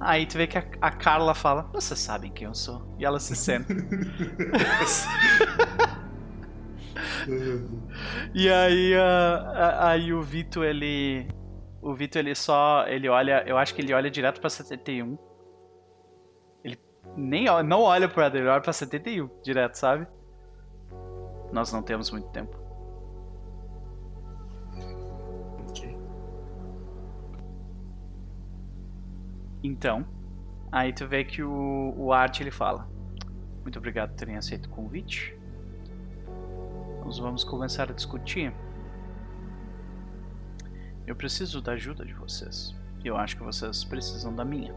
[0.00, 2.94] Aí tu vê que a, a Carla fala, vocês sabem quem eu sou.
[2.98, 3.74] E ela se senta.
[8.34, 11.26] E aí, a- a- aí o Vito, ele.
[11.84, 12.86] O Vito, ele só.
[12.88, 13.44] Ele olha.
[13.46, 15.18] Eu acho que ele olha direto pra 71.
[16.64, 16.78] Ele
[17.14, 20.06] nem não olha pro Eder, ele olha pra 71 direto, sabe?
[21.52, 22.64] Nós não temos muito tempo.
[29.62, 30.06] Então,
[30.70, 32.88] aí tu vê que o, o Art ele fala:
[33.62, 35.36] Muito obrigado por terem aceito o convite.
[37.04, 38.54] Nós vamos começar a discutir.
[41.06, 42.74] Eu preciso da ajuda de vocês.
[43.02, 44.74] E eu acho que vocês precisam da minha.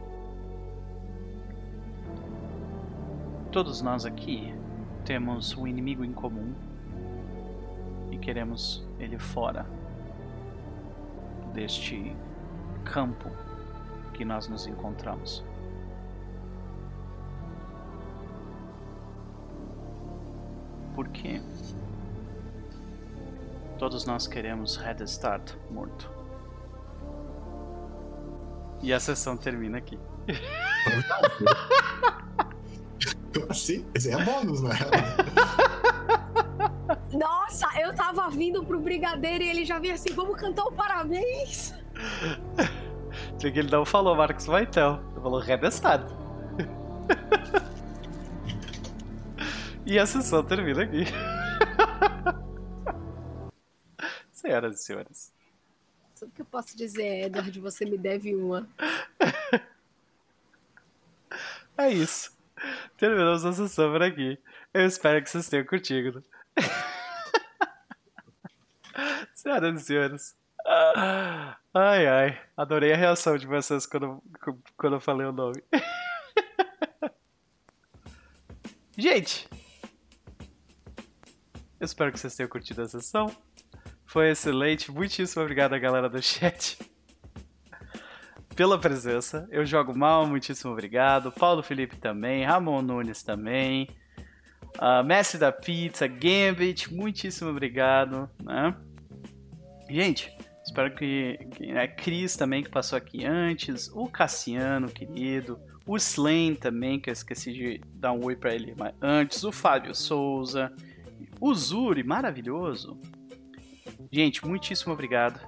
[3.51, 4.53] Todos nós aqui
[5.05, 6.53] temos um inimigo em comum
[8.11, 9.65] e queremos ele fora
[11.53, 12.13] deste
[12.83, 13.31] campo
[14.13, 15.45] que nós nos encontramos.
[20.93, 21.41] Por quê?
[23.77, 26.16] Todos nós queremos Red Start morto.
[28.81, 29.99] E a sessão termina aqui.
[33.33, 33.85] Como assim?
[33.93, 34.71] Esse é bônus, né?
[37.11, 41.73] Nossa, eu tava vindo pro brigadeiro e ele já vinha assim, vamos cantar o parabéns.
[43.39, 46.11] Só que ele não falou Marcos Vaitel, ele falou Red Start.
[49.85, 51.05] e a sessão termina aqui.
[54.31, 55.33] Senhoras e senhores.
[56.19, 58.67] Tudo que eu posso dizer, Edward, você me deve uma.
[61.77, 62.35] É isso.
[62.97, 64.39] Terminamos a sessão por aqui.
[64.73, 66.23] Eu espero que vocês tenham curtido.
[69.35, 70.35] Senhoras e senhores.
[71.73, 72.41] Ai, ai.
[72.57, 74.23] Adorei a reação de vocês quando,
[74.75, 75.63] quando eu falei o nome.
[78.97, 79.47] Gente,
[81.79, 83.27] eu espero que vocês tenham curtido a sessão.
[84.17, 84.91] Foi excelente.
[84.91, 86.79] Muitíssimo obrigado a galera do chat
[88.55, 89.47] pela presença.
[89.51, 91.31] Eu jogo mal, muitíssimo obrigado.
[91.31, 93.87] Paulo Felipe também, Ramon Nunes também.
[94.77, 98.27] Uh, Mestre da Pizza, Gambit, muitíssimo obrigado.
[98.41, 98.75] Né?
[99.87, 103.87] Gente, espero que, que né, Cris também, que passou aqui antes.
[103.93, 105.59] O Cassiano, querido.
[105.85, 109.43] O Slain também, que eu esqueci de dar um oi pra ele antes.
[109.43, 110.73] O Fábio Souza.
[111.39, 112.99] O Zuri, maravilhoso.
[114.11, 115.39] Gente, muitíssimo obrigado.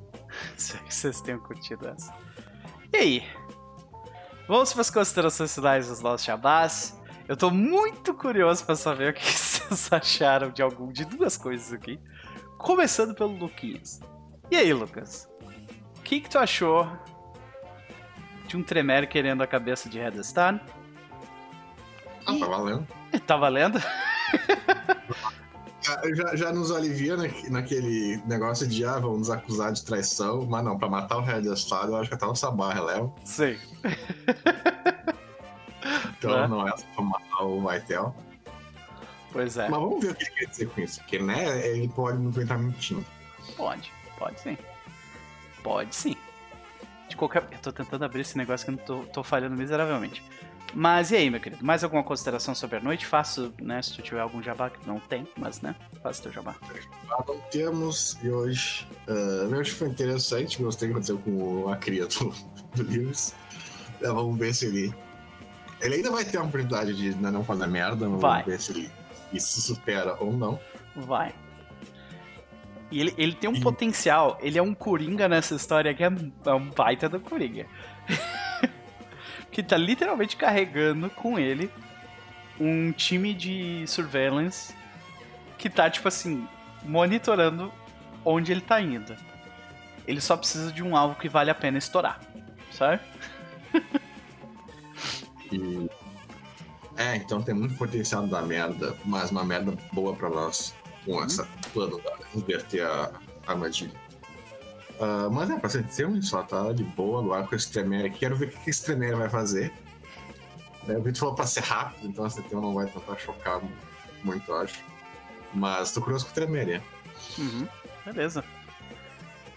[0.56, 2.14] Espero que vocês tenham curtido essa.
[2.92, 3.22] E aí?
[4.48, 7.00] Vamos para as considerações finais dos nossos jabás.
[7.28, 11.72] Eu tô muito curioso para saber o que vocês acharam de algum de duas coisas
[11.72, 12.00] aqui.
[12.58, 14.00] Começando pelo Luquinhas.
[14.50, 15.28] E aí, Lucas?
[15.98, 16.90] O que, que tu achou
[18.46, 20.60] de um Tremere querendo a cabeça de Red Star?
[22.26, 22.86] Ah, tá valendo.
[23.26, 23.80] Tá valendo?
[26.14, 30.64] Já, já nos alivia na- naquele negócio de, ah, vamos nos acusar de traição, mas
[30.64, 33.12] não, pra matar o Red Estado, eu acho que até nossa barra leva.
[33.24, 33.56] Sim.
[36.18, 36.48] Então É.
[36.48, 38.14] não é só pra matar o Vaitel.
[39.32, 39.68] Pois é.
[39.68, 42.30] Mas vamos ver o que ele quer dizer com isso, porque, né, ele pode não
[42.30, 43.04] estar mentindo.
[43.56, 44.58] Pode, pode sim.
[45.62, 46.16] Pode sim.
[47.08, 47.46] De qualquer.
[47.50, 50.22] Eu tô tentando abrir esse negócio que eu não tô, tô falhando miseravelmente.
[50.72, 51.64] Mas e aí, meu querido?
[51.64, 53.04] Mais alguma consideração sobre a noite?
[53.04, 53.82] Faço, né?
[53.82, 55.74] Se tu tiver algum jabá que não tem, mas né?
[56.02, 56.54] Faça teu jabá.
[57.08, 59.12] Nós não temos, e hoje, ah,
[59.50, 62.32] eu acho que foi interessante, gostei do que aconteceu com a cria do,
[62.74, 63.34] do Lewis.
[64.04, 64.94] Ah, vamos ver se ele.
[65.80, 68.42] Ele ainda vai ter a oportunidade de né, não fazer merda, mas Vai.
[68.42, 68.90] vamos ver se ele
[69.32, 70.60] isso se supera ou não.
[70.94, 71.34] Vai.
[72.90, 74.36] E ele, ele tem um E- potencial.
[74.40, 76.10] Ele é um coringa nessa história que é,
[76.46, 77.66] é um baita do coringa.
[79.60, 81.70] que tá literalmente carregando com ele
[82.58, 84.74] um time de surveillance
[85.58, 86.48] que tá, tipo assim,
[86.82, 87.70] monitorando
[88.24, 89.14] onde ele tá indo.
[90.06, 92.20] Ele só precisa de um alvo que vale a pena estourar,
[92.72, 93.00] sabe?
[95.52, 95.90] E...
[96.96, 100.72] É, então tem muito potencial da merda, mas uma merda boa pra nós
[101.04, 103.10] com essa plano da inverter a
[103.48, 103.90] armadilha.
[105.00, 108.18] Ah, mas é, pra ser filme, só tá de boa agora com esse Tremere aqui.
[108.18, 109.72] Quero ver o que que esse Tremere vai fazer.
[110.86, 113.60] Né, O Vitor falou pra ser rápido, então esse tema não vai tentar chocar
[114.22, 114.82] muito, acho.
[115.54, 116.72] Mas tô curioso com o Tremere.
[116.74, 116.82] é.
[117.38, 117.66] Uhum,
[118.04, 118.44] beleza.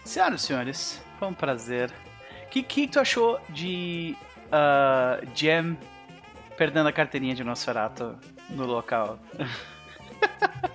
[0.04, 1.92] Senhoras e senhores, foi um prazer.
[2.44, 4.16] O que, que tu achou de
[4.52, 5.76] ah, Jam
[6.56, 8.14] perdendo a carteirinha de Nosferatu
[8.50, 9.18] no local?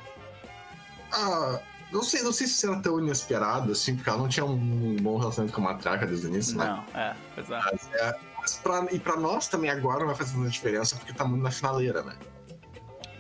[1.12, 1.60] Ah,
[1.92, 5.18] não sei, não sei se era tão inesperado, assim, porque ela não tinha um bom
[5.18, 6.66] relacionamento com a matraca desde o início, né?
[6.66, 7.44] Não, é, é.
[7.48, 11.14] Mas, é, mas pra, e pra nós também agora não vai fazer tanta diferença porque
[11.14, 12.16] tá muito na finaleira, né?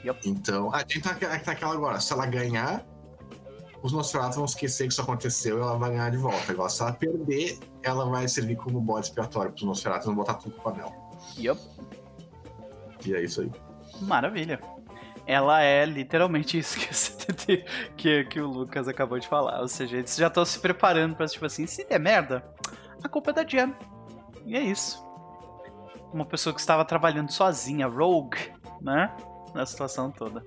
[0.05, 0.19] Yup.
[0.23, 1.99] Então, a gente tá, tá aquela agora.
[1.99, 2.85] Se ela ganhar,
[3.81, 6.51] os Nosferatu vão esquecer que isso aconteceu e ela vai ganhar de volta.
[6.51, 10.55] Agora, se ela perder, ela vai servir como bode expiatório pros Nosferatu vão botar tudo
[10.55, 10.93] com anel.
[11.37, 11.59] Yup.
[13.05, 13.51] E é isso aí.
[14.01, 14.59] Maravilha.
[15.29, 17.57] Ela é literalmente isso que,
[17.95, 19.61] que, que o Lucas acabou de falar.
[19.61, 22.43] Ou seja, eles já estão se preparando pra, tipo assim, se der merda,
[23.03, 23.75] a culpa é da Jam.
[24.43, 25.07] E é isso.
[26.11, 28.51] Uma pessoa que estava trabalhando sozinha, rogue,
[28.81, 29.15] né?
[29.53, 30.43] Na situação toda.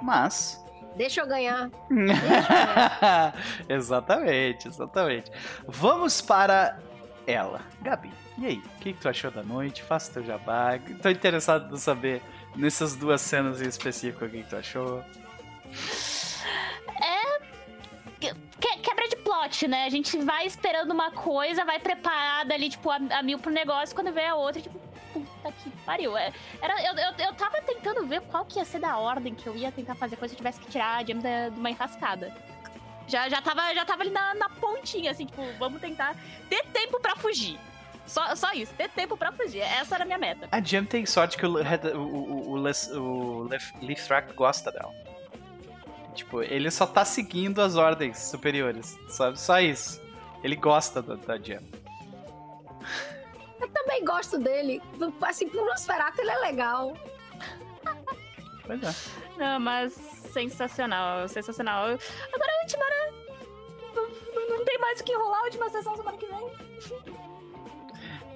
[0.00, 0.64] Mas.
[0.96, 1.70] Deixa eu ganhar.
[3.68, 5.30] exatamente, exatamente.
[5.66, 6.78] Vamos para
[7.26, 7.60] ela.
[7.82, 8.56] Gabi, e aí?
[8.56, 9.82] O que, que tu achou da noite?
[9.82, 10.78] Faça teu jabá.
[11.02, 12.22] Tô interessado em saber,
[12.58, 15.02] nessas duas cenas em específico, o que, tu achou.
[18.60, 19.84] Que- quebra de plot, né?
[19.84, 23.94] A gente vai esperando uma coisa, vai preparada ali, tipo, a, a mil pro negócio,
[23.94, 24.76] quando vem a outra, tipo,
[25.12, 26.16] puta que pariu.
[26.16, 29.46] É, Era, eu, eu, eu tava tentando ver qual que ia ser da ordem que
[29.46, 31.70] eu ia tentar fazer coisa se eu tivesse que tirar a Jam da- de uma
[31.70, 32.34] enrascada.
[33.06, 36.16] Já, já, tava, já tava ali na, na pontinha, assim, tipo, vamos tentar
[36.50, 37.58] ter tempo pra fugir.
[38.08, 39.60] Só, só isso, ter tempo pra fugir.
[39.60, 40.48] Essa era a minha meta.
[40.50, 43.48] A Jam tem sorte que o, o, o, o, Les- o
[43.82, 44.92] Leafrack gosta dela.
[46.14, 49.38] Tipo, ele só tá seguindo as ordens superiores, sabe?
[49.38, 50.00] Só isso.
[50.42, 51.62] Ele gosta da, da Jam.
[53.72, 54.82] Também gosto dele.
[55.22, 56.96] Assim, pro Nosferatu ele é legal.
[58.66, 58.94] Pois é.
[59.36, 61.84] Não, mas sensacional, sensacional.
[61.84, 63.12] Agora a última, né?
[63.94, 67.27] Não, não tem mais o que enrolar, a última sessão semana que vem.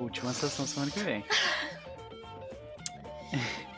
[0.02, 1.24] Última sessão semana que vem.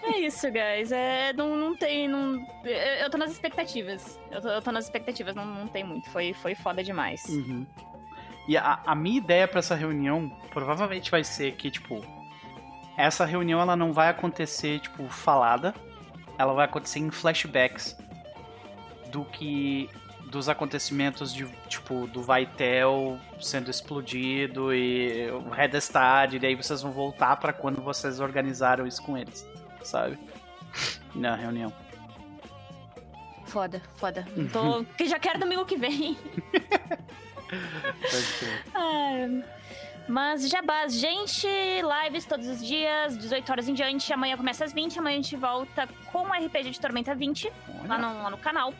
[0.02, 0.92] É isso, guys.
[0.92, 2.08] É, não, não tem.
[2.08, 4.18] Não, eu, tô nas expectativas.
[4.30, 6.10] Eu tô, eu tô nas expectativas, não, não tem muito.
[6.10, 7.24] Foi, foi foda demais.
[7.28, 7.66] Uhum.
[8.46, 12.04] E a, a minha ideia pra essa reunião provavelmente vai ser que, tipo,
[12.96, 15.74] essa reunião ela não vai acontecer, tipo, falada.
[16.36, 17.96] Ela vai acontecer em flashbacks
[19.10, 19.88] do que.
[20.34, 26.90] Dos acontecimentos de, tipo, do Vaitel sendo explodido e o Redestad, e daí vocês vão
[26.90, 29.46] voltar pra quando vocês organizaram isso com eles,
[29.82, 30.18] sabe?
[31.14, 31.72] Na reunião.
[33.46, 34.26] Foda, foda.
[34.52, 36.18] Tô, que já quero domingo que vem.
[38.74, 39.44] Ai,
[40.08, 44.12] Mas jabás, gente, lives todos os dias, 18 horas em diante.
[44.12, 44.98] Amanhã começa às 20.
[44.98, 47.50] Amanhã a gente volta com o RPG de Tormenta 20
[47.86, 48.74] lá no, lá no canal.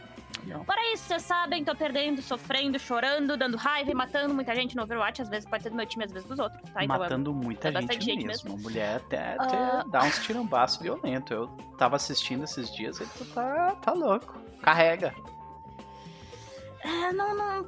[0.64, 4.82] Fora isso, vocês sabem, tô perdendo, sofrendo, chorando, dando raiva e matando muita gente no
[4.82, 5.22] Overwatch.
[5.22, 6.84] Às vezes pode ser do meu time, às vezes dos outros, tá?
[6.84, 8.54] Então, Matando muita é gente, gente mesmo.
[8.54, 9.84] A mulher até, até Ah.
[9.86, 11.30] dá uns tirambaços violentos.
[11.30, 11.46] Eu
[11.78, 14.38] tava assistindo esses dias e tu tá, tá louco.
[14.62, 15.14] Carrega.
[16.82, 17.66] É, não, não.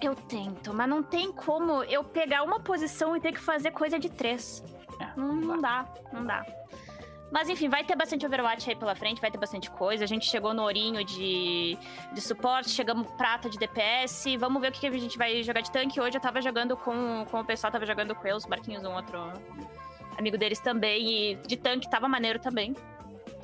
[0.00, 3.98] Eu tento, mas não tem como eu pegar uma posição e ter que fazer coisa
[3.98, 4.62] de três.
[5.00, 6.44] É, Não, não não dá, não dá.
[7.30, 10.04] Mas enfim, vai ter bastante Overwatch aí pela frente, vai ter bastante coisa.
[10.04, 11.76] A gente chegou no ourinho de,
[12.12, 14.36] de suporte, chegamos prata de DPS.
[14.38, 16.00] Vamos ver o que a gente vai jogar de tanque.
[16.00, 18.94] Hoje eu tava jogando com, com o pessoal, tava jogando com eu, os Barquinhos, um
[18.94, 19.18] outro
[20.16, 21.32] amigo deles também.
[21.32, 22.74] E de tanque tava maneiro também.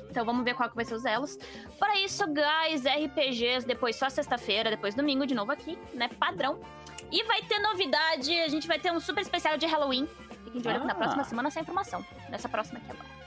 [0.09, 1.37] Então vamos ver qual que vai ser os elos.
[1.77, 6.07] Fora isso, guys, RPGs, depois só sexta-feira, depois domingo de novo aqui, né?
[6.19, 6.59] Padrão.
[7.11, 10.07] E vai ter novidade, a gente vai ter um super especial de Halloween.
[10.45, 10.95] Fiquem de olho que na Ah.
[10.95, 12.05] próxima semana essa informação.
[12.29, 13.22] Nessa próxima aqui agora.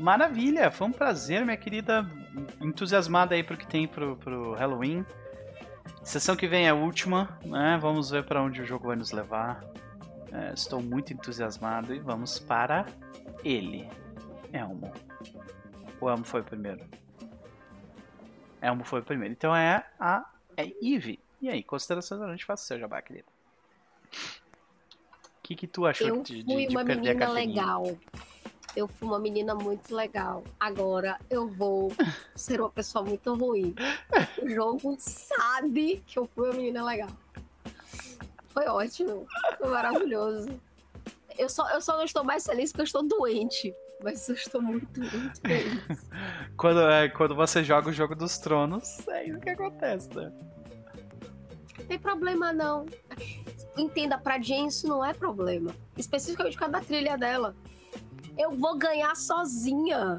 [0.00, 2.08] Maravilha, foi um prazer, minha querida.
[2.60, 5.04] Entusiasmada aí pro que tem pro, pro Halloween.
[6.02, 7.78] Sessão que vem é a última, né?
[7.80, 9.62] Vamos ver pra onde o jogo vai nos levar.
[10.32, 12.86] É, estou muito entusiasmado e vamos para
[13.44, 13.86] ele.
[14.52, 14.90] Elmo.
[16.00, 16.80] O Elmo foi o primeiro.
[18.62, 19.32] Elmo foi o primeiro.
[19.32, 20.24] Então é a
[20.56, 21.18] é Eve.
[21.42, 23.26] E aí, considerações noite, faça o seu jabá, querida.
[24.10, 27.54] O que, que tu achou Eu de, de, fui de uma perder a menina carteirinha?
[27.54, 27.98] legal.
[28.76, 30.44] Eu fui uma menina muito legal.
[30.58, 31.92] Agora eu vou
[32.34, 33.74] ser uma pessoa muito ruim.
[34.42, 37.10] O jogo sabe que eu fui uma menina legal.
[38.50, 39.26] Foi ótimo.
[39.58, 40.48] Foi maravilhoso.
[41.38, 43.74] Eu só, eu só não estou mais feliz porque eu estou doente.
[44.02, 46.08] Mas eu estou muito, muito feliz.
[46.56, 50.32] Quando, é, quando você joga o jogo dos tronos, é isso que acontece, né?
[51.90, 52.86] tem problema não.
[53.76, 55.74] Entenda, pra Jen isso não é problema.
[55.96, 57.56] Especificamente com a da trilha dela.
[58.40, 60.18] Eu vou ganhar sozinha.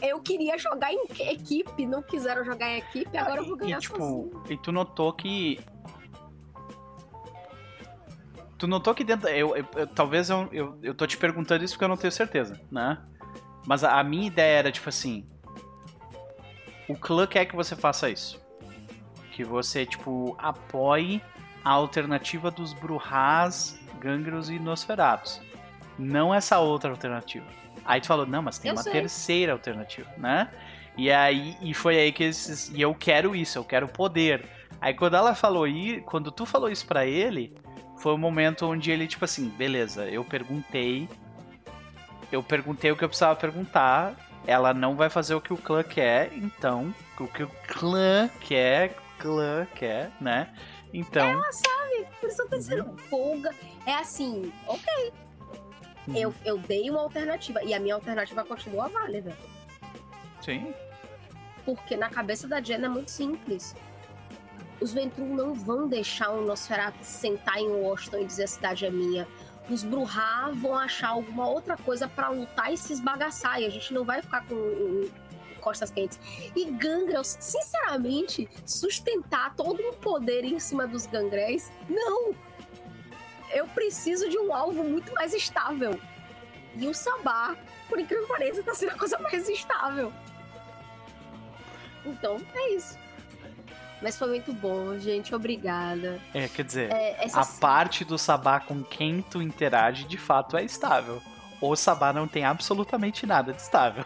[0.00, 3.80] Eu queria jogar em equipe, não quiseram jogar em equipe, agora eu vou ganhar e,
[3.80, 4.30] tipo, sozinha.
[4.50, 5.60] E tu notou que.
[8.58, 9.28] Tu notou que dentro.
[9.28, 12.12] Eu, eu- eu- talvez eu, eu, eu tô te perguntando isso porque eu não tenho
[12.12, 12.98] certeza, né?
[13.66, 15.26] Mas a, a minha ideia era, tipo assim.
[16.88, 18.40] O clã quer que você faça isso.
[19.32, 21.22] Que você, tipo, apoie
[21.64, 25.40] a alternativa dos Bruhás, Gangros e Nosferatus.
[25.98, 27.46] Não essa outra alternativa.
[27.84, 28.92] Aí tu falou, não, mas tem Eu uma sei.
[28.92, 30.48] terceira alternativa, né?
[30.96, 34.48] E aí, e foi aí que esses, e eu quero isso, eu quero poder.
[34.80, 37.54] Aí quando ela falou isso, quando tu falou isso pra ele,
[37.98, 41.08] foi o momento onde ele tipo assim, beleza, eu perguntei,
[42.30, 44.14] eu perguntei o que eu precisava perguntar,
[44.46, 48.96] ela não vai fazer o que o clã quer, então o que o clã quer,
[49.18, 50.48] clã quer, né?
[50.92, 51.42] Então,
[52.20, 53.50] Por isso eu tô dizendo, folga.
[53.84, 55.12] É assim, ok.
[56.14, 57.62] Eu, eu dei uma alternativa.
[57.62, 59.36] E a minha alternativa continua válida.
[60.42, 60.74] sim,
[61.64, 63.74] Porque na cabeça da Jen é muito simples.
[64.80, 68.90] Os Ventru não vão deixar o Nosferatu sentar em Washington e dizer a cidade é
[68.90, 69.26] minha.
[69.70, 73.62] Os Bruhá vão achar alguma outra coisa pra lutar e se esbagaçar.
[73.62, 75.08] E a gente não vai ficar com
[75.60, 76.20] costas quentes.
[76.54, 82.34] E Gangrels, sinceramente, sustentar todo um poder em cima dos Gangréis, não!
[83.54, 85.98] Eu preciso de um alvo muito mais estável.
[86.76, 87.56] E o Sabá,
[87.88, 90.12] por incrível que pareça, tá sendo a coisa mais estável.
[92.04, 92.98] Então, é isso.
[94.02, 95.34] Mas foi muito bom, gente.
[95.34, 96.20] Obrigada.
[96.34, 100.64] é, quer dizer, É, a parte do Sabá com quem tu interage de fato é
[100.64, 101.22] estável.
[101.60, 104.04] O Sabá não tem absolutamente nada de estável.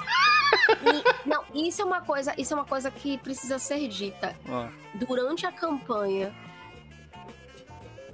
[0.85, 4.36] E- não, isso é uma coisa, isso é uma coisa que precisa ser dita.
[4.49, 6.33] Ó, Durante a campanha,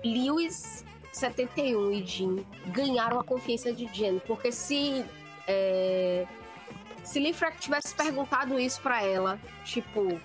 [0.05, 0.84] Lewis
[1.17, 2.37] 71 e Jean
[2.67, 5.05] ganharam a confiança de Jen, porque se
[5.47, 6.27] é,
[7.03, 10.21] se Lifrak tivesse perguntado isso pra ela, tipo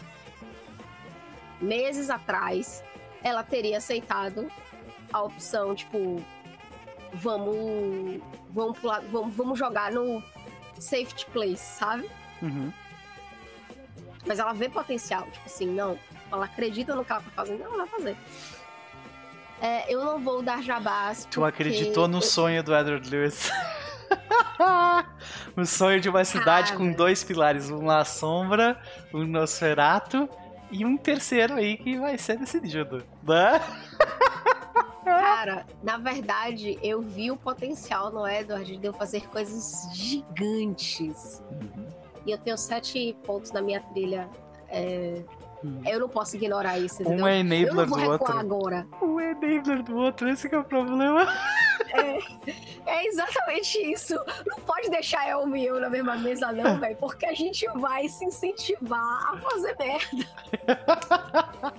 [1.62, 2.84] meses atrás,
[3.24, 4.50] ela teria aceitado
[5.12, 6.24] a opção, tipo,
[7.14, 10.24] vamos vamos pular, vamos, vamos jogar no
[10.80, 12.10] safety place, sabe?
[12.42, 12.72] uhum.
[14.26, 15.98] Mas ela vê potencial, tipo assim, não.
[16.32, 18.18] Ela acredita no que ela tá fazendo, não, ela vai fazer.
[19.62, 21.26] É, eu não vou dar jabás.
[21.26, 23.52] Tu porque acreditou no eu- sonho do Edward Lewis.
[25.56, 26.96] o sonho de uma cidade com Cara.
[26.98, 28.82] dois pilares, um La Sombra,
[29.14, 30.30] um Nosferatu
[30.72, 33.04] e um terceiro aí que vai ser decidido.
[33.24, 33.62] Né?
[35.04, 41.42] Cara, na verdade, eu vi o potencial no Edward de eu fazer coisas gigantes.
[42.26, 44.30] E eu tenho sete pontos na minha trilha.
[44.70, 45.39] é, Uhum.
[45.86, 47.28] Eu não posso ignorar isso, Um entendeu?
[47.28, 48.38] é eu não enabler do outro.
[48.38, 48.88] agora.
[49.02, 51.28] Um é enabler do outro, esse que é o problema.
[52.86, 54.16] É exatamente isso.
[54.46, 56.96] Não pode deixar Elmo e eu na mesma mesa, não, velho.
[56.98, 60.28] Porque a gente vai se incentivar a fazer merda.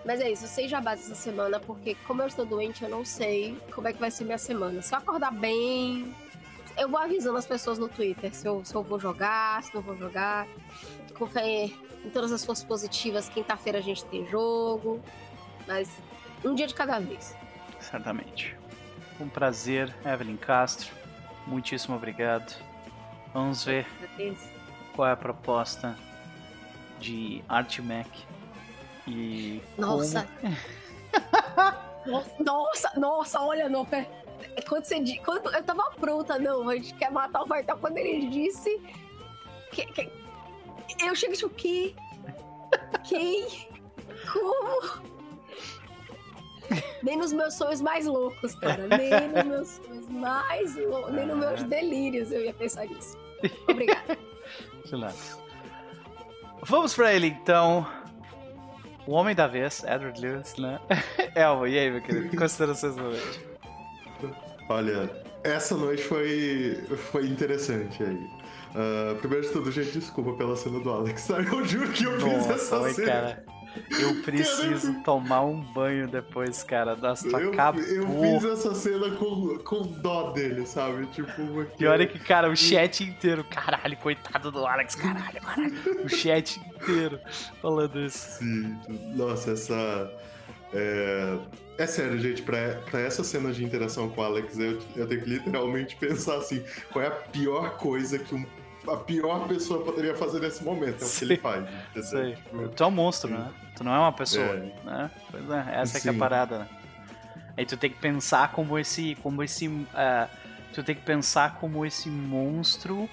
[0.05, 3.05] Mas é isso, eu sei jabás essa semana, porque como eu estou doente, eu não
[3.05, 4.80] sei como é que vai ser minha semana.
[4.80, 6.14] Se eu acordar bem,
[6.78, 9.82] eu vou avisando as pessoas no Twitter se eu, se eu vou jogar, se não
[9.82, 10.47] vou jogar.
[11.16, 11.65] Com fé
[12.05, 15.00] em todas as forças positivas, quinta-feira a gente tem jogo.
[15.66, 15.90] Mas
[16.44, 17.36] um dia de cada vez.
[17.81, 18.57] Certamente.
[19.20, 20.94] Um prazer, Evelyn Castro.
[21.47, 22.57] Muitíssimo obrigado.
[23.34, 23.86] Vamos ver
[24.94, 25.97] qual é a proposta
[27.00, 28.08] de Artmac.
[29.07, 30.26] E Nossa.
[32.39, 34.07] Nossa, nossa, olha, não, pera.
[34.68, 38.28] Quando você quando eu tava pronta, não, a gente quer matar o Vartal quando ele
[38.28, 38.81] disse
[39.73, 40.10] que, que-
[41.05, 41.94] eu cheguei tipo, que?
[43.08, 43.68] Quem?
[44.33, 45.08] Como?
[47.02, 48.86] Nem nos meus sonhos mais loucos, cara.
[48.89, 51.12] Nem nos meus sonhos mais loucos.
[51.15, 53.17] Nem nos meus delírios eu ia pensar nisso.
[53.68, 54.18] Obrigada.
[54.84, 55.36] Excelente.
[56.62, 57.86] Vamos pra ele então.
[59.07, 60.78] O homem da vez, Edward Lewis, né?
[61.34, 62.36] Elmo, e aí, meu querido?
[62.36, 63.41] Considerações do noite.
[64.68, 65.10] Olha,
[65.44, 68.18] essa noite foi, foi interessante aí.
[68.74, 71.26] Ah, primeiro de tudo, gente, desculpa pela cena do Alex.
[71.26, 71.38] tá?
[71.40, 73.06] Eu juro que eu fiz Nossa, essa oi, cena.
[73.06, 73.44] cara.
[74.00, 76.97] Eu preciso tomar um banho depois, cara.
[76.97, 77.82] Nossa, tu Eu, acabou.
[77.82, 78.06] eu
[78.40, 81.06] fiz essa cena com, com dó dele, sabe?
[81.08, 81.76] Tipo, porque...
[81.76, 86.05] Pior é que, cara, o chat inteiro, caralho, coitado do Alex, caralho, caralho.
[86.05, 87.20] O chat inteiro
[87.62, 88.38] falando isso.
[88.38, 88.76] Sim,
[89.14, 90.10] nossa, essa.
[90.72, 91.38] É,
[91.78, 95.23] é sério, gente, pra, pra essa cena de interação com o Alex, eu, eu tenho
[95.23, 98.44] que literalmente pensar assim: qual é a pior coisa que um
[98.86, 101.02] a pior pessoa poderia fazer nesse momento.
[101.02, 101.68] É o que ele faz.
[102.07, 102.34] Sei.
[102.36, 103.50] Tipo, Tu é um monstro, né?
[103.76, 104.73] Tu não é uma pessoa, É.
[104.84, 105.10] né?
[105.31, 106.68] Pois é, essa é que é a parada, né?
[107.57, 110.28] Aí tu tem que pensar como esse, como esse, ah,
[110.73, 113.10] tu tem que pensar como esse monstro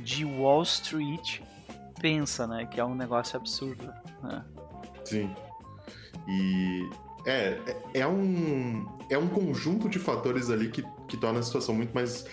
[0.00, 1.40] de Wall Street
[2.00, 2.66] pensa, né?
[2.66, 3.90] Que é um negócio absurdo.
[4.22, 4.44] Né?
[5.04, 5.34] Sim.
[6.28, 6.90] E
[7.26, 11.74] é, é- é um é um conjunto de fatores ali que, que torna a situação
[11.74, 12.24] muito mais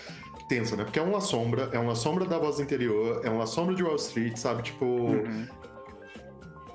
[0.48, 0.84] tensa, né?
[0.84, 3.96] Porque é uma sombra, é uma sombra da voz interior, é uma sombra de Wall
[3.96, 4.62] Street, sabe?
[4.62, 5.46] Tipo, Uhum.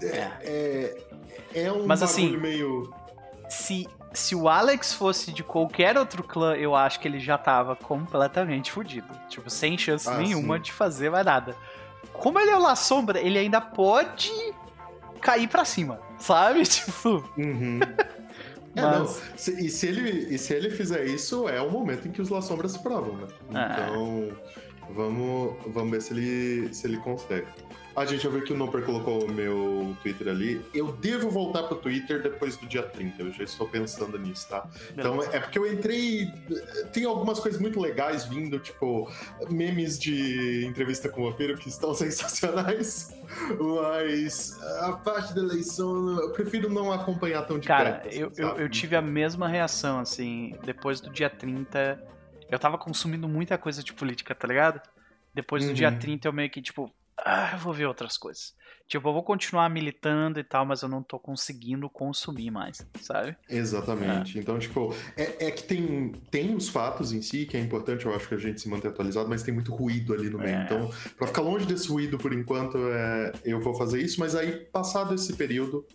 [0.01, 0.97] é,
[1.53, 2.91] é um Mas, assim, meio
[3.49, 7.75] Se, se o Alex fosse de qualquer outro clã, eu acho que ele já tava
[7.75, 9.07] completamente fudido.
[9.29, 10.61] Tipo, sem chance Ah, nenhuma sim.
[10.63, 11.55] de fazer mais nada.
[12.13, 14.31] Como ele é o La Sombra, ele ainda pode
[15.17, 16.63] cair pra cima, sabe?
[16.67, 17.79] Tipo, Uhum.
[18.75, 19.07] É, Mas- não.
[19.37, 22.29] Se- e, se ele, e se ele fizer isso, é o momento em que os
[22.29, 23.27] La Sombra se provam, né?
[23.55, 23.87] Ah.
[23.89, 24.29] Então,
[24.93, 27.47] vamos, vamos ver se ele, se ele consegue.
[27.99, 30.63] Ah, gente, eu vi que o Noper colocou o meu Twitter ali.
[30.71, 33.23] Eu devo voltar pro Twitter depois do dia 30.
[33.23, 34.69] Eu já estou pensando nisso, tá?
[34.91, 36.31] Então, é porque eu entrei.
[36.93, 39.11] Tem algumas coisas muito legais vindo, tipo,
[39.49, 43.11] memes de entrevista com o vampiro que estão sensacionais.
[43.59, 48.07] Mas a parte da eleição, eu prefiro não acompanhar tão de Cara, perto.
[48.09, 48.61] assim, eu, eu, sabe?
[48.61, 51.99] eu tive a mesma reação, assim, depois do dia 30.
[52.47, 54.79] Eu tava consumindo muita coisa de política, tá ligado?
[55.33, 55.73] Depois do Uhum.
[55.73, 58.55] dia 30 eu meio que, tipo, ah, eu vou ver outras coisas.
[58.87, 63.35] Tipo, eu vou continuar militando e tal, mas eu não tô conseguindo consumir mais, sabe?
[63.49, 64.39] Exatamente.
[64.39, 68.15] Então, tipo, é, é que tem, tem os fatos em si, que é importante, eu
[68.15, 70.55] acho que a gente se manter atualizado, mas tem muito ruído ali no meio.
[70.55, 70.63] É.
[70.63, 74.53] Então, pra ficar longe desse ruído por enquanto, é, eu vou fazer isso, mas aí,
[74.53, 75.85] passado esse período,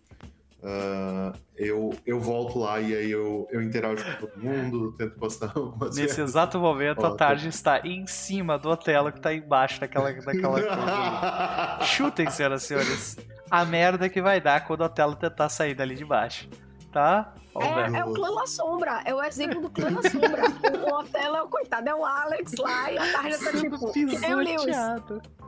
[0.65, 5.51] ah, eu, eu volto lá e aí eu, eu interajo com todo mundo, tento postar
[5.57, 6.31] algumas Nesse coisas.
[6.31, 10.61] exato momento, Ó, a tarde está em cima do Otelo que tá embaixo daquela, daquela
[11.81, 11.85] coisa.
[11.87, 13.17] Chutem, senhoras e senhores.
[13.51, 16.49] A merda que vai dar quando o Otelo tentar sair dali de baixo.
[16.93, 17.35] Tá?
[17.59, 20.43] É, é o clã La Sombra, é o exemplo do clã La Sombra.
[20.89, 24.05] o Otelo é o coitado, é o Alex lá e a Tarja tá tipo, que
[24.05, 24.77] nem o Lewis,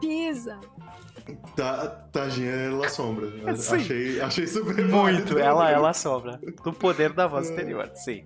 [0.00, 0.58] pisa.
[1.56, 3.28] Tá, Tadinha é La Sombra.
[3.56, 3.76] Sim.
[3.76, 6.38] Achei, achei super Muito, ela, ela sobra.
[6.62, 8.24] Do poder da voz interior, sim.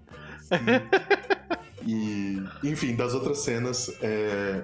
[1.87, 4.63] E, enfim, das outras cenas, é,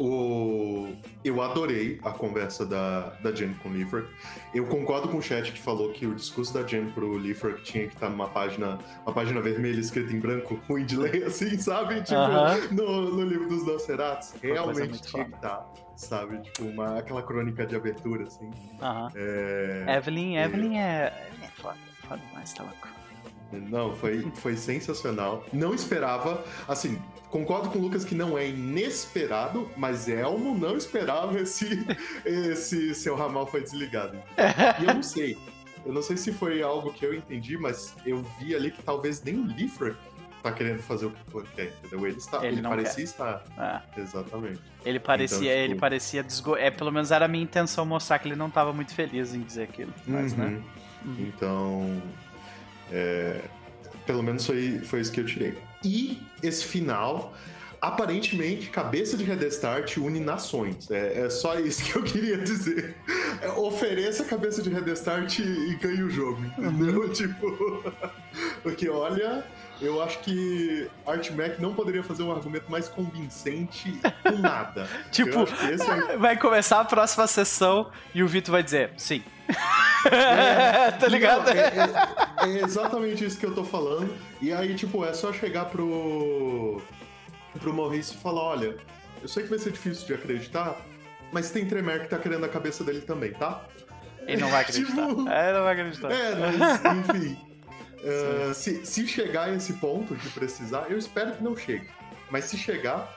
[0.00, 4.06] o, eu adorei a conversa da, da Jen com o Liefert.
[4.54, 7.86] Eu concordo com o chat que falou que o discurso da Jen pro Liefert tinha
[7.86, 12.02] que estar numa página, uma página vermelha escrita em branco, ruim de ler, assim, sabe?
[12.02, 12.56] Tipo, Aham.
[12.72, 14.28] no, no livro dos Nosferatu.
[14.42, 16.40] Realmente tinha que estar, sabe?
[16.40, 18.50] Tipo, uma, aquela crônica de abertura, assim.
[18.80, 19.08] Aham.
[19.14, 21.12] É, Evelyn, Evelyn é.
[21.28, 21.76] Evelyn é foda,
[22.08, 22.99] foda demais, tá louco.
[23.52, 25.44] Não, foi, foi sensacional.
[25.52, 26.44] Não esperava.
[26.68, 31.84] Assim, concordo com o Lucas que não é inesperado, mas Elmo não esperava esse,
[32.24, 34.18] esse seu ramal foi desligado.
[34.80, 35.36] E eu não sei.
[35.84, 39.22] Eu não sei se foi algo que eu entendi, mas eu vi ali que talvez
[39.22, 39.96] nem o Liefert
[40.42, 42.06] tá querendo fazer o que quer, entendeu?
[42.06, 43.42] Ele, está, Ele ele, não parecia estar.
[43.58, 44.00] É.
[44.00, 44.60] Exatamente.
[44.84, 46.56] Ele parecia, Então, tipo- ele parecia desgo...
[46.56, 49.40] É, pelo menos era a minha intenção mostrar que ele não tava muito feliz em
[49.40, 49.92] dizer aquilo.
[50.06, 50.60] Mas, né?
[51.04, 51.16] Uhum.
[51.18, 52.02] Então,
[52.90, 53.40] é,
[54.06, 55.56] pelo menos foi, foi isso que eu tirei.
[55.84, 57.34] E esse final,
[57.80, 60.90] aparentemente, cabeça de Redestart une nações.
[60.90, 62.96] É, é só isso que eu queria dizer.
[63.40, 67.08] É, ofereça a cabeça de Redestart e, e ganhe o jogo, entendeu?
[67.12, 67.92] Tipo,
[68.62, 69.44] porque olha.
[69.82, 74.86] Eu acho que Art Mac não poderia fazer um argumento mais convincente com nada.
[75.10, 75.38] Tipo,
[76.10, 79.22] é vai começar a próxima sessão e o Vitor vai dizer sim.
[81.00, 81.46] tá ligado?
[81.46, 84.14] Não, é, é- é exatamente isso que eu tô falando.
[84.40, 86.82] E aí, tipo, é só chegar pro.
[87.58, 88.76] Pro Maurício e falar: olha,
[89.22, 90.76] eu sei que vai ser difícil de acreditar,
[91.32, 93.64] mas tem Tremer que tá querendo a cabeça dele também, tá?
[94.26, 95.06] Ele não vai acreditar.
[95.08, 96.10] Tipo- É, ele não vai acreditar.
[96.12, 97.38] É, mas, enfim.
[98.02, 101.86] Uh, se, se chegar a esse ponto de precisar, eu espero que não chegue.
[102.30, 103.14] Mas se chegar,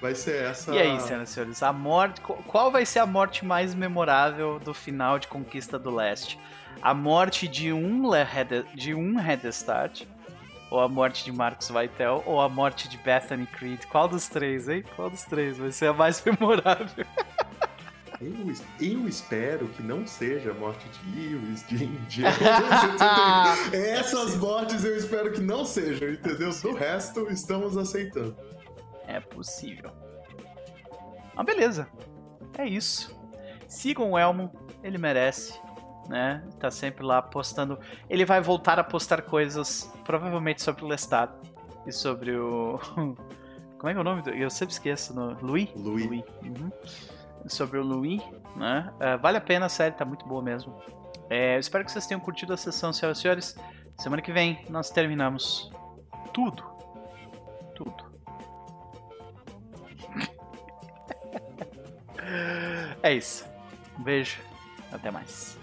[0.00, 0.74] vai ser essa.
[0.74, 2.20] E aí, senhoras e senhores, a morte.
[2.20, 6.38] qu- Qual vai ser a morte mais memorável do final de Conquista do Leste?
[6.82, 8.02] A morte de um,
[8.74, 10.02] de um Redestart?
[10.70, 12.22] Ou a morte de Marcos Vaitel?
[12.26, 13.84] Ou a morte de Bethany Creed?
[13.86, 14.84] Qual dos três, hein?
[14.96, 17.06] Qual dos três vai ser a mais memorável?
[18.20, 22.34] Eu, eu espero que não seja a morte de Lewis, de Indiana.
[23.72, 26.50] Essas mortes eu espero que não sejam, entendeu?
[26.50, 28.36] Do resto, estamos aceitando.
[29.06, 29.90] É possível.
[31.34, 31.88] Mas beleza.
[32.56, 33.14] É isso.
[33.66, 34.52] Sigam o Elmo,
[34.82, 35.58] ele merece.
[36.08, 36.42] Né?
[36.58, 37.78] Tá sempre lá postando.
[38.10, 41.32] Ele vai voltar a postar coisas, provavelmente sobre o Lestat
[41.86, 42.78] e sobre o.
[43.78, 44.22] Como é que é o nome?
[44.22, 45.14] do- Eu sempre esqueço.
[45.14, 45.34] No...
[45.40, 45.68] Louis?
[45.74, 46.06] Louis.
[46.42, 46.70] Uhum.
[47.46, 48.22] sobre o Louis,
[48.56, 48.92] né?
[49.00, 50.74] É, vale a pena, a série tá muito boa mesmo.
[51.30, 53.56] É, espero que vocês tenham curtido a sessão, senhoras e senhores.
[53.98, 55.70] Semana que vem nós terminamos
[56.32, 56.62] tudo.
[57.74, 58.04] Tudo.
[63.02, 63.44] é isso.
[63.98, 64.38] Um beijo.
[64.92, 65.58] Até mais.